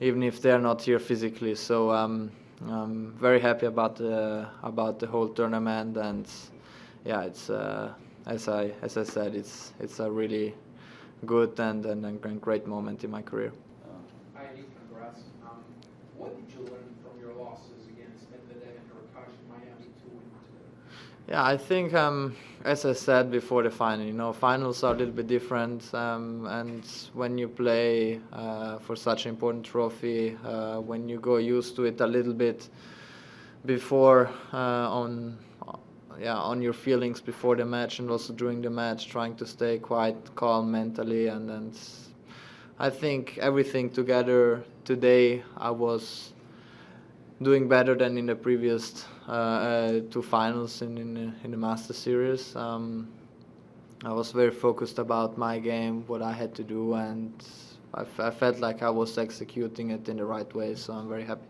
even 0.00 0.24
if 0.24 0.40
they're 0.42 0.58
not 0.58 0.82
here 0.82 0.98
physically. 0.98 1.54
So 1.54 1.92
um, 1.92 2.30
I'm 2.68 3.12
very 3.18 3.40
happy 3.40 3.66
about 3.66 3.96
the 3.96 4.46
about 4.62 4.98
the 4.98 5.06
whole 5.06 5.28
tournament, 5.28 5.96
and 5.96 6.26
yeah, 7.06 7.22
it's 7.22 7.48
uh, 7.48 7.94
as 8.26 8.48
I 8.48 8.72
as 8.82 8.98
I 8.98 9.04
said, 9.04 9.34
it's 9.34 9.72
it's 9.80 9.98
a 9.98 10.10
really 10.10 10.54
good 11.24 11.58
and 11.58 11.86
and, 11.86 12.04
and 12.04 12.40
great 12.40 12.66
moment 12.66 13.02
in 13.02 13.10
my 13.10 13.22
career. 13.22 13.52
Heidi, 14.34 14.64
congrats. 14.78 15.22
Um, 15.42 15.64
what 16.18 16.36
did 16.36 16.54
you 16.54 16.60
learn 16.70 16.94
from 17.02 17.18
your 17.18 17.32
losses 17.32 17.88
against 17.88 18.30
Medvedev 18.30 18.76
and 18.76 18.88
Hurkacz 18.92 19.32
in 19.40 19.48
Miami 19.48 19.88
two 20.04 20.12
and 20.12 20.30
two? 20.52 21.19
Yeah, 21.30 21.44
I 21.44 21.56
think 21.56 21.94
um, 21.94 22.34
as 22.64 22.84
I 22.84 22.92
said 22.92 23.30
before 23.30 23.62
the 23.62 23.70
final, 23.70 24.04
you 24.04 24.12
know, 24.12 24.32
finals 24.32 24.82
are 24.82 24.92
a 24.92 24.96
little 24.96 25.14
bit 25.14 25.28
different, 25.28 25.94
um, 25.94 26.44
and 26.46 26.84
when 27.14 27.38
you 27.38 27.46
play 27.46 28.18
uh, 28.32 28.78
for 28.78 28.96
such 28.96 29.26
an 29.26 29.30
important 29.30 29.64
trophy, 29.64 30.36
uh, 30.44 30.80
when 30.80 31.08
you 31.08 31.20
go 31.20 31.36
used 31.36 31.76
to 31.76 31.84
it 31.84 32.00
a 32.00 32.06
little 32.06 32.32
bit 32.32 32.68
before 33.64 34.28
uh, 34.52 34.90
on 34.90 35.38
yeah 36.18 36.34
on 36.36 36.60
your 36.60 36.72
feelings 36.72 37.20
before 37.20 37.54
the 37.54 37.64
match 37.64 38.00
and 38.00 38.10
also 38.10 38.32
during 38.32 38.60
the 38.60 38.70
match, 38.70 39.06
trying 39.06 39.36
to 39.36 39.46
stay 39.46 39.78
quite 39.78 40.34
calm 40.34 40.72
mentally, 40.72 41.28
and 41.28 41.48
and 41.48 41.78
I 42.80 42.90
think 42.90 43.38
everything 43.38 43.88
together 43.88 44.64
today, 44.84 45.44
I 45.56 45.70
was 45.70 46.32
doing 47.40 47.68
better 47.68 47.94
than 47.94 48.18
in 48.18 48.26
the 48.26 48.34
previous 48.34 49.06
uh, 49.30 49.32
uh, 49.32 50.00
two 50.10 50.22
finals 50.22 50.82
in 50.82 50.98
in, 50.98 51.14
the- 51.14 51.32
in 51.44 51.50
the 51.52 51.56
Master 51.56 51.94
Series. 51.94 52.54
Um, 52.56 53.06
I 54.04 54.12
was 54.12 54.32
very 54.32 54.50
focused 54.50 54.98
about 54.98 55.36
my 55.36 55.58
game, 55.60 56.02
what 56.08 56.22
I 56.22 56.32
had 56.32 56.54
to 56.54 56.62
do, 56.64 56.94
and 56.94 57.30
I, 57.94 58.02
f- 58.02 58.18
I 58.20 58.30
felt 58.30 58.58
like 58.60 58.82
I 58.82 58.90
was 58.90 59.18
executing 59.18 59.90
it 59.90 60.08
in 60.08 60.16
the 60.16 60.24
right 60.24 60.52
way. 60.54 60.74
So 60.74 60.92
I'm 60.94 61.08
very 61.08 61.24
happy. 61.24 61.46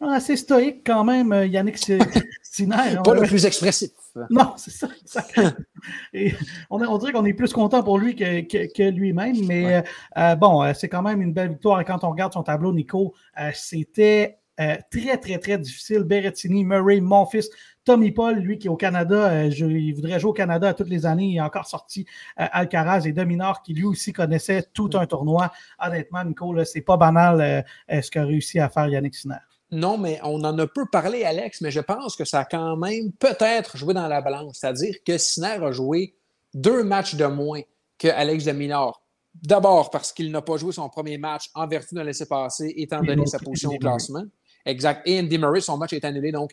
Assez 0.00 0.36
stoïque 0.36 0.82
quand 0.84 1.04
même, 1.04 1.32
euh, 1.32 1.46
Yannick 1.46 1.78
Si- 1.78 1.96
Sinner. 2.42 2.96
Pas 3.04 3.12
On- 3.12 3.14
le 3.14 3.22
plus 3.22 3.46
expressif. 3.46 3.90
Non, 4.30 4.54
c'est 4.56 4.72
ça. 4.72 4.88
exact. 5.00 5.38
Et 6.12 6.34
on, 6.70 6.82
on 6.82 6.98
dirait 6.98 7.12
qu'on 7.12 7.24
est 7.24 7.32
plus 7.34 7.52
content 7.52 7.84
pour 7.84 7.98
lui 7.98 8.16
que, 8.16 8.40
que- 8.40 8.66
que 8.72 8.90
lui-même, 8.90 9.36
mais 9.46 9.76
euh, 9.76 9.82
euh, 10.18 10.34
bon, 10.34 10.60
euh, 10.64 10.72
c'est 10.74 10.88
quand 10.88 11.02
même 11.02 11.22
une 11.22 11.32
belle 11.32 11.50
victoire. 11.50 11.80
Et 11.80 11.84
quand 11.84 12.02
on 12.02 12.10
regarde 12.10 12.32
son 12.32 12.42
tableau, 12.42 12.72
Nico, 12.72 13.14
euh, 13.40 13.50
c'était 13.54 14.40
euh, 14.60 14.76
très, 14.90 15.16
très, 15.18 15.38
très 15.38 15.58
difficile. 15.58 16.00
Berrettini, 16.04 16.64
Murray, 16.64 17.00
Monfils, 17.00 17.48
Tommy 17.84 18.12
Paul, 18.12 18.38
lui 18.38 18.58
qui 18.58 18.66
est 18.68 18.70
au 18.70 18.76
Canada, 18.76 19.30
euh, 19.30 19.50
je- 19.50 19.66
il 19.66 19.92
voudrait 19.94 20.20
jouer 20.20 20.30
au 20.30 20.34
Canada 20.34 20.72
toutes 20.74 20.88
les 20.88 21.04
années. 21.06 21.26
Il 21.26 21.38
a 21.38 21.46
encore 21.46 21.66
sorti 21.66 22.06
euh, 22.40 22.46
Alcaraz 22.52 23.06
et 23.06 23.12
Dominor 23.12 23.62
qui 23.62 23.72
lui 23.74 23.84
aussi 23.84 24.12
connaissait 24.12 24.64
tout 24.72 24.90
un 24.94 25.06
tournoi. 25.06 25.50
Honnêtement, 25.80 26.24
Nico, 26.24 26.64
c'est 26.64 26.80
pas 26.82 26.96
banal 26.96 27.64
ce 27.88 28.10
qu'a 28.10 28.24
réussi 28.24 28.58
à 28.60 28.68
faire 28.68 28.88
Yannick 28.88 29.14
Sinner. 29.14 29.36
Non, 29.70 29.96
mais 29.96 30.20
on 30.22 30.44
en 30.44 30.58
a 30.58 30.66
peu 30.66 30.84
parlé, 30.86 31.24
Alex, 31.24 31.62
mais 31.62 31.70
je 31.70 31.80
pense 31.80 32.14
que 32.14 32.26
ça 32.26 32.40
a 32.40 32.44
quand 32.44 32.76
même 32.76 33.10
peut-être 33.12 33.78
joué 33.78 33.94
dans 33.94 34.06
la 34.06 34.20
balance. 34.20 34.58
C'est-à-dire 34.60 34.96
que 35.04 35.16
Sinner 35.16 35.64
a 35.64 35.72
joué 35.72 36.14
deux 36.52 36.84
matchs 36.84 37.14
de 37.14 37.24
moins 37.24 37.62
que 37.98 38.08
Alex 38.08 38.44
de 38.44 38.52
Minor. 38.52 39.02
D'abord 39.34 39.90
parce 39.90 40.12
qu'il 40.12 40.30
n'a 40.30 40.42
pas 40.42 40.58
joué 40.58 40.72
son 40.72 40.90
premier 40.90 41.16
match 41.16 41.48
en 41.54 41.66
vertu 41.66 41.94
d'un 41.94 42.04
laissez-passer, 42.04 42.74
étant 42.76 43.00
donné 43.06 43.24
sa 43.26 43.38
position 43.38 43.70
au 43.70 43.78
classement. 43.78 44.24
Exact. 44.64 45.02
Et 45.06 45.18
Andy 45.18 45.38
Murray, 45.38 45.60
son 45.60 45.76
match 45.76 45.92
est 45.92 46.04
annulé. 46.04 46.32
Donc, 46.32 46.52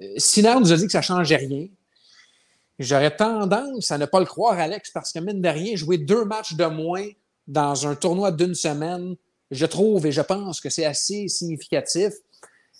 euh, 0.00 0.06
Sinner 0.16 0.54
nous 0.60 0.72
a 0.72 0.76
dit 0.76 0.86
que 0.86 0.92
ça 0.92 0.98
ne 0.98 1.04
changeait 1.04 1.36
rien. 1.36 1.66
J'aurais 2.78 3.14
tendance 3.14 3.90
à 3.90 3.98
ne 3.98 4.06
pas 4.06 4.20
le 4.20 4.26
croire, 4.26 4.58
Alex, 4.58 4.90
parce 4.90 5.12
que 5.12 5.18
mine 5.18 5.42
de 5.42 5.48
rien, 5.48 5.76
jouer 5.76 5.98
deux 5.98 6.24
matchs 6.24 6.54
de 6.54 6.64
moins 6.64 7.06
dans 7.46 7.86
un 7.86 7.94
tournoi 7.94 8.32
d'une 8.32 8.54
semaine, 8.54 9.16
je 9.50 9.66
trouve 9.66 10.06
et 10.06 10.12
je 10.12 10.22
pense 10.22 10.60
que 10.60 10.70
c'est 10.70 10.86
assez 10.86 11.28
significatif. 11.28 12.14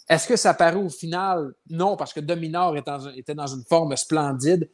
Est-ce 0.08 0.26
que 0.26 0.36
ça 0.36 0.54
paraît 0.54 0.76
au 0.76 0.88
final? 0.88 1.52
Non, 1.68 1.96
parce 1.96 2.12
que 2.12 2.20
Dominor 2.20 2.76
était 3.16 3.34
dans 3.34 3.46
une 3.46 3.64
forme 3.64 3.96
splendide. 3.96 4.68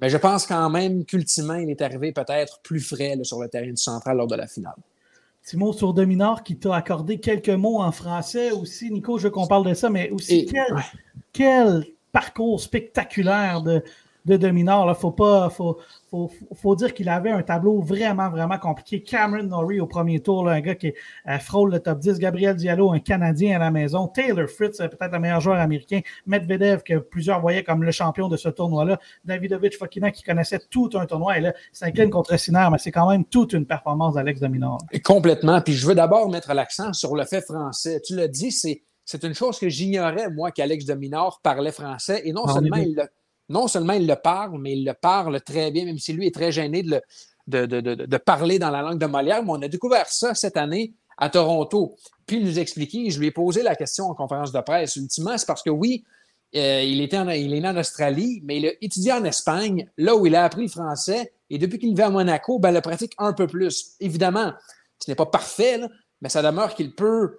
Mais 0.00 0.10
je 0.10 0.16
pense 0.16 0.46
quand 0.46 0.68
même 0.68 1.04
qu'ultimement, 1.04 1.54
il 1.54 1.70
est 1.70 1.80
arrivé 1.80 2.10
peut-être 2.10 2.60
plus 2.60 2.80
frais 2.80 3.16
sur 3.22 3.40
le 3.40 3.48
terrain 3.48 3.70
du 3.70 3.76
central 3.76 4.16
lors 4.16 4.26
de 4.26 4.34
la 4.34 4.48
finale. 4.48 4.74
Sur 5.44 5.92
Dominor 5.92 6.42
qui 6.44 6.56
t'a 6.56 6.74
accordé 6.76 7.18
quelques 7.18 7.48
mots 7.50 7.80
en 7.80 7.90
français 7.92 8.52
aussi. 8.52 8.90
Nico, 8.90 9.18
je 9.18 9.24
veux 9.24 9.30
qu'on 9.30 9.46
parle 9.46 9.66
de 9.68 9.74
ça, 9.74 9.90
mais 9.90 10.08
aussi 10.10 10.40
Et- 10.40 10.46
quel, 10.46 10.72
ouais. 10.74 10.82
quel 11.32 11.84
parcours 12.12 12.60
spectaculaire 12.60 13.60
de, 13.62 13.82
de 14.24 14.36
Dominor. 14.36 14.88
Il 14.88 15.00
faut, 15.00 15.10
pas, 15.10 15.50
faut, 15.50 15.78
faut, 16.10 16.30
faut 16.54 16.76
dire 16.76 16.94
qu'il 16.94 17.08
avait 17.08 17.30
un 17.30 17.42
tableau 17.42 17.80
vraiment, 17.80 18.30
vraiment 18.30 18.58
compliqué. 18.58 19.02
Cameron 19.02 19.44
Norrie 19.44 19.80
au 19.80 19.86
premier 19.86 20.20
tour, 20.20 20.44
là, 20.44 20.52
un 20.52 20.60
gars 20.60 20.74
qui 20.74 20.92
euh, 21.28 21.38
frôle 21.38 21.72
le 21.72 21.80
top 21.80 21.98
10. 21.98 22.18
Gabriel 22.18 22.56
Diallo, 22.56 22.92
un 22.92 23.00
Canadien 23.00 23.56
à 23.56 23.58
la 23.58 23.70
maison. 23.70 24.08
Taylor 24.08 24.48
Fritz, 24.48 24.80
euh, 24.80 24.88
peut-être 24.88 25.12
le 25.12 25.18
meilleur 25.18 25.40
joueur 25.40 25.58
américain. 25.58 26.00
Medvedev, 26.26 26.82
que 26.82 26.98
plusieurs 26.98 27.40
voyaient 27.40 27.64
comme 27.64 27.82
le 27.82 27.90
champion 27.90 28.28
de 28.28 28.36
ce 28.36 28.48
tournoi-là. 28.48 28.98
Davidovich 29.24 29.76
Fokina, 29.78 30.10
qui 30.10 30.22
connaissait 30.22 30.60
tout 30.70 30.90
un 30.94 31.06
tournoi. 31.06 31.38
Et 31.38 31.40
là, 31.40 31.54
s'incline 31.72 32.10
contre 32.10 32.36
Sinner, 32.36 32.68
mais 32.70 32.78
c'est 32.78 32.92
quand 32.92 33.08
même 33.08 33.24
toute 33.24 33.52
une 33.52 33.66
performance 33.66 34.14
d'Alex 34.14 34.40
Dominor. 34.40 34.78
Complètement. 35.04 35.60
Puis 35.60 35.74
je 35.74 35.86
veux 35.86 35.94
d'abord 35.94 36.28
mettre 36.30 36.52
l'accent 36.54 36.92
sur 36.92 37.16
le 37.16 37.24
fait 37.24 37.40
français. 37.40 38.00
Tu 38.04 38.16
l'as 38.16 38.28
dit, 38.28 38.52
c'est, 38.52 38.82
c'est 39.04 39.24
une 39.24 39.34
chose 39.34 39.58
que 39.58 39.68
j'ignorais, 39.68 40.30
moi, 40.30 40.50
qu'Alex 40.52 40.84
Dominor 40.84 41.40
parlait 41.42 41.72
français. 41.72 42.22
Et 42.24 42.32
non, 42.32 42.42
Ah, 42.46 42.50
on 42.50 42.54
seulement 42.54 42.76
il, 42.76 42.94
le, 42.94 43.02
non 43.48 43.68
seulement 43.68 43.92
il 43.94 44.06
le 44.06 44.16
parle, 44.16 44.58
mais 44.60 44.72
il 44.72 44.84
le 44.84 44.94
parle 44.94 45.40
très 45.40 45.70
bien, 45.70 45.84
même 45.84 45.98
si 45.98 46.12
lui 46.12 46.26
est 46.26 46.34
très 46.34 46.52
gêné 46.52 46.82
de, 46.82 46.90
le- 46.90 47.02
de, 47.46 47.66
de- 47.66 47.80
de- 47.94 48.06
de 48.06 48.16
parler 48.16 48.58
dans 48.58 48.70
la 48.70 48.82
langue 48.82 48.98
de 48.98 49.06
Molière. 49.06 49.42
Mais 49.42 49.50
on 49.50 49.62
a 49.62 49.68
découvert 49.68 50.08
ça 50.08 50.34
cette 50.34 50.56
année 50.56 50.92
à 51.18 51.28
Toronto. 51.28 51.96
Puis 52.26 52.38
il 52.38 52.44
nous 52.44 52.58
expliquait, 52.58 53.10
je 53.10 53.18
lui 53.18 53.26
ai 53.28 53.30
posé 53.30 53.62
la 53.62 53.76
question 53.76 54.06
en 54.06 54.14
conférence 54.14 54.52
de 54.52 54.60
presse. 54.60 54.96
Ultimement, 54.96 55.36
c'est 55.36 55.46
parce 55.46 55.62
que 55.62 55.70
oui, 55.70 56.04
euh, 56.54 56.82
il, 56.82 57.00
était 57.00 57.16
est 57.16 57.48
né 57.48 57.66
en 57.66 57.76
Australie, 57.76 58.40
mais 58.44 58.58
il 58.58 58.66
a 58.66 58.72
étudié 58.80 59.12
en 59.12 59.24
Espagne, 59.24 59.88
là 59.96 60.14
où 60.16 60.26
il 60.26 60.34
a 60.34 60.44
appris 60.44 60.62
le 60.62 60.68
français. 60.68 61.32
Et 61.50 61.58
depuis 61.58 61.78
qu'il 61.78 61.94
vit 61.94 62.02
à 62.02 62.10
Monaco, 62.10 62.58
ben, 62.58 62.70
il 62.70 62.74
le 62.74 62.80
pratique 62.80 63.12
un 63.18 63.32
peu 63.32 63.46
plus. 63.46 63.92
Évidemment, 64.00 64.52
ce 64.98 65.10
n'est 65.10 65.14
pas 65.14 65.26
parfait, 65.26 65.80
mais 66.20 66.28
ça 66.28 66.42
demeure 66.42 66.74
qu'il 66.74 66.94
peut, 66.94 67.38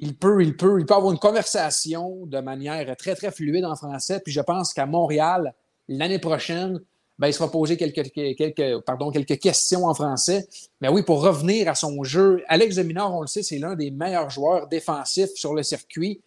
il 0.00 0.16
peut, 0.16 0.42
il 0.42 0.56
peut, 0.56 0.78
il 0.78 0.86
peut 0.86 0.94
avoir 0.94 1.12
une 1.12 1.18
conversation 1.18 2.26
de 2.26 2.40
manière 2.40 2.96
très, 2.96 3.14
très 3.14 3.30
fluide 3.30 3.64
en 3.64 3.74
français. 3.74 4.20
Puis 4.24 4.32
je 4.32 4.40
pense 4.40 4.72
qu'à 4.72 4.86
Montréal, 4.86 5.54
l'année 5.88 6.18
prochaine, 6.18 6.80
ben, 7.18 7.26
il 7.26 7.32
se 7.32 7.40
va 7.40 7.48
poser 7.48 7.76
quelques, 7.76 8.12
quelques, 8.12 8.80
pardon, 8.84 9.10
quelques 9.10 9.40
questions 9.40 9.86
en 9.86 9.94
français. 9.94 10.46
Mais 10.80 10.88
oui, 10.88 11.02
pour 11.02 11.20
revenir 11.20 11.68
à 11.68 11.74
son 11.74 12.04
jeu, 12.04 12.44
Alex 12.46 12.76
de 12.76 12.82
Minor, 12.82 13.12
on 13.12 13.22
le 13.22 13.26
sait, 13.26 13.42
c'est 13.42 13.58
l'un 13.58 13.74
des 13.74 13.90
meilleurs 13.90 14.30
joueurs 14.30 14.68
défensifs 14.68 15.34
sur 15.34 15.52
le 15.54 15.64
circuit. 15.64 16.20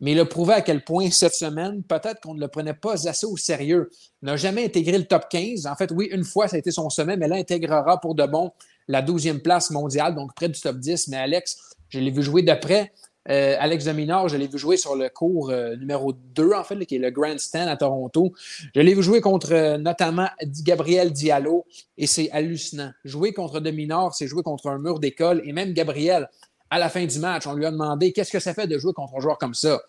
Mais 0.00 0.12
il 0.12 0.18
a 0.18 0.24
prouvé 0.24 0.54
à 0.54 0.62
quel 0.62 0.82
point 0.82 1.10
cette 1.10 1.34
semaine, 1.34 1.82
peut-être 1.82 2.22
qu'on 2.22 2.32
ne 2.32 2.40
le 2.40 2.48
prenait 2.48 2.72
pas 2.72 3.06
assez 3.06 3.26
au 3.26 3.36
sérieux. 3.36 3.90
Il 4.22 4.26
n'a 4.26 4.36
jamais 4.36 4.64
intégré 4.64 4.96
le 4.96 5.04
top 5.04 5.28
15. 5.28 5.66
En 5.66 5.76
fait, 5.76 5.90
oui, 5.90 6.08
une 6.10 6.24
fois, 6.24 6.48
ça 6.48 6.56
a 6.56 6.58
été 6.58 6.70
son 6.70 6.88
sommet, 6.88 7.18
mais 7.18 7.28
là, 7.28 7.36
intégrera 7.36 8.00
pour 8.00 8.14
de 8.14 8.24
bon 8.24 8.50
la 8.88 9.02
12e 9.02 9.40
place 9.40 9.70
mondiale, 9.70 10.14
donc 10.14 10.34
près 10.34 10.48
du 10.48 10.58
top 10.58 10.78
10. 10.78 11.08
Mais 11.08 11.18
Alex, 11.18 11.58
je 11.90 11.98
l'ai 11.98 12.10
vu 12.10 12.22
jouer 12.22 12.42
de 12.42 12.54
près. 12.54 12.92
Euh, 13.28 13.56
Alex 13.58 13.84
je 13.84 14.36
l'ai 14.36 14.46
vu 14.46 14.58
jouer 14.58 14.78
sur 14.78 14.96
le 14.96 15.10
cours 15.10 15.50
euh, 15.50 15.76
numéro 15.76 16.12
2, 16.12 16.52
en 16.52 16.64
fait, 16.64 16.86
qui 16.86 16.96
est 16.96 16.98
le 16.98 17.10
Grandstand 17.10 17.68
à 17.68 17.76
Toronto. 17.76 18.32
Je 18.74 18.80
l'ai 18.80 18.94
vu 18.94 19.02
jouer 19.02 19.20
contre 19.20 19.52
euh, 19.52 19.76
notamment 19.76 20.28
Gabriel 20.62 21.12
Diallo 21.12 21.66
et 21.98 22.06
c'est 22.06 22.30
hallucinant. 22.30 22.92
Jouer 23.04 23.32
contre 23.32 23.60
Dominor, 23.60 24.14
c'est 24.14 24.26
jouer 24.26 24.42
contre 24.42 24.68
un 24.68 24.78
mur 24.78 25.00
d'école 25.00 25.42
et 25.44 25.52
même 25.52 25.74
Gabriel, 25.74 26.28
à 26.70 26.78
la 26.78 26.88
fin 26.88 27.04
du 27.04 27.18
match, 27.18 27.46
on 27.46 27.54
lui 27.54 27.66
a 27.66 27.70
demandé 27.70 28.12
qu'est-ce 28.12 28.32
que 28.32 28.40
ça 28.40 28.54
fait 28.54 28.66
de 28.66 28.78
jouer 28.78 28.94
contre 28.94 29.14
un 29.16 29.20
joueur 29.20 29.38
comme 29.38 29.54
ça. 29.54 29.82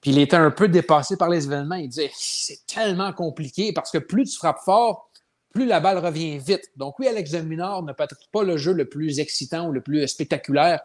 Puis 0.00 0.10
il 0.10 0.18
était 0.18 0.36
un 0.36 0.50
peu 0.50 0.68
dépassé 0.68 1.16
par 1.16 1.30
les 1.30 1.46
événements. 1.46 1.76
Il 1.76 1.88
disait 1.88 2.10
c'est 2.14 2.66
tellement 2.66 3.12
compliqué 3.12 3.72
parce 3.72 3.90
que 3.90 3.98
plus 3.98 4.24
tu 4.24 4.36
frappes 4.36 4.60
fort, 4.62 5.08
plus 5.54 5.64
la 5.64 5.80
balle 5.80 5.98
revient 5.98 6.36
vite. 6.36 6.70
Donc 6.76 6.98
oui, 6.98 7.06
Alex 7.06 7.30
Dominor 7.30 7.82
n'a 7.84 7.94
peut-être 7.94 8.28
pas 8.32 8.42
le 8.42 8.58
jeu 8.58 8.72
le 8.72 8.86
plus 8.86 9.18
excitant 9.18 9.68
ou 9.68 9.72
le 9.72 9.80
plus 9.80 10.06
spectaculaire, 10.06 10.80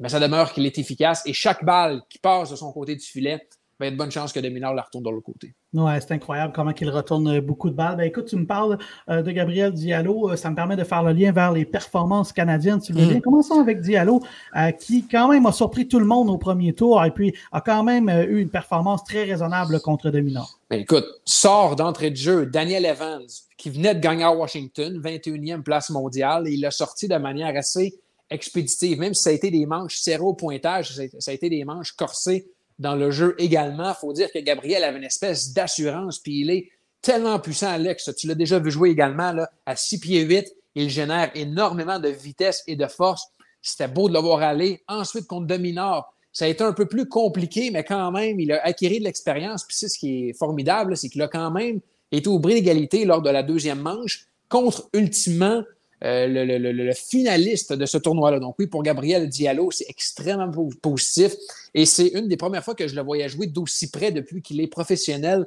mais 0.00 0.08
ça 0.08 0.20
demeure 0.20 0.52
qu'il 0.52 0.66
est 0.66 0.78
efficace 0.78 1.22
et 1.26 1.32
chaque 1.32 1.64
balle 1.64 2.02
qui 2.08 2.18
passe 2.18 2.50
de 2.50 2.56
son 2.56 2.72
côté 2.72 2.94
du 2.94 3.04
filet, 3.04 3.40
ben, 3.78 3.86
il 3.86 3.88
y 3.88 3.90
a 3.90 3.92
de 3.92 3.96
bonnes 3.96 4.10
chances 4.10 4.32
que 4.32 4.40
Dominor 4.40 4.74
la 4.74 4.82
retourne 4.82 5.04
de 5.04 5.10
l'autre 5.10 5.26
côté. 5.26 5.54
Ouais, 5.72 6.00
c'est 6.00 6.12
incroyable 6.12 6.52
comment 6.52 6.72
il 6.72 6.90
retourne 6.90 7.28
euh, 7.28 7.40
beaucoup 7.40 7.70
de 7.70 7.76
balles. 7.76 7.96
Ben, 7.96 8.04
écoute, 8.04 8.24
tu 8.24 8.34
me 8.34 8.44
parles 8.44 8.76
euh, 9.08 9.22
de 9.22 9.30
Gabriel 9.30 9.72
Diallo. 9.72 10.30
Euh, 10.30 10.36
ça 10.36 10.50
me 10.50 10.56
permet 10.56 10.74
de 10.74 10.82
faire 10.82 11.04
le 11.04 11.12
lien 11.12 11.30
vers 11.30 11.52
les 11.52 11.64
performances 11.64 12.32
canadiennes, 12.32 12.80
si 12.80 12.92
vous 12.92 13.00
voulez. 13.00 13.18
Mm. 13.18 13.20
Commençons 13.20 13.60
avec 13.60 13.80
Diallo, 13.80 14.20
euh, 14.56 14.72
qui 14.72 15.06
quand 15.06 15.28
même 15.28 15.46
a 15.46 15.52
surpris 15.52 15.86
tout 15.86 16.00
le 16.00 16.06
monde 16.06 16.28
au 16.28 16.38
premier 16.38 16.72
tour 16.72 17.04
et 17.04 17.12
puis 17.12 17.32
a 17.52 17.60
quand 17.60 17.84
même 17.84 18.08
euh, 18.08 18.24
eu 18.24 18.40
une 18.40 18.50
performance 18.50 19.04
très 19.04 19.22
raisonnable 19.22 19.80
contre 19.80 20.10
Dominor. 20.10 20.58
Ben, 20.70 20.80
écoute, 20.80 21.06
sort 21.24 21.76
d'entrée 21.76 22.10
de 22.10 22.16
jeu 22.16 22.46
Daniel 22.46 22.84
Evans, 22.84 23.26
qui 23.56 23.70
venait 23.70 23.94
de 23.94 24.00
gagner 24.00 24.24
à 24.24 24.32
Washington, 24.32 25.00
21e 25.00 25.62
place 25.62 25.90
mondiale, 25.90 26.48
et 26.48 26.52
il 26.52 26.62
l'a 26.62 26.72
sorti 26.72 27.06
de 27.06 27.16
manière 27.16 27.54
assez 27.56 27.94
expéditive, 28.30 28.98
même 28.98 29.14
si 29.14 29.22
ça 29.22 29.30
a 29.30 29.32
été 29.32 29.50
des 29.50 29.66
manches 29.66 29.98
serrées 29.98 30.22
au 30.22 30.34
pointage, 30.34 30.94
ça 31.18 31.30
a- 31.30 31.34
été 31.34 31.48
des 31.48 31.64
manches 31.64 31.92
corsées 31.92 32.46
dans 32.78 32.94
le 32.94 33.10
jeu 33.10 33.34
également. 33.38 33.90
Il 33.90 34.00
faut 34.00 34.12
dire 34.12 34.30
que 34.32 34.38
Gabriel 34.38 34.84
avait 34.84 34.98
une 34.98 35.04
espèce 35.04 35.52
d'assurance, 35.52 36.18
puis 36.18 36.40
il 36.40 36.50
est 36.50 36.68
tellement 37.02 37.38
puissant, 37.38 37.68
Alex. 37.68 38.10
Tu 38.16 38.26
l'as 38.26 38.34
déjà 38.34 38.58
vu 38.58 38.70
jouer 38.70 38.90
également 38.90 39.34
à 39.66 39.76
6 39.76 40.00
pieds 40.00 40.22
8. 40.22 40.46
Il 40.74 40.90
génère 40.90 41.30
énormément 41.34 41.98
de 41.98 42.08
vitesse 42.08 42.62
et 42.66 42.76
de 42.76 42.86
force. 42.86 43.24
C'était 43.62 43.88
beau 43.88 44.08
de 44.08 44.14
le 44.14 44.20
voir. 44.20 44.54
Ensuite, 44.86 45.26
contre 45.26 45.46
Dominor, 45.46 46.14
ça 46.32 46.44
a 46.44 46.48
été 46.48 46.62
un 46.62 46.72
peu 46.72 46.86
plus 46.86 47.08
compliqué, 47.08 47.70
mais 47.70 47.82
quand 47.82 48.12
même, 48.12 48.38
il 48.38 48.52
a 48.52 48.64
acquis 48.64 48.98
de 48.98 49.04
l'expérience. 49.04 49.64
Puis 49.64 49.76
c'est 49.76 49.88
ce 49.88 49.98
qui 49.98 50.28
est 50.28 50.32
formidable, 50.34 50.96
c'est 50.96 51.08
qu'il 51.08 51.22
a 51.22 51.28
quand 51.28 51.50
même 51.50 51.80
était 52.12 52.28
au 52.28 52.38
bris 52.38 52.54
d'égalité 52.54 53.04
lors 53.04 53.22
de 53.22 53.30
la 53.30 53.42
deuxième 53.42 53.80
manche 53.80 54.26
contre 54.48 54.88
ultimement 54.92 55.62
euh, 56.04 56.26
le, 56.28 56.92
finaliste 56.92 57.72
de 57.72 57.84
ce 57.86 57.98
tournoi-là. 57.98 58.38
Donc 58.38 58.54
oui, 58.58 58.66
pour 58.66 58.82
Gabriel 58.82 59.28
Diallo, 59.28 59.70
c'est 59.70 59.86
extrêmement 59.88 60.50
positif 60.80 61.32
et 61.74 61.86
c'est 61.86 62.08
une 62.08 62.28
des 62.28 62.36
premières 62.36 62.64
fois 62.64 62.74
que 62.74 62.86
je 62.86 62.94
le 62.94 63.02
voyais 63.02 63.28
jouer 63.28 63.48
d'aussi 63.48 63.90
près 63.90 64.12
depuis 64.12 64.40
qu'il 64.40 64.60
est 64.60 64.68
professionnel. 64.68 65.46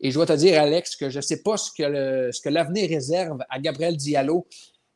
Et 0.00 0.10
je 0.10 0.16
dois 0.16 0.26
te 0.26 0.32
dire, 0.32 0.60
Alex, 0.60 0.96
que 0.96 1.08
je 1.08 1.18
ne 1.18 1.22
sais 1.22 1.42
pas 1.42 1.56
ce 1.56 1.70
que, 1.70 2.48
l'avenir 2.48 2.88
réserve 2.88 3.38
à 3.48 3.60
Gabriel 3.60 3.96
Diallo, 3.96 4.46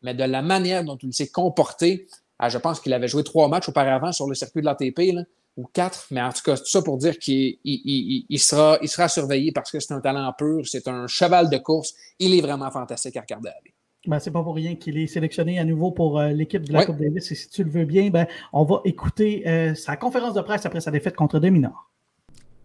mais 0.03 0.15
de 0.15 0.25
la 0.25 0.43
manière 0.43 0.83
dont 0.83 0.99
il 1.01 1.15
s'est 1.15 1.29
comporté, 1.29 2.09
ah, 2.41 2.49
je 2.49 2.59
pense 2.59 2.81
qu'il 2.81 2.93
avait 2.93 3.07
joué 3.07 3.23
trois 3.23 3.49
matchs 3.49 3.69
auparavant 3.69 4.11
sur 4.11 4.27
le 4.27 4.35
circuit 4.35 4.61
de 4.61 4.67
l'ATP, 4.67 5.25
ou 5.57 5.67
quatre, 5.73 6.07
mais 6.11 6.21
en 6.21 6.33
tout 6.33 6.43
cas, 6.43 6.57
tout 6.57 6.67
ça 6.67 6.83
pour 6.83 6.99
dire 6.99 7.19
qu'il 7.19 7.57
il, 7.65 8.27
il, 8.29 8.39
sera, 8.39 8.79
il 8.83 8.89
sera 8.89 9.09
surveillé 9.09 9.53
parce 9.53 9.71
que 9.71 9.81
c'est 9.81 9.95
un 9.95 10.01
talent 10.01 10.31
pur, 10.37 10.67
c'est 10.67 10.87
un 10.87 11.07
cheval 11.07 11.49
de 11.49 11.57
course. 11.57 11.95
Il 12.19 12.35
est 12.35 12.43
vraiment 12.43 12.71
fantastique 12.71 13.17
à 13.17 13.23
regarder 13.23 13.49
aller. 13.49 13.76
Ben, 14.07 14.19
c'est 14.19 14.31
pas 14.31 14.43
pour 14.43 14.55
rien 14.55 14.77
qu'il 14.77 14.99
est 14.99 15.07
sélectionné 15.07 15.59
à 15.59 15.65
nouveau 15.65 15.91
pour 15.91 16.19
euh, 16.19 16.29
l'équipe 16.29 16.63
de 16.63 16.73
la 16.73 16.85
Coupe 16.85 16.97
Davis. 16.97 17.31
Et 17.33 17.35
si 17.35 17.49
tu 17.49 17.65
le 17.65 17.71
veux 17.71 17.85
bien, 17.85 18.11
ben, 18.11 18.27
on 18.53 18.65
va 18.65 18.81
écouter 18.85 19.47
euh, 19.49 19.75
sa 19.75 19.97
conférence 19.97 20.35
de 20.35 20.41
presse 20.41 20.67
après 20.67 20.81
sa 20.81 20.91
défaite 20.91 21.17
contre 21.17 21.39
Dominor. 21.39 21.91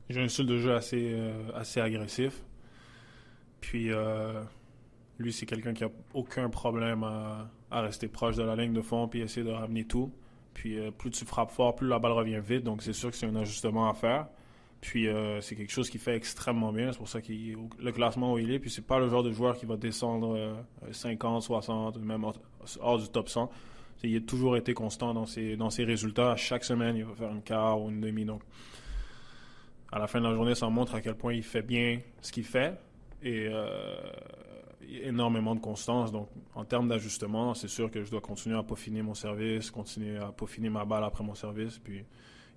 J'ai 0.10 0.22
un 0.22 0.28
style 0.28 0.46
de 0.46 0.58
jeu 0.58 0.76
assez, 0.76 1.14
euh, 1.14 1.32
assez 1.56 1.80
agressif. 1.80 2.44
Puis 3.62 3.92
lui, 5.20 5.32
c'est 5.32 5.46
quelqu'un 5.46 5.74
qui 5.74 5.84
a 5.84 5.90
aucun 6.16 6.50
problème 6.50 7.04
à, 7.04 7.48
à, 7.70 7.82
rester 7.82 8.08
proche 8.08 8.36
de 8.36 8.42
la 8.42 8.56
ligne 8.56 8.74
de 8.74 8.82
fond 8.82 9.08
puis 9.08 9.22
essayer 9.22 9.46
de 9.46 9.52
ramener 9.52 9.86
tout. 9.86 10.12
Puis 10.56 10.80
plus 10.98 11.12
tu 11.12 11.26
frappes 11.26 11.52
fort, 11.52 11.76
plus 11.76 11.88
la 11.88 12.00
balle 12.00 12.14
revient 12.14 12.42
vite. 12.44 12.64
Donc 12.64 12.82
c'est 12.82 12.94
sûr 12.94 13.12
que 13.12 13.16
c'est 13.16 13.28
un 13.28 13.36
ajustement 13.36 13.88
à 13.88 13.94
faire. 13.94 14.28
Puis 14.82 15.08
euh, 15.08 15.40
c'est 15.42 15.56
quelque 15.56 15.72
chose 15.72 15.90
qui 15.90 16.00
fait 16.00 16.16
extrêmement 16.16 16.74
bien. 16.74 16.92
C'est 16.92 16.98
pour 16.98 17.08
ça 17.08 17.22
qu'il 17.22 17.56
le 17.80 17.92
classement 17.92 18.34
où 18.34 18.40
il 18.40 18.52
est. 18.52 18.60
Puis 18.60 18.72
c'est 18.72 18.86
pas 18.86 19.00
le 19.00 19.08
genre 19.10 19.24
de 19.24 19.32
joueur 19.32 19.56
qui 19.56 19.68
va 19.68 19.78
descendre 19.78 20.66
50, 20.92 21.38
euh, 21.38 21.46
60, 21.46 21.98
même 22.00 22.26
hors 22.80 22.98
du 22.98 23.08
top 23.08 23.30
100. 23.30 23.50
Il 24.04 24.18
a 24.18 24.22
toujours 24.22 24.58
été 24.58 24.74
constant 24.74 25.14
dans 25.14 25.28
ses, 25.28 25.56
dans 25.56 25.70
ses 25.70 25.84
résultats. 25.84 26.36
Chaque 26.36 26.64
semaine, 26.64 26.96
il 26.96 27.06
va 27.06 27.14
faire 27.14 27.32
une 27.32 27.44
quart 27.44 27.80
ou 27.80 27.90
une 27.90 28.02
demi. 28.02 28.26
Donc, 28.26 28.42
à 29.92 30.00
la 30.00 30.08
fin 30.08 30.20
de 30.20 30.26
la 30.26 30.34
journée, 30.34 30.56
ça 30.56 30.68
montre 30.70 30.96
à 30.96 31.02
quel 31.02 31.14
point 31.14 31.34
il 31.34 31.44
fait 31.44 31.62
bien 31.62 32.02
ce 32.22 32.32
qu'il 32.32 32.46
fait. 32.46 32.80
Et 33.22 33.48
euh, 33.48 33.96
énormément 35.04 35.54
de 35.54 35.60
constance. 35.60 36.12
Donc, 36.12 36.30
en 36.56 36.66
termes 36.66 36.88
d'ajustement, 36.88 37.54
c'est 37.54 37.68
sûr 37.68 37.92
que 37.92 38.04
je 38.04 38.10
dois 38.10 38.22
continuer 38.22 38.58
à 38.58 38.64
peaufiner 38.64 39.04
mon 39.04 39.14
service, 39.14 39.70
continuer 39.70 40.18
à 40.18 40.32
peaufiner 40.32 40.72
ma 40.72 40.84
balle 40.84 41.04
après 41.04 41.24
mon 41.24 41.36
service. 41.36 41.78
Puis, 41.78 42.04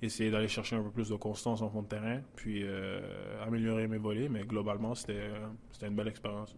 essayer 0.04 0.30
d'aller 0.30 0.48
chercher 0.48 0.76
un 0.76 0.82
peu 0.82 0.90
plus 0.90 1.08
de 1.08 1.16
constance 1.16 1.62
en 1.62 1.70
fond 1.70 1.82
de 1.82 1.88
terrain, 1.88 2.20
puis 2.36 2.62
euh, 2.62 3.00
améliorer 3.46 3.86
mes 3.86 3.98
volets. 3.98 4.28
Mais 4.28 4.44
globalement, 4.44 4.94
c'était 4.94 5.30
une 5.82 5.94
belle 5.94 6.08
expérience. 6.08 6.54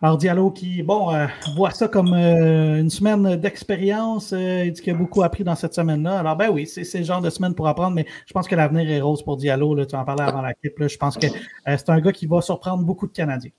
Alors, 0.00 0.16
Diallo 0.16 0.52
qui, 0.52 0.82
bon, 0.84 1.12
euh, 1.12 1.26
voit 1.56 1.72
ça 1.72 1.88
comme 1.88 2.12
euh, 2.14 2.78
une 2.78 2.90
semaine 2.90 3.34
d'expérience. 3.36 4.30
il 4.30 4.72
dit 4.72 4.80
qu'il 4.80 4.92
a 4.92 4.96
beaucoup 4.96 5.24
appris 5.24 5.42
dans 5.42 5.56
cette 5.56 5.74
semaine-là. 5.74 6.20
Alors, 6.20 6.36
ben 6.36 6.50
oui, 6.50 6.68
c'est 6.68 6.98
le 6.98 7.04
genre 7.04 7.20
de 7.20 7.30
semaine 7.30 7.54
pour 7.54 7.66
apprendre, 7.66 7.96
mais 7.96 8.06
je 8.26 8.32
pense 8.32 8.46
que 8.46 8.54
l'avenir 8.54 8.88
est 8.88 9.00
rose 9.00 9.24
pour 9.24 9.36
Diallo. 9.36 9.74
Là, 9.74 9.86
tu 9.86 9.96
en 9.96 10.04
parlais 10.04 10.22
avant 10.22 10.42
la 10.42 10.54
clip. 10.54 10.74
Je 10.86 10.96
pense 10.96 11.18
que 11.18 11.26
c'est 11.66 11.88
un 11.90 12.00
gars 12.00 12.12
qui 12.12 12.26
va 12.26 12.40
surprendre 12.40 12.84
beaucoup 12.84 13.08
de 13.08 13.12
Canadiens. 13.12 13.50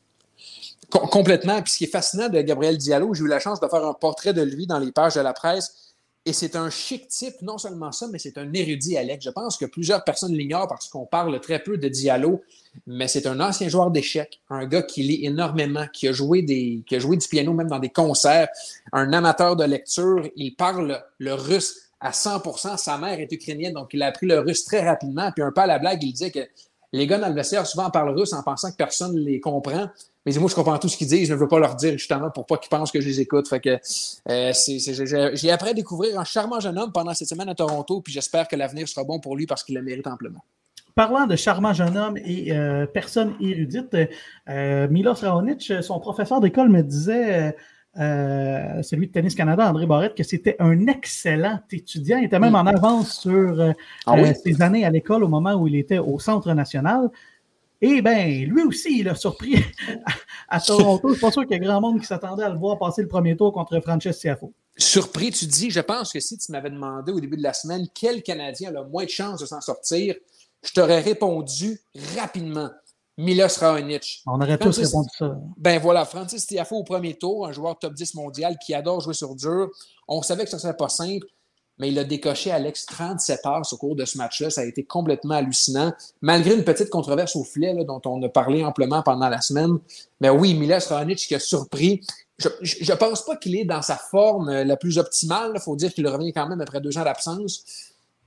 complètement. 0.90 1.62
Puis 1.62 1.74
ce 1.74 1.78
qui 1.80 1.84
est 1.84 1.92
fascinant 1.92 2.30
de 2.30 2.40
Gabriel 2.42 2.78
Diallo, 2.78 3.14
j'ai 3.14 3.24
eu 3.26 3.28
la 3.28 3.40
chance 3.40 3.60
de 3.60 3.68
faire 3.68 3.86
un 3.86 3.94
portrait 3.94 4.34
de 4.34 4.42
lui 4.42 4.66
dans 4.66 4.80
les 4.80 4.94
pages 4.94 5.16
de 5.16 5.22
la 5.22 5.34
presse. 5.34 5.89
Et 6.26 6.34
c'est 6.34 6.56
un 6.56 6.70
chic 6.70 7.08
type, 7.08 7.42
non 7.42 7.58
seulement 7.58 7.92
ça, 7.92 8.08
mais 8.12 8.20
c'est 8.20 8.38
un 8.38 8.52
érudit, 8.54 8.98
Alex. 8.98 9.24
Je 9.24 9.30
pense 9.30 9.58
que 9.58 9.66
plusieurs 9.66 10.04
personnes 10.04 10.34
l'ignorent 10.34 10.68
parce 10.68 10.90
qu'on 10.90 11.06
parle 11.06 11.40
très 11.40 11.60
peu 11.60 11.78
de 11.78 11.88
Diallo, 11.88 12.42
mais 12.86 13.08
c'est 13.08 13.26
un 13.26 13.40
ancien 13.40 13.70
joueur 13.70 13.90
d'échecs, 13.90 14.42
un 14.50 14.66
gars 14.66 14.84
qui 14.84 15.02
lit 15.02 15.26
énormément, 15.26 15.88
qui 15.92 16.08
a, 16.08 16.12
joué 16.12 16.42
du 16.42 16.84
piano 17.30 17.54
même 17.54 17.70
dans 17.70 17.80
des 17.80 17.90
concerts, 17.90 18.50
un 18.92 19.14
amateur 19.14 19.56
de 19.56 19.64
lecture. 19.64 20.28
Il 20.36 20.56
parle 20.56 21.04
le 21.20 21.34
russe 21.34 21.90
à 22.02 22.12
100% 22.12 22.78
Sa 22.78 22.98
mère 22.98 23.20
est 23.20 23.32
ukrainienne, 23.32 23.74
donc 23.74 23.90
il 23.94 24.02
a 24.04 24.08
appris 24.08 24.28
le 24.28 24.40
russe 24.40 24.66
très 24.66 24.88
rapidement. 24.88 25.32
Puis 25.32 25.44
un 25.44 25.52
peu 25.52 25.62
à 25.62 25.68
la 25.68 25.80
blague, 25.80 26.04
il 26.04 26.12
disait 26.12 26.32
que 26.32 26.48
les 26.92 27.08
gars 27.08 27.20
dans 27.20 27.34
le 27.34 27.44
souvent 27.44 27.90
parlent 27.90 28.18
russe 28.18 28.34
en 28.34 28.44
pensant 28.44 28.72
que 28.72 28.78
personne 28.78 29.14
ne 29.14 29.22
les 29.22 29.40
comprend. 29.40 29.90
Mais 30.26 30.34
moi, 30.38 30.50
je 30.50 30.56
comprends 30.56 30.78
tout 30.78 30.90
ce 30.90 30.98
qu'ils 30.98 31.08
disent. 31.08 31.28
Je 31.28 31.34
ne 31.34 31.40
veux 31.40 31.48
pas 31.48 31.60
leur 31.60 31.76
dire 31.76 31.94
justement 31.94 32.30
pour 32.30 32.46
pas 32.46 32.58
qu'ils 32.58 32.70
pensent 32.70 32.92
que 32.92 33.00
je 33.00 33.08
les 33.08 33.22
écoute. 33.22 33.48
Fait 33.48 33.60
que 33.60 33.78
euh, 34.30 35.34
j'ai 35.34 35.52
appris 35.52 35.70
à 35.70 35.74
découvrir 35.74 36.20
un 36.20 36.24
charmant 36.24 36.60
jeune 36.60 36.78
homme 36.78 36.92
pendant 36.92 37.14
cette 37.14 37.30
semaine 37.30 37.50
à 37.50 37.56
Toronto, 37.56 38.02
puis 38.02 38.14
j'espère 38.14 38.48
que 38.48 38.56
l'avenir 38.56 38.88
sera 38.88 39.04
bon 39.04 39.20
pour 39.20 39.36
lui 39.36 39.46
parce 39.46 39.64
qu'il 39.64 39.76
le 39.76 39.82
mérite 39.82 40.08
amplement. 40.08 40.44
Parlant 40.96 41.28
de 41.28 41.36
charmant 41.36 41.72
jeune 41.72 41.96
homme 41.96 42.18
et 42.18 42.52
euh, 42.52 42.86
personne 42.86 43.36
érudite, 43.40 43.96
euh, 44.50 44.88
Milos 44.90 45.14
Raonic, 45.14 45.72
son 45.82 46.00
professeur 46.00 46.42
d'école, 46.42 46.68
me 46.68 46.82
disait, 46.82 47.56
celui 47.96 49.08
de 49.08 49.12
Tennis 49.12 49.36
Canada, 49.36 49.70
André 49.70 49.86
Barrette, 49.86 50.16
que 50.16 50.24
c'était 50.24 50.58
un 50.60 50.88
excellent 50.88 51.60
étudiant. 51.72 52.18
Il 52.18 52.26
était 52.26 52.40
même 52.40 52.56
en 52.56 52.66
avance 52.66 53.20
sur 53.22 53.74
ah 54.06 54.34
ses 54.34 54.62
années 54.62 54.84
à 54.84 54.90
l'école 54.90 55.24
au 55.24 55.30
moment 55.30 55.54
où 55.54 55.68
il 55.68 55.76
était 55.76 56.00
au 56.00 56.20
Centre 56.20 56.54
national. 56.54 57.10
Et 57.82 58.02
bien, 58.02 58.28
lui 58.46 58.64
aussi, 58.64 59.00
il 59.00 59.10
a 59.10 59.16
surpris 59.16 59.56
à, 60.50 60.60
Toronto. 60.60 61.02
Je 61.04 61.08
ne 61.08 61.14
suis 61.14 61.22
pas 61.22 61.32
sûr 61.32 61.44
qu'il 61.44 61.52
y 61.52 61.56
a 61.56 61.60
grand 61.60 61.80
monde 61.80 62.00
qui 62.00 62.06
s'attendait 62.06 62.44
à 62.44 62.50
le 62.50 62.58
voir 62.58 62.78
passer 62.78 63.02
le 63.02 63.08
premier 63.08 63.38
tour 63.38 63.54
contre 63.54 63.80
Frances 63.80 64.18
Tiafo. 64.20 64.54
Surpris, 64.78 65.32
tu 65.32 65.46
dis, 65.46 65.70
je 65.70 65.80
pense 65.80 66.12
que 66.12 66.20
si 66.20 66.38
tu 66.38 66.52
m'avais 66.52 66.70
demandé 66.70 67.12
au 67.12 67.20
début 67.20 67.38
de 67.38 67.44
la 67.44 67.54
semaine 67.54 67.88
quel 67.94 68.22
Canadien 68.22 68.70
a 68.70 68.72
le 68.82 68.90
moins 68.90 69.06
de 69.06 69.10
chances 69.10 69.40
de 69.40 69.46
s'en 69.46 69.62
sortir, 69.62 70.16
je 70.62 70.74
t'aurais 70.74 71.00
répondu 71.00 71.80
rapidement. 72.18 72.70
Milos 73.18 73.60
Raonic. 73.60 74.24
On 74.28 74.40
aurait 74.40 74.58
tous 74.58 74.78
répondu 74.80 75.10
ça. 75.18 75.38
Ben 75.58 75.78
voilà, 75.80 76.06
Francis 76.06 76.48
Tiafo 76.48 76.78
au 76.78 76.84
premier 76.86 77.16
tour, 77.16 77.48
un 77.48 77.52
joueur 77.52 77.78
top 77.78 77.94
10 77.94 78.16
mondial 78.16 78.58
qui 78.66 78.74
adore 78.74 79.02
jouer 79.02 79.14
sur 79.14 79.36
dur. 79.36 79.70
On 80.08 80.22
savait 80.22 80.46
que 80.46 80.50
ce 80.50 80.56
ne 80.56 80.62
serait 80.62 80.78
pas 80.78 80.88
simple 80.88 81.28
mais 81.80 81.90
il 81.90 81.98
a 81.98 82.04
décoché 82.04 82.52
Alex 82.52 82.86
37 82.86 83.46
heures 83.46 83.62
au 83.72 83.78
cours 83.78 83.96
de 83.96 84.04
ce 84.06 84.18
match-là. 84.18 84.50
Ça 84.50 84.62
a 84.62 84.66
été 84.66 84.84
complètement 84.84 85.36
hallucinant, 85.36 85.94
malgré 86.22 86.54
une 86.54 86.66
petite 86.66 86.90
controverse 86.90 87.36
au 87.36 87.44
filet 87.44 87.74
dont 87.86 88.02
on 88.06 88.22
a 88.22 88.30
parlé 88.30 88.64
amplement 88.64 89.02
pendant 89.02 89.30
la 89.30 89.40
semaine. 89.40 89.80
Mais 90.20 90.30
oui, 90.30 90.54
Miles 90.54 90.78
Raonic 90.88 91.18
qui 91.20 91.36
a 91.36 91.40
surpris. 91.40 92.02
Je 92.38 92.92
ne 92.92 92.98
pense 92.98 93.26
pas 93.26 93.38
qu'il 93.38 93.56
est 93.56 93.66
dans 93.66 93.82
sa 93.82 93.96
forme 93.96 94.50
euh, 94.50 94.64
la 94.64 94.78
plus 94.78 94.98
optimale. 94.98 95.52
Il 95.56 95.62
faut 95.62 95.76
dire 95.76 95.94
qu'il 95.94 96.08
revient 96.08 96.32
quand 96.32 96.48
même 96.48 96.62
après 96.62 96.80
deux 96.80 96.98
ans 96.98 97.04
d'absence. 97.04 97.66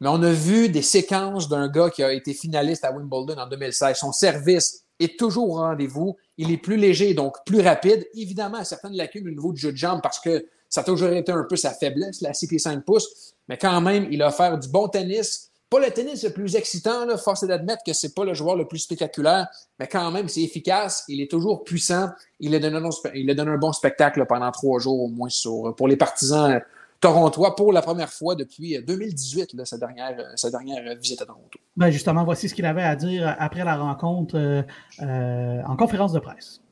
Mais 0.00 0.08
on 0.08 0.22
a 0.22 0.32
vu 0.32 0.68
des 0.68 0.82
séquences 0.82 1.48
d'un 1.48 1.68
gars 1.68 1.88
qui 1.88 2.02
a 2.02 2.12
été 2.12 2.34
finaliste 2.34 2.84
à 2.84 2.92
Wimbledon 2.92 3.38
en 3.38 3.46
2016. 3.46 3.96
Son 3.96 4.12
service 4.12 4.82
est 4.98 5.18
toujours 5.18 5.50
au 5.50 5.54
rendez-vous. 5.54 6.16
Il 6.38 6.50
est 6.50 6.56
plus 6.58 6.76
léger, 6.76 7.14
donc 7.14 7.36
plus 7.46 7.60
rapide. 7.60 8.06
Évidemment, 8.14 8.64
certaines 8.64 8.94
lacunes 8.94 9.28
au 9.28 9.30
niveau 9.30 9.52
du 9.52 9.60
jeu 9.60 9.72
de 9.72 9.76
jambes 9.76 10.00
parce 10.02 10.20
que 10.20 10.44
ça 10.68 10.80
a 10.80 10.84
toujours 10.84 11.10
été 11.10 11.30
un 11.30 11.44
peu 11.44 11.56
sa 11.56 11.70
faiblesse, 11.70 12.22
la 12.22 12.32
6 12.32 12.48
pieds 12.48 12.58
5 12.58 12.84
pouces. 12.84 13.31
Mais 13.48 13.58
quand 13.58 13.80
même, 13.80 14.06
il 14.10 14.22
a 14.22 14.28
offert 14.28 14.58
du 14.58 14.68
bon 14.68 14.88
tennis. 14.88 15.50
Pas 15.68 15.80
le 15.80 15.90
tennis 15.90 16.22
le 16.22 16.30
plus 16.30 16.54
excitant, 16.54 17.06
là, 17.06 17.16
force 17.16 17.42
est 17.42 17.46
d'admettre 17.46 17.82
que 17.84 17.92
c'est 17.92 18.14
pas 18.14 18.24
le 18.24 18.34
joueur 18.34 18.56
le 18.56 18.68
plus 18.68 18.78
spectaculaire, 18.78 19.48
mais 19.78 19.86
quand 19.86 20.10
même, 20.10 20.28
c'est 20.28 20.42
efficace. 20.42 21.04
Il 21.08 21.20
est 21.20 21.30
toujours 21.30 21.64
puissant. 21.64 22.10
Il 22.40 22.54
a 22.54 22.58
donné 22.58 22.76
un, 22.76 22.90
il 23.14 23.30
a 23.30 23.34
donné 23.34 23.50
un 23.52 23.58
bon 23.58 23.72
spectacle 23.72 24.24
pendant 24.26 24.50
trois 24.50 24.78
jours 24.78 25.00
au 25.00 25.08
moins 25.08 25.30
sur, 25.30 25.74
pour 25.74 25.88
les 25.88 25.96
partisans 25.96 26.60
torontois 27.02 27.56
pour 27.56 27.72
la 27.72 27.82
première 27.82 28.10
fois 28.10 28.34
depuis 28.34 28.80
2018, 28.80 29.54
là, 29.54 29.64
sa, 29.66 29.76
dernière, 29.76 30.16
sa 30.36 30.50
dernière 30.50 30.96
visite 30.96 31.20
à 31.20 31.26
Toronto. 31.26 31.58
Ben 31.76 31.90
justement, 31.90 32.24
voici 32.24 32.48
ce 32.48 32.54
qu'il 32.54 32.64
avait 32.64 32.82
à 32.82 32.96
dire 32.96 33.34
après 33.38 33.64
la 33.64 33.76
rencontre 33.76 34.36
euh, 34.38 34.62
euh, 35.02 35.62
en 35.66 35.76
conférence 35.76 36.12
de 36.12 36.20
presse. 36.20 36.62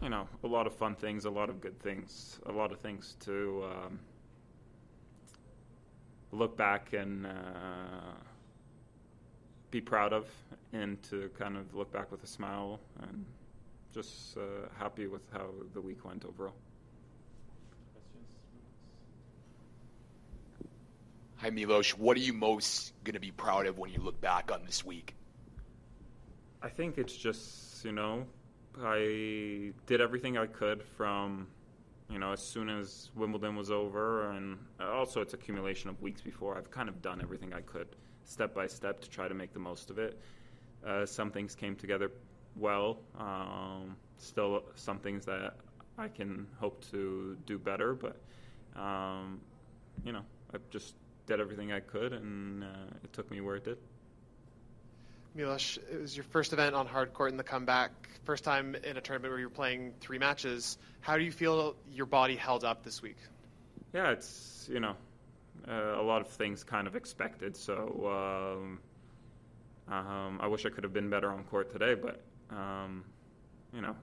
You 0.00 0.08
know, 0.08 0.26
a 0.42 0.48
lot 0.48 0.66
of 0.66 0.74
fun 0.74 0.94
things, 0.94 1.26
a 1.26 1.30
lot 1.30 1.48
of 1.48 1.60
good 1.60 1.78
things, 1.80 2.40
a 2.46 2.52
lot 2.52 2.72
of 2.72 2.78
things 2.78 3.16
to 3.24 3.62
um, 3.64 3.98
look 6.32 6.56
back 6.56 6.92
and 6.94 7.26
uh, 7.26 7.30
be 9.70 9.80
proud 9.80 10.12
of, 10.12 10.26
and 10.72 11.02
to 11.04 11.30
kind 11.38 11.56
of 11.56 11.74
look 11.74 11.92
back 11.92 12.10
with 12.10 12.22
a 12.24 12.26
smile, 12.26 12.80
and 13.02 13.24
just 13.94 14.36
uh, 14.36 14.40
happy 14.78 15.06
with 15.06 15.22
how 15.32 15.46
the 15.74 15.80
week 15.80 16.04
went 16.04 16.24
overall. 16.24 16.54
Hi, 21.36 21.50
Milos. 21.50 21.90
What 21.98 22.16
are 22.16 22.20
you 22.20 22.32
most 22.32 22.92
going 23.02 23.14
to 23.14 23.20
be 23.20 23.32
proud 23.32 23.66
of 23.66 23.76
when 23.76 23.90
you 23.90 24.00
look 24.00 24.20
back 24.20 24.52
on 24.52 24.64
this 24.64 24.84
week? 24.84 25.14
I 26.62 26.68
think 26.68 26.98
it's 26.98 27.16
just, 27.16 27.84
you 27.84 27.90
know, 27.90 28.26
I 28.80 29.72
did 29.86 30.00
everything 30.00 30.38
I 30.38 30.46
could 30.46 30.84
from 30.96 31.48
you 32.12 32.18
know, 32.18 32.32
as 32.32 32.40
soon 32.40 32.68
as 32.68 33.10
Wimbledon 33.14 33.56
was 33.56 33.70
over, 33.70 34.30
and 34.32 34.58
also 34.78 35.22
it's 35.22 35.32
accumulation 35.32 35.88
of 35.88 36.00
weeks 36.02 36.20
before. 36.20 36.56
I've 36.58 36.70
kind 36.70 36.88
of 36.88 37.00
done 37.00 37.20
everything 37.22 37.54
I 37.54 37.62
could, 37.62 37.88
step 38.24 38.54
by 38.54 38.66
step, 38.66 39.00
to 39.00 39.08
try 39.08 39.28
to 39.28 39.34
make 39.34 39.54
the 39.54 39.58
most 39.58 39.88
of 39.88 39.98
it. 39.98 40.20
Uh, 40.86 41.06
some 41.06 41.30
things 41.30 41.54
came 41.54 41.74
together 41.74 42.10
well. 42.56 42.98
Um, 43.18 43.96
still, 44.18 44.64
some 44.74 44.98
things 44.98 45.24
that 45.24 45.56
I 45.96 46.08
can 46.08 46.46
hope 46.60 46.84
to 46.90 47.36
do 47.46 47.58
better, 47.58 47.94
but 47.94 48.20
um, 48.78 49.40
you 50.04 50.12
know, 50.12 50.22
I 50.52 50.58
just 50.70 50.94
did 51.26 51.40
everything 51.40 51.72
I 51.72 51.80
could, 51.80 52.12
and 52.12 52.62
uh, 52.62 52.66
it 53.02 53.12
took 53.12 53.30
me 53.30 53.40
where 53.40 53.56
it 53.56 53.64
did. 53.64 53.78
Milos, 55.34 55.78
it 55.90 56.00
was 56.00 56.14
your 56.14 56.24
first 56.24 56.52
event 56.52 56.74
on 56.74 56.86
hard 56.86 57.14
court 57.14 57.30
in 57.30 57.38
the 57.38 57.44
comeback, 57.44 57.90
first 58.24 58.44
time 58.44 58.74
in 58.74 58.96
a 58.98 59.00
tournament 59.00 59.32
where 59.32 59.40
you're 59.40 59.48
playing 59.48 59.94
three 60.00 60.18
matches. 60.18 60.76
How 61.00 61.16
do 61.16 61.24
you 61.24 61.32
feel 61.32 61.74
your 61.90 62.04
body 62.04 62.36
held 62.36 62.64
up 62.64 62.82
this 62.82 63.00
week? 63.00 63.16
Yeah, 63.94 64.10
it's 64.10 64.68
you 64.70 64.80
know 64.80 64.94
uh, 65.66 66.00
a 66.00 66.02
lot 66.02 66.20
of 66.20 66.28
things 66.28 66.64
kind 66.64 66.86
of 66.86 66.96
expected. 66.96 67.56
So 67.56 68.58
um, 68.60 69.94
um, 69.94 70.38
I 70.42 70.48
wish 70.48 70.66
I 70.66 70.68
could 70.68 70.84
have 70.84 70.92
been 70.92 71.08
better 71.08 71.30
on 71.30 71.44
court 71.44 71.72
today, 71.72 71.94
but 71.94 72.20
um, 72.54 73.02
you 73.72 73.80
know 73.80 73.96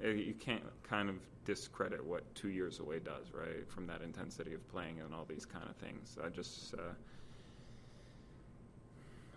you 0.00 0.34
can't 0.38 0.62
kind 0.88 1.08
of 1.08 1.16
discredit 1.44 2.04
what 2.04 2.22
two 2.36 2.50
years 2.50 2.78
away 2.78 3.00
does, 3.00 3.32
right? 3.32 3.68
From 3.68 3.88
that 3.88 4.00
intensity 4.02 4.54
of 4.54 4.68
playing 4.68 5.00
and 5.00 5.12
all 5.12 5.24
these 5.28 5.44
kind 5.44 5.68
of 5.68 5.74
things. 5.76 6.16
I 6.24 6.28
just 6.28 6.74
uh, 6.74 6.92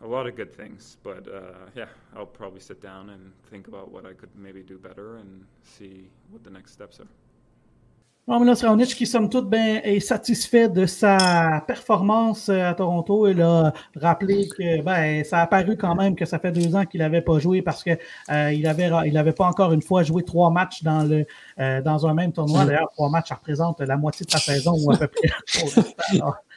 a 0.03 0.07
lot 0.07 0.27
of 0.27 0.35
good 0.35 0.53
things, 0.53 0.97
but 1.03 1.27
uh, 1.27 1.69
yeah, 1.75 1.89
I'll 2.15 2.25
probably 2.25 2.59
sit 2.59 2.81
down 2.81 3.09
and 3.09 3.31
think 3.49 3.67
about 3.67 3.91
what 3.91 4.05
I 4.05 4.13
could 4.13 4.29
maybe 4.35 4.63
do 4.63 4.77
better 4.77 5.17
and 5.17 5.45
see 5.63 6.09
what 6.31 6.43
the 6.43 6.49
next 6.49 6.71
steps 6.71 6.99
are. 6.99 7.07
Bon, 8.27 8.39
Milos 8.39 8.63
qui 8.95 9.07
somme 9.07 9.29
toute 9.29 9.49
ben, 9.49 9.81
est 9.83 9.99
satisfait 9.99 10.69
de 10.69 10.85
sa 10.85 11.63
performance 11.65 12.49
euh, 12.49 12.69
à 12.69 12.75
Toronto, 12.75 13.27
il 13.27 13.41
a 13.41 13.73
rappelé 13.95 14.47
que 14.47 14.81
ben, 14.83 15.23
ça 15.23 15.39
a 15.39 15.47
paru 15.47 15.75
quand 15.75 15.95
même 15.95 16.15
que 16.15 16.25
ça 16.25 16.37
fait 16.37 16.51
deux 16.51 16.75
ans 16.75 16.85
qu'il 16.85 16.99
n'avait 16.99 17.23
pas 17.23 17.39
joué 17.39 17.63
parce 17.63 17.83
qu'il 17.83 17.97
euh, 18.29 18.57
n'avait 18.57 18.91
il 19.07 19.17
avait 19.17 19.33
pas 19.33 19.47
encore 19.47 19.73
une 19.73 19.81
fois 19.81 20.03
joué 20.03 20.23
trois 20.23 20.51
matchs 20.51 20.83
dans, 20.83 21.03
le, 21.03 21.25
euh, 21.59 21.81
dans 21.81 22.05
un 22.05 22.13
même 22.13 22.31
tournoi. 22.31 22.63
D'ailleurs, 22.65 22.91
trois 22.91 23.09
matchs, 23.09 23.29
ça 23.29 23.35
représente 23.35 23.81
la 23.81 23.97
moitié 23.97 24.23
de 24.23 24.31
sa 24.31 24.37
saison 24.37 24.75
ou 24.79 24.91
à 24.91 24.97
peu 24.97 25.07
près. 25.07 25.29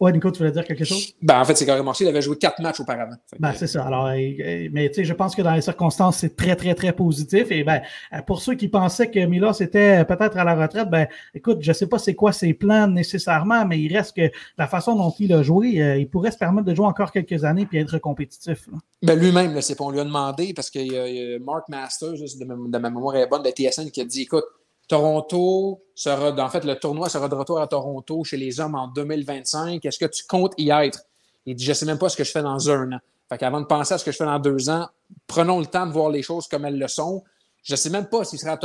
Ouais, 0.00 0.12
Nico, 0.12 0.30
tu 0.30 0.38
voulais 0.38 0.50
dire 0.50 0.64
quelque 0.64 0.84
chose? 0.84 1.12
Ben, 1.20 1.38
en 1.38 1.44
fait, 1.44 1.54
c'est 1.54 1.66
carrément 1.66 1.92
ça. 1.92 2.02
Il 2.02 2.08
avait 2.08 2.22
joué 2.22 2.38
quatre 2.38 2.58
matchs 2.62 2.80
auparavant. 2.80 3.16
Ben, 3.38 3.52
c'est 3.54 3.66
ça. 3.66 3.84
Alors, 3.84 4.06
mais 4.06 4.88
tu 4.88 4.94
sais, 4.94 5.04
je 5.04 5.12
pense 5.12 5.36
que 5.36 5.42
dans 5.42 5.52
les 5.52 5.60
circonstances, 5.60 6.16
c'est 6.16 6.34
très, 6.34 6.56
très, 6.56 6.74
très 6.74 6.94
positif. 6.94 7.50
Et 7.50 7.64
ben, 7.64 7.82
pour 8.26 8.40
ceux 8.40 8.54
qui 8.54 8.68
pensaient 8.68 9.10
que 9.10 9.20
Milos 9.26 9.60
était 9.60 10.02
peut-être 10.06 10.38
à 10.38 10.44
la 10.44 10.54
retraite, 10.54 10.88
ben, 10.88 11.06
écoute, 11.34 11.58
je 11.60 11.72
sais 11.72 11.86
pas 11.86 11.98
c'est 11.98 12.14
quoi 12.14 12.32
ses 12.32 12.54
plans 12.54 12.86
nécessairement, 12.86 13.66
mais 13.66 13.78
il 13.78 13.94
reste 13.94 14.16
que 14.16 14.30
la 14.56 14.66
façon 14.66 14.96
dont 14.96 15.14
il 15.18 15.34
a 15.34 15.42
joué, 15.42 15.82
euh, 15.82 15.98
il 15.98 16.08
pourrait 16.08 16.30
se 16.30 16.38
permettre 16.38 16.66
de 16.66 16.74
jouer 16.74 16.86
encore 16.86 17.12
quelques 17.12 17.44
années 17.44 17.66
puis 17.66 17.76
être 17.76 17.98
compétitif. 17.98 18.70
Ben, 19.02 19.18
lui-même, 19.18 19.60
c'est 19.60 19.74
pas, 19.74 19.84
on 19.84 19.90
lui 19.90 20.00
a 20.00 20.04
demandé 20.04 20.54
parce 20.54 20.70
qu'il 20.70 20.90
y, 20.90 20.96
a 20.96 21.38
Mark 21.40 21.68
Masters, 21.68 22.14
de 22.14 22.44
ma, 22.46 22.54
de 22.54 22.78
ma 22.78 22.88
mémoire 22.88 23.16
est 23.16 23.26
bonne, 23.26 23.42
de 23.42 23.50
TSN, 23.50 23.90
qui 23.90 24.00
a 24.00 24.04
dit, 24.06 24.22
écoute, 24.22 24.44
Toronto 24.90 25.84
sera, 25.94 26.32
en 26.32 26.48
fait, 26.48 26.64
le 26.64 26.74
tournoi 26.74 27.08
sera 27.08 27.28
de 27.28 27.34
retour 27.36 27.60
à 27.60 27.68
Toronto 27.68 28.24
chez 28.24 28.36
les 28.36 28.58
hommes 28.58 28.74
en 28.74 28.88
2025. 28.88 29.84
Est-ce 29.84 30.00
que 30.00 30.06
tu 30.06 30.24
comptes 30.26 30.52
y 30.58 30.70
être? 30.70 31.04
Il 31.46 31.54
dit, 31.54 31.62
je 31.64 31.70
ne 31.70 31.74
sais 31.74 31.86
même 31.86 31.96
pas 31.96 32.08
ce 32.08 32.16
que 32.16 32.24
je 32.24 32.32
fais 32.32 32.42
dans 32.42 32.68
un 32.68 32.94
an. 32.94 32.98
Fait 33.28 33.38
qu'avant 33.38 33.60
de 33.60 33.66
penser 33.66 33.94
à 33.94 33.98
ce 33.98 34.04
que 34.04 34.10
je 34.10 34.16
fais 34.16 34.24
dans 34.24 34.40
deux 34.40 34.68
ans, 34.68 34.88
prenons 35.28 35.60
le 35.60 35.66
temps 35.66 35.86
de 35.86 35.92
voir 35.92 36.10
les 36.10 36.22
choses 36.22 36.48
comme 36.48 36.64
elles 36.64 36.76
le 36.76 36.88
sont. 36.88 37.22
Je 37.62 37.74
ne 37.74 37.76
sais 37.76 37.88
même 37.88 38.06
pas 38.06 38.24
s'il 38.24 38.40
sera 38.40 38.58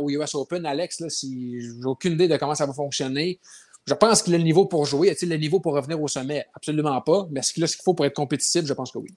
au 0.00 0.10
US 0.10 0.34
Open, 0.34 0.66
Alex, 0.66 0.98
là, 0.98 1.10
si 1.10 1.60
j'ai 1.60 1.84
aucune 1.84 2.14
idée 2.14 2.26
de 2.26 2.36
comment 2.38 2.56
ça 2.56 2.66
va 2.66 2.72
fonctionner. 2.72 3.38
Je 3.86 3.94
pense 3.94 4.20
qu'il 4.20 4.34
a 4.34 4.38
le 4.38 4.42
niveau 4.42 4.66
pour 4.66 4.84
jouer. 4.84 5.10
A-t-il 5.10 5.30
le 5.30 5.36
niveau 5.36 5.60
pour 5.60 5.74
revenir 5.74 6.02
au 6.02 6.08
sommet? 6.08 6.44
Absolument 6.54 7.00
pas. 7.02 7.28
Mais 7.30 7.38
est-ce 7.38 7.52
qu'il 7.52 7.62
a 7.62 7.68
ce 7.68 7.76
qu'il 7.76 7.84
faut 7.84 7.94
pour 7.94 8.04
être 8.04 8.16
compétitif? 8.16 8.64
Je 8.64 8.72
pense 8.72 8.90
que 8.90 8.98
oui. 8.98 9.10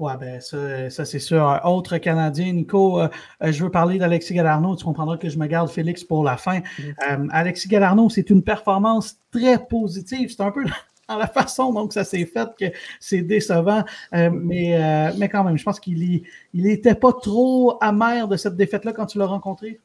Oui, 0.00 0.12
ben 0.18 0.40
ça, 0.40 0.88
ça 0.88 1.04
c'est 1.04 1.18
sûr. 1.18 1.60
Autre 1.62 1.98
Canadien, 1.98 2.54
Nico, 2.54 2.98
euh, 2.98 3.08
euh, 3.42 3.52
je 3.52 3.62
veux 3.62 3.70
parler 3.70 3.98
d'Alexis 3.98 4.32
Galarno. 4.32 4.74
Tu 4.74 4.82
comprendras 4.82 5.18
que 5.18 5.28
je 5.28 5.38
me 5.38 5.46
garde 5.46 5.68
Félix 5.68 6.02
pour 6.02 6.24
la 6.24 6.38
fin. 6.38 6.62
Euh, 6.80 7.28
Alexis 7.30 7.68
Galarno, 7.68 8.08
c'est 8.08 8.30
une 8.30 8.42
performance 8.42 9.16
très 9.30 9.58
positive. 9.58 10.30
C'est 10.34 10.42
un 10.42 10.52
peu 10.52 10.64
dans 11.08 11.18
la 11.18 11.26
façon 11.26 11.70
dont 11.74 11.90
ça 11.90 12.04
s'est 12.04 12.24
fait 12.24 12.48
que 12.58 12.74
c'est 12.98 13.20
décevant. 13.20 13.84
mais, 14.10 15.12
mais 15.18 15.28
quand 15.28 15.44
même, 15.44 15.58
je 15.58 15.64
pense 15.64 15.78
qu'il 15.78 16.22
n'était 16.54 16.94
pas 16.94 17.12
trop 17.12 17.76
amer 17.82 18.26
de 18.26 18.38
cette 18.38 18.56
défaite-là 18.56 18.94
quand 18.94 19.04
tu 19.04 19.18
l'as 19.18 19.26
rencontré. 19.26 19.80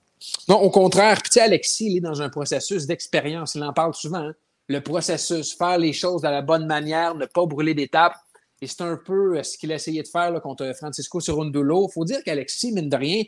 Non, 0.48 0.62
au 0.62 0.70
contraire. 0.70 1.18
Puis 1.22 1.32
tu 1.32 1.34
sais, 1.34 1.42
Alexis, 1.42 1.88
il 1.88 1.98
est 1.98 2.02
dans 2.02 2.22
un 2.22 2.30
processus 2.30 2.88
d'expérience. 2.88 3.56
Il 3.56 3.64
en 3.64 3.74
parle 3.74 3.94
souvent. 3.94 4.20
Hein. 4.20 4.34
Le 4.70 4.80
processus, 4.80 5.54
faire 5.54 5.78
les 5.78 5.92
choses 5.92 6.22
de 6.22 6.30
la 6.30 6.42
bonne 6.42 6.66
manière, 6.68 7.16
ne 7.16 7.26
pas 7.26 7.46
brûler 7.46 7.74
d'étapes. 7.74 8.16
Et 8.62 8.68
c'est 8.68 8.82
un 8.82 8.98
peu 8.98 9.38
euh, 9.38 9.44
ce 9.44 9.58
qu'il 9.58 9.72
a 9.72 9.76
essayé 9.76 10.02
de 10.02 10.08
faire 10.08 10.42
contre 10.42 10.72
Francisco 10.76 11.20
Cerundolo. 11.20 11.88
Il 11.90 11.94
faut 11.94 12.06
dire 12.06 12.24
qu'Alexis, 12.24 12.72
mine 12.72 12.90
de 12.90 12.96
rien, 12.96 13.24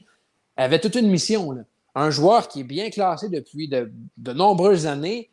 avait 0.55 0.79
toute 0.79 0.95
une 0.95 1.09
mission. 1.09 1.65
Un 1.95 2.09
joueur 2.09 2.47
qui 2.47 2.61
est 2.61 2.63
bien 2.63 2.89
classé 2.89 3.29
depuis 3.29 3.67
de, 3.67 3.91
nombreuses 4.33 4.85
années, 4.85 5.31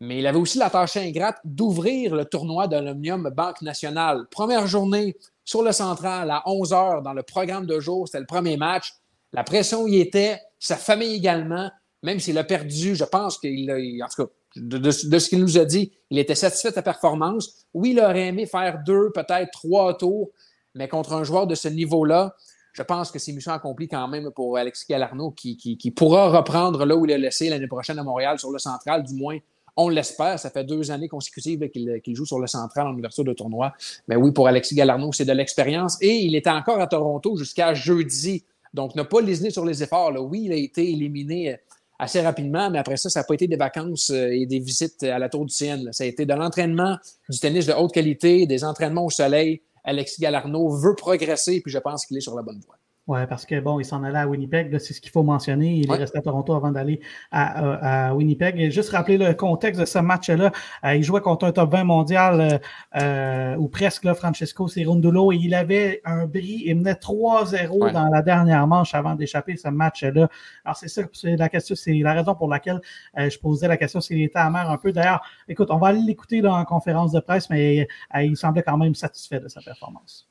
mais 0.00 0.18
il 0.18 0.26
avait 0.26 0.38
aussi 0.38 0.58
la 0.58 0.70
tâche 0.70 0.96
ingrate 0.96 1.38
d'ouvrir 1.44 2.14
le 2.14 2.24
tournoi 2.24 2.68
de 2.68 3.30
Banque 3.30 3.62
Nationale. 3.62 4.26
Première 4.30 4.66
journée 4.66 5.16
sur 5.44 5.62
le 5.62 5.72
central 5.72 6.30
à 6.30 6.42
11 6.46 6.72
h 6.72 7.02
dans 7.02 7.14
le 7.14 7.22
programme 7.22 7.66
de 7.66 7.80
jour, 7.80 8.06
c'était 8.06 8.20
le 8.20 8.26
premier 8.26 8.56
match. 8.56 8.92
La 9.32 9.44
pression 9.44 9.86
y 9.86 9.98
était, 9.98 10.38
sa 10.58 10.76
famille 10.76 11.14
également, 11.14 11.70
même 12.02 12.20
s'il 12.20 12.38
a 12.38 12.44
perdu, 12.44 12.94
je 12.94 13.04
pense 13.04 13.38
qu'il 13.38 13.70
a, 13.70 14.04
en 14.04 14.08
tout 14.08 14.26
cas, 14.26 14.32
de, 14.58 14.90
ce 14.90 15.28
qu'il 15.28 15.40
nous 15.40 15.58
a 15.58 15.64
dit, 15.64 15.92
il 16.10 16.18
était 16.18 16.34
satisfait 16.34 16.70
de 16.70 16.74
sa 16.74 16.82
performance. 16.82 17.66
Oui, 17.74 17.90
il 17.90 18.00
aurait 18.00 18.28
aimé 18.28 18.46
faire 18.46 18.82
deux, 18.84 19.10
peut-être 19.14 19.50
trois 19.52 19.96
tours, 19.96 20.30
mais 20.74 20.88
contre 20.88 21.12
un 21.12 21.24
joueur 21.24 21.46
de 21.46 21.54
ce 21.54 21.68
niveau-là, 21.68 22.34
je 22.72 22.82
pense 22.82 23.10
que 23.10 23.18
c'est 23.18 23.32
mission 23.32 23.52
accomplie 23.52 23.88
quand 23.88 24.06
même 24.06 24.30
pour 24.30 24.56
Alexis 24.56 24.86
Galarno 24.88 25.32
qui, 25.32 25.92
pourra 25.96 26.28
reprendre 26.28 26.84
là 26.84 26.94
où 26.96 27.04
il 27.06 27.12
a 27.12 27.18
laissé 27.18 27.48
l'année 27.48 27.66
prochaine 27.66 27.98
à 27.98 28.04
Montréal 28.04 28.38
sur 28.38 28.52
le 28.52 28.58
central, 28.58 29.02
du 29.02 29.14
moins. 29.14 29.38
On 29.76 29.88
l'espère. 29.88 30.38
Ça 30.38 30.50
fait 30.50 30.64
deux 30.64 30.90
années 30.90 31.08
consécutives 31.08 31.68
qu'il 31.70 32.14
joue 32.14 32.26
sur 32.26 32.38
le 32.38 32.46
central 32.46 32.86
en 32.86 32.94
ouverture 32.94 33.24
de 33.24 33.32
tournoi. 33.32 33.72
Mais 34.06 34.16
oui, 34.16 34.32
pour 34.32 34.48
Alexis 34.48 34.74
Galarno, 34.74 35.12
c'est 35.12 35.24
de 35.24 35.32
l'expérience. 35.32 35.96
Et 36.00 36.18
il 36.18 36.36
était 36.36 36.50
encore 36.50 36.80
à 36.80 36.86
Toronto 36.86 37.36
jusqu'à 37.36 37.74
jeudi. 37.74 38.44
Donc, 38.74 38.94
ne 38.94 39.02
pas 39.02 39.20
lésiné 39.20 39.50
sur 39.50 39.64
les 39.64 39.82
efforts. 39.82 40.12
Oui, 40.20 40.42
il 40.44 40.52
a 40.52 40.56
été 40.56 40.88
éliminé 40.88 41.58
assez 41.98 42.20
rapidement, 42.20 42.70
mais 42.70 42.78
après 42.78 42.96
ça, 42.96 43.10
ça 43.10 43.20
n'a 43.20 43.24
pas 43.24 43.34
été 43.34 43.46
des 43.48 43.56
vacances 43.56 44.10
euh, 44.10 44.30
et 44.30 44.46
des 44.46 44.60
visites 44.60 45.02
à 45.02 45.18
la 45.18 45.28
Tour 45.28 45.44
du 45.44 45.52
Ciel. 45.52 45.88
Ça 45.92 46.04
a 46.04 46.06
été 46.06 46.26
de 46.26 46.34
l'entraînement, 46.34 46.96
du 47.28 47.38
tennis 47.38 47.66
de 47.66 47.72
haute 47.72 47.92
qualité, 47.92 48.46
des 48.46 48.64
entraînements 48.64 49.06
au 49.06 49.10
soleil. 49.10 49.62
Alexis 49.84 50.20
Galarno 50.20 50.68
veut 50.68 50.94
progresser, 50.94 51.60
puis 51.60 51.72
je 51.72 51.78
pense 51.78 52.06
qu'il 52.06 52.16
est 52.16 52.20
sur 52.20 52.34
la 52.34 52.42
bonne 52.42 52.60
voie. 52.60 52.77
Oui, 53.08 53.20
parce 53.26 53.46
que 53.46 53.58
bon, 53.58 53.80
il 53.80 53.86
s'en 53.86 54.04
allait 54.04 54.18
à 54.18 54.28
Winnipeg, 54.28 54.78
c'est 54.78 54.92
ce 54.92 55.00
qu'il 55.00 55.10
faut 55.10 55.22
mentionner. 55.22 55.76
Il 55.76 55.90
est 55.90 55.96
resté 55.96 56.18
à 56.18 56.20
Toronto 56.20 56.54
avant 56.54 56.70
d'aller 56.70 57.00
à, 57.32 58.14
Winnipeg. 58.14 58.60
Et 58.60 58.70
juste 58.70 58.90
rappeler 58.90 59.16
le 59.16 59.32
contexte 59.32 59.80
de 59.80 59.86
ce 59.86 59.98
match-là. 59.98 60.52
Euh, 60.84 60.94
il 60.94 61.02
jouait 61.02 61.22
contre 61.22 61.46
un 61.46 61.52
top 61.52 61.72
20 61.72 61.84
mondial, 61.84 62.40
euh, 62.40 62.58
euh, 63.00 63.56
ou 63.56 63.68
presque, 63.68 64.04
là, 64.04 64.14
Francesco 64.14 64.68
Cerundolo, 64.68 65.32
et 65.32 65.36
il 65.36 65.54
avait 65.54 66.02
un 66.04 66.26
bris. 66.26 66.64
Il 66.66 66.76
menait 66.76 66.96
3-0 66.96 67.92
dans 67.92 68.10
la 68.10 68.20
dernière 68.20 68.66
manche 68.66 68.94
avant 68.94 69.14
d'échapper 69.14 69.56
ce 69.56 69.68
match-là. 69.68 70.28
Alors, 70.66 70.76
c'est 70.76 70.88
ça, 70.88 71.02
c'est 71.14 71.36
la 71.36 71.48
question, 71.48 71.74
c'est 71.76 71.94
la 71.94 72.12
raison 72.12 72.34
pour 72.34 72.48
laquelle 72.48 72.80
je 73.16 73.38
posais 73.38 73.68
la 73.68 73.78
question 73.78 74.02
s'il 74.02 74.20
était 74.20 74.38
amer 74.38 74.70
un 74.70 74.76
peu. 74.76 74.92
D'ailleurs, 74.92 75.22
écoute, 75.48 75.68
on 75.70 75.78
va 75.78 75.88
aller 75.88 76.02
l'écouter 76.02 76.46
en 76.46 76.62
conférence 76.66 77.12
de 77.12 77.20
presse, 77.20 77.48
mais 77.48 77.88
il 78.16 78.36
semblait 78.36 78.62
quand 78.62 78.76
même 78.76 78.94
satisfait 78.94 79.40
de 79.40 79.48
sa 79.48 79.62
performance. 79.62 80.27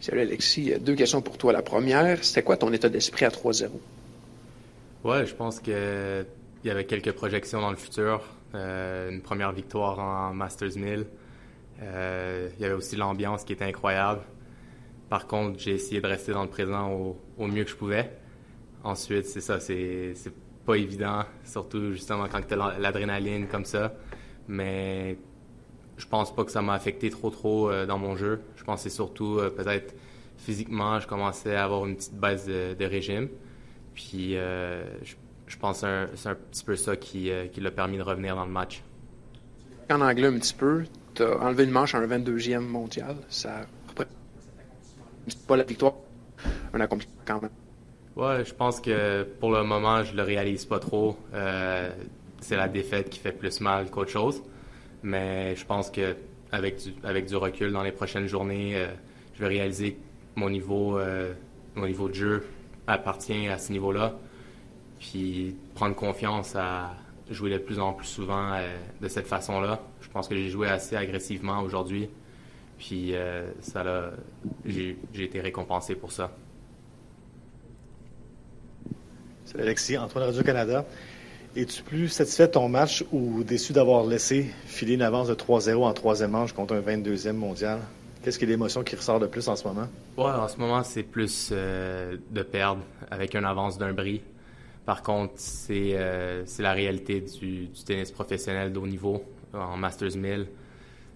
Salut 0.00 0.22
Alexis, 0.22 0.72
deux 0.80 0.94
questions 0.94 1.20
pour 1.20 1.36
toi. 1.36 1.52
La 1.52 1.60
première, 1.60 2.24
c'était 2.24 2.42
quoi 2.42 2.56
ton 2.56 2.72
état 2.72 2.88
d'esprit 2.88 3.26
à 3.26 3.28
3-0? 3.28 3.68
Ouais, 5.04 5.26
je 5.26 5.34
pense 5.34 5.60
qu'il 5.60 5.74
y 6.64 6.70
avait 6.70 6.86
quelques 6.86 7.12
projections 7.12 7.60
dans 7.60 7.70
le 7.70 7.76
futur. 7.76 8.22
Euh, 8.54 9.10
une 9.10 9.20
première 9.20 9.52
victoire 9.52 9.98
en 9.98 10.32
Masters 10.32 10.76
1000. 10.76 11.04
Euh, 11.82 12.48
il 12.56 12.62
y 12.62 12.64
avait 12.64 12.74
aussi 12.74 12.96
l'ambiance 12.96 13.44
qui 13.44 13.52
était 13.52 13.66
incroyable. 13.66 14.22
Par 15.10 15.26
contre, 15.26 15.58
j'ai 15.58 15.72
essayé 15.72 16.00
de 16.00 16.06
rester 16.06 16.32
dans 16.32 16.44
le 16.44 16.48
présent 16.48 16.90
au, 17.36 17.46
mieux 17.46 17.64
que 17.64 17.70
je 17.70 17.76
pouvais. 17.76 18.10
Ensuite, 18.82 19.26
c'est 19.26 19.42
ça, 19.42 19.60
c'est 19.60 20.14
pas 20.64 20.76
évident, 20.76 21.24
surtout 21.44 21.92
justement 21.92 22.26
quand 22.26 22.40
tu 22.40 22.54
as 22.54 22.78
l'adrénaline 22.78 23.48
comme 23.48 23.66
ça. 23.66 23.92
Mais 24.48 25.18
je 26.00 26.06
pense 26.06 26.34
pas 26.34 26.44
que 26.44 26.50
ça 26.50 26.62
m'a 26.62 26.72
affecté 26.72 27.10
trop 27.10 27.28
trop 27.28 27.70
euh, 27.70 27.84
dans 27.84 27.98
mon 27.98 28.16
jeu. 28.16 28.40
Je 28.56 28.64
c'est 28.76 28.88
surtout 28.88 29.38
euh, 29.38 29.50
peut-être 29.50 29.94
physiquement, 30.38 30.98
je 30.98 31.06
commençais 31.06 31.54
à 31.54 31.64
avoir 31.64 31.84
une 31.84 31.96
petite 31.96 32.14
baisse 32.14 32.46
de, 32.46 32.84
régime. 32.84 33.28
Puis 33.94 34.36
euh, 34.36 34.82
je, 35.46 35.56
pense 35.58 35.82
que 35.82 36.08
c'est 36.14 36.28
un, 36.30 36.34
petit 36.34 36.64
peu 36.64 36.76
ça 36.76 36.96
qui, 36.96 37.30
qui 37.52 37.60
l'a 37.60 37.70
permis 37.70 37.98
de 37.98 38.02
revenir 38.02 38.34
dans 38.34 38.46
le 38.46 38.50
match. 38.50 38.82
En 39.90 40.00
anglais 40.00 40.28
un 40.28 40.38
petit 40.38 40.54
peu, 40.54 40.84
tu 41.14 41.22
as 41.22 41.38
enlevé 41.38 41.64
une 41.64 41.70
manche 41.70 41.94
à 41.94 41.98
un 41.98 42.06
22e 42.06 42.60
mondial. 42.60 43.16
Ça 43.28 43.66
pas 45.46 45.56
la 45.56 45.64
victoire, 45.64 45.94
un 46.72 46.80
accomplissement 46.80 47.20
quand 47.26 47.42
même. 47.42 47.50
Ouais, 48.16 48.44
je 48.44 48.54
pense 48.54 48.80
que 48.80 49.22
pour 49.38 49.52
le 49.52 49.62
moment, 49.62 50.02
je 50.02 50.16
le 50.16 50.22
réalise 50.22 50.64
pas 50.64 50.78
trop. 50.78 51.18
c'est 52.40 52.56
la 52.56 52.68
défaite 52.68 53.10
qui 53.10 53.18
fait 53.18 53.32
plus 53.32 53.60
mal 53.60 53.90
qu'autre 53.90 54.10
chose. 54.10 54.42
Mais 55.02 55.56
je 55.56 55.64
pense 55.64 55.90
que 55.90 56.16
avec 56.52 56.76
du, 56.76 56.94
avec 57.04 57.26
du 57.26 57.36
recul 57.36 57.72
dans 57.72 57.82
les 57.82 57.92
prochaines 57.92 58.26
journées, 58.26 58.76
euh, 58.76 58.88
je 59.34 59.40
vais 59.40 59.48
réaliser 59.48 59.92
que 59.92 59.98
mon 60.36 60.50
niveau, 60.50 60.98
euh, 60.98 61.32
mon 61.74 61.86
niveau 61.86 62.08
de 62.08 62.14
jeu 62.14 62.46
appartient 62.86 63.48
à 63.48 63.58
ce 63.58 63.72
niveau-là. 63.72 64.18
Puis 64.98 65.56
prendre 65.74 65.94
confiance 65.94 66.54
à 66.56 66.94
jouer 67.30 67.50
de 67.50 67.58
plus 67.58 67.78
en 67.78 67.92
plus 67.92 68.06
souvent 68.06 68.52
euh, 68.52 68.76
de 69.00 69.08
cette 69.08 69.26
façon-là. 69.26 69.80
Je 70.02 70.08
pense 70.08 70.28
que 70.28 70.34
j'ai 70.34 70.48
joué 70.48 70.68
assez 70.68 70.96
agressivement 70.96 71.60
aujourd'hui. 71.60 72.08
Puis 72.78 73.12
ça 73.60 73.84
j'ai 74.64 74.96
été 75.14 75.38
récompensé 75.38 75.94
pour 75.94 76.12
ça. 76.12 76.32
Salut 79.44 79.64
Alexis, 79.64 79.98
Antoine 79.98 80.24
Radio-Canada. 80.24 80.86
Es-tu 81.56 81.82
plus 81.82 82.08
satisfait 82.08 82.46
de 82.46 82.52
ton 82.52 82.68
match 82.68 83.04
ou 83.10 83.42
déçu 83.42 83.72
d'avoir 83.72 84.06
laissé 84.06 84.48
filer 84.66 84.94
une 84.94 85.02
avance 85.02 85.26
de 85.26 85.34
3-0 85.34 85.82
en 85.82 85.92
troisième 85.92 86.30
manche 86.30 86.52
contre 86.52 86.74
un 86.74 86.80
22e 86.80 87.32
mondial? 87.32 87.80
Qu'est-ce 88.22 88.38
qui 88.38 88.44
est 88.44 88.48
l'émotion 88.48 88.84
qui 88.84 88.94
ressort 88.94 89.18
de 89.18 89.26
plus 89.26 89.48
en 89.48 89.56
ce 89.56 89.66
moment? 89.66 89.88
En 90.16 90.46
ce 90.46 90.58
moment, 90.58 90.84
c'est 90.84 91.02
plus 91.02 91.48
euh, 91.50 92.16
de 92.30 92.42
perdre 92.42 92.82
avec 93.10 93.34
une 93.34 93.44
avance 93.44 93.78
d'un 93.78 93.92
bris. 93.92 94.22
Par 94.86 95.02
contre, 95.02 95.32
c'est 95.36 95.94
euh, 95.94 96.44
la 96.60 96.72
réalité 96.72 97.20
du, 97.20 97.68
tennis 97.84 98.12
professionnel 98.12 98.72
de 98.72 98.78
haut 98.78 98.86
niveau 98.86 99.24
en 99.52 99.76
Masters 99.76 100.16
1000. 100.16 100.46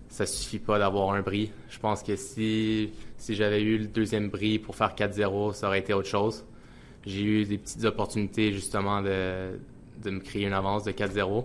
Ça 0.08 0.26
suffit 0.26 0.58
pas 0.58 0.80
d'avoir 0.80 1.12
un 1.12 1.20
bris. 1.20 1.52
Je 1.70 1.78
pense 1.78 2.02
que 2.02 2.16
si, 2.16 2.90
si 3.18 3.36
j'avais 3.36 3.62
eu 3.62 3.78
le 3.78 3.86
deuxième 3.86 4.30
bris 4.30 4.58
pour 4.58 4.74
faire 4.74 4.96
4-0, 4.96 5.54
ça 5.54 5.68
aurait 5.68 5.78
été 5.78 5.94
autre 5.94 6.08
chose. 6.08 6.44
J'ai 7.06 7.22
eu 7.22 7.44
des 7.44 7.58
petites 7.58 7.84
opportunités 7.84 8.52
justement 8.52 9.02
de, 9.02 9.58
de 10.04 10.10
me 10.10 10.20
créer 10.20 10.44
une 10.46 10.52
avance 10.52 10.84
de 10.84 10.92
4-0. 10.92 11.44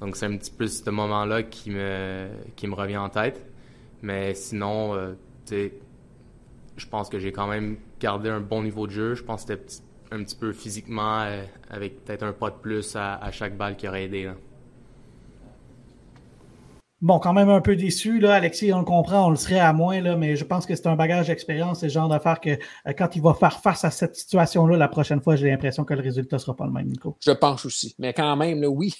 Donc 0.00 0.16
c'est 0.16 0.26
un 0.26 0.36
petit 0.36 0.50
peu 0.50 0.66
ce 0.66 0.88
moment-là 0.90 1.42
qui 1.42 1.70
me, 1.70 2.28
qui 2.56 2.66
me 2.66 2.74
revient 2.74 2.96
en 2.96 3.08
tête. 3.08 3.44
Mais 4.02 4.34
sinon, 4.34 4.94
euh, 4.94 5.14
je 5.50 6.86
pense 6.90 7.08
que 7.08 7.18
j'ai 7.18 7.32
quand 7.32 7.46
même 7.46 7.76
gardé 8.00 8.28
un 8.28 8.40
bon 8.40 8.62
niveau 8.62 8.86
de 8.86 8.92
jeu. 8.92 9.14
Je 9.14 9.22
pense 9.22 9.44
que 9.44 9.54
c'était 9.54 9.82
un 10.10 10.22
petit 10.22 10.36
peu 10.36 10.52
physiquement, 10.52 11.22
euh, 11.22 11.44
avec 11.70 12.04
peut-être 12.04 12.22
un 12.22 12.32
pas 12.32 12.50
de 12.50 12.56
plus 12.56 12.96
à, 12.96 13.14
à, 13.14 13.30
chaque 13.30 13.56
balle 13.56 13.76
qui 13.76 13.88
aurait 13.88 14.04
aidé. 14.04 14.24
Là. 14.24 14.34
Bon, 17.04 17.18
quand 17.18 17.34
même 17.34 17.50
un 17.50 17.60
peu 17.60 17.76
déçu, 17.76 18.18
là, 18.18 18.32
Alexis, 18.32 18.72
on 18.72 18.78
le 18.78 18.86
comprend, 18.86 19.26
on 19.26 19.28
le 19.28 19.36
serait 19.36 19.60
à 19.60 19.74
moins, 19.74 20.00
là, 20.00 20.16
mais 20.16 20.36
je 20.36 20.44
pense 20.46 20.64
que 20.64 20.74
c'est 20.74 20.86
un 20.86 20.96
bagage 20.96 21.26
d'expérience, 21.26 21.80
c'est 21.80 21.88
le 21.88 21.92
genre 21.92 22.08
d'affaire 22.08 22.40
que 22.40 22.48
euh, 22.48 22.92
quand 22.96 23.14
il 23.14 23.20
va 23.20 23.34
faire 23.34 23.60
face 23.60 23.84
à 23.84 23.90
cette 23.90 24.16
situation-là 24.16 24.78
la 24.78 24.88
prochaine 24.88 25.20
fois, 25.20 25.36
j'ai 25.36 25.50
l'impression 25.50 25.84
que 25.84 25.92
le 25.92 26.00
résultat 26.00 26.36
ne 26.36 26.40
sera 26.40 26.56
pas 26.56 26.64
le 26.64 26.72
même, 26.72 26.86
Nico. 26.86 27.14
Je 27.20 27.32
pense 27.32 27.66
aussi. 27.66 27.94
Mais 27.98 28.14
quand 28.14 28.34
même, 28.36 28.64
oui, 28.64 28.94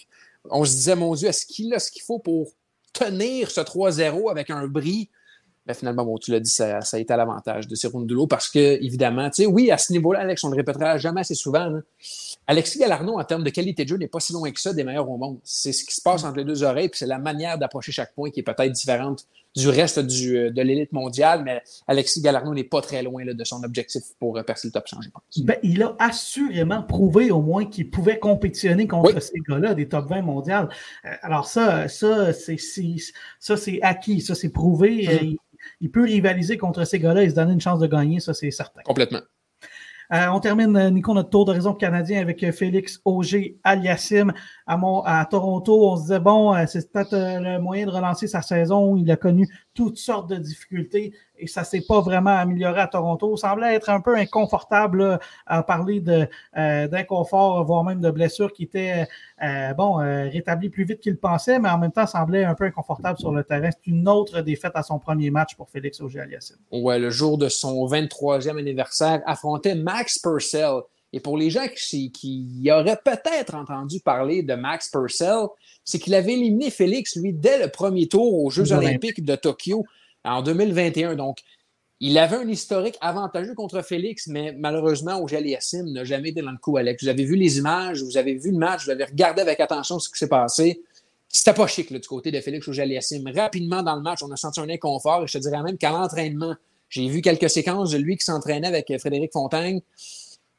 on 0.50 0.66
se 0.66 0.72
disait, 0.72 0.96
mon 0.96 1.14
Dieu, 1.14 1.28
est-ce 1.28 1.46
qu'il 1.46 1.72
a 1.72 1.78
ce 1.78 1.90
qu'il 1.90 2.02
faut 2.02 2.18
pour 2.18 2.48
tenir 2.92 3.50
ce 3.50 3.62
3-0 3.62 4.30
avec 4.30 4.50
un 4.50 4.66
bris? 4.66 5.08
Ben, 5.66 5.72
finalement, 5.72 6.04
bon, 6.04 6.18
tu 6.18 6.30
l'as 6.30 6.40
dit, 6.40 6.50
ça, 6.50 6.82
ça, 6.82 6.98
a 6.98 7.00
été 7.00 7.12
à 7.14 7.16
l'avantage 7.16 7.66
de 7.66 7.74
Cerundolo 7.74 8.26
parce 8.26 8.50
que, 8.50 8.82
évidemment, 8.84 9.30
tu 9.30 9.42
sais, 9.42 9.46
oui, 9.46 9.70
à 9.70 9.78
ce 9.78 9.92
niveau-là, 9.92 10.20
Alex, 10.20 10.44
on 10.44 10.50
le 10.50 10.56
répétera 10.56 10.98
jamais 10.98 11.22
assez 11.22 11.34
souvent. 11.34 11.80
Alexis 12.46 12.78
Galarno, 12.78 13.18
en 13.18 13.24
termes 13.24 13.44
de 13.44 13.48
qualité 13.48 13.84
de 13.84 13.88
jeu, 13.88 13.96
n'est 13.96 14.06
pas 14.06 14.20
si 14.20 14.34
loin 14.34 14.50
que 14.50 14.60
ça 14.60 14.74
des 14.74 14.84
meilleurs 14.84 15.08
au 15.08 15.16
monde. 15.16 15.38
C'est 15.42 15.72
ce 15.72 15.84
qui 15.84 15.94
se 15.94 16.02
passe 16.02 16.22
entre 16.24 16.36
les 16.36 16.44
deux 16.44 16.62
oreilles, 16.62 16.90
puis 16.90 16.98
c'est 16.98 17.06
la 17.06 17.18
manière 17.18 17.58
d'approcher 17.58 17.92
chaque 17.92 18.14
point 18.14 18.30
qui 18.30 18.40
est 18.40 18.42
peut-être 18.42 18.72
différente 18.72 19.26
du 19.54 19.68
reste 19.68 20.00
du, 20.00 20.36
euh, 20.36 20.50
de 20.50 20.62
l'élite 20.62 20.92
mondiale, 20.92 21.42
mais 21.44 21.62
Alexis 21.86 22.20
Galarno 22.20 22.54
n'est 22.54 22.64
pas 22.64 22.80
très 22.80 23.02
loin 23.02 23.24
là, 23.24 23.34
de 23.34 23.44
son 23.44 23.62
objectif 23.62 24.02
pour 24.18 24.36
euh, 24.36 24.42
percer 24.42 24.68
le 24.68 24.72
top 24.72 24.88
100, 24.88 25.02
je 25.02 25.10
pense. 25.10 25.22
Ben, 25.44 25.56
il 25.62 25.82
a 25.82 25.94
assurément 25.98 26.82
prouvé 26.82 27.30
au 27.30 27.40
moins 27.40 27.64
qu'il 27.64 27.90
pouvait 27.90 28.18
compétitionner 28.18 28.86
contre 28.86 29.14
oui. 29.14 29.22
ces 29.22 29.40
gars-là 29.48 29.74
des 29.74 29.88
top 29.88 30.08
20 30.08 30.22
mondiales. 30.22 30.68
Euh, 31.04 31.10
alors 31.22 31.46
ça, 31.46 31.88
ça 31.88 32.32
c'est 32.32 32.56
ça 33.38 33.56
c'est 33.56 33.80
acquis, 33.82 34.20
ça 34.20 34.34
c'est 34.34 34.50
prouvé. 34.50 35.04
Mm-hmm. 35.04 35.24
il, 35.24 35.36
il 35.80 35.90
peut 35.90 36.04
rivaliser 36.04 36.58
contre 36.58 36.84
ces 36.84 36.98
gars-là 36.98 37.22
et 37.22 37.30
se 37.30 37.34
donner 37.34 37.52
une 37.52 37.60
chance 37.60 37.78
de 37.78 37.86
gagner, 37.86 38.20
ça 38.20 38.34
c'est 38.34 38.50
certain. 38.50 38.82
Complètement. 38.84 39.20
Euh, 40.14 40.28
on 40.28 40.38
termine, 40.38 40.90
Nico, 40.90 41.12
notre 41.12 41.30
tour 41.30 41.44
d'horizon 41.44 41.74
canadien 41.74 42.20
avec 42.20 42.48
Félix 42.52 43.00
Auger 43.04 43.58
Aliassim 43.64 44.32
à, 44.64 44.78
à 45.06 45.24
Toronto. 45.24 45.90
On 45.90 45.96
se 45.96 46.02
disait, 46.02 46.20
bon, 46.20 46.54
c'est 46.68 46.92
peut-être 46.92 47.16
le 47.16 47.58
moyen 47.58 47.86
de 47.86 47.90
relancer 47.90 48.28
sa 48.28 48.40
saison. 48.40 48.96
Il 48.96 49.10
a 49.10 49.16
connu 49.16 49.48
toutes 49.74 49.96
sortes 49.96 50.30
de 50.30 50.36
difficultés 50.36 51.14
et 51.44 51.46
ça 51.46 51.60
ne 51.60 51.66
s'est 51.66 51.84
pas 51.86 52.00
vraiment 52.00 52.36
amélioré 52.36 52.80
à 52.80 52.86
Toronto. 52.86 53.34
Il 53.34 53.38
semblait 53.38 53.74
être 53.74 53.90
un 53.90 54.00
peu 54.00 54.16
inconfortable 54.16 54.98
là, 54.98 55.18
à 55.46 55.62
parler 55.62 56.02
euh, 56.56 56.88
d'inconfort, 56.88 57.60
euh, 57.60 57.64
voire 57.64 57.84
même 57.84 58.00
de 58.00 58.10
blessures 58.10 58.52
qui 58.52 58.64
étaient 58.64 59.06
euh, 59.42 59.74
bon, 59.74 60.00
euh, 60.00 60.28
rétablies 60.28 60.70
plus 60.70 60.84
vite 60.84 61.00
qu'il 61.00 61.16
pensait, 61.16 61.58
mais 61.58 61.68
en 61.68 61.78
même 61.78 61.92
temps 61.92 62.06
semblait 62.06 62.44
un 62.44 62.54
peu 62.54 62.64
inconfortable 62.64 63.18
sur 63.18 63.32
le 63.32 63.44
terrain. 63.44 63.70
C'est 63.70 63.90
une 63.90 64.08
autre 64.08 64.40
défaite 64.40 64.72
à 64.74 64.82
son 64.82 64.98
premier 64.98 65.30
match 65.30 65.54
pour 65.56 65.68
Félix 65.68 66.00
Auger-Aliassime. 66.00 66.56
Ouais, 66.72 66.98
le 66.98 67.10
jour 67.10 67.38
de 67.38 67.48
son 67.48 67.86
23e 67.86 68.58
anniversaire, 68.58 69.22
affrontait 69.26 69.74
Max 69.74 70.18
Purcell. 70.18 70.80
Et 71.12 71.20
pour 71.20 71.38
les 71.38 71.48
gens 71.48 71.66
qui, 71.76 72.10
qui 72.10 72.68
auraient 72.72 72.98
peut-être 73.04 73.54
entendu 73.54 74.00
parler 74.00 74.42
de 74.42 74.54
Max 74.54 74.88
Purcell, 74.88 75.46
c'est 75.84 76.00
qu'il 76.00 76.14
avait 76.14 76.32
éliminé 76.32 76.70
Félix, 76.70 77.14
lui, 77.16 77.32
dès 77.32 77.62
le 77.62 77.68
premier 77.70 78.08
tour 78.08 78.42
aux 78.42 78.50
Jeux 78.50 78.72
olympiques 78.72 79.24
de 79.24 79.36
Tokyo 79.36 79.84
en 80.24 80.42
2021. 80.42 81.14
Donc, 81.16 81.38
il 82.00 82.18
avait 82.18 82.36
un 82.36 82.48
historique 82.48 82.96
avantageux 83.00 83.54
contre 83.54 83.82
Félix, 83.82 84.26
mais 84.26 84.52
malheureusement, 84.52 85.20
Auger 85.20 85.36
Aliassime 85.36 85.90
n'a 85.92 86.04
jamais 86.04 86.30
été 86.30 86.42
dans 86.42 86.50
le 86.50 86.58
coup, 86.58 86.76
Alex. 86.76 87.02
Vous 87.02 87.08
avez 87.08 87.24
vu 87.24 87.36
les 87.36 87.58
images, 87.58 88.02
vous 88.02 88.16
avez 88.16 88.34
vu 88.34 88.50
le 88.50 88.58
match, 88.58 88.84
vous 88.84 88.90
avez 88.90 89.04
regardé 89.04 89.42
avec 89.42 89.60
attention 89.60 89.98
ce 89.98 90.08
qui 90.08 90.18
s'est 90.18 90.28
passé. 90.28 90.82
C'était 91.28 91.54
pas 91.54 91.66
chic 91.66 91.90
là, 91.90 91.98
du 91.98 92.06
côté 92.06 92.30
de 92.30 92.40
Félix 92.40 92.68
Auger 92.68 92.82
Aliassime. 92.82 93.30
Rapidement 93.34 93.82
dans 93.82 93.96
le 93.96 94.02
match, 94.02 94.22
on 94.22 94.30
a 94.30 94.36
senti 94.36 94.60
un 94.60 94.68
inconfort. 94.68 95.24
Et 95.24 95.26
je 95.26 95.38
te 95.38 95.42
dirais 95.42 95.62
même 95.62 95.78
qu'à 95.78 95.90
l'entraînement, 95.90 96.54
j'ai 96.88 97.08
vu 97.08 97.22
quelques 97.22 97.50
séquences 97.50 97.90
de 97.90 97.98
lui 97.98 98.16
qui 98.16 98.24
s'entraînait 98.24 98.68
avec 98.68 98.92
Frédéric 98.98 99.32
Fontaine 99.32 99.80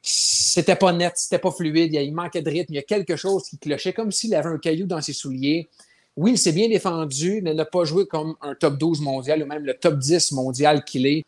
c'était 0.08 0.76
pas 0.76 0.92
net, 0.92 1.14
c'était 1.16 1.40
pas 1.40 1.50
fluide, 1.50 1.92
il 1.92 2.14
manquait 2.14 2.40
de 2.40 2.48
rythme, 2.48 2.72
il 2.72 2.76
y 2.76 2.78
a 2.78 2.82
quelque 2.82 3.16
chose 3.16 3.42
qui 3.48 3.58
clochait, 3.58 3.92
comme 3.92 4.12
s'il 4.12 4.34
avait 4.36 4.48
un 4.48 4.58
caillou 4.58 4.86
dans 4.86 5.00
ses 5.00 5.12
souliers. 5.12 5.68
Oui, 6.16 6.32
il 6.32 6.38
s'est 6.38 6.52
bien 6.52 6.68
défendu, 6.68 7.40
mais 7.42 7.52
n'a 7.52 7.66
pas 7.66 7.84
joué 7.84 8.06
comme 8.06 8.36
un 8.40 8.54
top 8.54 8.78
12 8.78 9.02
mondial 9.02 9.42
ou 9.42 9.46
même 9.46 9.64
le 9.64 9.74
top 9.74 9.98
10 9.98 10.32
mondial 10.32 10.82
qu'il 10.84 11.06
est. 11.06 11.24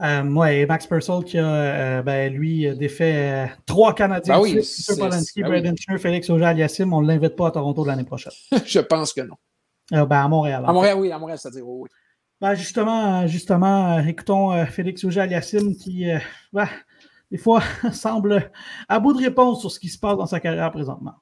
Euh, 0.00 0.24
ouais, 0.24 0.66
Max 0.66 0.86
Purcell 0.86 1.22
qui 1.24 1.38
a, 1.38 1.46
euh, 1.46 2.02
ben, 2.02 2.32
lui, 2.32 2.74
défait 2.76 3.46
euh, 3.46 3.46
trois 3.66 3.94
Canadiens. 3.94 4.36
Ben 4.36 4.42
oui, 4.42 4.54
Peter 4.54 4.98
Polanski, 4.98 5.42
ben 5.42 5.48
Braden 5.48 5.74
oui. 5.88 5.98
Félix 5.98 6.28
Auger-Aliassime. 6.30 6.92
On 6.92 7.02
ne 7.02 7.06
l'invite 7.06 7.36
pas 7.36 7.48
à 7.48 7.50
Toronto 7.52 7.84
l'année 7.84 8.04
prochaine. 8.04 8.32
Je 8.66 8.80
pense 8.80 9.12
que 9.12 9.20
non. 9.20 9.36
ben, 9.90 10.10
à 10.10 10.28
Montréal. 10.28 10.64
À 10.66 10.72
Montréal, 10.72 10.98
oui, 10.98 11.12
à 11.12 11.18
Montréal, 11.18 11.38
c'est-à-dire, 11.38 11.68
oui. 11.68 11.88
Ben, 12.40 12.54
justement, 12.54 13.24
justement 13.28 14.00
écoutons 14.00 14.66
Félix 14.66 15.04
Auger-Aliassime 15.04 15.76
qui, 15.76 16.06
ben, 16.52 16.66
des 17.30 17.38
fois, 17.38 17.62
semble 17.92 18.50
à 18.88 18.98
bout 18.98 19.12
de 19.12 19.22
réponse 19.22 19.60
sur 19.60 19.70
ce 19.70 19.78
qui 19.78 19.88
se 19.88 19.98
passe 19.98 20.16
dans 20.16 20.26
sa 20.26 20.40
carrière 20.40 20.72
présentement. 20.72 21.14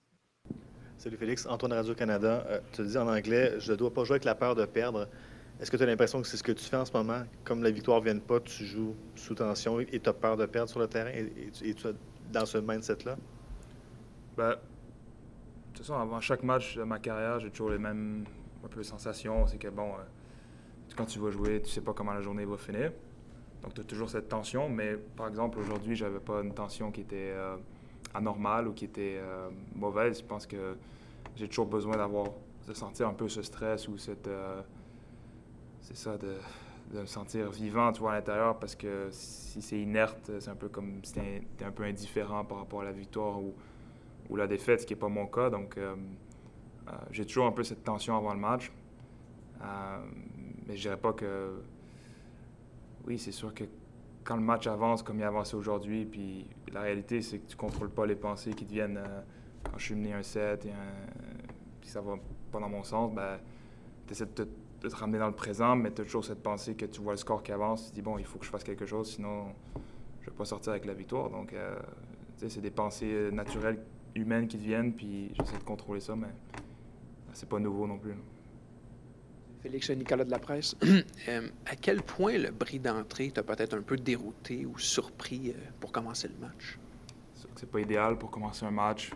Salut 1.00 1.16
Félix, 1.16 1.46
Antoine 1.46 1.72
Radio-Canada. 1.72 2.44
Euh, 2.46 2.60
tu 2.72 2.82
dis 2.82 2.98
en 2.98 3.08
anglais, 3.08 3.54
je 3.58 3.72
ne 3.72 3.76
dois 3.78 3.90
pas 3.90 4.04
jouer 4.04 4.16
avec 4.16 4.24
la 4.24 4.34
peur 4.34 4.54
de 4.54 4.66
perdre. 4.66 5.08
Est-ce 5.58 5.70
que 5.70 5.78
tu 5.78 5.82
as 5.82 5.86
l'impression 5.86 6.20
que 6.20 6.28
c'est 6.28 6.36
ce 6.36 6.42
que 6.42 6.52
tu 6.52 6.62
fais 6.62 6.76
en 6.76 6.84
ce 6.84 6.92
moment? 6.92 7.22
Comme 7.42 7.62
la 7.62 7.70
victoire 7.70 8.00
ne 8.00 8.04
vient 8.04 8.18
pas, 8.18 8.38
tu 8.38 8.66
joues 8.66 8.94
sous 9.14 9.34
tension 9.34 9.80
et 9.80 9.98
tu 9.98 10.06
as 10.06 10.12
peur 10.12 10.36
de 10.36 10.44
perdre 10.44 10.68
sur 10.68 10.78
le 10.78 10.88
terrain 10.88 11.08
et, 11.08 11.52
tu 11.52 11.70
es 11.70 11.94
dans 12.30 12.44
ce 12.44 12.58
mindset-là? 12.58 13.16
Ben, 14.36 14.50
de 14.50 14.56
toute 15.72 15.86
façon, 15.86 15.94
avant 15.94 16.20
chaque 16.20 16.42
match 16.42 16.76
de 16.76 16.82
ma 16.82 16.98
carrière, 16.98 17.40
j'ai 17.40 17.48
toujours 17.48 17.70
les 17.70 17.78
mêmes 17.78 18.26
un 18.62 18.68
peu 18.68 18.82
sensations. 18.82 19.46
C'est 19.46 19.56
que, 19.56 19.68
bon, 19.68 19.92
euh, 19.92 20.02
quand 20.98 21.06
tu 21.06 21.18
vas 21.18 21.30
jouer, 21.30 21.62
tu 21.62 21.70
sais 21.70 21.80
pas 21.80 21.94
comment 21.94 22.12
la 22.12 22.20
journée 22.20 22.44
va 22.44 22.58
finir. 22.58 22.92
Donc, 23.62 23.72
tu 23.72 23.80
as 23.80 23.84
toujours 23.84 24.10
cette 24.10 24.28
tension, 24.28 24.68
mais 24.68 24.98
par 25.16 25.28
exemple, 25.28 25.60
aujourd'hui, 25.60 25.96
j'avais 25.96 26.20
pas 26.20 26.42
une 26.42 26.52
tension 26.52 26.90
qui 26.90 27.00
était 27.00 27.32
euh, 27.34 27.56
anormale 28.14 28.68
ou 28.68 28.72
qui 28.72 28.84
était 28.84 29.18
euh. 29.18 29.50
Je 29.74 30.22
pense 30.22 30.46
que 30.46 30.76
j'ai 31.36 31.48
toujours 31.48 31.66
besoin 31.66 31.96
d'avoir, 31.96 32.28
de 32.66 32.74
sentir 32.74 33.08
un 33.08 33.14
peu 33.14 33.28
ce 33.28 33.42
stress 33.42 33.88
ou 33.88 33.98
cette. 33.98 34.28
Euh, 34.28 34.60
c'est 35.80 35.96
ça, 35.96 36.16
de, 36.18 36.36
me 36.92 37.06
sentir 37.06 37.50
vivant, 37.50 37.92
tu 37.92 38.00
vois, 38.00 38.12
à 38.12 38.14
l'intérieur, 38.16 38.58
parce 38.58 38.74
que 38.74 39.08
si 39.10 39.62
c'est 39.62 39.80
inerte, 39.80 40.30
c'est 40.40 40.50
un 40.50 40.56
peu 40.56 40.68
comme 40.68 41.00
si 41.02 41.14
tu 41.14 41.20
es, 41.20 41.64
un 41.64 41.70
peu 41.70 41.84
indifférent 41.84 42.44
par 42.44 42.58
rapport 42.58 42.82
à 42.82 42.84
la 42.84 42.92
victoire 42.92 43.40
ou, 43.40 43.54
ou 44.28 44.36
la 44.36 44.46
défaite, 44.46 44.80
ce 44.80 44.86
qui 44.86 44.94
n'est 44.94 45.00
pas 45.00 45.08
mon 45.08 45.26
cas. 45.26 45.50
Donc, 45.50 45.78
j'ai 47.12 47.24
toujours 47.24 47.46
un 47.46 47.52
peu 47.52 47.62
cette 47.62 47.84
tension 47.84 48.16
avant 48.16 48.34
le 48.34 48.40
match. 48.40 48.72
mais 50.66 50.76
je 50.76 50.82
dirais 50.82 50.96
pas 50.96 51.12
que 51.12 51.60
oui, 53.06 53.18
c'est 53.18 53.32
sûr 53.32 53.54
que 53.54 53.64
quand 54.24 54.36
le 54.36 54.42
match 54.42 54.66
avance 54.66 55.02
comme 55.02 55.18
il 55.18 55.22
a 55.22 55.28
avancé 55.28 55.56
aujourd'hui, 55.56 56.04
puis 56.04 56.46
la 56.72 56.82
réalité, 56.82 57.22
c'est 57.22 57.38
que 57.38 57.46
tu 57.46 57.56
ne 57.56 57.60
contrôles 57.60 57.90
pas 57.90 58.06
les 58.06 58.16
pensées 58.16 58.52
qui 58.52 58.64
te 58.64 58.72
viennent 58.72 58.98
euh, 58.98 59.20
quand 59.64 59.78
je 59.78 59.84
suis 59.84 59.94
mené 59.94 60.12
un 60.12 60.22
set 60.22 60.64
et 60.66 60.70
puis 61.80 61.90
ça 61.90 62.00
va 62.00 62.16
pas 62.50 62.60
dans 62.60 62.68
mon 62.68 62.82
sens, 62.82 63.12
ben, 63.12 63.38
tu 64.06 64.12
essaies 64.12 64.26
de 64.26 64.30
te, 64.30 64.42
de 64.42 64.88
te, 64.88 64.96
ramener 64.96 65.18
dans 65.18 65.28
le 65.28 65.34
présent, 65.34 65.76
mais 65.76 65.92
tu 65.92 66.02
as 66.02 66.04
toujours 66.04 66.24
cette 66.24 66.42
pensée 66.42 66.74
que 66.74 66.86
tu 66.86 67.00
vois 67.00 67.12
le 67.12 67.18
score 67.18 67.42
qui 67.42 67.52
avance, 67.52 67.84
tu 67.84 67.90
te 67.90 67.94
dis, 67.96 68.02
bon, 68.02 68.18
il 68.18 68.24
faut 68.24 68.38
que 68.38 68.44
je 68.44 68.50
fasse 68.50 68.64
quelque 68.64 68.86
chose, 68.86 69.10
sinon 69.10 69.46
je 70.20 70.26
ne 70.26 70.30
vais 70.30 70.36
pas 70.36 70.44
sortir 70.44 70.72
avec 70.72 70.84
la 70.84 70.94
victoire. 70.94 71.30
Donc, 71.30 71.52
euh, 71.52 71.78
c'est 72.36 72.60
des 72.60 72.70
pensées 72.70 73.30
naturelles, 73.32 73.78
humaines 74.14 74.48
qui 74.48 74.58
te 74.58 74.62
viennent, 74.62 74.92
puis 74.92 75.32
j'essaie 75.34 75.58
de 75.58 75.64
contrôler 75.64 76.00
ça, 76.00 76.16
mais 76.16 76.28
c'est 77.32 77.48
pas 77.48 77.58
nouveau 77.58 77.86
non 77.86 77.98
plus. 77.98 78.14
Félix 79.62 79.90
Nicolas 79.90 80.24
de 80.24 80.30
la 80.30 80.38
presse. 80.38 80.74
euh, 81.28 81.48
à 81.66 81.76
quel 81.76 82.02
point 82.02 82.38
le 82.38 82.50
bris 82.50 82.78
d'entrée 82.78 83.30
t'a 83.30 83.42
peut-être 83.42 83.76
un 83.76 83.82
peu 83.82 83.96
dérouté 83.96 84.64
ou 84.64 84.78
surpris 84.78 85.50
euh, 85.50 85.54
pour 85.80 85.92
commencer 85.92 86.28
le 86.28 86.46
match? 86.46 86.78
C'est 87.56 87.70
pas 87.70 87.80
idéal 87.80 88.16
pour 88.16 88.30
commencer 88.30 88.64
un 88.64 88.70
match. 88.70 89.10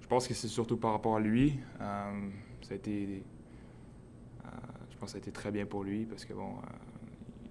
Je 0.00 0.06
pense 0.08 0.26
que 0.26 0.34
c'est 0.34 0.48
surtout 0.48 0.76
par 0.76 0.92
rapport 0.92 1.16
à 1.16 1.20
lui. 1.20 1.60
Euh, 1.80 2.28
ça 2.62 2.72
a 2.72 2.76
été. 2.76 3.22
Je 4.90 4.96
pense 4.96 5.10
que 5.10 5.12
ça 5.12 5.18
a 5.18 5.20
été 5.20 5.30
très 5.30 5.52
bien 5.52 5.64
pour 5.64 5.84
lui 5.84 6.06
parce 6.06 6.24
que 6.24 6.32
bon, 6.32 6.54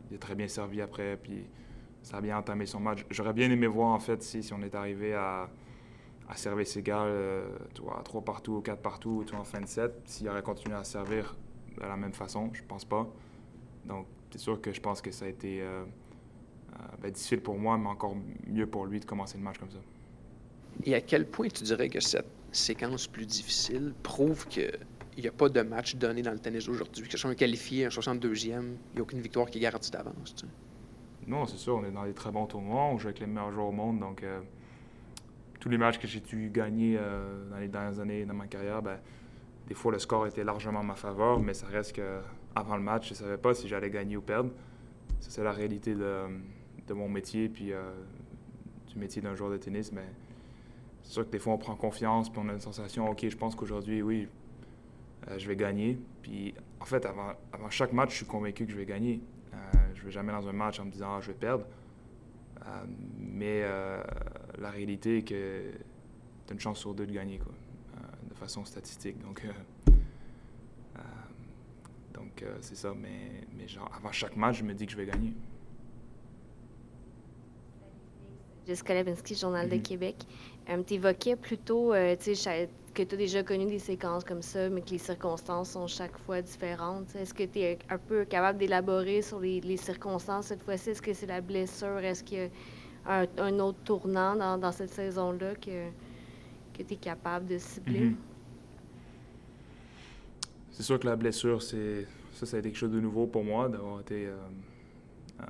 il 0.09 0.15
est 0.15 0.19
très 0.19 0.35
bien 0.35 0.49
servi 0.49 0.81
après, 0.81 1.15
puis 1.15 1.45
ça 2.01 2.17
a 2.17 2.21
bien 2.21 2.37
entamé 2.37 2.65
son 2.65 2.81
match. 2.81 3.05
J'aurais 3.09 3.31
bien 3.31 3.49
aimé 3.49 3.67
voir 3.67 3.93
en 3.93 3.99
fait 3.99 4.21
si, 4.21 4.45
on 4.51 4.61
est 4.63 4.75
arrivé 4.75 5.13
à, 5.13 5.49
à 6.27 6.35
servir 6.35 6.67
ses 6.67 6.81
gars, 6.81 7.05
vois, 7.79 8.01
3 8.03 8.21
partout 8.25 8.55
ou 8.55 8.61
4 8.61 8.81
partout, 8.81 9.23
tu 9.25 9.31
vois, 9.31 9.41
en 9.41 9.45
fin 9.45 9.61
de 9.61 9.65
set, 9.65 9.93
s'il 10.03 10.27
aurait 10.27 10.41
continué 10.41 10.75
à 10.75 10.83
servir 10.83 11.37
de 11.77 11.85
la 11.85 11.97
même 11.97 12.13
façon, 12.13 12.49
je 12.53 12.61
pense 12.63 12.85
pas. 12.85 13.07
Donc, 13.85 14.05
c'est 14.31 14.39
sûr 14.39 14.59
que 14.61 14.73
je 14.73 14.81
pense 14.81 15.01
que 15.01 15.11
ça 15.11 15.25
a 15.25 15.27
été 15.27 15.61
euh, 15.61 15.83
euh, 15.83 16.75
ben, 17.01 17.11
difficile 17.11 17.41
pour 17.41 17.57
moi, 17.57 17.77
mais 17.77 17.87
encore 17.87 18.15
mieux 18.47 18.67
pour 18.67 18.85
lui 18.85 18.99
de 18.99 19.05
commencer 19.05 19.37
le 19.37 19.43
match 19.43 19.57
comme 19.57 19.71
ça. 19.71 19.79
Et 20.83 20.93
à 20.93 21.01
quel 21.01 21.25
point 21.25 21.47
tu 21.47 21.63
dirais 21.63 21.89
que 21.89 21.99
cette 21.99 22.27
séquence 22.51 23.07
plus 23.07 23.25
difficile 23.25 23.93
prouve 24.03 24.47
qu'il 24.47 24.71
n'y 25.17 25.27
a 25.27 25.31
pas 25.31 25.49
de 25.49 25.61
match 25.61 25.95
donné 25.95 26.21
dans 26.21 26.31
le 26.31 26.39
tennis 26.39 26.67
aujourd'hui? 26.67 27.05
Que 27.05 27.11
ce 27.11 27.17
soit 27.17 27.31
un 27.31 27.35
qualifié, 27.35 27.85
un 27.85 27.89
62e, 27.89 28.27
il 28.35 28.93
n'y 28.93 28.99
a 28.99 29.01
aucune 29.01 29.21
victoire 29.21 29.49
qui 29.49 29.57
est 29.57 29.61
garantie 29.61 29.91
d'avance. 29.91 30.35
tu 30.35 30.45
sais? 30.45 30.51
Non, 31.27 31.45
c'est 31.45 31.57
sûr, 31.57 31.75
on 31.75 31.83
est 31.83 31.91
dans 31.91 32.05
des 32.05 32.13
très 32.13 32.31
bons 32.31 32.45
tournois, 32.45 32.83
on 32.83 32.97
joue 32.97 33.07
avec 33.07 33.19
les 33.19 33.27
meilleurs 33.27 33.51
joueurs 33.51 33.67
au 33.67 33.71
monde, 33.73 33.99
donc 33.99 34.23
euh, 34.23 34.39
tous 35.59 35.67
les 35.67 35.77
matchs 35.77 35.97
que 35.97 36.07
j'ai 36.07 36.21
dû 36.21 36.49
gagner 36.49 36.95
euh, 36.97 37.49
dans 37.49 37.57
les 37.57 37.67
dernières 37.67 37.99
années 37.99 38.25
dans 38.25 38.33
ma 38.33 38.47
carrière, 38.47 38.81
ben, 38.81 38.97
des 39.67 39.73
fois 39.73 39.91
le 39.91 39.99
score 39.99 40.27
était 40.27 40.43
largement 40.43 40.79
en 40.79 40.83
ma 40.83 40.95
faveur, 40.95 41.39
mais 41.39 41.53
ça 41.53 41.67
reste 41.67 41.93
que 41.93 42.19
avant 42.55 42.75
le 42.75 42.81
match, 42.83 43.09
je 43.09 43.13
ne 43.13 43.17
savais 43.17 43.37
pas 43.37 43.53
si 43.53 43.67
j'allais 43.67 43.89
gagner 43.89 44.17
ou 44.17 44.21
perdre. 44.21 44.49
Ça, 45.19 45.29
c'est 45.29 45.43
la 45.43 45.51
réalité 45.51 45.93
de, 45.93 46.93
mon 46.93 47.09
métier, 47.09 47.49
puis 47.49 47.73
euh, 47.73 47.91
du 48.87 48.97
métier 48.97 49.21
d'un 49.21 49.35
joueur 49.35 49.51
de 49.51 49.57
tennis, 49.57 49.91
mais 49.91 50.05
c'est 51.03 51.11
sûr 51.13 51.25
que 51.25 51.31
des 51.31 51.39
fois 51.39 51.53
on 51.53 51.57
prend 51.57 51.75
confiance, 51.75 52.29
puis 52.29 52.41
on 52.43 52.49
a 52.49 52.53
une 52.53 52.61
sensation, 52.61 53.09
ok, 53.09 53.27
je 53.27 53.37
pense 53.37 53.55
qu'aujourd'hui, 53.55 54.01
oui, 54.01 54.27
euh, 55.27 55.37
je 55.37 55.47
vais 55.47 55.55
gagner. 55.55 55.99
Puis 56.21 56.53
en 56.79 56.85
fait, 56.85 57.05
avant, 57.05 57.33
chaque 57.69 57.93
match, 57.93 58.11
je 58.11 58.15
suis 58.17 58.25
convaincu 58.25 58.65
que 58.65 58.71
je 58.71 58.77
vais 58.77 58.85
gagner. 58.85 59.21
Euh, 59.53 59.57
je 59.93 60.01
ne 60.01 60.05
vais 60.05 60.11
jamais 60.11 60.31
dans 60.31 60.47
un 60.47 60.53
match 60.53 60.79
en 60.79 60.85
me 60.85 60.91
disant, 60.91 61.09
ah, 61.15 61.19
je 61.21 61.27
vais 61.27 61.37
perdre. 61.37 61.65
Mais 63.17 63.63
la 64.59 64.69
réalité 64.69 65.19
est 65.19 65.21
que 65.21 65.71
tu 66.45 66.51
as 66.51 66.53
une 66.53 66.59
chance 66.59 66.79
sur 66.79 66.93
deux 66.93 67.05
de 67.05 67.13
gagner, 67.13 67.37
quoi, 67.37 67.53
façon 68.37 68.63
statistique. 68.65 69.19
Donc, 69.21 69.43
euh, 69.43 69.51
euh, 70.97 71.01
donc 72.13 72.41
euh, 72.43 72.55
c'est 72.61 72.75
ça. 72.75 72.93
Mais, 72.95 73.45
mais 73.57 73.67
genre, 73.67 73.89
avant 73.95 74.11
chaque 74.11 74.35
match, 74.35 74.57
je 74.59 74.63
me 74.63 74.73
dis 74.73 74.85
que 74.85 74.91
je 74.93 74.97
vais 74.97 75.05
gagner. 75.05 75.33
Jessica 78.67 78.93
Levinsky, 78.93 79.35
Journal 79.35 79.69
de 79.69 79.75
Mhm. 79.75 79.81
Québec. 79.81 80.15
Euh, 80.69 80.83
tu 80.85 80.95
évoquais 80.95 81.37
plutôt 81.37 81.93
euh, 81.93 82.15
que 82.93 83.03
tu 83.03 83.15
as 83.15 83.17
déjà 83.17 83.41
connu 83.43 83.65
des 83.65 83.79
séquences 83.79 84.25
comme 84.25 84.41
ça, 84.41 84.69
mais 84.69 84.81
que 84.81 84.89
les 84.89 84.97
circonstances 84.97 85.69
sont 85.71 85.87
chaque 85.87 86.17
fois 86.17 86.41
différentes. 86.41 87.15
Est-ce 87.15 87.33
que 87.33 87.43
tu 87.43 87.59
es 87.59 87.79
un 87.89 87.97
peu 87.97 88.25
capable 88.25 88.59
d'élaborer 88.59 89.21
sur 89.21 89.39
les, 89.39 89.61
les 89.61 89.77
circonstances 89.77 90.47
cette 90.47 90.63
fois-ci? 90.63 90.89
Est-ce 90.89 91.01
que 91.01 91.13
c'est 91.13 91.27
la 91.27 91.39
blessure? 91.39 91.99
Est-ce 91.99 92.23
qu'il 92.25 92.39
y 92.39 92.41
a 92.41 92.49
un, 93.21 93.25
un 93.37 93.59
autre 93.59 93.79
tournant 93.85 94.35
dans, 94.35 94.57
dans 94.57 94.73
cette 94.73 94.89
saison-là 94.91 95.55
que, 95.55 95.87
que 96.77 96.83
tu 96.83 96.95
capable 96.97 97.47
de 97.47 97.57
cibler? 97.57 97.99
Mhm. 98.01 98.15
C'est 100.71 100.83
sûr 100.83 100.99
que 100.99 101.07
la 101.07 101.15
blessure, 101.15 101.61
c'est 101.61 102.07
ça, 102.33 102.45
ça 102.45 102.57
a 102.57 102.59
été 102.59 102.69
quelque 102.69 102.77
chose 102.77 102.91
de 102.91 102.99
nouveau 102.99 103.25
pour 103.25 103.43
moi, 103.43 103.67
d'avoir 103.67 103.99
été. 103.99 104.27
euh, 104.27 104.35
euh, 105.39 105.45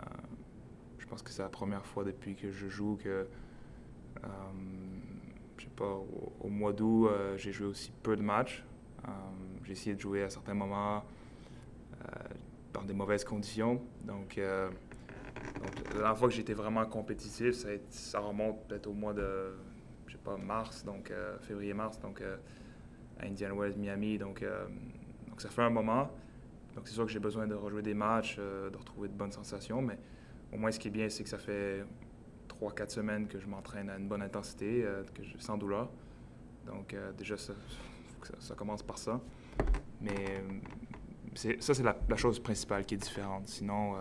je 1.00 1.06
pense 1.06 1.22
que 1.22 1.32
c'est 1.32 1.42
la 1.42 1.50
première 1.50 1.86
fois 1.86 2.06
depuis 2.06 2.36
que 2.36 2.52
je 2.52 2.68
joue 2.68 2.98
que. 3.04 3.28
euh, 4.24 4.28
je 5.58 5.64
sais 5.64 5.70
pas, 5.76 6.00
au, 6.42 6.50
mois 6.50 6.72
d'août, 6.72 7.08
euh, 7.08 7.36
j'ai 7.38 7.52
joué 7.52 7.68
aussi 7.68 7.92
peu 8.04 8.16
de 8.16 8.22
matchs. 8.22 8.64
J'ai 9.64 9.72
essayé 9.74 9.96
de 9.96 10.00
jouer 10.00 10.24
à 10.24 10.30
certains 10.30 10.54
moments 10.54 11.04
dans 12.74 12.84
des 12.84 12.94
mauvaises 12.94 13.24
conditions. 13.24 13.82
Donc, 14.04 14.36
la 14.38 14.70
dernière 15.94 16.18
fois 16.18 16.28
que 16.28 16.34
j'étais 16.34 16.54
vraiment 16.54 16.86
compétitif, 16.86 17.54
ça, 17.54 17.70
ça 17.90 18.20
remonte 18.20 18.68
peut-être 18.68 18.88
au 18.88 18.94
mois 18.94 19.14
de, 19.14 19.54
mars, 20.36 20.84
donc 20.84 21.12
euh, 21.12 21.38
février-mars, 21.40 22.00
donc 22.00 22.22
euh, 22.22 22.38
à 23.20 23.26
Indian 23.26 23.56
Wells, 23.56 23.78
Miami. 23.78 24.20
Euh, 24.22 24.66
donc 25.28 25.42
ça 25.42 25.50
fait 25.50 25.62
un 25.62 25.70
moment. 25.70 26.12
Donc 26.76 26.88
c'est 26.88 26.94
sûr 26.94 27.06
que 27.06 27.12
j'ai 27.12 27.20
besoin 27.20 27.48
de 27.48 27.56
rejouer 27.56 27.82
des 27.82 27.94
matchs, 27.94 28.38
de 28.38 28.76
retrouver 28.78 29.08
de 29.08 29.14
bonnes 29.14 29.32
sensations, 29.32 29.82
mais 29.82 29.98
au 30.54 30.58
moins 30.58 30.72
ce 30.72 30.80
qui 30.80 30.90
est 30.90 30.92
bien, 30.92 31.10
c'est 31.10 31.24
que 31.24 31.30
ça 31.30 31.40
fait 31.40 31.84
3-4 32.62 32.90
semaines 32.90 33.28
que 33.28 33.40
je 33.40 33.48
m'entraîne 33.48 33.90
à 33.90 33.98
une 33.98 34.08
bonne 34.08 34.22
intensité, 34.22 34.86
que 35.16 35.24
sans 35.40 35.58
douleur. 35.58 35.90
Donc 36.68 36.96
déjà, 37.18 37.36
ça, 37.36 37.54
commence 38.56 38.84
par 38.84 39.00
ça. 39.00 39.20
Mais 40.02 40.44
ça, 41.34 41.74
c'est 41.74 41.82
la, 41.82 41.98
la 42.08 42.16
chose 42.16 42.40
principale 42.40 42.86
qui 42.86 42.94
est 42.94 43.00
différente. 43.00 43.48
Sinon, 43.48 43.96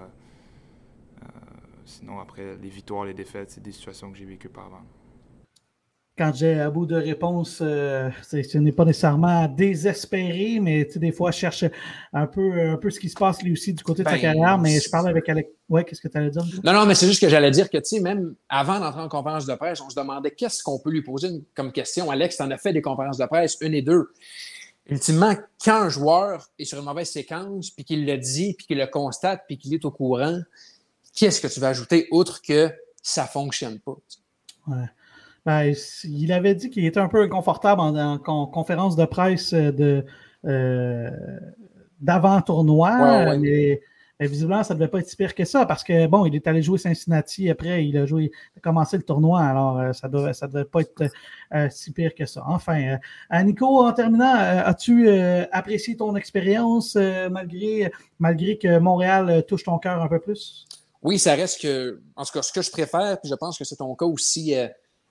sinon, 1.87 2.21
après, 2.21 2.57
les 2.57 2.69
victoires, 2.69 3.07
les 3.07 3.15
défaites, 3.15 3.53
c'est 3.53 3.63
des 3.63 3.73
situations 3.73 4.13
que 4.13 4.19
j'ai 4.19 4.27
vécues 4.27 4.51
par 4.51 4.67
avant. 4.67 4.83
Quand 6.19 6.33
j'ai 6.35 6.59
à 6.61 6.71
bout 6.71 6.87
de 6.87 6.97
réponse, 6.97 7.59
euh, 7.61 8.09
ce 8.23 8.57
n'est 8.59 8.73
pas 8.73 8.85
nécessairement 8.87 9.47
désespéré, 9.49 10.59
mais 10.61 10.87
tu 10.87 10.93
sais, 10.95 10.99
des 10.99 11.13
fois, 11.13 11.31
je 11.31 11.39
cherche 11.39 11.65
un 12.13 12.27
peu, 12.27 12.71
un 12.71 12.77
peu 12.77 12.91
ce 12.91 12.99
qui 12.99 13.11
se 13.11 13.15
passe 13.15 13.43
lui 13.43 13.53
aussi 13.53 13.75
du 13.75 13.83
côté 13.85 14.03
de 14.03 14.09
sa 14.09 14.15
Ben, 14.15 14.21
carrière. 14.23 14.59
Mais 14.59 14.81
je 14.81 14.89
parle 14.89 15.09
avec 15.09 15.29
Alex. 15.29 15.51
Ouais, 15.69 15.85
qu'est-ce 15.85 16.01
que 16.01 16.09
tu 16.09 16.17
allais 16.17 16.31
dire? 16.31 16.43
Non, 16.65 16.73
non, 16.73 16.87
mais 16.87 16.95
c'est 16.95 17.07
juste 17.07 17.21
que 17.21 17.29
j'allais 17.29 17.51
dire 17.51 17.69
que, 17.69 17.77
tu 17.79 17.85
sais, 17.85 18.01
même 18.01 18.35
avant 18.49 18.81
d'entrer 18.81 19.01
en 19.03 19.09
conférence 19.09 19.45
de 19.47 19.55
presse, 19.57 19.81
on 19.81 19.91
se 19.91 19.95
demandait 19.95 20.31
qu'est-ce 20.31 20.63
qu'on 20.63 20.79
peut 20.79 20.91
lui 20.91 21.03
poser 21.03 21.29
une- 21.29 21.43
comme 21.55 21.71
question. 21.71 22.11
Alex, 22.11 22.37
tu 22.39 22.43
en 22.43 22.51
as 22.51 22.59
fait 22.59 22.73
des 22.73 22.83
conférences 22.83 23.19
de 23.19 23.27
presse, 23.27 23.59
une 23.61 23.75
et 23.75 23.83
deux. 23.83 24.09
Ultimement, 24.89 25.35
quand 25.65 25.83
un 25.83 25.89
joueur 25.89 26.49
est 26.59 26.65
sur 26.65 26.79
une 26.79 26.85
mauvaise 26.85 27.11
séquence, 27.11 27.71
puis 27.71 27.85
qu'il 27.85 28.07
le 28.07 28.17
dit, 28.17 28.55
puis 28.55 28.67
qu'il 28.69 28.79
le 28.79 28.87
constate, 28.87 29.43
puis 29.49 29.59
qu'il 29.59 29.75
est 29.75 29.85
au 29.85 29.91
courant, 29.91 30.39
qu'est-ce 31.15 31.41
que 31.41 31.49
tu 31.49 31.59
vas 31.61 31.69
ajouter 31.69 32.07
autre 32.11 32.41
que 32.41 32.71
ça 33.03 33.23
ne 33.25 33.29
fonctionne 33.29 33.81
pas? 33.81 33.97
Ouais. 34.69 34.85
Ben, 35.47 35.73
il 36.05 36.33
avait 36.33 36.55
dit 36.57 36.71
qu'il 36.71 36.85
était 36.85 36.99
un 37.01 37.09
peu 37.09 37.23
inconfortable 37.23 37.81
en, 37.81 37.95
en 37.97 38.19
con- 38.19 38.47
conférence 38.47 38.97
de 38.97 39.05
presse 39.05 39.53
euh, 39.53 39.71
de 39.71 40.05
euh, 40.45 41.09
d'avant-tournoi, 42.01 42.91
Ouais, 42.91 43.27
ouais. 43.29 43.39
mais, 43.39 43.81
mais 44.19 44.27
visiblement, 44.27 44.63
ça 44.65 44.75
ne 44.75 44.81
devait 44.81 44.91
pas 44.91 44.99
être 44.99 45.09
si 45.09 45.17
pire 45.17 45.35
que 45.35 45.45
ça 45.45 45.65
parce 45.65 45.85
que, 45.85 46.07
bon, 46.09 46.27
il 46.27 46.35
est 46.35 46.47
allé 46.47 46.63
jouer 46.63 46.79
Cincinnati 46.79 47.49
après, 47.49 47.87
il 47.87 47.97
a 47.97 48.07
joué, 48.07 48.25
il 48.25 48.59
a 48.59 48.61
commencé 48.61 48.97
le 48.97 49.05
tournoi, 49.05 49.41
alors 49.41 49.79
euh, 49.79 49.93
ça 49.93 50.09
ne 50.09 50.13
devait, 50.15 50.35
ça 50.35 50.47
devait 50.49 50.65
pas 50.65 50.81
être 50.81 51.05
euh, 51.55 51.69
si 51.71 51.93
pire 51.93 52.15
que 52.15 52.27
ça. 52.27 52.43
Enfin, 52.47 52.99
euh, 53.33 53.43
Nico, 53.45 53.87
en 53.87 53.93
terminant, 53.93 54.35
as-tu 54.35 55.09
apprécié 55.53 55.97
ton 55.97 56.17
expérience 56.17 56.97
malgré, 57.31 57.93
malgré 58.19 58.59
que 58.59 58.79
Montréal 58.79 59.45
touche 59.47 59.63
ton 59.65 59.79
cœur 59.79 60.03
un 60.03 60.09
peu 60.09 60.19
plus? 60.19 60.67
Oui, 61.03 61.19
ça 61.21 61.35
reste 61.35 61.63
que, 61.63 62.01
en 62.17 62.25
tout 62.25 62.33
cas, 62.33 62.43
ce 62.43 62.53
que 62.53 62.63
je 62.63 62.71
préfère, 62.71 63.21
puis 63.21 63.31
je 63.31 63.35
pense 63.37 63.57
que 63.57 63.65
c'est 63.65 63.77
ton 63.77 63.95
cas 63.95 64.07
aussi 64.07 64.55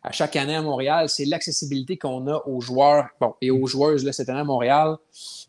à 0.06 0.11
chaque 0.11 0.36
année 0.36 0.56
à 0.56 0.61
Montréal, 0.61 1.10
c'est 1.10 1.26
l'accessibilité 1.26 1.98
qu'on 1.98 2.27
a 2.27 2.44
aux 2.45 2.61
joueurs 2.61 3.07
bon, 3.19 3.34
et 3.41 3.49
aux 3.49 3.65
joueuses 3.65 4.06
là, 4.06 4.14
cette 4.14 4.30
année 4.30 4.41
à 4.41 4.44
Montréal. 4.44 4.98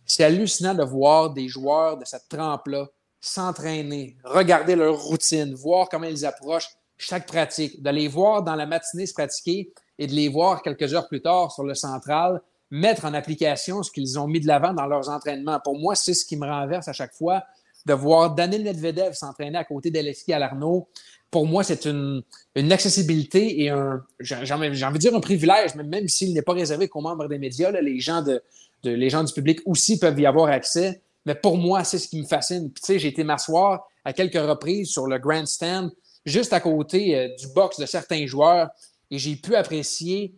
C'est 0.06 0.24
hallucinant 0.24 0.74
de 0.74 0.82
voir 0.82 1.30
des 1.30 1.46
joueurs 1.46 1.98
de 1.98 2.06
cette 2.06 2.28
trempe-là 2.28 2.88
s'entraîner, 3.20 4.16
regarder 4.24 4.74
leur 4.74 4.98
routine, 4.98 5.54
voir 5.54 5.88
comment 5.90 6.06
ils 6.06 6.24
approchent 6.24 6.70
chaque 6.96 7.26
pratique, 7.26 7.82
de 7.82 7.90
les 7.90 8.08
voir 8.08 8.42
dans 8.42 8.54
la 8.54 8.64
matinée 8.64 9.04
se 9.04 9.12
pratiquer 9.12 9.72
et 9.98 10.06
de 10.06 10.12
les 10.12 10.28
voir 10.28 10.62
quelques 10.62 10.94
heures 10.94 11.08
plus 11.08 11.20
tard 11.20 11.52
sur 11.52 11.64
le 11.64 11.74
central 11.74 12.40
mettre 12.70 13.04
en 13.04 13.14
application 13.14 13.82
ce 13.82 13.90
qu'ils 13.90 14.18
ont 14.18 14.26
mis 14.26 14.40
de 14.40 14.46
l'avant 14.46 14.72
dans 14.72 14.86
leurs 14.86 15.08
entraînements. 15.08 15.60
Pour 15.62 15.78
moi, 15.78 15.94
c'est 15.94 16.14
ce 16.14 16.24
qui 16.24 16.36
me 16.36 16.46
renverse 16.46 16.88
à 16.88 16.92
chaque 16.92 17.14
fois 17.14 17.44
de 17.84 17.94
voir 17.94 18.34
Daniel 18.34 18.64
Medvedev 18.64 19.12
s'entraîner 19.12 19.58
à 19.58 19.64
côté 19.64 19.90
d'Alexis 19.90 20.32
Alarno. 20.32 20.88
Pour 21.30 21.46
moi, 21.46 21.64
c'est 21.64 21.84
une, 21.86 22.22
une 22.54 22.72
accessibilité 22.72 23.62
et 23.62 23.70
un, 23.70 24.02
j'ai 24.20 24.52
envie 24.52 24.98
dire 24.98 25.14
un 25.14 25.20
privilège, 25.20 25.74
même 25.74 26.08
s'il 26.08 26.32
n'est 26.32 26.42
pas 26.42 26.52
réservé 26.52 26.88
qu'aux 26.88 27.00
membres 27.00 27.28
des 27.28 27.38
médias, 27.38 27.70
les, 27.72 28.00
gens 28.00 28.22
de, 28.22 28.42
les 28.84 29.10
gens 29.10 29.24
du 29.24 29.32
public 29.32 29.60
aussi 29.66 29.98
peuvent 29.98 30.18
y 30.18 30.26
avoir 30.26 30.48
accès. 30.48 31.02
Mais 31.24 31.34
pour 31.34 31.58
moi, 31.58 31.82
c'est 31.82 31.98
ce 31.98 32.08
qui 32.08 32.20
me 32.20 32.26
fascine. 32.26 32.72
Tu 32.72 32.82
sais, 32.82 32.98
j'ai 32.98 33.08
été 33.08 33.24
m'asseoir 33.24 33.88
à 34.04 34.12
quelques 34.12 34.34
reprises 34.34 34.90
sur 34.90 35.08
le 35.08 35.18
grandstand, 35.18 35.90
juste 36.24 36.52
à 36.52 36.60
côté 36.60 37.16
euh, 37.16 37.28
du 37.36 37.48
box 37.48 37.78
de 37.80 37.86
certains 37.86 38.26
joueurs, 38.26 38.70
et 39.10 39.18
j'ai 39.18 39.34
pu 39.36 39.56
apprécier 39.56 40.34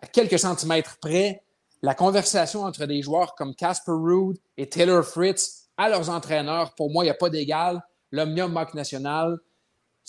à 0.00 0.06
quelques 0.06 0.38
centimètres 0.38 0.98
près 1.00 1.42
la 1.82 1.94
conversation 1.94 2.62
entre 2.62 2.86
des 2.86 3.02
joueurs 3.02 3.34
comme 3.34 3.54
Casper 3.54 3.92
Ruud 3.92 4.36
et 4.56 4.68
Taylor 4.68 5.04
Fritz 5.04 5.68
à 5.76 5.88
leurs 5.88 6.10
entraîneurs. 6.10 6.74
Pour 6.74 6.90
moi, 6.90 7.04
il 7.04 7.06
n'y 7.06 7.12
a 7.12 7.14
pas 7.14 7.30
d'égal. 7.30 7.82
L'Omnium 8.12 8.52
Mock 8.52 8.74
National, 8.74 9.38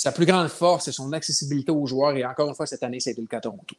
sa 0.02 0.12
plus 0.12 0.26
grande 0.26 0.48
force, 0.48 0.86
c'est 0.86 0.92
son 0.92 1.14
accessibilité 1.14 1.72
aux 1.72 1.86
joueurs. 1.86 2.18
Et 2.18 2.26
encore 2.26 2.50
une 2.50 2.56
fois, 2.56 2.66
cette 2.66 2.82
année, 2.82 3.00
c'était 3.00 3.22
le 3.22 3.28
cas 3.28 3.40
Toronto. 3.40 3.76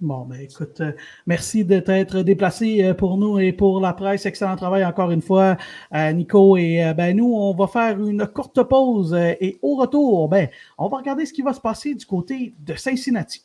Bon, 0.00 0.24
ben 0.24 0.40
écoute, 0.40 0.80
euh, 0.80 0.92
merci 1.26 1.64
de 1.64 1.80
t'être 1.80 2.20
déplacé 2.20 2.84
euh, 2.84 2.94
pour 2.94 3.16
nous 3.16 3.40
et 3.40 3.52
pour 3.52 3.80
la 3.80 3.92
presse. 3.92 4.26
Excellent 4.26 4.54
travail 4.54 4.84
encore 4.84 5.10
une 5.10 5.22
fois, 5.22 5.56
euh, 5.92 6.12
Nico. 6.12 6.56
Et 6.56 6.84
euh, 6.84 6.94
ben 6.94 7.16
nous, 7.16 7.34
on 7.34 7.52
va 7.52 7.66
faire 7.66 8.00
une 8.00 8.28
courte 8.28 8.62
pause 8.62 9.12
euh, 9.14 9.32
et 9.40 9.58
au 9.60 9.74
retour, 9.74 10.28
ben, 10.28 10.48
on 10.78 10.88
va 10.88 10.98
regarder 10.98 11.26
ce 11.26 11.32
qui 11.32 11.42
va 11.42 11.52
se 11.52 11.60
passer 11.60 11.94
du 11.94 12.06
côté 12.06 12.54
de 12.60 12.74
Cincinnati. 12.76 13.42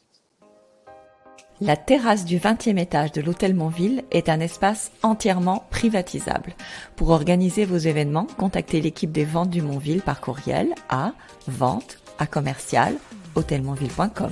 La 1.60 1.77
terrasse 1.77 2.26
du 2.26 2.38
20e 2.38 2.77
étage 2.80 3.11
de 3.11 3.22
l'hôtel 3.22 3.56
Montville 3.56 4.03
est 4.11 4.30
un 4.30 4.39
espace 4.39 4.91
entièrement 5.03 5.64
privatisable. 5.69 6.53
Pour 6.95 7.11
organiser 7.11 7.65
vos 7.65 7.77
événements, 7.77 8.27
contactez 8.38 8.81
l'équipe 8.81 9.11
des 9.11 9.26
ventes 9.26 9.52
du 9.52 9.61
Montville 9.61 10.02
par 10.02 10.22
courriel 10.22 10.73
à 10.89 11.14
vente 11.48 12.01
à 12.22 12.27
commercial 12.27 12.95
hôtelmontville.com. 13.35 14.31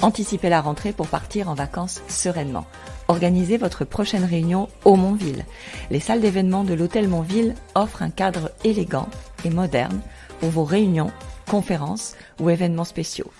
Anticipez 0.00 0.48
la 0.48 0.60
rentrée 0.60 0.92
pour 0.92 1.08
partir 1.08 1.50
en 1.50 1.54
vacances 1.54 2.00
sereinement. 2.08 2.64
Organisez 3.08 3.58
votre 3.58 3.84
prochaine 3.84 4.24
réunion 4.24 4.68
au 4.84 4.96
Montville. 4.96 5.44
Les 5.90 6.00
salles 6.00 6.20
d'événements 6.20 6.64
de 6.64 6.74
l'hôtel 6.74 7.08
Montville 7.08 7.54
offrent 7.74 8.02
un 8.02 8.10
cadre 8.10 8.52
élégant 8.64 9.08
et 9.44 9.50
moderne 9.50 10.00
pour 10.40 10.50
vos 10.50 10.64
réunions, 10.64 11.10
conférences 11.46 12.14
ou 12.40 12.48
événements 12.48 12.84
spéciaux 12.84 13.30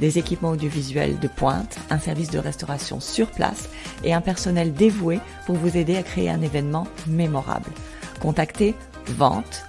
des 0.00 0.18
équipements 0.18 0.50
audiovisuels 0.50 1.18
de 1.18 1.28
pointe, 1.28 1.78
un 1.90 1.98
service 1.98 2.30
de 2.30 2.38
restauration 2.38 3.00
sur 3.00 3.30
place 3.30 3.68
et 4.02 4.12
un 4.12 4.20
personnel 4.20 4.72
dévoué 4.72 5.20
pour 5.46 5.56
vous 5.56 5.76
aider 5.76 5.96
à 5.96 6.02
créer 6.02 6.30
un 6.30 6.42
événement 6.42 6.86
mémorable. 7.06 7.70
Contactez 8.20 8.74
vente 9.06 9.66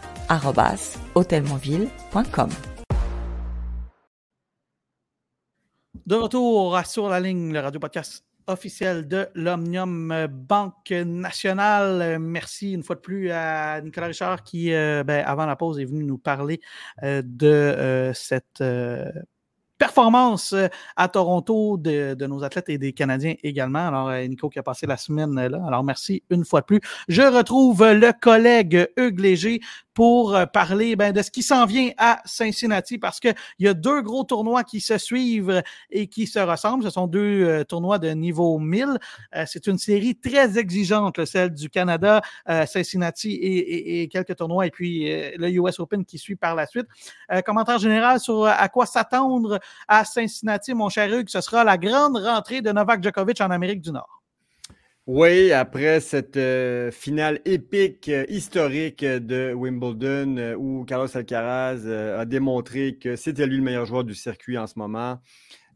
De 6.07 6.15
retour 6.15 6.79
sur 6.85 7.09
la 7.09 7.19
ligne, 7.19 7.53
le 7.53 7.59
radio 7.59 7.79
podcast 7.79 8.25
officiel 8.47 9.07
de 9.07 9.27
l'Omnium 9.35 10.27
Banque 10.27 10.91
Nationale. 10.91 12.19
Merci 12.19 12.73
une 12.73 12.83
fois 12.83 12.95
de 12.95 13.01
plus 13.01 13.31
à 13.31 13.81
Nicolas 13.81 14.07
Richard 14.07 14.43
qui, 14.43 14.73
euh, 14.73 15.03
ben, 15.03 15.23
avant 15.25 15.45
la 15.45 15.55
pause, 15.55 15.79
est 15.79 15.85
venu 15.85 16.03
nous 16.03 16.17
parler 16.17 16.59
euh, 17.03 17.21
de 17.23 17.47
euh, 17.47 18.13
cette 18.13 18.63
performance 19.77 20.53
euh, 20.53 20.67
à 20.95 21.07
Toronto 21.07 21.77
de, 21.77 22.15
nos 22.25 22.43
athlètes 22.43 22.69
et 22.69 22.77
des 22.77 22.93
Canadiens 22.93 23.35
également. 23.43 23.87
Alors, 23.87 24.09
euh, 24.09 24.25
Nico 24.25 24.49
qui 24.49 24.59
a 24.59 24.63
passé 24.63 24.87
la 24.87 24.97
semaine 24.97 25.35
là. 25.35 25.59
Alors, 25.67 25.83
merci 25.83 26.23
une 26.29 26.45
fois 26.45 26.61
de 26.61 26.65
plus. 26.65 26.81
Je 27.07 27.21
retrouve 27.21 27.83
le 27.83 28.11
collègue 28.19 28.87
Hugues 28.97 29.19
Léger 29.19 29.59
pour 29.93 30.35
euh, 30.35 30.45
parler 30.45 30.95
ben, 30.95 31.13
de 31.13 31.21
ce 31.21 31.31
qui 31.31 31.41
s'en 31.41 31.65
vient 31.65 31.91
à 31.97 32.21
Cincinnati 32.25 32.97
parce 32.97 33.19
qu'il 33.19 33.35
y 33.59 33.67
a 33.67 33.73
deux 33.73 34.01
gros 34.01 34.23
tournois 34.23 34.63
qui 34.63 34.81
se 34.81 34.97
suivent 34.97 35.61
et 35.89 36.07
qui 36.07 36.27
se 36.27 36.39
ressemblent. 36.39 36.83
Ce 36.83 36.89
sont 36.89 37.07
deux 37.07 37.63
tournois 37.65 37.99
de 37.99 38.09
niveau 38.09 38.59
1000. 38.59 38.97
C'est 39.45 39.67
une 39.67 39.77
série 39.77 40.15
très 40.15 40.57
exigeante, 40.57 41.23
celle 41.25 41.53
du 41.53 41.69
Canada, 41.69 42.21
Cincinnati 42.65 43.31
et, 43.33 44.01
et, 44.01 44.07
quelques 44.09 44.35
tournois 44.35 44.65
et 44.65 44.71
puis 44.71 45.05
le 45.37 45.49
US 45.49 45.79
Open 45.79 46.03
qui 46.03 46.17
suit 46.17 46.35
par 46.35 46.55
la 46.55 46.65
suite. 46.65 46.87
commentaire 47.45 47.79
général 47.79 48.19
sur 48.19 48.45
à 48.45 48.67
quoi 48.67 48.85
s'attendre 48.85 49.59
à 49.87 50.05
Cincinnati, 50.05 50.73
mon 50.73 50.89
cher 50.89 51.11
Hugues. 51.13 51.29
Ce 51.29 51.41
sera 51.41 51.63
la 51.63 51.77
grande 51.77 52.17
rentrée 52.17 52.61
de 52.61 52.71
Novak 52.71 53.03
Djokovic 53.03 53.41
en 53.41 53.51
Amérique 53.51 53.81
du 53.81 53.91
Nord. 53.91 54.15
Oui, 55.07 55.51
après 55.51 55.99
cette 55.99 56.35
euh, 56.35 56.89
finale 56.89 57.39
épique, 57.45 58.09
euh, 58.09 58.25
historique 58.27 59.05
de 59.05 59.53
Wimbledon, 59.53 60.37
euh, 60.37 60.55
où 60.55 60.83
Carlos 60.83 61.15
Alcaraz 61.15 61.85
a 61.85 62.25
démontré 62.25 62.97
que 62.99 63.15
c'était 63.15 63.45
lui 63.45 63.57
le 63.57 63.61
meilleur 63.61 63.85
joueur 63.85 64.03
du 64.03 64.15
circuit 64.15 64.57
en 64.57 64.65
ce 64.65 64.79
moment 64.79 65.19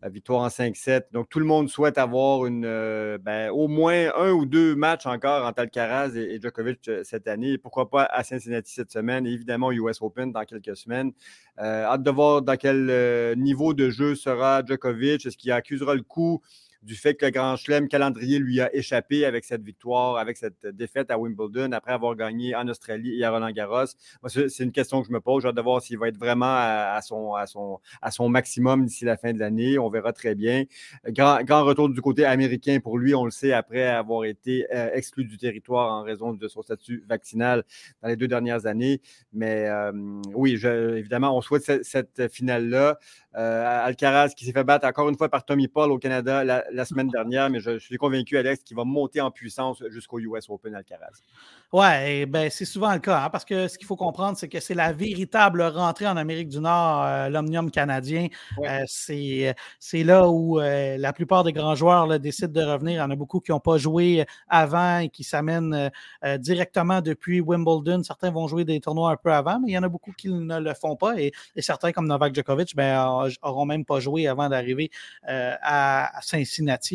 victoire 0.08 0.42
en 0.42 0.48
5-7. 0.48 1.12
Donc, 1.12 1.28
tout 1.30 1.40
le 1.40 1.46
monde 1.46 1.68
souhaite 1.70 1.98
avoir 1.98 2.46
une, 2.46 2.64
euh, 2.66 3.18
ben, 3.18 3.50
au 3.50 3.68
moins 3.68 4.12
un 4.16 4.32
ou 4.32 4.46
deux 4.46 4.76
matchs 4.76 5.06
encore 5.06 5.46
entre 5.46 5.60
Alcaraz 5.60 6.16
et, 6.16 6.40
Djokovic 6.42 6.88
euh, 6.88 7.04
cette 7.04 7.28
année. 7.28 7.58
pourquoi 7.58 7.90
pas 7.90 8.04
à 8.04 8.24
Cincinnati 8.24 8.72
cette 8.72 8.92
semaine 8.92 9.28
et 9.28 9.32
évidemment 9.32 9.72
US 9.72 10.02
Open 10.02 10.32
dans 10.32 10.46
quelques 10.46 10.78
semaines. 10.78 11.12
Euh, 11.60 11.84
hâte 11.84 12.04
de 12.04 12.12
voir 12.12 12.42
dans 12.42 12.56
quel 12.56 13.36
niveau 13.38 13.74
de 13.74 13.90
jeu 13.90 14.16
sera 14.16 14.64
Djokovic. 14.66 15.26
Est-ce 15.26 15.36
qu'il 15.36 15.52
accusera 15.52 15.96
le 15.96 16.04
coup? 16.04 16.42
Du 16.82 16.96
fait 16.96 17.16
que 17.16 17.26
le 17.26 17.32
Grand 17.32 17.56
Chelem 17.58 17.88
calendrier 17.88 18.40
lui 18.40 18.62
a 18.62 18.74
échappé 18.74 19.26
avec 19.26 19.44
cette 19.44 19.64
victoire, 19.64 20.18
avec 20.18 20.38
cette 20.38 20.66
défaite 20.66 21.12
à 21.12 21.20
Wimbledon, 21.20 21.72
après 21.74 21.92
avoir 21.92 22.16
gagné 22.16 22.56
en 22.56 22.68
Australie 22.68 23.20
et 23.20 23.24
à 23.26 23.32
Roland 23.32 23.52
Garros. 23.52 23.86
c'est 24.28 24.64
une 24.64 24.72
question 24.72 25.02
que 25.02 25.08
je 25.08 25.14
me 25.14 25.20
pose. 25.20 25.44
J'ai 25.44 25.50
hâte 25.50 25.56
de 25.56 25.62
voir 25.62 25.82
s'il 25.82 25.98
va 25.98 26.08
être 26.08 26.18
vraiment 26.18 26.46
à, 26.48 27.00
son, 27.02 28.30
maximum 28.30 28.86
d'ici 28.86 29.06
la 29.06 29.18
fin 29.18 29.34
de 29.34 29.40
l'année. 29.40 29.78
On 29.78 29.90
verra 29.90 30.14
très 30.14 30.36
bien. 30.36 30.64
Grand, 31.08 31.64
retour 31.64 31.90
du 31.90 32.02
côté 32.02 32.26
américain 32.26 32.80
pour 32.82 32.98
lui, 32.98 33.14
on 33.14 33.26
le 33.26 33.32
sait, 33.32 33.52
après 33.52 33.86
avoir 33.86 34.24
été 34.26 34.66
euh, 34.74 34.90
exclu 34.94 35.26
du 35.26 35.38
territoire 35.38 35.92
en 35.92 36.04
raison 36.04 36.34
de 36.34 36.48
son 36.48 36.62
statut 36.62 37.04
vaccinal 37.08 37.64
dans 38.02 38.08
les 38.08 38.16
deux 38.16 38.28
dernières 38.28 38.66
années. 38.66 39.02
Mais 39.34 39.66
euh, 39.68 39.92
oui, 40.34 40.54
évidemment, 40.64 41.36
on 41.36 41.42
souhaite 41.42 41.84
cette, 41.84 42.32
finale-là. 42.32 42.98
Euh, 43.36 43.86
Alcaraz 43.86 44.30
qui 44.30 44.46
s'est 44.46 44.52
fait 44.52 44.64
battre 44.64 44.88
encore 44.88 45.08
une 45.08 45.18
fois 45.18 45.30
par 45.30 45.46
Tommy 45.46 45.68
Paul 45.68 45.92
au 45.92 46.00
Canada 46.00 46.44
semaine 46.86 47.10
dernière, 47.10 47.50
mais 47.50 47.60
je, 47.60 47.80
suis 47.80 47.98
convaincu, 47.98 48.38
Alex, 48.38 48.64
qu'il 48.64 48.78
va 48.78 48.84
monter 48.84 49.22
en 49.22 49.32
puissance 49.32 49.84
jusqu'au 49.90 50.20
US 50.20 50.50
Open 50.50 50.76
Alcaraz. 50.76 51.22
Oui, 51.72 52.26
ben, 52.26 52.50
c'est 52.50 52.66
souvent 52.66 52.94
le 52.94 53.00
cas, 53.00 53.24
hein, 53.24 53.30
parce 53.30 53.46
que 53.46 53.68
ce 53.68 53.78
qu'il 53.78 53.88
faut 53.88 53.96
comprendre, 53.96 54.38
c'est 54.38 54.50
que 54.50 54.60
c'est 54.60 54.74
la 54.74 54.92
véritable 54.92 55.62
rentrée 55.62 56.08
en 56.08 56.18
Amérique 56.18 56.50
du 56.50 56.60
Nord, 56.60 57.04
euh, 57.04 57.30
l'Omnium 57.30 57.70
canadien. 57.72 58.28
Euh, 58.60 58.84
c'est 58.88 60.04
là 60.04 60.30
où 60.30 60.60
la 60.60 61.14
plupart 61.14 61.44
des 61.44 61.54
grands 61.54 61.76
joueurs 61.76 62.20
décident 62.20 62.52
de 62.52 62.66
revenir. 62.66 62.94
Il 62.94 62.98
y 62.98 63.02
en 63.02 63.12
a 63.12 63.16
beaucoup 63.16 63.40
qui 63.40 63.52
n'ont 63.52 63.60
pas 63.60 63.78
joué 63.78 64.26
avant 64.48 65.00
et 65.00 65.10
qui 65.10 65.24
s'amènent 65.24 65.92
directement 66.38 67.02
depuis 67.02 67.42
Wimbledon. 67.42 68.04
Certains 68.04 68.32
vont 68.32 68.48
jouer 68.48 68.66
des 68.66 68.80
tournois 68.80 69.12
un 69.12 69.18
peu 69.18 69.32
avant, 69.32 69.60
mais 69.60 69.72
il 69.72 69.74
y 69.74 69.78
en 69.78 69.84
a 69.84 69.90
beaucoup 69.90 70.12
qui 70.12 70.30
ne 70.30 70.60
le 70.60 70.74
font 70.74 70.96
pas. 70.96 71.20
Et, 71.20 71.32
et 71.56 71.62
certains, 71.62 71.92
comme 71.92 72.08
Novak 72.08 72.34
Djokovic, 72.34 72.76
ben, 72.76 73.28
n'auront 73.44 73.66
même 73.66 73.86
pas 73.86 74.00
joué 74.00 74.28
avant 74.28 74.50
d'arriver 74.50 74.92
euh, 75.28 75.56
à 75.62 76.22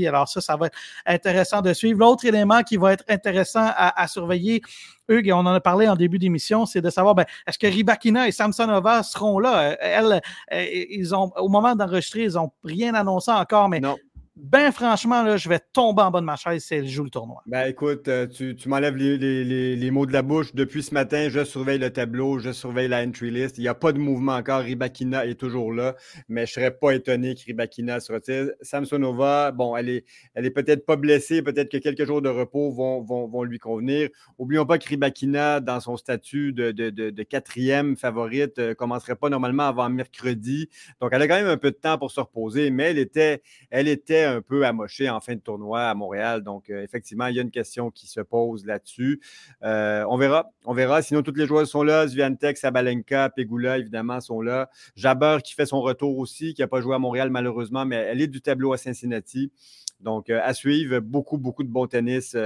Alors 0.07 0.29
ça, 0.29 0.41
ça 0.41 0.57
va 0.57 0.67
être 0.67 0.77
intéressant 1.07 1.63
de 1.63 1.73
suivre. 1.73 1.99
L'autre 2.01 2.25
élément 2.25 2.63
qui 2.63 2.77
va 2.77 2.93
être 2.93 3.05
intéressant 3.09 3.71
à, 3.77 4.07
surveiller, 4.09 4.63
Hugues, 5.09 5.29
et 5.29 5.33
on 5.33 5.39
en 5.41 5.55
a 5.55 5.61
parlé 5.61 5.89
en 5.89 5.97
début 5.97 6.19
d'émission, 6.19 6.67
c'est 6.67 6.81
de 6.81 6.91
savoir 6.91 7.15
ben, 7.15 7.25
est-ce 7.47 7.59
que 7.59 7.67
Ribakina 7.67 8.27
et 8.27 8.33
Samsonova 8.33 9.03
seront 9.03 9.39
là? 9.39 9.73
Euh, 9.73 9.77
elles, 9.81 10.21
euh, 10.53 10.67
ils 10.91 11.15
ont, 11.15 11.31
au 11.37 11.49
moment 11.49 11.75
d'enregistrer, 11.75 12.25
ils 12.25 12.33
n'ont 12.33 12.51
rien 12.65 12.95
annoncé 12.95 13.31
encore, 13.31 13.69
mais 13.69 13.81
non 13.81 13.97
ben 14.37 14.73
franchement, 14.73 15.23
là, 15.23 15.37
je 15.37 15.49
vais 15.49 15.61
tomber 15.73 16.03
en 16.03 16.11
bas 16.11 16.21
de 16.21 16.25
ma 16.25 16.35
chaise 16.35 16.65
si 16.65 16.75
elle 16.75 16.89
joue 16.89 17.05
le 17.05 17.11
tournoi. 17.11 17.41
Ben 17.47 17.69
écoute, 17.69 18.09
euh, 18.09 18.27
tu, 18.27 18.57
m'enlèves 18.69 18.97
les, 18.97 19.91
mots 19.93 20.07
de 20.07 20.13
la 20.13 20.23
bouche. 20.23 20.53
Depuis 20.57 20.83
ce 20.83 20.93
matin, 20.93 21.29
je 21.31 21.45
surveille 21.45 21.79
le 21.79 21.91
tableau, 21.91 22.41
je 22.41 22.51
surveille 22.51 22.89
la 22.89 23.05
entry 23.05 23.31
list. 23.31 23.59
Il 23.59 23.61
n'y 23.61 23.69
a 23.69 23.77
pas 23.77 23.93
de 23.93 23.99
mouvement 23.99 24.35
encore. 24.35 24.63
Ribakina 24.63 25.25
est 25.25 25.39
toujours 25.39 25.73
là, 25.73 25.95
mais 26.29 26.47
je 26.47 26.51
ne 26.51 26.55
serais 26.55 26.77
pas 26.77 26.97
étonné 26.97 27.37
que 27.37 27.45
Ribakina 27.45 28.01
se 28.01 28.13
retire. 28.13 28.51
Samsonova, 28.61 29.53
bon, 29.53 29.77
elle 29.77 29.89
est, 29.89 30.05
elle 30.35 30.47
est 30.47 30.51
peut-être 30.51 30.85
pas 30.85 30.97
blessée, 30.97 31.41
peut-être 31.41 31.71
que 31.71 31.79
quelques 31.79 32.05
jours 32.05 32.21
de 32.21 32.29
repos 32.29 32.73
vont, 32.73 33.03
vont, 33.03 33.45
lui 33.45 33.61
convenir. 33.61 34.09
Oublions 34.39 34.67
pas 34.67 34.79
que 34.79 34.89
Ribakina, 34.89 35.61
dans 35.61 35.79
son 35.79 35.97
statut 35.97 36.53
de, 36.53 37.23
quatrième 37.23 37.97
favorite, 37.97 38.59
ne 38.59 38.65
euh, 38.65 38.75
commencerait 38.75 39.15
pas 39.15 39.29
normalement 39.29 39.69
avant 39.69 39.89
mercredi. 39.89 40.69
Donc, 41.01 41.11
elle 41.13 41.23
a 41.23 41.29
quand 41.29 41.37
même 41.37 41.47
un 41.47 41.57
peu 41.57 41.71
de 41.71 41.77
temps 41.77 41.99
pour 41.99 42.11
se 42.11 42.19
reposer, 42.19 42.71
mais 42.71 42.91
elle 42.91 42.99
était, 42.99 43.41
elle 43.71 43.87
était 43.87 44.24
un 44.25 44.43
peu 44.43 44.65
amoché 44.65 45.09
en 45.11 45.21
fin 45.21 45.35
de 45.35 45.41
tournoi 45.41 45.83
à 45.83 45.95
Montréal. 45.95 46.43
Donc, 46.43 46.71
euh, 46.71 46.83
effectivement, 46.83 47.27
il 47.27 47.37
y 47.37 47.39
a 47.39 47.43
une 47.43 47.51
question 47.51 47.91
qui 47.91 48.07
se 48.07 48.21
pose 48.21 48.67
là-dessus. 48.67 49.21
Euh, 49.63 50.05
on 50.09 50.17
verra. 50.17 50.51
On 50.65 50.75
verra. 50.75 51.03
Sinon, 51.03 51.23
toutes 51.23 51.39
les 51.39 51.47
joueurs 51.47 51.67
sont 51.67 51.83
là. 51.83 52.07
Zviantek, 52.07 52.57
Sabalenka, 52.57 53.31
Pegula, 53.31 53.79
évidemment, 53.79 54.21
sont 54.21 54.41
là. 54.41 54.71
Jabber 54.97 55.39
qui 55.45 55.55
fait 55.55 55.67
son 55.67 55.81
retour 55.81 56.19
aussi, 56.19 56.55
qui 56.55 56.63
n'a 56.63 56.69
pas 56.69 56.81
joué 56.81 56.95
à 56.95 56.99
Montréal 56.99 57.31
malheureusement, 57.31 57.85
mais 57.85 57.97
elle 57.97 58.21
est 58.21 58.27
du 58.27 58.41
tableau 58.41 58.73
à 58.73 58.77
Cincinnati. 58.77 59.53
Donc, 60.01 60.29
euh, 60.29 60.41
à 60.43 60.53
suivre, 60.55 60.99
beaucoup, 61.01 61.39
beaucoup 61.39 61.63
de 61.63 61.69
bon 61.69 61.87
tennis 61.87 62.37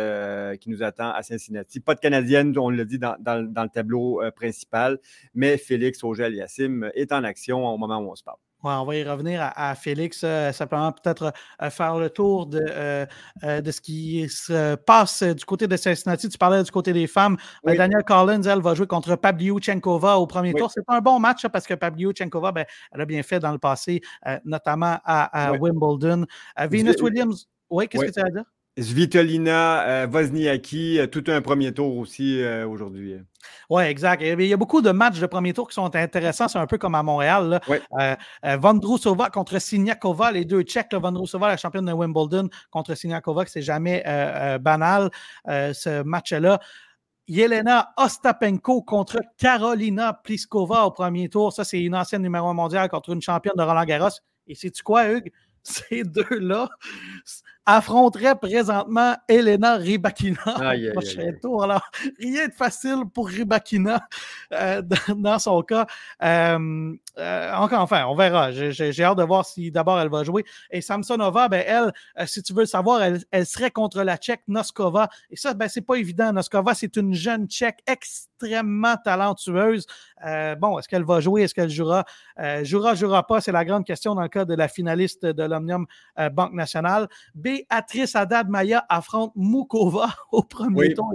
qui 0.61 0.71
nous 0.71 0.83
attend 0.83 1.11
à 1.11 1.23
Cincinnati. 1.23 1.81
Pas 1.81 1.95
de 1.95 2.01
Canadienne, 2.01 2.57
on 2.59 2.71
l'a 2.71 2.85
dit 2.85 2.99
dans, 2.99 3.17
le 3.19 3.69
tableau 3.69 4.21
principal, 4.37 4.99
mais 5.35 5.57
Félix 5.57 6.05
Auger-Aliassime 6.05 6.91
est 6.95 7.13
en 7.13 7.25
action 7.25 7.67
au 7.67 7.77
moment 7.79 7.99
où 7.99 8.11
on 8.11 8.15
se 8.15 8.23
parle 8.23 8.39
on 8.63 8.85
va 8.85 8.97
y 8.97 9.05
revenir 9.05 9.53
à, 9.55 9.75
Félix, 9.75 10.23
euh, 10.25 10.53
simplement 10.53 10.93
peut-être 10.93 11.33
euh, 11.63 11.71
faire 11.71 11.97
le 11.99 12.11
tour 12.11 12.47
de, 12.47 12.65
euh, 12.69 13.07
de 13.43 13.71
ce 13.71 13.81
qui 13.81 14.29
se 14.29 14.75
passe 14.75 15.23
du 15.23 15.45
côté 15.45 15.67
de 15.67 15.77
Cincinnati. 15.77 16.29
Tu 16.29 16.39
parlais 16.39 16.63
du 16.63 16.71
côté 16.71 16.93
des 16.93 17.07
femmes. 17.07 17.37
Danielle 17.65 18.05
Collins, 18.05 18.43
elle, 18.43 18.61
va 18.61 18.75
jouer 18.75 18.87
contre 18.87 19.17
Pavlyuchenkova 19.17 20.19
au 20.19 20.27
premier 20.27 20.55
tour. 20.55 20.71
C'est 20.71 20.83
un 20.89 21.01
bon 21.01 21.19
match 21.19 21.47
parce 21.49 21.67
que 21.67 21.75
Pavlyuchenkova, 21.75 22.53
ben, 22.53 22.65
elle 22.93 23.01
a 23.01 23.07
bien 23.07 23.23
fait 23.23 23.41
dans 23.41 23.53
le 23.53 23.59
passé, 23.59 24.01
notamment 24.45 24.99
à, 25.05 25.53
Wimbledon. 25.53 26.27
Venus 26.71 27.01
Williams, 27.01 27.49
oui, 27.71 27.89
qu'est-ce 27.89 28.05
que 28.05 28.11
tu 28.11 28.21
as 28.21 28.27
à 28.27 28.31
dire? 28.31 28.45
Svitolina, 28.81 30.07
Wozniacki, 30.07 31.01
tout 31.11 31.25
un 31.29 31.41
premier 31.41 31.73
tour 31.73 31.97
aussi 31.97 32.43
aujourd'hui. 32.67 33.17
Oui, 33.71 33.83
exact. 33.85 34.23
Il 34.23 34.41
y 34.41 34.53
a 34.53 34.57
beaucoup 34.57 34.81
de 34.81 34.91
matchs 34.91 35.19
de 35.19 35.27
premier 35.27 35.53
tour 35.53 35.69
qui 35.69 35.75
sont 35.75 35.95
intéressants. 35.95 36.49
C'est 36.49 36.59
un 36.59 36.67
peu 36.67 36.79
comme 36.79 36.95
à 36.95 37.03
Montréal. 37.03 37.61
Là. 37.69 38.57
Vondrousova 38.57 39.31
contre 39.31 39.59
Siniakova, 39.59 40.33
les 40.33 40.45
deux 40.45 40.63
Tchèques. 40.63 40.95
Vondrousova, 40.95 41.49
la 41.49 41.57
championne 41.57 41.87
de 41.87 41.93
Wimbledon, 41.93 42.49
contre 42.71 42.95
Siniakova, 42.95 43.47
c'est 43.47 43.63
jamais 43.63 44.03
banal, 44.61 45.11
ce 45.47 46.03
match-là. 46.03 46.61
Yelena 47.29 47.93
Ostapenko 47.99 48.83
contre 48.83 49.21
Carolina 49.37 50.15
Pliskova 50.15 50.87
au 50.87 50.91
premier 50.91 51.29
tour. 51.29 51.53
Ça, 51.53 51.63
c'est 51.63 51.81
une 51.81 51.95
ancienne 51.95 52.23
numéro 52.23 52.49
1 52.49 52.55
mondiale 52.55 52.89
contre 52.89 53.11
une 53.11 53.21
championne 53.21 53.55
de 53.57 53.63
Roland 53.63 53.85
Garros. 53.85 54.09
Et 54.47 54.55
sais-tu 54.55 54.83
quoi, 54.83 55.11
Hugues? 55.11 55.31
ces 55.63 56.05
deux-là 56.05 56.69
affronteraient 57.71 58.35
présentement 58.35 59.15
Elena 59.29 59.77
Rybakina 59.77 60.41
Aïe, 60.57 60.65
aïe, 60.87 60.89
au 60.89 60.93
prochain 60.95 61.21
aïe. 61.21 61.39
tour. 61.39 61.63
Alors, 61.63 61.83
rien 62.19 62.49
de 62.49 62.53
facile 62.55 63.03
pour 63.13 63.29
Rybakina 63.29 64.09
euh, 64.55 64.81
dans, 64.81 65.15
dans 65.17 65.39
son 65.39 65.61
cas. 65.61 65.87
Euh, 66.23 66.95
euh, 67.19 67.53
encore, 67.55 67.83
enfin, 67.83 68.07
on 68.07 68.15
verra. 68.17 68.53
J'ai- 68.53 69.03
hâte 69.05 69.19
de 69.19 69.23
voir 69.23 69.45
si 69.45 69.71
d'abord 69.71 70.01
elle 70.01 70.09
va 70.09 70.25
jouer. 70.25 70.45
Et 70.71 70.81
Samsonova, 70.81 71.49
ben, 71.49 71.63
elle, 71.67 72.27
si 72.27 72.43
tu 72.43 72.55
veux 72.55 72.61
le 72.61 72.67
savoir, 72.67 73.03
elle, 73.03 73.23
elle 73.33 73.45
serait 73.45 73.71
contre 73.71 74.03
la 74.03 74.17
Tchèque 74.17 74.45
Noskova. 74.49 75.11
Et 75.31 75.37
ça, 75.37 75.53
ben, 75.53 75.69
c'est 75.69 75.83
pas 75.83 75.97
évident. 75.97 76.33
Noskova, 76.33 76.73
c'est 76.73 76.97
une 76.97 77.13
jeune 77.13 77.49
Tchèque 77.49 77.81
extrêmement 77.87 78.97
talentueuse. 79.05 79.87
Bon, 80.59 80.79
est-ce 80.79 80.89
qu'elle 80.89 81.05
va 81.05 81.21
jouer? 81.21 81.43
Est-ce 81.43 81.55
qu'elle 81.55 81.69
jouera? 81.69 82.05
Jouera, 82.63 82.95
jouera 82.95 83.27
pas? 83.27 83.43
C'est 83.43 83.53
la 83.53 83.65
grande 83.67 83.85
question 83.85 84.15
dans 84.15 84.23
le 84.23 84.29
cas 84.29 84.47
de 84.47 84.55
la 84.55 84.69
finaliste 84.69 85.27
de 85.27 85.43
l'Omnium 85.43 85.87
Banque 86.33 86.55
Nationale. 86.55 87.09
Béatrice 87.69 88.15
Haddad 88.17 88.49
Maya 88.49 88.85
affronte 88.89 89.33
Mukova 89.37 90.09
au 90.33 90.43
premier 90.43 90.79
Oui. 90.89 90.95
tour. 90.95 91.13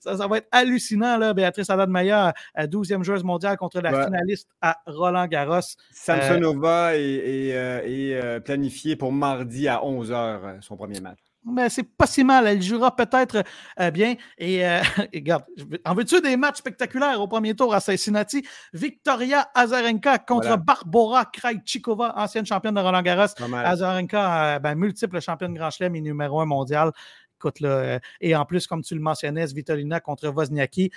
Ça, 0.00 0.16
ça 0.16 0.26
va 0.26 0.38
être 0.38 0.48
hallucinant, 0.52 1.16
là. 1.18 1.34
Béatrice 1.34 1.68
Haddad 1.70 1.88
Maya, 1.88 2.32
euh, 2.58 2.66
12e 2.66 3.02
joueuse 3.02 3.24
mondiale 3.24 3.56
contre 3.56 3.80
la 3.80 3.92
Ouais. 3.92 4.04
finaliste 4.04 4.48
à 4.60 4.76
Roland 4.86 5.26
Garros. 5.26 5.60
Samsonova 5.92 6.96
est, 6.96 7.00
est, 7.00 7.56
euh, 7.56 7.80
est, 7.84 8.14
euh, 8.14 8.40
planifié 8.40 8.96
pour 8.96 9.12
mardi 9.12 9.68
à 9.68 9.80
11h, 9.82 10.62
son 10.62 10.76
premier 10.76 11.00
match. 11.00 11.18
Mais 11.48 11.68
c'est 11.68 11.84
pas 11.84 12.06
si 12.06 12.24
mal. 12.24 12.46
Elle 12.46 12.60
jouera 12.60 12.94
peut-être 12.94 13.44
euh, 13.80 13.90
bien. 13.90 14.16
Et, 14.36 14.66
euh, 14.66 14.80
et 15.12 15.18
regarde, 15.20 15.44
en 15.84 15.94
veux-tu 15.94 16.20
des 16.20 16.36
matchs 16.36 16.58
spectaculaires 16.58 17.20
au 17.20 17.28
premier 17.28 17.54
tour 17.54 17.72
à 17.72 17.80
Cincinnati? 17.80 18.44
Victoria 18.72 19.48
Azarenka 19.54 20.18
contre 20.18 20.48
Voilà. 20.48 20.56
Barbara 20.56 21.24
Krajcikova, 21.26 22.14
ancienne 22.16 22.46
championne 22.46 22.74
de 22.74 22.80
Roland 22.80 23.02
Garros. 23.02 23.32
Azarenka, 23.54 24.56
euh, 24.56 24.58
ben, 24.58 24.74
multiple 24.74 25.20
championne 25.20 25.54
Grand 25.54 25.70
Chelem 25.70 25.94
et 25.94 26.00
numéro 26.00 26.40
un 26.40 26.46
mondial. 26.46 26.90
Écoute, 27.38 27.60
là, 27.60 28.00
et 28.20 28.34
en 28.34 28.44
plus, 28.44 28.66
comme 28.66 28.82
tu 28.82 28.94
le 28.94 29.00
mentionnais, 29.00 29.46
Svitolina 29.46 30.00
contre 30.00 30.28
Wozniacki. 30.28 30.90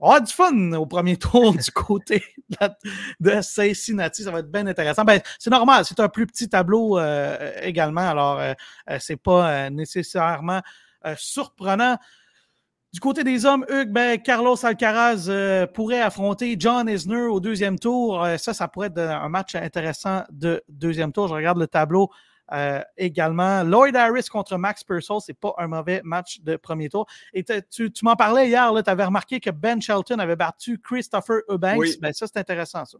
On 0.00 0.08
va 0.08 0.16
avoir 0.16 0.26
du 0.26 0.32
fun 0.32 0.72
au 0.72 0.86
premier 0.86 1.16
tour 1.18 1.54
du 1.54 1.70
côté 1.70 2.22
de, 3.20 3.40
Cincinnati. 3.40 4.22
Ça 4.22 4.30
va 4.30 4.40
être 4.40 4.50
bien 4.50 4.66
intéressant. 4.66 5.04
Ben, 5.04 5.20
c'est 5.38 5.50
normal, 5.50 5.84
c'est 5.84 6.00
un 6.00 6.08
plus 6.08 6.26
petit 6.26 6.48
tableau 6.48 6.98
euh, 6.98 7.52
également. 7.62 8.08
Alors, 8.08 8.40
euh, 8.40 8.52
euh, 8.90 8.98
c'est 9.00 9.16
pas 9.16 9.50
euh, 9.50 9.70
nécessairement 9.70 10.60
euh, 11.06 11.14
surprenant. 11.18 11.98
Du 12.94 13.00
côté 13.00 13.24
des 13.24 13.44
hommes, 13.44 13.66
Hugues, 13.68 13.90
ben, 13.90 14.22
Carlos 14.22 14.54
Alcaraz 14.64 15.26
euh, 15.28 15.66
pourrait 15.66 16.00
affronter 16.00 16.54
John 16.58 16.88
Isner 16.88 17.26
au 17.26 17.40
deuxième 17.40 17.76
tour. 17.78 18.22
Euh, 18.22 18.36
ça, 18.36 18.54
ça 18.54 18.68
pourrait 18.68 18.86
être 18.86 19.00
un 19.00 19.28
match 19.28 19.54
intéressant 19.56 20.22
de 20.30 20.62
deuxième 20.68 21.12
tour. 21.12 21.26
Je 21.28 21.34
regarde 21.34 21.58
le 21.58 21.66
tableau 21.66 22.08
euh, 22.52 22.80
également. 22.96 23.62
Lloyd 23.62 23.96
Harris 23.96 24.26
contre 24.30 24.56
Max 24.58 24.84
Purcell, 24.84 25.16
c'est 25.24 25.38
pas 25.38 25.54
un 25.58 25.66
mauvais 25.66 26.00
match 26.04 26.40
de 26.42 26.56
premier 26.56 26.88
tour. 26.88 27.06
Et 27.32 27.44
tu, 27.44 27.90
tu 27.90 28.04
m'en 28.04 28.16
parlais 28.16 28.48
hier, 28.48 28.70
tu 28.84 28.90
avais 28.90 29.04
remarqué 29.04 29.40
que 29.40 29.50
Ben 29.50 29.80
Shelton 29.80 30.18
avait 30.18 30.36
battu 30.36 30.78
Christopher 30.78 31.40
Eubanks. 31.48 31.78
Oui. 31.78 31.96
Ben, 32.00 32.12
ça, 32.12 32.26
c'est 32.26 32.38
intéressant, 32.38 32.84
ça. 32.84 32.98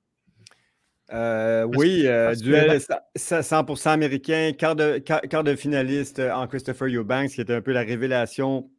Euh, 1.13 1.69
oui, 1.77 2.07
euh, 2.07 2.35
duel 2.35 2.81
sa- 2.81 3.43
100% 3.43 3.91
américain, 3.91 4.53
quart 4.57 4.75
de, 4.75 4.97
quart, 4.99 5.21
quart 5.21 5.45
de 5.45 5.55
finaliste 5.55 6.19
en 6.19 6.47
Christopher 6.47 6.89
Eubanks, 6.89 7.31
qui 7.31 7.43
était 7.43 7.55
un 7.55 7.61
peu 7.61 7.73
la 7.73 7.83
révélation 7.83 8.71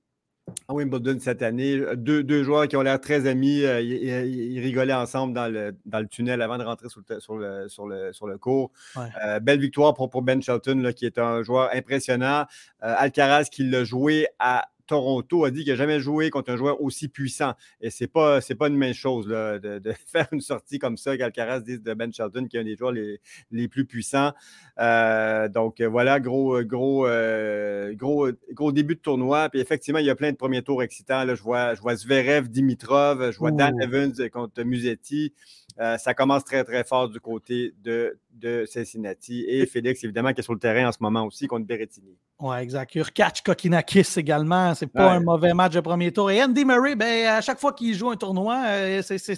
à 0.67 0.73
Wimbledon 0.73 1.17
cette 1.19 1.41
année. 1.41 1.81
Deux, 1.95 2.23
deux 2.23 2.43
joueurs 2.43 2.67
qui 2.67 2.77
ont 2.77 2.81
l'air 2.81 2.99
très 2.99 3.27
amis. 3.27 3.63
euh, 3.63 3.81
ils, 3.81 4.59
rigolaient 4.59 4.93
ensemble 4.93 5.33
dans 5.33 5.51
le, 5.51 5.75
dans 5.85 5.99
le 5.99 6.07
tunnel 6.07 6.41
avant 6.41 6.57
de 6.57 6.63
rentrer 6.63 6.89
sur 6.89 7.01
le, 7.07 7.19
sur 7.19 7.35
le, 7.37 7.67
sur 7.67 7.87
le, 7.87 8.13
sur 8.13 8.27
le 8.27 8.37
court. 8.37 8.71
Ouais. 8.95 9.03
Euh, 9.23 9.39
belle 9.39 9.59
victoire 9.59 9.93
pour, 9.93 10.09
pour 10.09 10.21
Ben 10.21 10.41
Shelton, 10.41 10.79
là, 10.81 10.93
qui 10.93 11.05
est 11.05 11.17
un 11.17 11.43
joueur 11.43 11.69
impressionnant. 11.73 12.45
Euh, 12.83 12.95
Alcaraz, 12.97 13.45
qui 13.45 13.63
l'a 13.63 13.83
joué 13.83 14.27
à 14.39 14.69
Toronto, 14.87 15.45
a 15.45 15.51
dit 15.51 15.63
qu'il 15.63 15.73
n'a 15.73 15.77
jamais 15.77 15.99
joué 15.99 16.29
contre 16.29 16.51
un 16.51 16.57
joueur 16.57 16.81
aussi 16.81 17.07
puissant. 17.07 17.53
Et 17.81 17.89
ce 17.89 18.03
n'est 18.03 18.07
pas, 18.07 18.39
pas 18.41 18.67
une 18.67 18.77
même 18.77 18.93
chose 18.93 19.27
là, 19.27 19.59
de, 19.59 19.79
de 19.79 19.93
faire 20.07 20.27
une 20.31 20.41
sortie 20.41 20.79
comme 20.79 20.97
ça 20.97 21.17
qu'Alcaraz 21.17 21.61
dise 21.61 21.81
de 21.81 21.93
Ben 21.93 22.13
Shelton, 22.13 22.47
qui 22.47 22.57
est 22.57 22.59
un 22.59 22.63
des 22.63 22.75
joueurs 22.75 22.91
les, 22.91 23.19
les 23.51 23.67
plus 23.67 23.85
puissants. 23.85 24.33
Euh, 24.79 25.47
donc 25.47 25.81
voilà, 25.81 26.19
gros, 26.19 26.61
gros, 26.63 27.07
euh, 27.07 27.93
gros, 27.93 28.14
gros 28.53 28.71
début 28.71 28.95
de 28.95 28.99
tournoi. 29.01 29.49
Puis 29.49 29.59
effectivement, 29.59 29.99
il 29.99 30.05
y 30.05 30.09
a 30.09 30.15
plein 30.15 30.31
de 30.31 30.37
premiers 30.37 30.61
tours 30.61 30.81
excitants. 30.83 31.23
Là. 31.23 31.35
Je, 31.35 31.41
vois, 31.43 31.73
je 31.75 31.81
vois 31.81 31.95
Zverev, 31.95 32.47
Dimitrov, 32.49 33.31
je 33.31 33.37
vois 33.37 33.51
Dan. 33.51 33.75
Evans 33.81 34.13
contre 34.31 34.63
Musetti. 34.63 35.33
Euh, 35.79 35.97
ça 35.97 36.13
commence 36.13 36.45
très, 36.45 36.63
très 36.63 36.85
fort 36.85 37.09
du 37.09 37.19
côté 37.19 37.73
de, 37.83 38.17
de 38.31 38.63
Cincinnati. 38.65 39.43
Et 39.47 39.65
Félix, 39.65 40.03
évidemment, 40.05 40.31
qui 40.31 40.39
est 40.39 40.43
sur 40.43 40.53
le 40.53 40.59
terrain 40.59 40.87
en 40.87 40.91
ce 40.93 40.99
moment 41.01 41.25
aussi 41.25 41.47
contre 41.47 41.65
Berrettini. 41.65 42.15
Oui, 42.39 42.55
exact. 42.57 42.95
Urkac 42.95 43.41
Kokinakis 43.45 44.07
également. 44.17 44.73
C'est 44.73 44.87
pas 44.87 45.07
Ouais. 45.07 45.13
un 45.15 45.19
mauvais 45.21 45.53
match 45.53 45.73
de 45.73 45.79
premier 45.81 46.11
tour. 46.13 46.31
Et 46.31 46.41
Andy 46.43 46.63
Murray, 46.65 46.95
ben, 46.95 47.27
à 47.27 47.41
chaque 47.41 47.59
fois 47.59 47.73
qu'il 47.73 47.93
joue 47.93 48.09
un 48.09 48.15
tournoi, 48.15 48.61
euh, 48.67 49.01
c'est- 49.01 49.17
c'est 49.17 49.37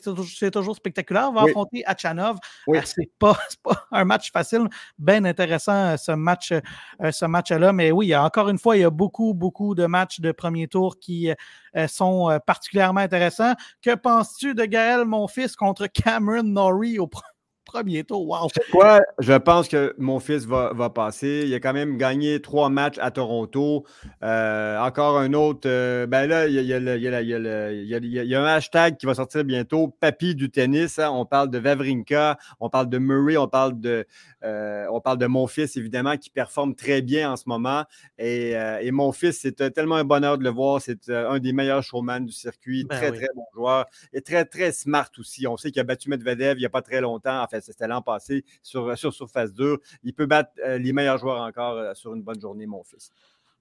toujours, 0.52 0.76
spectaculaire. 0.76 1.30
Il 1.32 1.36
va 1.36 1.44
Oui. 1.44 1.50
affronter 1.52 1.84
Achanov. 1.86 2.38
Oui. 2.68 2.78
Euh, 2.78 2.82
c'est 2.86 3.10
pas, 3.20 3.38
c'est 3.50 3.62
pas 3.62 3.86
un 3.92 4.04
match 4.04 4.32
facile. 4.32 4.68
Bien 5.00 5.26
intéressant 5.26 5.96
ce 5.98 6.12
match, 6.12 6.52
euh, 6.52 7.12
ce 7.12 7.26
match-là. 7.26 7.72
Mais 7.74 7.92
oui, 7.92 8.08
il 8.08 8.10
y 8.10 8.14
a, 8.14 8.24
encore 8.24 8.50
une 8.50 8.58
fois, 8.60 8.77
il 8.78 8.82
y 8.82 8.86
a 8.86 8.90
beaucoup, 8.90 9.34
beaucoup 9.34 9.76
de 9.76 9.86
matchs 9.86 10.20
de 10.20 10.32
premier 10.32 10.68
tour 10.68 10.98
qui 11.00 11.32
euh, 11.76 11.88
sont 11.88 12.30
euh, 12.30 12.40
particulièrement 12.40 13.02
intéressants. 13.02 13.54
Que 13.82 13.96
penses-tu 13.96 14.54
de 14.54 14.66
Gaël, 14.66 15.06
mon 15.06 15.28
fils, 15.28 15.56
contre 15.56 15.88
Cameron 15.88 16.44
Norrie 16.44 17.00
au 17.00 17.08
pr- 17.08 17.22
premier 17.68 18.04
tour? 18.04 18.28
Wow! 18.28 18.48
Quoi, 18.72 19.02
je 19.20 19.34
pense 19.34 19.68
que 19.68 19.94
mon 19.98 20.20
fils 20.20 20.46
va, 20.46 20.72
va 20.74 20.90
passer. 20.90 21.44
Il 21.46 21.54
a 21.54 21.60
quand 21.60 21.74
même 21.74 21.98
gagné 21.98 22.42
trois 22.42 22.70
matchs 22.70 22.98
à 23.00 23.12
Toronto. 23.12 23.86
Euh, 24.24 24.80
encore 24.80 25.18
un 25.20 25.34
autre. 25.34 25.68
euh, 25.70 26.08
ben 26.08 26.26
là, 26.28 26.48
il 26.48 26.54
y 26.54 26.60
a, 26.60 26.62
il 26.62 26.68
y 26.68 26.74
a 26.74 26.80
le- 26.80 26.96
il 26.98 27.02
y 27.04 27.08
a 27.08 27.12
la- 27.12 27.22
il 27.22 27.28
y 27.28 27.34
a 27.34 27.40
le- 27.40 27.74
il 27.74 27.88
y 27.88 27.94
a- 27.94 27.98
il 27.98 28.06
y 28.14 28.20
a- 28.20 28.24
il 28.24 28.30
y 28.30 28.36
a 28.36 28.42
un 28.42 28.46
hashtag 28.46 28.98
qui 28.98 29.06
va 29.06 29.14
sortir 29.14 29.44
bientôt. 29.44 29.90
Papy 30.00 30.34
du 30.34 30.50
tennis. 30.50 30.98
hein. 31.00 31.10
On 31.12 31.26
parle 31.26 31.50
de 31.50 31.58
Vavrinka, 31.58 32.38
on 32.60 32.70
parle 32.70 32.90
de 32.90 32.98
Murray, 32.98 33.38
on 33.38 33.48
parle 33.48 33.80
de, 33.80 34.06
euh, 34.44 34.86
on 34.92 35.02
parle 35.02 35.18
de 35.18 35.28
mon 35.28 35.46
fils, 35.48 35.78
évidemment, 35.78 36.18
qui 36.18 36.30
performe 36.30 36.74
très 36.76 37.02
bien 37.02 37.32
en 37.32 37.36
ce 37.36 37.44
moment. 37.48 37.84
Et, 38.18 38.56
euh, 38.56 38.80
et 38.82 38.92
mon 38.92 39.12
fils, 39.12 39.40
c'est 39.42 39.74
tellement 39.74 39.96
un 39.96 40.04
bonheur 40.06 40.38
de 40.38 40.44
le 40.44 40.50
voir. 40.50 40.82
C'est 40.82 41.10
euh, 41.10 41.30
un 41.30 41.40
des 41.40 41.54
meilleurs 41.54 41.84
showman 41.84 42.22
du 42.22 42.32
circuit. 42.32 42.86
Ben 42.86 42.96
très, 42.98 43.12
oui. 43.12 43.18
très 43.18 43.28
bon 43.36 43.46
joueur. 43.54 43.86
Et 44.14 44.22
très, 44.22 44.46
très 44.46 44.72
smart 44.72 45.10
aussi. 45.20 45.48
On 45.48 45.58
sait 45.58 45.72
qu'il 45.72 45.80
a 45.82 45.84
battu 45.84 46.10
Medvedev 46.10 46.58
il 46.58 46.60
n'y 46.60 46.66
a 46.66 46.70
pas 46.70 46.82
très 46.82 47.02
longtemps. 47.02 47.42
En 47.42 47.48
fait, 47.48 47.57
c'était 47.62 47.88
l'an 47.88 48.02
passé 48.02 48.44
sur, 48.64 48.98
sur 48.98 49.14
surface 49.14 49.54
dure. 49.54 49.78
Il 50.04 50.14
peut 50.14 50.26
battre 50.26 50.52
euh, 50.66 50.78
les 50.78 50.94
meilleurs 50.94 51.18
joueurs 51.18 51.42
encore 51.42 51.74
euh, 51.74 51.94
sur 51.94 52.14
une 52.14 52.22
bonne 52.24 52.40
journée, 52.40 52.66
mon 52.66 52.84
fils. 52.84 53.10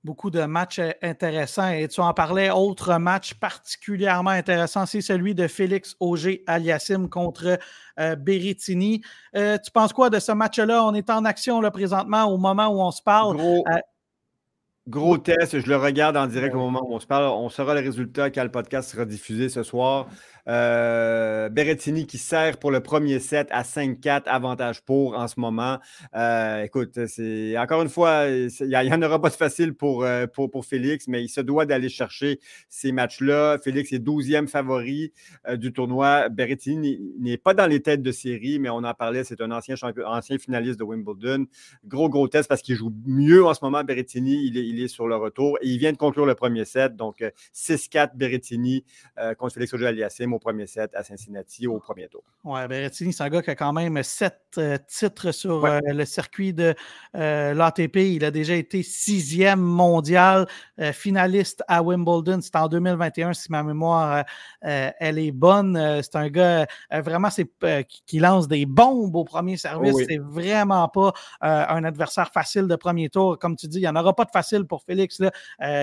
beaucoup 0.04 0.30
de 0.30 0.44
matchs 0.44 0.78
euh, 0.78 0.92
intéressants. 1.02 1.68
Et 1.70 1.88
tu 1.88 2.00
en 2.00 2.14
parlais, 2.14 2.50
autre 2.50 2.96
match 2.98 3.34
particulièrement 3.34 4.30
intéressant, 4.30 4.86
c'est 4.86 5.00
celui 5.00 5.34
de 5.34 5.48
Félix 5.48 5.96
Auger 6.00 6.44
Aliassim 6.46 7.08
contre 7.08 7.58
euh, 7.98 8.14
Berrettini. 8.16 9.02
Euh, 9.34 9.58
tu 9.58 9.70
penses 9.72 9.92
quoi 9.92 10.08
de 10.10 10.18
ce 10.20 10.32
match-là? 10.32 10.84
On 10.84 10.94
est 10.94 11.10
en 11.10 11.24
action 11.24 11.60
là, 11.60 11.70
présentement 11.72 12.24
au 12.26 12.38
moment 12.38 12.68
où 12.68 12.80
on 12.80 12.92
se 12.92 13.02
parle. 13.02 13.36
Gros, 13.36 13.64
Euh, 13.68 13.78
gros 14.86 15.18
test, 15.18 15.58
je 15.58 15.66
le 15.66 15.76
regarde 15.76 16.16
en 16.16 16.28
direct 16.28 16.54
au 16.54 16.58
moment 16.58 16.82
où 16.86 16.94
on 16.94 17.00
se 17.00 17.06
parle. 17.08 17.24
On 17.24 17.48
saura 17.48 17.74
le 17.74 17.80
résultat 17.80 18.30
quand 18.30 18.44
le 18.44 18.52
podcast 18.52 18.88
sera 18.90 19.04
diffusé 19.04 19.48
ce 19.48 19.64
soir. 19.64 20.06
Euh, 20.48 21.48
Berrettini 21.48 22.06
qui 22.06 22.18
sert 22.18 22.58
pour 22.58 22.70
le 22.70 22.80
premier 22.80 23.18
set 23.18 23.48
à 23.50 23.62
5-4, 23.62 24.24
avantage 24.26 24.82
pour 24.82 25.16
en 25.16 25.26
ce 25.28 25.40
moment. 25.40 25.78
Euh, 26.14 26.62
écoute, 26.62 27.06
c'est 27.06 27.58
encore 27.58 27.82
une 27.82 27.88
fois, 27.88 28.26
il 28.28 28.68
n'y 28.68 28.92
en 28.92 29.02
aura 29.02 29.20
pas 29.20 29.30
de 29.30 29.34
facile 29.34 29.74
pour, 29.74 30.04
euh, 30.04 30.26
pour, 30.26 30.64
Félix, 30.64 31.06
mais 31.08 31.22
il 31.22 31.28
se 31.28 31.40
doit 31.40 31.66
d'aller 31.66 31.88
chercher 31.88 32.40
ces 32.68 32.92
matchs-là. 32.92 33.58
Félix 33.62 33.92
est 33.92 33.98
12e 33.98 34.46
favori 34.46 35.12
euh, 35.48 35.56
du 35.56 35.72
tournoi. 35.72 36.28
Berrettini 36.28 37.00
n'est 37.18 37.36
pas 37.36 37.54
dans 37.54 37.66
les 37.66 37.82
têtes 37.82 38.02
de 38.02 38.12
série, 38.12 38.58
mais 38.58 38.70
on 38.70 38.78
en 38.78 38.94
parlait, 38.94 39.24
c'est 39.24 39.40
un 39.40 39.50
ancien, 39.50 39.76
champion, 39.76 40.06
ancien 40.06 40.38
finaliste 40.38 40.78
de 40.78 40.84
Wimbledon. 40.84 41.46
Gros, 41.84 42.08
gros 42.08 42.28
test 42.28 42.48
parce 42.48 42.62
qu'il 42.62 42.76
joue 42.76 42.92
mieux 43.04 43.44
en 43.44 43.54
ce 43.54 43.60
moment, 43.62 43.82
Berrettini. 43.84 44.46
Il 44.46 44.56
est, 44.56 44.66
il 44.66 44.82
est 44.82 44.88
sur 44.88 45.08
le 45.08 45.16
retour 45.16 45.58
et 45.60 45.68
il 45.68 45.78
vient 45.78 45.92
de 45.92 45.98
conclure 45.98 46.26
le 46.26 46.34
premier 46.34 46.64
set. 46.64 46.96
Donc, 46.96 47.22
euh, 47.22 47.30
6-4 47.54 48.16
Berrettini 48.16 48.84
contre 49.38 49.54
Félix 49.54 49.72
Auger-Aliassime 49.72 50.32
au 50.36 50.38
premier 50.38 50.66
set 50.66 50.94
à 50.94 51.02
Cincinnati 51.02 51.66
au 51.66 51.78
premier 51.78 52.06
tour. 52.08 52.22
Ouais, 52.44 52.68
Berrettini, 52.68 53.12
c'est 53.12 53.22
un 53.24 53.28
gars 53.28 53.42
qui 53.42 53.50
a 53.50 53.54
quand 53.56 53.72
même 53.72 54.00
sept 54.02 54.38
euh, 54.58 54.78
titres 54.86 55.32
sur 55.32 55.62
Ouais. 55.62 55.70
euh, 55.88 55.92
le 55.92 56.04
circuit 56.04 56.52
de 56.52 56.74
euh, 57.16 57.54
l'ATP. 57.54 57.96
Il 57.96 58.24
a 58.24 58.30
déjà 58.30 58.54
été 58.54 58.82
sixième 58.82 59.60
mondial, 59.60 60.46
finaliste 60.92 61.62
à 61.68 61.82
Wimbledon. 61.82 62.40
C'était 62.40 62.58
en 62.58 62.68
2021, 62.68 63.32
si 63.32 63.50
ma 63.50 63.62
mémoire 63.62 64.24
elle 64.60 65.18
est 65.18 65.32
bonne. 65.32 66.00
C'est 66.02 66.16
un 66.16 66.28
gars 66.28 66.66
vraiment 66.92 67.30
c'est, 67.30 67.48
qui, 68.06 68.18
lance 68.18 68.46
des 68.48 68.66
bombes 68.66 69.14
au 69.16 69.24
premier 69.24 69.56
service. 69.56 69.94
Oui. 69.94 70.04
C'est 70.08 70.18
vraiment 70.18 70.88
pas 70.88 71.12
un 71.40 71.82
adversaire 71.84 72.30
facile 72.30 72.66
de 72.68 72.76
premier 72.76 73.08
tour. 73.08 73.38
Comme 73.38 73.56
tu 73.56 73.68
dis, 73.68 73.78
il 73.78 73.82
n'y 73.82 73.88
en 73.88 73.96
aura 73.96 74.14
pas 74.14 74.24
de 74.24 74.30
facile 74.30 74.64
pour 74.64 74.82
Félix. 74.82 75.18
là. 75.20 75.30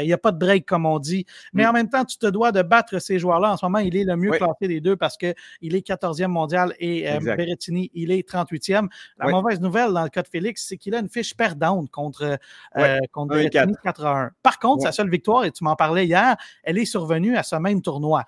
Il 0.01 0.05
n'y 0.05 0.13
a 0.13 0.17
pas 0.17 0.31
de 0.31 0.37
break, 0.37 0.65
comme 0.65 0.85
on 0.85 0.99
dit. 0.99 1.25
Mais 1.53 1.63
Mm. 1.63 1.69
en 1.69 1.73
même 1.73 1.89
temps, 1.89 2.05
tu 2.05 2.17
te 2.17 2.27
dois 2.27 2.51
de 2.51 2.61
battre 2.61 2.99
ces 2.99 3.17
joueurs-là. 3.19 3.53
En 3.53 3.57
ce 3.57 3.65
moment, 3.65 3.79
il 3.79 3.95
est 3.95 4.03
le 4.03 4.15
mieux 4.15 4.31
Oui. 4.31 4.37
Déclassé 4.43 4.67
des 4.67 4.81
deux 4.81 4.95
parce 4.95 5.17
qu'il 5.17 5.33
est 5.75 5.87
14e 5.87 6.27
mondial 6.27 6.73
et 6.79 7.09
euh. 7.09 7.19
Berrettini, 7.19 7.91
il 7.93 8.11
est 8.11 8.27
38e. 8.27 8.87
La 9.17 9.27
mauvaise 9.27 9.59
nouvelle 9.59 9.91
dans 9.93 10.03
le 10.03 10.09
cas 10.09 10.21
de 10.21 10.27
Félix, 10.27 10.65
c'est 10.67 10.77
qu'il 10.77 10.95
a 10.95 10.99
une 10.99 11.09
fiche 11.09 11.35
perdante 11.35 11.89
contre, 11.89 12.23
euh, 12.23 12.37
Ouais. 12.75 12.99
contre 13.11 13.35
Un 13.35 13.39
et 13.39 13.49
Berrettini 13.49 13.73
quatre. 13.83 14.01
4 14.01 14.05
à 14.05 14.21
1. 14.25 14.31
Par 14.41 14.59
contre, 14.59 14.83
sa 14.83 14.91
seule 14.91 15.09
victoire, 15.09 15.45
et 15.45 15.51
tu 15.51 15.63
m'en 15.63 15.75
parlais 15.75 16.05
hier, 16.05 16.35
elle 16.63 16.77
est 16.77 16.85
survenue 16.85 17.35
à 17.35 17.43
ce 17.43 17.55
même 17.55 17.81
tournoi. 17.81 18.23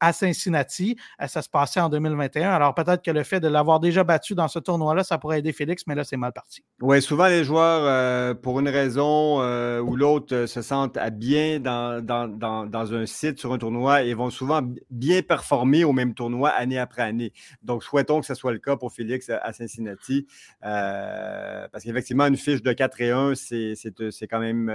À 0.00 0.12
Cincinnati. 0.12 0.96
Euh, 1.20 1.26
Ça 1.26 1.42
se 1.42 1.48
passait 1.48 1.80
en 1.80 1.88
2021. 1.88 2.50
Alors 2.50 2.74
peut-être 2.74 3.02
que 3.02 3.10
le 3.10 3.22
fait 3.22 3.40
de 3.40 3.48
l'avoir 3.48 3.80
déjà 3.80 4.04
battu 4.04 4.34
dans 4.34 4.48
ce 4.48 4.58
tournoi-là, 4.58 5.04
ça 5.04 5.18
pourrait 5.18 5.40
aider 5.40 5.52
Félix, 5.52 5.84
mais 5.86 5.94
là, 5.94 6.04
c'est 6.04 6.16
mal 6.16 6.32
parti. 6.32 6.64
Oui, 6.80 7.02
souvent 7.02 7.26
les 7.26 7.44
joueurs, 7.44 7.82
euh, 7.84 8.34
pour 8.34 8.60
une 8.60 8.68
raison 8.68 9.40
euh, 9.40 9.80
ou 9.80 9.96
l'autre, 9.96 10.46
se 10.46 10.62
sentent 10.62 10.96
à 10.96 11.10
bien 11.10 11.60
dans, 11.60 12.04
dans, 12.04 12.28
dans, 12.28 12.94
un 12.94 13.06
site 13.06 13.38
sur 13.38 13.52
un 13.52 13.58
tournoi 13.58 14.02
et 14.02 14.14
vont 14.14 14.30
souvent 14.30 14.62
bien 14.90 15.20
performer 15.22 15.84
au 15.84 15.92
même 15.92 16.14
tournoi 16.14 16.50
année 16.50 16.78
après 16.78 17.02
année. 17.02 17.32
Donc, 17.62 17.82
souhaitons 17.82 18.20
que 18.20 18.26
ce 18.26 18.34
soit 18.34 18.52
le 18.52 18.58
cas 18.58 18.76
pour 18.76 18.92
Félix 18.92 19.30
à, 19.30 19.52
Cincinnati. 19.52 20.26
parce 20.60 21.84
qu'effectivement, 21.84 22.26
une 22.26 22.36
fiche 22.36 22.62
de 22.62 22.72
4 22.72 23.00
et 23.00 23.10
1, 23.10 23.34
c'est 23.34 24.26
quand 24.28 24.40
même 24.40 24.70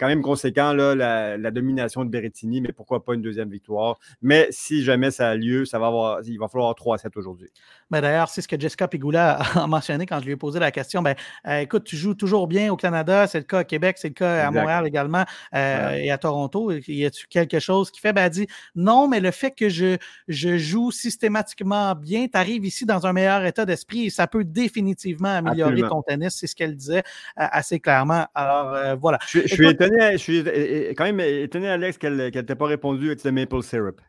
quand 0.00 0.06
même 0.06 0.22
conséquent, 0.22 0.72
là, 0.72 0.94
la, 0.94 1.36
la 1.36 1.50
domination 1.50 2.04
de 2.04 2.10
Berrettini, 2.10 2.60
mais 2.60 2.72
pourquoi 2.72 3.04
pas 3.04 3.14
une 3.14 3.22
deuxième 3.22 3.50
victoire? 3.50 3.79
Mais 4.22 4.46
si 4.50 4.82
jamais 4.82 5.10
ça 5.10 5.28
a 5.30 5.34
lieu, 5.36 5.64
ça 5.64 5.78
va 5.78 5.86
avoir, 5.88 6.20
il 6.24 6.38
va 6.38 6.48
falloir 6.48 6.72
3-7 6.74 7.10
aujourd'hui. 7.16 7.48
Ben, 7.90 8.00
D'ailleurs, 8.00 8.28
c'est 8.28 8.40
ce 8.42 8.48
que 8.48 8.58
Jessica 8.58 8.86
Pigula 8.88 9.38
a 9.54 9.66
mentionné 9.66 10.06
quand 10.06 10.20
je 10.20 10.24
lui 10.26 10.32
ai 10.32 10.36
posé 10.36 10.58
la 10.60 10.70
question. 10.70 11.02
Ben, 11.02 11.14
euh, 11.46 11.58
écoute, 11.60 11.84
tu 11.84 11.96
joues 11.96 12.14
toujours 12.14 12.46
bien 12.46 12.72
au 12.72 12.76
Canada, 12.76 13.26
c'est 13.26 13.38
le 13.38 13.44
cas 13.44 13.58
à 13.58 13.64
Québec, 13.64 13.96
c'est 13.98 14.08
le 14.08 14.14
cas 14.14 14.46
à. 14.46 14.50
Montréal 14.50 14.86
également 14.86 15.24
euh, 15.54 15.88
Ouais. 15.90 16.06
et 16.06 16.10
à 16.10 16.18
Toronto. 16.18 16.70
Y 16.86 17.04
a-tu 17.06 17.26
quelque 17.28 17.58
chose 17.60 17.90
qui 17.90 18.00
fait? 18.00 18.12
Ben, 18.12 18.24
elle 18.24 18.30
dit 18.30 18.46
non, 18.74 19.08
mais 19.08 19.20
le 19.20 19.30
fait 19.30 19.50
que 19.52 19.68
je, 19.68 19.96
je 20.28 20.56
joue 20.58 20.90
systématiquement 20.90 21.94
bien, 21.94 22.26
tu 22.26 22.36
arrives 22.38 22.64
ici 22.64 22.84
dans 22.86 23.06
un 23.06 23.12
meilleur 23.12 23.44
état 23.44 23.64
d'esprit 23.66 24.06
et 24.06 24.10
ça 24.10 24.26
peut 24.26 24.44
définitivement 24.44 25.28
améliorer 25.28 25.72
Absolument. 25.72 25.88
ton 25.88 26.02
tennis. 26.02 26.34
C'est 26.36 26.46
ce 26.46 26.54
qu'elle 26.56 26.74
disait 26.76 26.98
euh, 27.38 27.46
assez 27.50 27.80
clairement. 27.80 28.26
Alors, 28.34 28.74
euh, 28.74 28.94
voilà. 28.94 29.18
Je, 29.26 29.40
je 29.42 29.54
suis 29.54 29.68
étonné, 29.68 30.12
je 30.12 30.16
suis 30.18 30.44
quand 30.96 31.04
même 31.04 31.20
étonné, 31.20 31.68
Alex, 31.68 31.98
qu'elle 31.98 32.30
qu'elle 32.30 32.44
t'ait 32.46 32.54
pas 32.54 32.66
répondu 32.66 33.06
avec 33.08 33.24
le 33.24 33.32
maple 33.32 33.62
syrup. 33.70 34.02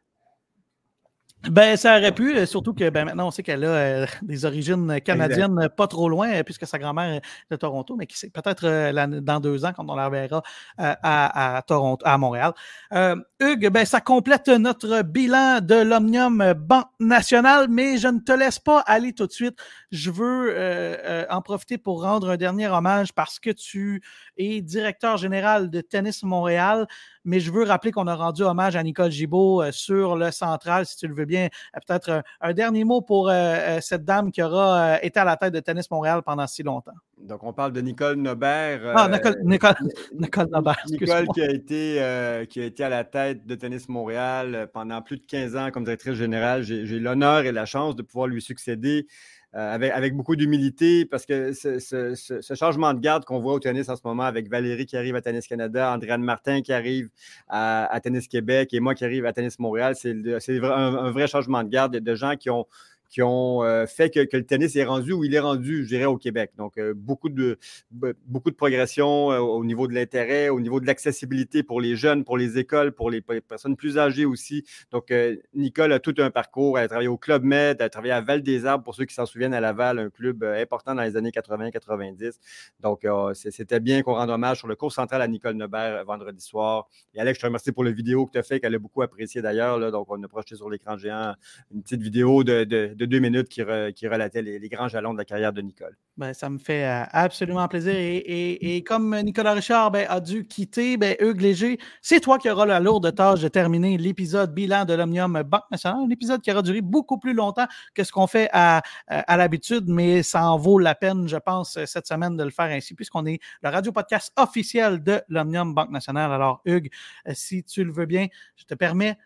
Ben, 1.49 1.75
ça 1.75 1.97
aurait 1.97 2.11
pu, 2.11 2.37
euh, 2.37 2.45
surtout 2.45 2.71
que 2.73 2.87
ben, 2.91 3.03
maintenant 3.05 3.27
on 3.27 3.31
sait 3.31 3.41
qu'elle 3.41 3.63
a 3.65 3.67
euh, 3.69 4.05
des 4.21 4.45
origines 4.45 5.01
canadiennes 5.01 5.69
pas 5.75 5.87
trop 5.87 6.07
loin, 6.07 6.31
euh, 6.31 6.43
puisque 6.43 6.67
sa 6.67 6.77
grand-mère 6.77 7.15
est 7.15 7.21
de 7.49 7.55
Toronto, 7.55 7.95
mais 7.95 8.05
qui 8.05 8.15
sait, 8.15 8.29
peut-être 8.29 8.65
euh, 8.65 9.21
dans 9.21 9.39
deux 9.39 9.65
ans, 9.65 9.71
quand 9.75 9.89
on 9.89 9.95
la 9.95 10.07
verra 10.09 10.43
euh, 10.79 10.93
à, 11.01 11.57
à 11.57 11.61
Toronto, 11.63 12.05
à 12.05 12.19
Montréal. 12.19 12.53
Euh, 12.93 13.15
Hugues, 13.39 13.69
ben, 13.69 13.85
ça 13.85 14.01
complète 14.01 14.49
notre 14.49 15.01
bilan 15.01 15.61
de 15.61 15.81
l'Omnium 15.81 16.53
Banque 16.53 16.91
Nationale, 16.99 17.65
mais 17.71 17.97
je 17.97 18.07
ne 18.09 18.19
te 18.19 18.31
laisse 18.31 18.59
pas 18.59 18.81
aller 18.81 19.13
tout 19.13 19.25
de 19.25 19.31
suite. 19.31 19.57
Je 19.89 20.11
veux 20.11 20.51
euh, 20.51 20.95
euh, 21.03 21.25
en 21.31 21.41
profiter 21.41 21.79
pour 21.79 22.03
rendre 22.03 22.29
un 22.29 22.37
dernier 22.37 22.67
hommage 22.67 23.13
parce 23.13 23.39
que 23.39 23.49
tu 23.49 24.03
es 24.37 24.61
directeur 24.61 25.17
général 25.17 25.71
de 25.71 25.81
Tennis 25.81 26.21
Montréal, 26.21 26.85
mais 27.25 27.39
je 27.39 27.51
veux 27.51 27.63
rappeler 27.63 27.91
qu'on 27.91 28.07
a 28.07 28.15
rendu 28.15 28.43
hommage 28.43 28.75
à 28.75 28.83
Nicole 28.83 29.09
Gibault 29.11 29.63
sur 29.71 30.15
le 30.15 30.29
central, 30.29 30.85
si 30.85 30.97
tu 30.97 31.07
le 31.07 31.15
veux 31.15 31.25
bien. 31.25 31.30
Euh, 31.37 31.79
Peut-être 31.87 32.09
un, 32.09 32.23
un 32.41 32.53
dernier 32.53 32.83
mot 32.83 33.01
pour 33.01 33.29
euh, 33.29 33.33
euh, 33.33 33.79
cette 33.81 34.05
dame 34.05 34.31
qui 34.31 34.41
aura 34.41 34.77
euh, 34.77 34.97
été 35.01 35.19
à 35.19 35.25
la 35.25 35.37
tête 35.37 35.53
de 35.53 35.59
Tennis 35.59 35.89
Montréal 35.89 36.21
pendant 36.23 36.47
si 36.47 36.63
longtemps. 36.63 36.93
Donc, 37.17 37.43
on 37.43 37.53
parle 37.53 37.71
de 37.71 37.81
Nicole 37.81 38.15
Nobert. 38.15 38.81
Ah, 38.95 39.05
euh, 39.05 39.09
Nicole, 39.09 39.37
Nicole, 39.43 39.75
Nicole 40.19 40.47
Nobert, 40.51 40.83
Nicole 40.89 41.27
qui 41.33 41.41
a, 41.41 41.51
été, 41.51 42.01
euh, 42.01 42.45
qui 42.45 42.61
a 42.61 42.65
été 42.65 42.83
à 42.83 42.89
la 42.89 43.03
tête 43.03 43.45
de 43.45 43.55
Tennis 43.55 43.87
Montréal 43.89 44.55
euh, 44.55 44.67
pendant 44.67 45.01
plus 45.01 45.17
de 45.17 45.23
15 45.27 45.55
ans 45.55 45.71
comme 45.71 45.83
directrice 45.83 46.15
générale. 46.15 46.63
J'ai 46.63 46.99
l'honneur 46.99 47.45
et 47.45 47.51
la 47.51 47.65
chance 47.65 47.95
de 47.95 48.01
pouvoir 48.01 48.27
lui 48.27 48.41
succéder 48.41 49.07
euh, 49.07 49.40
avec, 49.53 49.91
avec 49.91 50.15
beaucoup 50.15 50.35
d'humilité 50.35 51.05
parce 51.05 51.25
que 51.25 51.51
ce, 51.53 52.53
changement 52.55 52.93
de 52.93 52.99
garde 52.99 53.25
qu'on 53.25 53.39
voit 53.39 53.53
au 53.53 53.59
tennis 53.59 53.89
en 53.89 53.95
ce 53.95 54.01
moment 54.05 54.23
avec 54.23 54.49
Valérie 54.49 54.85
qui 54.85 54.95
arrive 54.95 55.15
à 55.15 55.21
Tennis 55.21 55.47
Canada, 55.47 55.93
Andréane 55.93 56.23
Martin 56.23 56.61
qui 56.61 56.71
arrive 56.71 57.09
à, 57.47 57.99
Tennis 58.01 58.27
Québec 58.27 58.73
et 58.73 58.79
moi 58.79 58.95
qui 58.95 59.03
arrive 59.03 59.25
à 59.25 59.33
Tennis 59.33 59.59
Montréal, 59.59 59.95
c'est 59.95 60.15
un, 60.63 60.69
un 60.69 61.11
vrai 61.11 61.27
changement 61.27 61.63
de 61.63 61.69
garde 61.69 61.93
de, 61.93 61.99
de 61.99 62.15
gens 62.15 62.35
qui 62.37 62.49
ont 62.49 62.65
qui 63.11 63.21
ont 63.21 63.63
euh, 63.63 63.85
fait 63.85 64.09
que, 64.09 64.19
le 64.35 64.45
tennis 64.45 64.75
est 64.75 64.83
rendu 64.85 65.11
où 65.13 65.23
il 65.23 65.35
est 65.35 65.39
rendu, 65.39 65.83
je 65.83 65.89
dirais, 65.89 66.05
au 66.05 66.17
Québec. 66.17 66.51
Donc, 66.57 66.77
euh, 66.77 66.93
beaucoup, 66.95 67.29
de, 67.29 67.59
be- 67.93 68.15
beaucoup 68.25 68.49
de 68.49 68.55
progression 68.55 69.31
euh, 69.31 69.39
au 69.39 69.63
niveau 69.63 69.87
de 69.87 69.93
l'intérêt, 69.93 70.49
au 70.49 70.59
niveau 70.59 70.79
de 70.79 70.87
l'accessibilité 70.87 71.61
pour 71.61 71.79
les 71.81 71.95
jeunes, 71.95 72.23
pour 72.23 72.37
les 72.37 72.57
écoles, 72.57 72.93
pour 72.93 73.11
les, 73.11 73.21
personnes 73.21 73.75
plus 73.75 73.97
âgées 73.97 74.25
aussi. 74.25 74.63
Donc, 74.91 75.13
Nicole 75.53 75.93
a 75.93 75.99
tout 75.99 76.15
un 76.17 76.29
parcours. 76.31 76.79
Elle 76.79 76.85
a 76.85 76.87
travaillé 76.87 77.07
au 77.09 77.17
Club 77.17 77.43
Med, 77.43 77.77
elle 77.79 77.85
a 77.85 77.89
travaillé 77.89 78.13
à 78.13 78.21
Val 78.21 78.41
des 78.41 78.65
Arbres, 78.65 78.83
pour 78.83 78.95
ceux 78.95 79.05
qui 79.05 79.13
s'en 79.13 79.25
souviennent, 79.25 79.53
à 79.53 79.59
Laval, 79.59 79.99
un 79.99 80.09
club 80.09 80.43
important 80.43 80.95
dans 80.95 81.03
les 81.03 81.17
années 81.17 81.31
80-90. 81.31 82.39
Donc, 82.79 83.05
c'était 83.33 83.79
bien 83.79 84.01
qu'on 84.01 84.13
rende 84.15 84.29
hommage 84.29 84.59
sur 84.59 84.67
le 84.67 84.75
cours 84.75 84.91
central 84.93 85.21
à 85.21 85.27
Nicole 85.27 85.55
Nebert 85.55 85.97
euh, 85.97 86.03
vendredi 86.03 86.43
soir. 86.43 86.87
Et 87.13 87.19
Alex, 87.19 87.37
je 87.37 87.41
te 87.41 87.47
remercie 87.47 87.71
pour 87.71 87.83
la 87.83 87.91
vidéo 87.91 88.25
que 88.25 88.31
tu 88.31 88.37
as 88.37 88.43
fait, 88.43 88.59
qu'elle 88.59 88.75
a 88.75 88.79
beaucoup 88.79 89.01
apprécié 89.01 89.41
d'ailleurs. 89.41 89.91
Donc, 89.91 90.07
on 90.09 90.21
a 90.23 90.27
projeté 90.27 90.55
sur 90.55 90.69
l'écran 90.69 90.97
géant 90.97 91.35
une 91.73 91.81
petite 91.81 92.01
vidéo 92.01 92.43
de- 92.43 92.63
de 93.01 93.07
deux 93.07 93.19
minutes 93.19 93.49
qui, 93.49 93.61
re- 93.63 93.91
qui 93.93 94.07
relatait 94.07 94.43
les, 94.43 94.69
grands 94.69 94.87
jalons 94.87 95.13
de 95.13 95.17
la 95.17 95.25
carrière 95.25 95.51
de 95.51 95.61
Nicole. 95.61 95.97
Ben, 96.17 96.33
ça 96.33 96.51
me 96.51 96.59
fait 96.59 96.85
euh, 96.85 97.03
absolument 97.09 97.67
plaisir. 97.67 97.93
Et, 97.95 98.83
comme 98.85 99.19
Nicolas 99.21 99.53
Richard 99.53 99.89
ben, 99.89 100.05
a 100.07 100.19
dû 100.19 100.45
quitter, 100.45 100.97
ben, 100.97 101.15
Hugues 101.19 101.41
Léger, 101.41 101.79
c'est 102.03 102.19
toi 102.19 102.37
qui 102.37 102.47
auras 102.47 102.67
la 102.67 102.79
lourde 102.79 103.13
tâche 103.15 103.41
de 103.41 103.47
terminer 103.47 103.97
l'épisode 103.97 104.53
bilan 104.53 104.85
de 104.85 104.93
l'Omnium 104.93 105.41
Banque 105.41 105.63
Nationale. 105.71 106.01
Un 106.05 106.09
épisode 106.11 106.41
qui 106.41 106.51
aura 106.51 106.61
duré 106.61 106.81
beaucoup 106.81 107.17
plus 107.17 107.33
longtemps 107.33 107.65
que 107.95 108.03
ce 108.03 108.11
qu'on 108.11 108.27
fait 108.27 108.49
à, 108.53 108.83
à- 109.07 109.37
l'habitude, 109.37 109.85
mais 109.87 110.21
ça 110.21 110.45
en 110.51 110.57
vaut 110.57 110.77
la 110.77 110.93
peine, 110.93 111.27
je 111.27 111.37
pense, 111.37 111.83
cette 111.85 112.05
semaine 112.05 112.37
de 112.37 112.43
le 112.43 112.51
faire 112.51 112.65
ainsi, 112.65 112.93
puisqu'on 112.93 113.25
est 113.25 113.39
le 113.63 113.69
radio-podcast 113.69 114.31
officiel 114.37 115.01
de 115.01 115.21
l'Omnium 115.27 115.73
Banque 115.73 115.89
Nationale. 115.89 116.31
Alors, 116.31 116.61
Hugues, 116.65 116.91
si 117.33 117.63
tu 117.63 117.83
le 117.83 117.91
veux 117.91 118.05
bien, 118.05 118.27
je 118.55 118.65
te 118.65 118.75
permets 118.75 119.17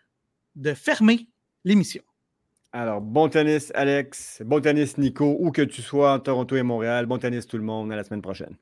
de 0.54 0.72
fermer 0.72 1.28
l'émission. 1.62 2.02
Alors, 2.76 3.00
bon 3.00 3.30
tennis, 3.30 3.72
Alex. 3.74 4.42
Bon 4.44 4.60
tennis, 4.60 4.98
Nico, 4.98 5.34
où 5.40 5.50
que 5.50 5.62
tu 5.62 5.80
sois, 5.80 6.20
Toronto 6.20 6.56
et 6.56 6.62
Montréal. 6.62 7.06
Bon 7.06 7.18
tennis, 7.18 7.46
tout 7.46 7.56
le 7.56 7.62
monde. 7.64 7.90
À 7.90 7.96
la 7.96 8.04
semaine 8.04 8.20
prochaine. 8.20 8.54